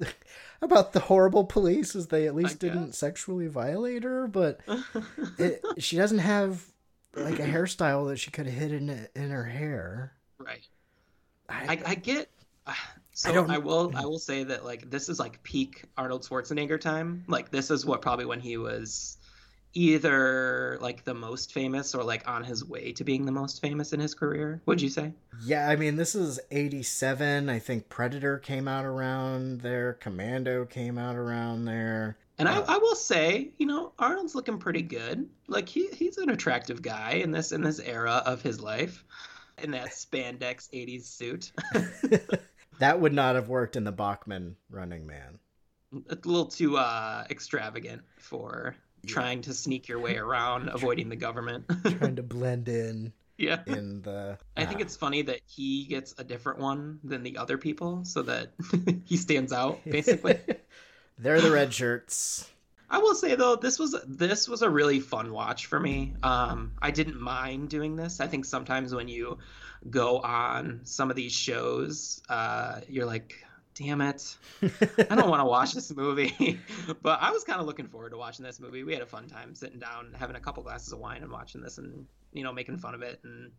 about 0.60 0.92
the 0.92 0.98
horrible 0.98 1.44
police 1.44 1.94
as 1.94 2.08
they 2.08 2.26
at 2.26 2.34
least 2.34 2.58
didn't 2.58 2.94
sexually 2.94 3.46
violate 3.46 4.02
her, 4.02 4.26
but 4.26 4.58
it, 5.38 5.62
she 5.78 5.96
doesn't 5.96 6.18
have 6.18 6.64
like 7.14 7.38
a 7.38 7.46
hairstyle 7.46 8.08
that 8.08 8.16
she 8.18 8.32
could 8.32 8.46
have 8.46 8.54
hidden 8.56 9.06
in 9.14 9.30
her 9.30 9.44
hair. 9.44 10.12
Right. 10.38 10.66
I, 11.48 11.80
I 11.86 11.94
get 11.94 12.28
uh, 12.66 12.74
So 13.12 13.32
don't- 13.32 13.48
I, 13.50 13.58
will 13.58 13.92
I 13.94 14.06
will 14.06 14.18
say 14.18 14.42
that 14.42 14.64
like 14.64 14.90
this 14.90 15.08
is 15.08 15.20
like 15.20 15.40
peak 15.44 15.84
Arnold 15.96 16.22
Schwarzenegger 16.22 16.80
time. 16.80 17.24
Like 17.28 17.52
this 17.52 17.70
is 17.70 17.86
what 17.86 18.02
probably 18.02 18.24
when 18.26 18.40
he 18.40 18.56
was 18.56 19.18
either 19.74 20.78
like 20.80 21.04
the 21.04 21.14
most 21.14 21.52
famous 21.52 21.94
or 21.94 22.02
like 22.02 22.26
on 22.28 22.44
his 22.44 22.64
way 22.64 22.92
to 22.92 23.04
being 23.04 23.24
the 23.26 23.32
most 23.32 23.60
famous 23.60 23.92
in 23.92 24.00
his 24.00 24.14
career. 24.14 24.62
Would 24.66 24.80
you 24.80 24.88
say? 24.88 25.12
Yeah, 25.44 25.68
I 25.68 25.76
mean, 25.76 25.96
this 25.96 26.14
is 26.14 26.40
87. 26.50 27.48
I 27.48 27.58
think 27.58 27.88
Predator 27.88 28.38
came 28.38 28.68
out 28.68 28.84
around 28.84 29.60
there, 29.60 29.94
Commando 29.94 30.64
came 30.64 30.96
out 30.96 31.16
around 31.16 31.64
there. 31.64 32.16
And 32.38 32.48
I, 32.48 32.58
I 32.60 32.78
will 32.78 32.96
say, 32.96 33.50
you 33.58 33.66
know, 33.66 33.92
Arnold's 33.98 34.34
looking 34.34 34.58
pretty 34.58 34.82
good. 34.82 35.28
Like 35.46 35.68
he 35.68 35.88
he's 35.88 36.18
an 36.18 36.30
attractive 36.30 36.82
guy 36.82 37.12
in 37.12 37.30
this 37.30 37.52
in 37.52 37.62
this 37.62 37.78
era 37.78 38.22
of 38.26 38.42
his 38.42 38.60
life. 38.60 39.04
In 39.62 39.70
that 39.70 39.90
spandex 39.90 40.68
80s 40.70 41.04
suit. 41.04 41.52
That 42.78 43.00
would 43.00 43.12
not 43.12 43.36
have 43.36 43.48
worked 43.48 43.76
in 43.76 43.84
the 43.84 43.92
Bachman 43.92 44.56
Running 44.68 45.06
Man. 45.06 45.38
a 46.08 46.16
little 46.24 46.46
too 46.46 46.76
uh 46.76 47.24
extravagant 47.30 48.02
for 48.18 48.74
trying 49.06 49.42
to 49.42 49.54
sneak 49.54 49.88
your 49.88 49.98
way 49.98 50.16
around 50.18 50.68
avoiding 50.68 51.08
the 51.08 51.16
government. 51.16 51.64
Trying 51.98 52.16
to 52.16 52.22
blend 52.24 52.68
in 52.68 53.12
yeah. 53.36 53.60
in 53.66 54.02
the. 54.02 54.38
I 54.56 54.64
think 54.64 54.80
it's 54.80 54.96
funny 54.96 55.22
that 55.22 55.40
he 55.46 55.84
gets 55.84 56.14
a 56.18 56.24
different 56.24 56.60
one 56.60 57.00
than 57.04 57.22
the 57.22 57.38
other 57.38 57.58
people 57.58 58.04
so 58.04 58.22
that 58.22 58.52
he 59.04 59.16
stands 59.16 59.52
out 59.52 59.80
basically. 59.84 60.38
They're 61.18 61.40
the 61.40 61.50
red 61.50 61.72
shirts. 61.72 62.50
I 62.90 62.98
will 62.98 63.14
say 63.14 63.34
though, 63.34 63.56
this 63.56 63.78
was 63.78 63.96
this 64.06 64.48
was 64.48 64.62
a 64.62 64.70
really 64.70 65.00
fun 65.00 65.32
watch 65.32 65.66
for 65.66 65.80
me. 65.80 66.14
Um, 66.22 66.72
I 66.80 66.90
didn't 66.90 67.20
mind 67.20 67.68
doing 67.68 67.96
this. 67.96 68.20
I 68.20 68.26
think 68.26 68.44
sometimes 68.44 68.94
when 68.94 69.08
you 69.08 69.38
go 69.90 70.18
on 70.18 70.80
some 70.84 71.10
of 71.10 71.16
these 71.16 71.32
shows, 71.32 72.22
uh, 72.28 72.80
you're 72.88 73.06
like, 73.06 73.43
"Damn 73.74 74.00
it, 74.00 74.36
I 74.62 75.14
don't 75.14 75.30
want 75.30 75.40
to 75.40 75.46
watch 75.46 75.74
this 75.74 75.94
movie." 75.94 76.60
but 77.02 77.20
I 77.20 77.30
was 77.30 77.44
kind 77.44 77.60
of 77.60 77.66
looking 77.66 77.88
forward 77.88 78.10
to 78.10 78.16
watching 78.16 78.44
this 78.44 78.60
movie. 78.60 78.84
We 78.84 78.92
had 78.92 79.02
a 79.02 79.06
fun 79.06 79.28
time 79.28 79.54
sitting 79.54 79.78
down, 79.78 80.14
having 80.18 80.36
a 80.36 80.40
couple 80.40 80.62
glasses 80.62 80.92
of 80.92 80.98
wine, 80.98 81.22
and 81.22 81.30
watching 81.30 81.60
this, 81.60 81.78
and 81.78 82.06
you 82.32 82.42
know, 82.42 82.52
making 82.52 82.78
fun 82.78 82.94
of 82.94 83.02
it 83.02 83.20
and 83.24 83.52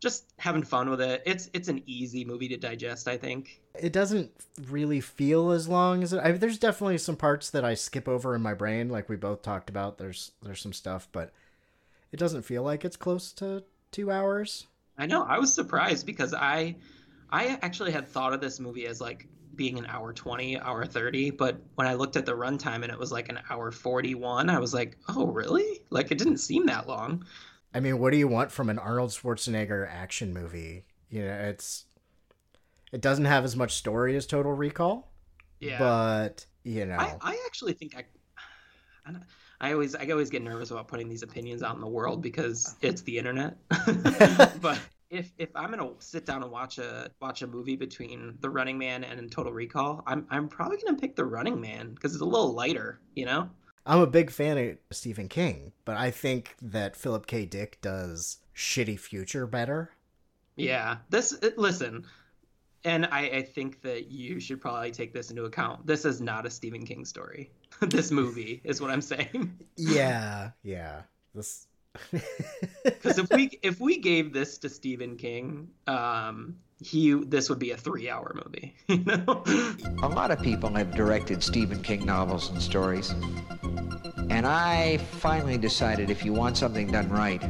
just 0.00 0.32
having 0.38 0.62
fun 0.62 0.90
with 0.90 1.00
it. 1.00 1.22
It's 1.24 1.48
it's 1.52 1.68
an 1.68 1.82
easy 1.86 2.24
movie 2.24 2.48
to 2.48 2.56
digest. 2.56 3.08
I 3.08 3.16
think. 3.16 3.60
It 3.74 3.92
doesn't 3.92 4.30
really 4.68 5.00
feel 5.00 5.50
as 5.50 5.68
long 5.68 6.02
as 6.02 6.12
it. 6.12 6.20
I, 6.22 6.32
there's 6.32 6.58
definitely 6.58 6.98
some 6.98 7.16
parts 7.16 7.50
that 7.50 7.64
I 7.64 7.74
skip 7.74 8.08
over 8.08 8.34
in 8.34 8.42
my 8.42 8.54
brain, 8.54 8.88
like 8.88 9.08
we 9.08 9.16
both 9.16 9.42
talked 9.42 9.70
about. 9.70 9.98
There's 9.98 10.32
there's 10.42 10.60
some 10.60 10.72
stuff, 10.72 11.08
but 11.12 11.32
it 12.12 12.18
doesn't 12.18 12.42
feel 12.42 12.62
like 12.62 12.84
it's 12.84 12.96
close 12.96 13.32
to 13.34 13.64
two 13.90 14.10
hours. 14.10 14.66
I 14.98 15.06
know. 15.06 15.24
I 15.24 15.38
was 15.38 15.52
surprised 15.52 16.06
because 16.06 16.34
I 16.34 16.76
I 17.30 17.58
actually 17.62 17.92
had 17.92 18.08
thought 18.08 18.32
of 18.32 18.40
this 18.40 18.60
movie 18.60 18.86
as 18.86 19.00
like 19.00 19.26
being 19.54 19.78
an 19.78 19.86
hour 19.86 20.12
20, 20.12 20.58
hour 20.60 20.84
30, 20.84 21.30
but 21.30 21.58
when 21.76 21.86
I 21.86 21.94
looked 21.94 22.16
at 22.16 22.26
the 22.26 22.32
runtime 22.36 22.82
and 22.82 22.92
it 22.92 22.98
was 22.98 23.10
like 23.10 23.28
an 23.28 23.40
hour 23.50 23.70
41, 23.70 24.50
I 24.50 24.58
was 24.58 24.74
like, 24.74 24.98
"Oh, 25.08 25.26
really?" 25.26 25.80
Like 25.90 26.10
it 26.10 26.18
didn't 26.18 26.38
seem 26.38 26.66
that 26.66 26.86
long. 26.88 27.24
I 27.74 27.80
mean, 27.80 27.98
what 27.98 28.10
do 28.12 28.16
you 28.18 28.28
want 28.28 28.52
from 28.52 28.68
an 28.70 28.78
Arnold 28.78 29.10
Schwarzenegger 29.10 29.88
action 29.90 30.32
movie? 30.32 30.84
You 31.10 31.24
know, 31.24 31.32
it's 31.34 31.84
it 32.92 33.00
doesn't 33.00 33.24
have 33.24 33.44
as 33.44 33.56
much 33.56 33.74
story 33.74 34.16
as 34.16 34.26
Total 34.26 34.52
Recall, 34.52 35.10
Yeah. 35.60 35.78
but 35.78 36.46
you 36.64 36.84
know, 36.86 36.96
I, 36.96 37.16
I 37.20 37.42
actually 37.46 37.72
think 37.72 37.96
I 37.96 38.04
I, 39.06 39.12
don't- 39.12 39.24
I 39.60 39.72
always 39.72 39.94
I 39.94 40.06
always 40.10 40.28
get 40.30 40.42
nervous 40.42 40.70
about 40.70 40.86
putting 40.88 41.08
these 41.08 41.22
opinions 41.22 41.62
out 41.62 41.74
in 41.74 41.80
the 41.80 41.88
world 41.88 42.20
because 42.22 42.76
it's 42.82 43.00
the 43.02 43.16
internet. 43.18 43.56
but 44.60 44.78
if 45.10 45.32
if 45.38 45.50
I'm 45.54 45.70
gonna 45.70 45.90
sit 45.98 46.26
down 46.26 46.42
and 46.42 46.50
watch 46.50 46.78
a 46.78 47.10
watch 47.20 47.42
a 47.42 47.46
movie 47.46 47.76
between 47.76 48.38
The 48.40 48.50
Running 48.50 48.78
Man 48.78 49.04
and 49.04 49.30
Total 49.30 49.52
Recall, 49.52 50.02
I'm 50.06 50.26
I'm 50.30 50.48
probably 50.48 50.78
gonna 50.78 50.98
pick 50.98 51.16
The 51.16 51.24
Running 51.24 51.60
Man 51.60 51.94
because 51.94 52.12
it's 52.12 52.22
a 52.22 52.26
little 52.26 52.52
lighter, 52.52 53.00
you 53.14 53.24
know. 53.24 53.48
I'm 53.84 54.00
a 54.00 54.06
big 54.06 54.30
fan 54.30 54.58
of 54.58 54.76
Stephen 54.90 55.28
King, 55.28 55.72
but 55.84 55.96
I 55.96 56.10
think 56.10 56.56
that 56.60 56.96
Philip 56.96 57.26
K. 57.26 57.46
Dick 57.46 57.78
does 57.80 58.38
Shitty 58.54 58.98
Future 58.98 59.46
better. 59.46 59.92
Yeah. 60.56 60.96
This 61.08 61.38
uh, 61.40 61.50
listen, 61.56 62.04
and 62.84 63.06
I 63.06 63.20
I 63.28 63.42
think 63.42 63.82
that 63.82 64.10
you 64.10 64.40
should 64.40 64.60
probably 64.60 64.90
take 64.90 65.12
this 65.12 65.30
into 65.30 65.44
account. 65.44 65.86
This 65.86 66.04
is 66.04 66.20
not 66.20 66.46
a 66.46 66.50
Stephen 66.50 66.84
King 66.84 67.04
story. 67.04 67.50
this 67.80 68.10
movie 68.10 68.60
is 68.64 68.80
what 68.80 68.90
I'm 68.90 69.02
saying. 69.02 69.58
Yeah, 69.76 70.52
yeah. 70.62 71.02
This 71.34 71.66
Because 72.84 73.18
if 73.18 73.28
we 73.30 73.58
if 73.62 73.80
we 73.80 73.98
gave 73.98 74.32
this 74.32 74.58
to 74.58 74.68
Stephen 74.68 75.16
King, 75.16 75.68
um, 75.86 76.56
he 76.82 77.12
this 77.14 77.48
would 77.48 77.58
be 77.58 77.70
a 77.72 77.76
three 77.76 78.08
hour 78.08 78.34
movie. 78.44 78.74
You 78.88 79.04
know. 79.04 79.42
A 80.02 80.08
lot 80.08 80.30
of 80.30 80.40
people 80.40 80.70
have 80.74 80.94
directed 80.94 81.42
Stephen 81.42 81.82
King 81.82 82.06
novels 82.06 82.50
and 82.50 82.62
stories. 82.62 83.10
And 84.30 84.46
I 84.46 84.98
finally 84.98 85.56
decided 85.58 86.10
if 86.10 86.24
you 86.24 86.32
want 86.32 86.56
something 86.56 86.90
done 86.90 87.08
right, 87.08 87.42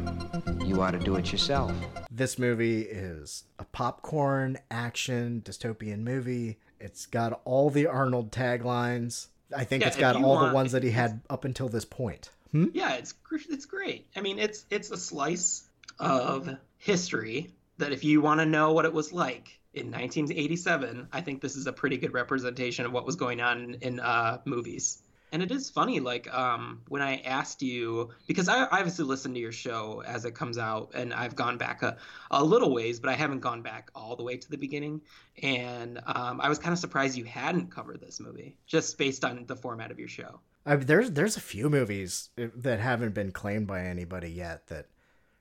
you 0.64 0.80
ought 0.82 0.92
to 0.92 0.98
do 0.98 1.16
it 1.16 1.32
yourself. 1.32 1.72
this 2.10 2.38
movie 2.38 2.82
is 2.82 3.44
a 3.58 3.64
popcorn 3.64 4.58
action 4.70 5.42
dystopian 5.44 6.00
movie. 6.00 6.58
It's 6.80 7.06
got 7.06 7.40
all 7.44 7.70
the 7.70 7.86
Arnold 7.86 8.30
taglines. 8.30 9.28
I 9.56 9.64
think 9.64 9.82
Yeah, 9.82 9.88
it's 9.88 9.96
if 9.96 10.00
got 10.00 10.16
all 10.16 10.36
want- 10.36 10.48
the 10.48 10.54
ones 10.54 10.72
that 10.72 10.82
he 10.82 10.90
had 10.90 11.20
up 11.30 11.44
until 11.44 11.68
this 11.68 11.84
point. 11.84 12.30
Hmm? 12.56 12.68
Yeah, 12.72 12.94
it's 12.94 13.14
it's 13.50 13.66
great. 13.66 14.06
I 14.16 14.22
mean, 14.22 14.38
it's 14.38 14.64
it's 14.70 14.90
a 14.90 14.96
slice 14.96 15.68
of 15.98 16.48
history 16.78 17.50
that 17.76 17.92
if 17.92 18.02
you 18.02 18.22
want 18.22 18.40
to 18.40 18.46
know 18.46 18.72
what 18.72 18.86
it 18.86 18.94
was 18.94 19.12
like 19.12 19.60
in 19.74 19.90
1987, 19.90 21.08
I 21.12 21.20
think 21.20 21.42
this 21.42 21.54
is 21.56 21.66
a 21.66 21.72
pretty 21.72 21.98
good 21.98 22.14
representation 22.14 22.86
of 22.86 22.92
what 22.92 23.04
was 23.04 23.16
going 23.16 23.42
on 23.42 23.76
in, 23.82 24.00
uh, 24.00 24.38
movies. 24.46 25.02
And 25.32 25.42
it 25.42 25.50
is 25.50 25.68
funny, 25.68 26.00
like 26.00 26.32
um, 26.32 26.80
when 26.88 27.02
I 27.02 27.18
asked 27.18 27.60
you, 27.60 28.10
because 28.26 28.48
I 28.48 28.62
I 28.64 28.78
obviously 28.78 29.04
listen 29.04 29.34
to 29.34 29.40
your 29.40 29.52
show 29.52 30.02
as 30.06 30.24
it 30.24 30.34
comes 30.34 30.56
out, 30.56 30.92
and 30.94 31.12
I've 31.12 31.36
gone 31.36 31.58
back 31.58 31.82
a, 31.82 31.98
a 32.30 32.42
little 32.42 32.72
ways, 32.72 33.00
but 33.00 33.10
I 33.10 33.14
haven't 33.14 33.40
gone 33.40 33.60
back 33.60 33.90
all 33.94 34.16
the 34.16 34.22
way 34.22 34.38
to 34.38 34.50
the 34.50 34.56
beginning. 34.56 35.02
And 35.42 36.00
um, 36.06 36.40
I 36.40 36.48
was 36.48 36.58
kind 36.58 36.72
of 36.72 36.78
surprised 36.78 37.18
you 37.18 37.24
hadn't 37.24 37.70
covered 37.70 38.00
this 38.00 38.18
movie, 38.18 38.56
just 38.66 38.96
based 38.96 39.26
on 39.26 39.44
the 39.46 39.56
format 39.56 39.90
of 39.90 39.98
your 39.98 40.08
show. 40.08 40.40
I, 40.66 40.76
there's 40.76 41.12
there's 41.12 41.36
a 41.36 41.40
few 41.40 41.70
movies 41.70 42.30
uh, 42.40 42.46
that 42.56 42.80
haven't 42.80 43.14
been 43.14 43.30
claimed 43.32 43.66
by 43.68 43.82
anybody 43.82 44.30
yet 44.30 44.66
that 44.66 44.88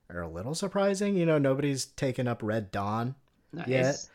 are 0.09 0.21
a 0.21 0.29
little 0.29 0.53
surprising. 0.55 1.15
You 1.17 1.25
know, 1.25 1.39
nobody's 1.39 1.85
taken 1.85 2.27
up 2.27 2.43
Red 2.43 2.71
Dawn 2.71 3.15
Nice. 3.51 3.67
yet, 3.67 4.09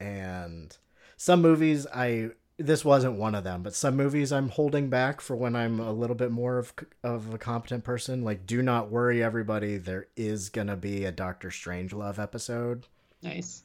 and 0.00 0.76
some 1.16 1.42
movies 1.42 1.86
I 1.94 2.30
this 2.58 2.86
wasn't 2.86 3.18
one 3.18 3.34
of 3.34 3.44
them, 3.44 3.62
but 3.62 3.74
some 3.74 3.96
movies 3.96 4.32
I'm 4.32 4.48
holding 4.48 4.88
back 4.88 5.20
for 5.20 5.36
when 5.36 5.54
I'm 5.54 5.78
a 5.78 5.92
little 5.92 6.16
bit 6.16 6.30
more 6.30 6.56
of 6.58 6.72
of 7.04 7.34
a 7.34 7.38
competent 7.38 7.84
person. 7.84 8.24
Like, 8.24 8.46
do 8.46 8.62
not 8.62 8.90
worry, 8.90 9.22
everybody. 9.22 9.76
There 9.76 10.06
is 10.16 10.48
gonna 10.48 10.76
be 10.76 11.04
a 11.04 11.12
Doctor 11.12 11.48
Strangelove 11.50 12.18
episode 12.18 12.86
Nice. 13.22 13.62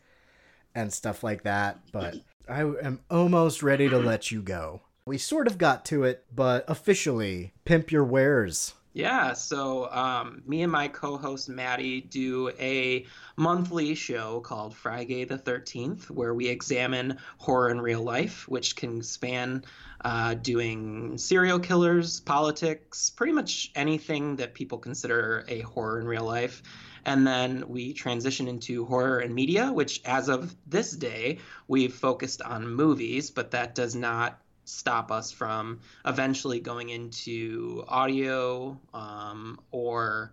and 0.76 0.92
stuff 0.92 1.24
like 1.24 1.44
that, 1.44 1.80
but 1.94 2.18
I 2.50 2.62
am 2.64 3.00
almost 3.10 3.64
ready 3.64 3.88
to 3.88 3.98
let 3.98 4.30
you 4.30 4.42
go. 4.42 4.82
We 5.06 5.18
sort 5.18 5.48
of 5.48 5.58
got 5.58 5.84
to 5.86 6.04
it, 6.04 6.26
but 6.34 6.64
officially, 6.68 7.54
pimp 7.66 7.92
your 7.92 8.04
wares. 8.04 8.76
Yeah, 8.94 9.34
so 9.34 9.90
um, 9.90 10.44
me 10.46 10.64
and 10.64 10.72
my 10.72 10.90
co-host 10.90 11.48
Maddie 11.48 12.02
do 12.02 12.52
a 12.60 13.06
monthly 13.38 13.96
show 13.96 14.42
called 14.42 14.76
FriGay 14.76 15.28
the 15.28 15.38
Thirteenth, 15.38 16.12
where 16.12 16.34
we 16.34 16.50
examine 16.50 17.18
horror 17.38 17.70
in 17.70 17.80
real 17.80 18.04
life, 18.04 18.48
which 18.50 18.76
can 18.76 19.02
span 19.02 19.64
uh, 20.04 20.34
doing 20.34 21.18
serial 21.18 21.60
killers, 21.60 22.20
politics, 22.20 23.10
pretty 23.10 23.32
much 23.32 23.72
anything 23.76 24.36
that 24.36 24.54
people 24.54 24.78
consider 24.78 25.46
a 25.48 25.62
horror 25.62 26.02
in 26.02 26.06
real 26.06 26.26
life. 26.26 26.62
And 27.06 27.26
then 27.26 27.70
we 27.70 27.94
transition 27.94 28.48
into 28.48 28.86
horror 28.86 29.20
and 29.20 29.34
media, 29.34 29.72
which, 29.72 30.02
as 30.06 30.28
of 30.28 30.54
this 30.68 30.92
day, 30.92 31.40
we've 31.68 31.94
focused 31.94 32.42
on 32.42 32.68
movies, 32.68 33.32
but 33.32 33.52
that 33.52 33.74
does 33.74 33.96
not 33.96 34.41
stop 34.66 35.12
us 35.12 35.32
from 35.32 35.80
eventually 36.06 36.60
going 36.60 36.90
into 36.90 37.84
audio 37.88 38.80
um, 38.94 39.60
or 39.72 40.32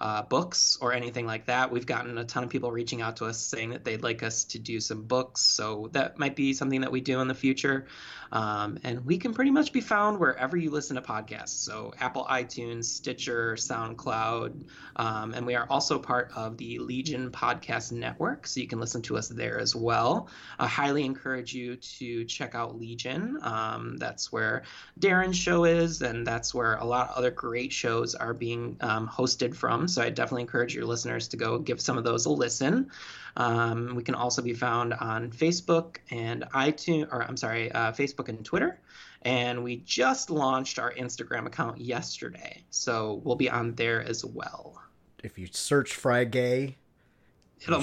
uh, 0.00 0.22
books 0.22 0.78
or 0.80 0.92
anything 0.92 1.26
like 1.26 1.46
that. 1.46 1.70
We've 1.70 1.86
gotten 1.86 2.16
a 2.18 2.24
ton 2.24 2.42
of 2.42 2.50
people 2.50 2.72
reaching 2.72 3.02
out 3.02 3.16
to 3.16 3.26
us 3.26 3.38
saying 3.38 3.70
that 3.70 3.84
they'd 3.84 4.02
like 4.02 4.22
us 4.22 4.44
to 4.44 4.58
do 4.58 4.80
some 4.80 5.02
books, 5.02 5.42
so 5.42 5.88
that 5.92 6.18
might 6.18 6.36
be 6.36 6.52
something 6.52 6.80
that 6.80 6.90
we 6.90 7.00
do 7.00 7.20
in 7.20 7.28
the 7.28 7.34
future. 7.34 7.86
Um, 8.32 8.78
and 8.84 9.04
we 9.04 9.18
can 9.18 9.34
pretty 9.34 9.50
much 9.50 9.72
be 9.72 9.80
found 9.80 10.20
wherever 10.20 10.56
you 10.56 10.70
listen 10.70 10.94
to 10.96 11.02
podcasts. 11.02 11.48
So 11.48 11.92
Apple, 11.98 12.26
iTunes, 12.30 12.84
Stitcher, 12.84 13.54
SoundCloud, 13.56 14.62
um, 14.96 15.34
and 15.34 15.44
we 15.44 15.54
are 15.56 15.66
also 15.68 15.98
part 15.98 16.30
of 16.36 16.56
the 16.56 16.78
Legion 16.78 17.30
Podcast 17.30 17.92
Network, 17.92 18.46
so 18.46 18.60
you 18.60 18.68
can 18.68 18.78
listen 18.78 19.02
to 19.02 19.16
us 19.16 19.28
there 19.28 19.58
as 19.58 19.74
well. 19.74 20.28
I 20.58 20.66
highly 20.66 21.04
encourage 21.04 21.52
you 21.54 21.76
to 21.76 22.24
check 22.24 22.54
out 22.54 22.78
Legion. 22.78 23.38
Um, 23.42 23.96
that's 23.96 24.30
where 24.30 24.62
Daeron's 24.98 25.36
show 25.36 25.64
is, 25.64 26.02
and 26.02 26.26
that's 26.26 26.54
where 26.54 26.76
a 26.76 26.84
lot 26.84 27.10
of 27.10 27.16
other 27.16 27.30
great 27.30 27.72
shows 27.72 28.14
are 28.14 28.32
being 28.32 28.76
um, 28.80 29.08
hosted 29.08 29.54
from. 29.54 29.88
So 29.90 30.02
I 30.02 30.10
definitely 30.10 30.42
encourage 30.42 30.74
your 30.74 30.84
listeners 30.84 31.28
to 31.28 31.36
go 31.36 31.58
give 31.58 31.80
some 31.80 31.98
of 31.98 32.04
those 32.04 32.26
a 32.26 32.30
listen. 32.30 32.90
Um, 33.36 33.94
we 33.94 34.02
can 34.02 34.14
also 34.14 34.42
be 34.42 34.54
found 34.54 34.94
on 34.94 35.30
Facebook 35.30 35.96
and 36.10 36.44
iTunes, 36.54 37.08
or 37.12 37.22
I'm 37.22 37.36
sorry, 37.36 37.70
uh, 37.72 37.92
Facebook 37.92 38.28
and 38.28 38.44
Twitter. 38.44 38.80
And 39.22 39.62
we 39.62 39.76
just 39.78 40.30
launched 40.30 40.78
our 40.78 40.92
Instagram 40.94 41.46
account 41.46 41.78
yesterday. 41.80 42.64
So 42.70 43.20
we'll 43.24 43.36
be 43.36 43.50
on 43.50 43.74
there 43.74 44.02
as 44.02 44.24
well. 44.24 44.80
If 45.22 45.38
you 45.38 45.48
search 45.50 46.00
FriGay, 46.00 46.74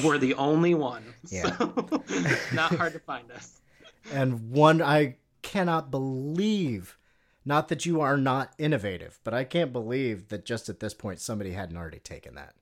we're 0.03 0.17
the 0.17 0.33
only 0.35 0.73
one. 0.73 1.13
Yeah. 1.29 1.55
So 1.57 2.03
not 2.53 2.73
hard 2.75 2.93
to 2.93 2.99
find 2.99 3.29
us. 3.31 3.59
and 4.11 4.49
one 4.49 4.81
I 4.81 5.17
cannot 5.41 5.91
believe 5.91 6.97
not 7.47 7.69
that 7.69 7.85
you 7.85 8.01
are 8.01 8.17
not 8.17 8.51
innovative, 8.57 9.19
but 9.23 9.33
I 9.33 9.43
can't 9.45 9.71
believe 9.71 10.27
that 10.27 10.45
just 10.45 10.67
at 10.67 10.81
this 10.81 10.93
point 10.93 11.19
somebody 11.21 11.51
hadn't 11.51 11.77
already 11.77 11.99
taken 11.99 12.35
that. 12.35 12.53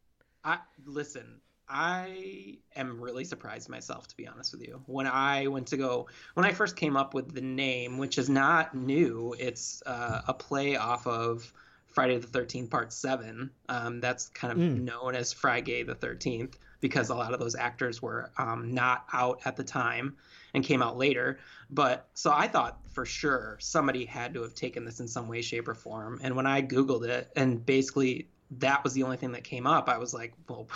I 0.44 0.60
listen. 0.86 1.42
I 1.68 2.58
am 2.76 3.02
really 3.02 3.24
surprised 3.24 3.70
myself, 3.70 4.08
to 4.10 4.16
be 4.16 4.28
honest 4.28 4.52
with 4.54 4.62
you. 4.62 4.80
When 4.86 5.08
I 5.08 5.48
went 5.48 5.66
to 5.70 5.78
go, 5.78 6.08
when 6.36 6.46
I 6.46 6.52
first 6.52 6.76
came 6.76 6.96
up 6.96 7.16
with 7.16 7.34
the 7.34 7.42
name, 7.42 7.98
which 7.98 8.20
is 8.20 8.30
not 8.30 8.76
new, 8.76 9.36
it's 9.40 9.82
uh, 9.88 10.22
a 10.28 10.34
play 10.36 10.76
off 10.76 11.08
of 11.08 11.52
Friday 11.88 12.20
the 12.20 12.28
Thirteenth 12.28 12.70
Part 12.70 12.94
Seven. 12.94 13.50
Um, 13.68 14.00
that's 14.00 14.30
kind 14.30 14.54
of 14.54 14.60
Mm. 14.60 14.84
known 14.84 15.16
as 15.16 15.34
Friday 15.34 15.82
the 15.82 15.96
Thirteenth 15.96 16.60
because 16.82 17.10
a 17.10 17.16
lot 17.16 17.34
of 17.34 17.40
those 17.40 17.56
actors 17.56 18.02
were 18.02 18.32
um, 18.38 18.74
not 18.74 19.06
out 19.14 19.42
at 19.46 19.56
the 19.56 19.64
time 19.64 20.16
and 20.54 20.64
came 20.64 20.82
out 20.82 20.98
later. 20.98 21.40
But 21.70 22.08
so 22.14 22.32
I 22.34 22.48
thought 22.48 22.80
for 22.92 23.06
sure 23.06 23.58
somebody 23.60 24.06
had 24.06 24.34
to 24.36 24.42
have 24.44 24.54
taken 24.54 24.86
this 24.86 25.00
in 25.00 25.08
some 25.08 25.28
way, 25.28 25.42
shape, 25.42 25.68
or 25.68 25.74
form. 25.76 26.20
And 26.24 26.36
when 26.36 26.46
I 26.46 26.62
Googled 26.62 27.08
it, 27.08 27.30
and 27.36 27.66
basically 27.66 28.30
that 28.60 28.84
was 28.84 28.94
the 28.94 29.04
only 29.04 29.18
thing 29.18 29.32
that 29.34 29.44
came 29.44 29.68
up, 29.68 29.90
I 29.90 29.98
was 29.98 30.14
like, 30.14 30.34
well, 30.48 30.68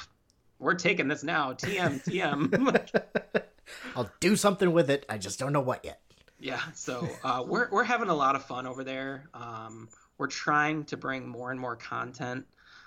we're 0.58 0.74
taking 0.74 1.08
this 1.08 1.24
now. 1.24 1.54
TM, 1.54 2.04
TM. 2.04 3.44
I'll 3.96 4.10
do 4.20 4.36
something 4.36 4.72
with 4.74 4.90
it. 4.90 5.06
I 5.10 5.18
just 5.18 5.40
don't 5.40 5.54
know 5.54 5.62
what 5.62 5.86
yet. 5.86 6.02
yeah. 6.40 6.62
So 6.74 7.08
uh, 7.24 7.44
we're 7.46 7.70
we're 7.72 7.84
having 7.84 8.10
a 8.10 8.16
lot 8.16 8.36
of 8.36 8.44
fun 8.44 8.68
over 8.68 8.84
there. 8.84 9.30
Um, 9.34 9.90
we're 10.18 10.28
trying 10.28 10.86
to 10.86 10.98
bring 10.98 11.28
more 11.28 11.52
and 11.52 11.60
more 11.60 11.76
content, 11.76 12.46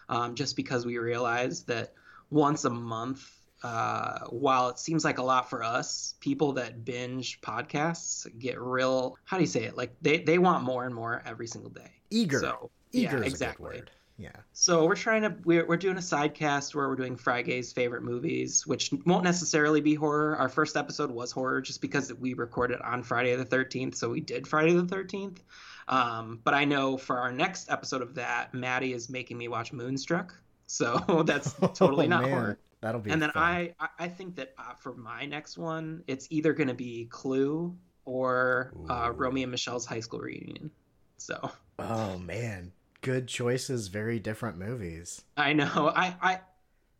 um, 0.08 0.34
just 0.34 0.56
because 0.56 0.84
we 0.84 0.98
realize 0.98 1.62
that 1.64 1.94
once 2.32 2.64
a 2.64 2.70
month. 2.70 3.30
Uh, 3.62 4.18
while 4.30 4.70
it 4.70 4.78
seems 4.78 5.04
like 5.04 5.18
a 5.18 5.22
lot 5.22 5.48
for 5.48 5.62
us, 5.62 6.16
people 6.18 6.52
that 6.54 6.84
binge 6.84 7.40
podcasts 7.42 8.26
get 8.40 8.60
real. 8.60 9.16
How 9.24 9.36
do 9.36 9.44
you 9.44 9.48
say 9.48 9.62
it? 9.62 9.76
Like 9.76 9.94
they, 10.02 10.18
they 10.18 10.38
want 10.38 10.64
more 10.64 10.84
and 10.84 10.92
more 10.92 11.22
every 11.24 11.46
single 11.46 11.70
day. 11.70 11.92
Eager. 12.10 12.40
So 12.40 12.70
Eager 12.90 13.18
yeah, 13.18 13.24
is 13.24 13.32
exactly. 13.32 13.66
a 13.66 13.70
good 13.70 13.78
word. 13.78 13.90
Yeah. 14.18 14.36
So 14.52 14.84
we're 14.86 14.96
trying 14.96 15.22
to 15.22 15.34
we're 15.44 15.66
we're 15.66 15.76
doing 15.76 15.96
a 15.96 16.00
sidecast 16.00 16.74
where 16.74 16.88
we're 16.88 16.96
doing 16.96 17.16
FriGay's 17.16 17.72
favorite 17.72 18.02
movies, 18.02 18.66
which 18.66 18.92
won't 19.06 19.24
necessarily 19.24 19.80
be 19.80 19.94
horror. 19.94 20.36
Our 20.36 20.48
first 20.48 20.76
episode 20.76 21.10
was 21.10 21.32
horror 21.32 21.60
just 21.60 21.80
because 21.80 22.12
we 22.14 22.34
recorded 22.34 22.80
on 22.82 23.02
Friday 23.02 23.34
the 23.36 23.44
thirteenth, 23.44 23.94
so 23.94 24.10
we 24.10 24.20
did 24.20 24.46
Friday 24.46 24.74
the 24.74 24.86
thirteenth. 24.86 25.42
Um, 25.88 26.40
but 26.44 26.54
I 26.54 26.64
know 26.64 26.96
for 26.96 27.18
our 27.18 27.32
next 27.32 27.70
episode 27.70 28.02
of 28.02 28.14
that, 28.16 28.54
Maddie 28.54 28.92
is 28.92 29.08
making 29.08 29.38
me 29.38 29.48
watch 29.48 29.72
Moonstruck, 29.72 30.34
so 30.72 31.22
that's 31.26 31.52
totally 31.74 32.06
Oh, 32.06 32.08
not 32.08 32.22
man. 32.22 32.30
horror. 32.30 32.58
That'll 32.80 33.00
be 33.00 33.10
And 33.10 33.20
then 33.22 33.30
fun. 33.30 33.42
I 33.42 33.74
I- 33.78 33.88
I 34.00 34.08
think 34.08 34.36
that 34.36 34.54
uh, 34.58 34.74
for 34.80 34.94
my 34.94 35.26
next 35.26 35.56
one, 35.58 36.02
it's 36.06 36.26
either 36.30 36.52
going 36.52 36.68
to 36.68 36.74
be 36.74 37.06
Clue 37.10 37.76
or 38.04 38.72
uh, 38.88 39.12
Romy 39.14 39.42
and 39.42 39.50
Michele's 39.52 39.86
high 39.86 40.00
school 40.00 40.20
reunion. 40.20 40.70
So. 41.18 41.50
Oh 41.78 42.18
man, 42.18 42.72
good 43.02 43.28
choices. 43.28 43.88
Very 43.88 44.18
different 44.18 44.58
movies. 44.58 45.22
I 45.36 45.52
know. 45.52 45.92
I, 45.94 46.16
I 46.20 46.40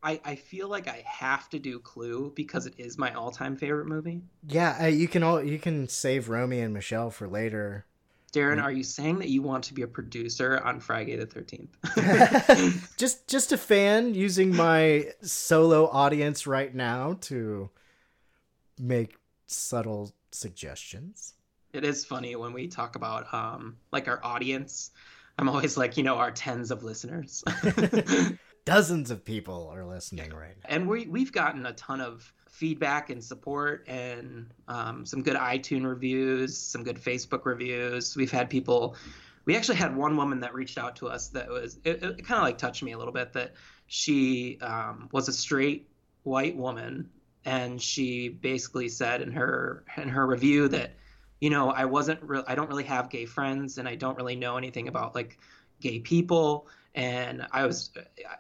I 0.03 0.21
I 0.25 0.35
feel 0.37 0.69
like 0.69 0.87
I 0.89 1.03
have 1.07 1.49
to 1.51 1.59
do 1.59 1.79
Clue 1.81 2.33
because 2.37 2.67
it 2.67 2.75
is 2.79 2.99
my 2.99 3.13
all-time 3.15 3.57
favorite 3.57 3.87
movie. 3.87 4.23
Yeah, 4.47 4.79
uh, 4.83 4.87
you 4.87 5.09
can 5.09 5.23
all 5.25 5.43
you 5.43 5.59
can 5.59 5.89
save 5.89 6.29
Romy 6.29 6.61
and 6.61 6.73
Michele 6.75 7.11
for 7.11 7.27
later. 7.27 7.85
Daeron, 8.33 8.63
are 8.63 8.73
you 8.73 8.83
saying 8.83 9.19
that 9.19 9.29
you 9.29 9.43
want 9.43 9.63
to 9.65 9.75
be 9.75 9.83
a 9.83 9.87
producer 9.87 10.61
on 10.65 10.81
FriGay 10.81 11.19
the 11.19 11.27
Thirteenth? 11.27 11.77
just 12.97 13.29
just 13.29 13.53
a 13.53 13.59
fan 13.59 14.15
using 14.15 14.55
my 14.57 15.11
solo 15.21 15.89
audience 15.91 16.47
right 16.47 16.75
now 16.75 17.19
to 17.23 17.69
make 18.79 19.17
subtle 19.47 20.13
suggestions. 20.31 21.35
it 21.75 21.85
is 21.85 22.05
funny 22.07 22.35
when 22.37 22.53
we 22.55 22.69
talk 22.69 22.97
about 22.97 23.33
um 23.35 23.77
like 23.93 24.09
our 24.09 24.21
audience. 24.25 24.93
I'm 25.39 25.49
always 25.49 25.77
like, 25.77 25.97
you 25.97 26.03
know, 26.03 26.17
our 26.17 26.31
tens 26.31 26.71
of 26.71 26.83
listeners. 26.83 27.43
Dozens 28.65 29.11
of 29.11 29.25
people 29.25 29.71
are 29.75 29.85
listening 29.85 30.33
right 30.33 30.57
now. 30.63 30.75
and 30.75 30.89
we 30.89 31.07
we've 31.07 31.33
gotten 31.33 31.67
a 31.67 31.73
ton 31.75 32.01
of 32.01 32.33
feedback 32.53 33.09
and 33.09 33.25
support 33.25 33.83
and 33.89 34.47
um, 34.69 35.07
some 35.07 35.23
good 35.23 35.37
iTunes 35.37 35.87
reviews, 35.87 36.57
some 36.57 36.85
good 36.85 36.97
Facebook 36.97 37.47
reviews. 37.47 38.15
We've 38.15 38.31
had 38.31 38.51
people. 38.51 38.95
We 39.47 39.57
actually 39.57 39.77
had 39.77 39.97
one 39.97 40.17
woman 40.17 40.41
that 40.41 40.55
reached 40.55 40.77
out 40.77 40.95
to 40.97 41.09
us 41.09 41.29
that 41.29 41.49
was 41.49 41.79
it, 41.83 42.03
it 42.03 42.27
kind 42.27 42.39
of 42.39 42.45
like 42.45 42.59
touched 42.59 42.83
me 42.83 42.93
a 42.93 42.99
little 42.99 43.13
bit 43.13 43.33
that 43.33 43.55
she 43.87 44.59
um, 44.61 45.09
was 45.13 45.29
a 45.29 45.33
straight 45.33 45.89
white 46.25 46.55
woman 46.55 47.09
and 47.45 47.81
she 47.81 48.29
basically 48.29 48.89
said 48.89 49.23
in 49.23 49.33
her 49.33 49.85
in 49.97 50.09
her 50.09 50.27
review 50.27 50.69
that 50.69 50.93
you 51.41 51.51
know 51.51 51.71
I 51.71 51.87
wasn't 51.87 52.23
real 52.23 52.45
I 52.47 52.55
don't 52.55 52.69
really 52.69 52.85
have 52.85 53.11
gay 53.11 53.25
friends 53.25 53.79
and 53.79 53.89
I 53.89 53.97
don't 53.97 54.17
really 54.17 54.37
know 54.37 54.59
anything 54.59 54.87
about 54.87 55.15
like 55.15 55.39
gay 55.81 55.99
people 55.99 56.69
and 56.95 57.45
I 57.51 57.67
was 57.67 57.91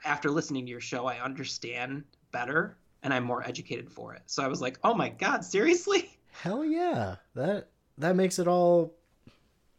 after 0.04 0.30
listening 0.30 0.66
to 0.66 0.70
your 0.70 0.80
show 0.80 1.06
I 1.06 1.18
understand 1.18 2.04
better 2.30 2.76
and 3.02 3.12
I'm 3.12 3.24
more 3.24 3.42
educated 3.42 3.90
for 3.90 4.14
it. 4.14 4.22
So 4.26 4.42
I 4.42 4.48
was 4.48 4.60
like, 4.60 4.78
"Oh 4.84 4.94
my 4.94 5.08
god, 5.08 5.44
seriously?" 5.44 6.10
Hell 6.42 6.64
yeah. 6.64 7.16
That 7.34 7.68
that 7.98 8.16
makes 8.16 8.38
it 8.38 8.48
all 8.48 8.94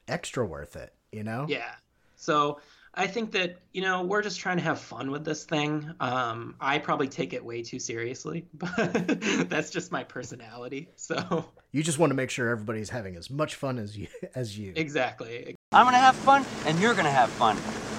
extra 0.08 0.46
worth 0.46 0.76
it, 0.76 0.94
you 1.12 1.24
know? 1.24 1.46
Yeah. 1.50 1.72
So 2.16 2.60
I 2.94 3.08
think 3.08 3.32
that 3.32 3.58
you 3.72 3.82
know 3.82 4.04
we're 4.04 4.22
just 4.22 4.40
trying 4.40 4.58
to 4.58 4.64
have 4.64 4.80
fun 4.80 5.10
with 5.10 5.26
this 5.26 5.46
thing. 5.46 5.92
Um, 6.00 6.56
I 6.62 6.78
probably 6.78 7.08
take 7.08 7.34
it 7.34 7.44
way 7.44 7.64
too 7.64 7.80
seriously, 7.80 8.46
but 8.54 9.50
that's 9.50 9.72
just 9.72 9.92
my 9.92 10.04
personality. 10.04 10.90
So 10.96 11.46
You 11.72 11.82
just 11.82 11.98
want 11.98 12.12
to 12.12 12.16
make 12.16 12.30
sure 12.30 12.50
everybody's 12.50 12.90
having 12.92 13.16
as 13.16 13.30
much 13.32 13.56
fun 13.56 13.80
as 13.80 13.98
you 13.98 14.08
as 14.36 14.58
you. 14.58 14.74
exactly. 14.76 15.56
I'm 15.72 15.86
gonna 15.88 15.98
have 15.98 16.16
fun, 16.18 16.46
and 16.68 16.80
you're 16.80 16.94
gonna 16.94 17.10
have 17.10 17.32
fun. 17.32 17.58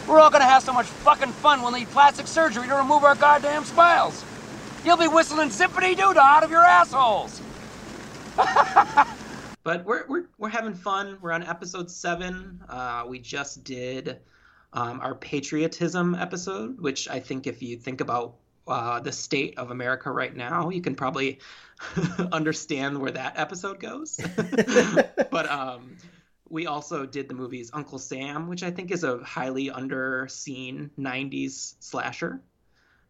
We're 0.09 0.21
all 0.21 0.31
gonna 0.31 0.45
have 0.45 0.63
so 0.63 0.73
much 0.73 0.87
fucking 0.87 1.33
fun 1.33 1.61
we'll 1.63 1.73
need 1.73 1.89
plastic 1.89 2.29
surgery 2.29 2.69
to 2.69 2.75
remove 2.77 3.03
our 3.03 3.17
goddamn 3.17 3.65
smiles. 3.65 4.25
You'll 4.85 4.99
be 4.99 5.09
whistling 5.09 5.49
zippity 5.49 5.97
doo 5.97 6.13
out 6.19 6.45
of 6.45 6.51
your 6.51 6.63
assholes. 6.63 7.41
but 9.65 9.83
we're 9.87 10.05
we're 10.07 10.27
we're 10.37 10.51
having 10.51 10.75
fun. 10.75 11.17
We're 11.23 11.33
on 11.33 11.43
episode 11.43 11.91
seven. 11.91 12.61
Uh, 12.69 13.05
we 13.09 13.19
just 13.19 13.65
did 13.65 14.19
um, 14.75 15.01
our 15.01 15.15
patriotism 15.15 16.15
episode, 16.15 16.79
which 16.83 17.09
I 17.09 17.19
think 17.19 17.47
if 17.47 17.63
you 17.63 17.79
think 17.79 18.03
about 18.03 18.35
uh, 18.69 19.01
the 19.01 19.11
state 19.11 19.57
of 19.57 19.71
America 19.71 20.11
right 20.11 20.37
now, 20.37 20.69
you 20.69 20.83
can 20.83 20.95
probably 20.95 21.39
understand 22.33 23.01
where 23.01 23.13
that 23.13 23.39
episode 23.39 23.81
goes. 23.81 24.21
but 25.31 25.51
um, 25.51 25.97
we 26.51 26.67
also 26.67 27.07
did 27.07 27.29
the 27.29 27.35
movies 27.35 27.71
Uncle 27.73 27.99
Sam, 27.99 28.49
which 28.49 28.63
I 28.63 28.71
think 28.71 28.91
is 28.91 29.03
a 29.03 29.17
highly 29.25 29.71
underseen 29.71 30.91
'90s 30.99 31.77
slasher. 31.81 32.43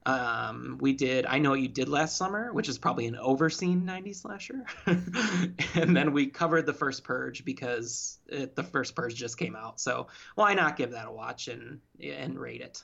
Um, 0.07 0.77
we 0.81 0.93
did 0.93 1.25
I 1.25 1.39
Know 1.39 1.51
What 1.51 1.61
You 1.61 1.69
Did 1.69 1.89
Last 1.89 2.17
Summer, 2.17 2.53
which 2.53 2.69
is 2.69 2.77
probably 2.77 3.07
an 3.07 3.17
overseen 3.17 3.83
90s 3.83 4.17
slasher. 4.17 4.65
and 4.87 5.97
then 5.97 6.13
we 6.13 6.27
covered 6.27 6.67
the 6.67 6.75
first 6.75 7.05
Purge 7.05 7.45
because 7.45 8.19
it, 8.29 8.55
the 8.55 8.63
first 8.63 8.95
Purge 8.95 9.15
just 9.15 9.39
came 9.39 9.57
out. 9.57 9.81
So 9.81 10.09
why 10.35 10.53
not 10.55 10.77
give 10.77 10.91
that 10.91 11.07
a 11.07 11.13
watch 11.13 11.49
and 11.49 11.81
and 12.03 12.39
rate 12.39 12.61
it? 12.61 12.83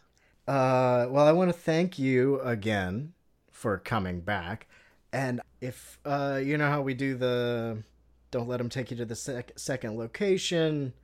Uh, 0.49 1.07
well, 1.11 1.27
I 1.27 1.33
want 1.33 1.51
to 1.51 1.59
thank 1.59 1.99
you 1.99 2.41
again 2.41 3.13
for 3.51 3.77
coming 3.77 4.21
back. 4.21 4.67
And 5.13 5.43
if 5.61 5.99
uh, 6.07 6.41
you 6.43 6.57
know 6.57 6.71
how 6.71 6.81
we 6.81 6.95
do 6.95 7.17
the 7.17 7.83
don't 8.31 8.49
let 8.49 8.59
them 8.59 8.69
take 8.69 8.91
you 8.91 8.97
to 8.97 9.05
the 9.05 9.17
sec- 9.17 9.53
second 9.57 9.99
location, 9.99 10.95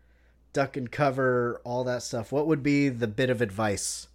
duck 0.52 0.76
and 0.76 0.90
cover, 0.90 1.60
all 1.64 1.84
that 1.84 2.02
stuff, 2.02 2.32
what 2.32 2.46
would 2.46 2.62
be 2.62 2.88
the 2.88 3.08
bit 3.08 3.28
of 3.28 3.42
advice 3.42 4.08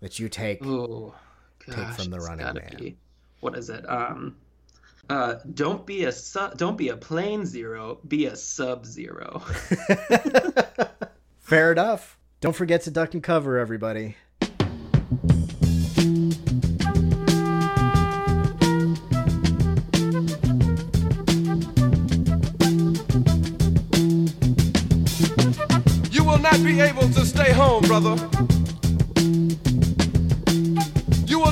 that 0.00 0.18
you 0.18 0.28
take 0.28 0.64
Ooh, 0.64 1.12
take 1.72 1.88
from 1.94 2.10
the 2.10 2.18
running 2.20 2.44
gotta 2.46 2.60
man? 2.60 2.76
be- 2.78 2.96
what 3.40 3.56
is 3.56 3.68
it? 3.70 3.88
Um, 3.88 4.36
uh, 5.10 5.34
don't 5.52 5.84
be 5.84 6.04
a 6.04 6.12
su- 6.12 6.50
don't 6.56 6.78
be 6.78 6.88
a 6.88 6.96
plain 6.96 7.44
zero, 7.44 7.98
be 8.08 8.26
a 8.26 8.36
sub 8.36 8.86
zero. 8.86 9.42
Fair 11.40 11.72
enough. 11.72 12.18
Don't 12.40 12.56
forget 12.56 12.82
to 12.82 12.90
duck 12.90 13.14
and 13.14 13.22
cover, 13.22 13.58
everybody. 13.58 14.16
You 26.10 26.22
will 26.24 26.38
not 26.38 26.62
be 26.62 26.80
able 26.80 27.08
to 27.10 27.24
stay 27.26 27.52
home, 27.52 27.82
brother. 27.84 28.16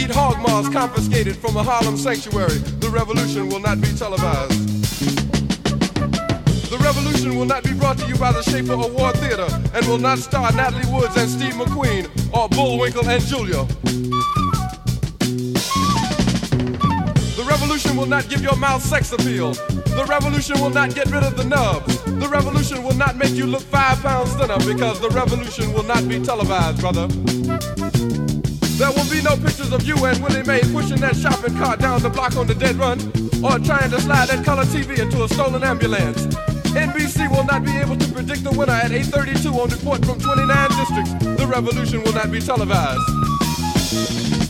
eat 0.00 0.10
hog 0.10 0.38
maws 0.40 0.68
confiscated 0.68 1.36
from 1.36 1.56
a 1.56 1.62
Harlem 1.62 1.96
sanctuary. 1.96 2.58
The 2.80 2.88
revolution 2.88 3.48
will 3.48 3.60
not 3.60 3.80
be 3.80 3.88
televised. 3.92 4.80
The 6.70 6.78
revolution 6.78 7.36
will 7.36 7.44
not 7.44 7.64
be 7.64 7.74
brought 7.74 7.98
to 7.98 8.06
you 8.06 8.16
by 8.16 8.32
the 8.32 8.42
Schaefer 8.42 8.72
Award 8.72 9.16
Theater 9.16 9.48
and 9.74 9.86
will 9.86 9.98
not 9.98 10.18
star 10.18 10.52
Natalie 10.52 10.90
Woods 10.90 11.16
and 11.16 11.28
Steve 11.28 11.54
McQueen 11.54 12.08
or 12.32 12.48
Bullwinkle 12.48 13.06
and 13.08 13.22
Julia. 13.24 13.64
The 17.36 17.44
revolution 17.46 17.96
will 17.96 18.06
not 18.06 18.28
give 18.28 18.40
your 18.40 18.56
mouth 18.56 18.82
sex 18.82 19.12
appeal. 19.12 19.52
The 19.52 20.06
revolution 20.08 20.60
will 20.60 20.70
not 20.70 20.94
get 20.94 21.10
rid 21.10 21.24
of 21.24 21.36
the 21.36 21.44
nubs. 21.44 22.02
The 22.04 22.28
revolution 22.28 22.82
will 22.82 22.96
not 22.96 23.16
make 23.16 23.32
you 23.32 23.46
look 23.46 23.62
five 23.62 24.00
pounds 24.00 24.32
thinner 24.34 24.58
because 24.58 25.00
the 25.00 25.10
revolution 25.10 25.74
will 25.74 25.82
not 25.82 26.08
be 26.08 26.20
televised, 26.20 26.80
brother. 26.80 27.08
There 28.80 28.90
will 28.92 29.10
be 29.10 29.20
no 29.20 29.36
pictures 29.36 29.74
of 29.74 29.82
you 29.82 29.94
and 30.06 30.24
Willie 30.24 30.42
Mae 30.42 30.62
pushing 30.72 30.96
that 31.00 31.14
shopping 31.14 31.54
cart 31.58 31.80
down 31.80 32.00
the 32.00 32.08
block 32.08 32.34
on 32.36 32.46
the 32.46 32.54
dead 32.54 32.76
run 32.76 32.98
or 33.44 33.58
trying 33.58 33.90
to 33.90 34.00
slide 34.00 34.28
that 34.28 34.42
color 34.42 34.64
TV 34.64 34.98
into 34.98 35.22
a 35.22 35.28
stolen 35.28 35.62
ambulance. 35.62 36.24
NBC 36.72 37.30
will 37.30 37.44
not 37.44 37.62
be 37.62 37.76
able 37.76 37.98
to 37.98 38.10
predict 38.10 38.42
the 38.42 38.52
winner 38.52 38.72
at 38.72 38.90
8.32 38.90 39.52
on 39.52 39.68
report 39.68 40.02
from 40.06 40.18
29 40.18 40.68
districts. 40.80 41.42
The 41.42 41.46
revolution 41.46 42.02
will 42.04 42.14
not 42.14 42.32
be 42.32 42.40
televised. 42.40 44.49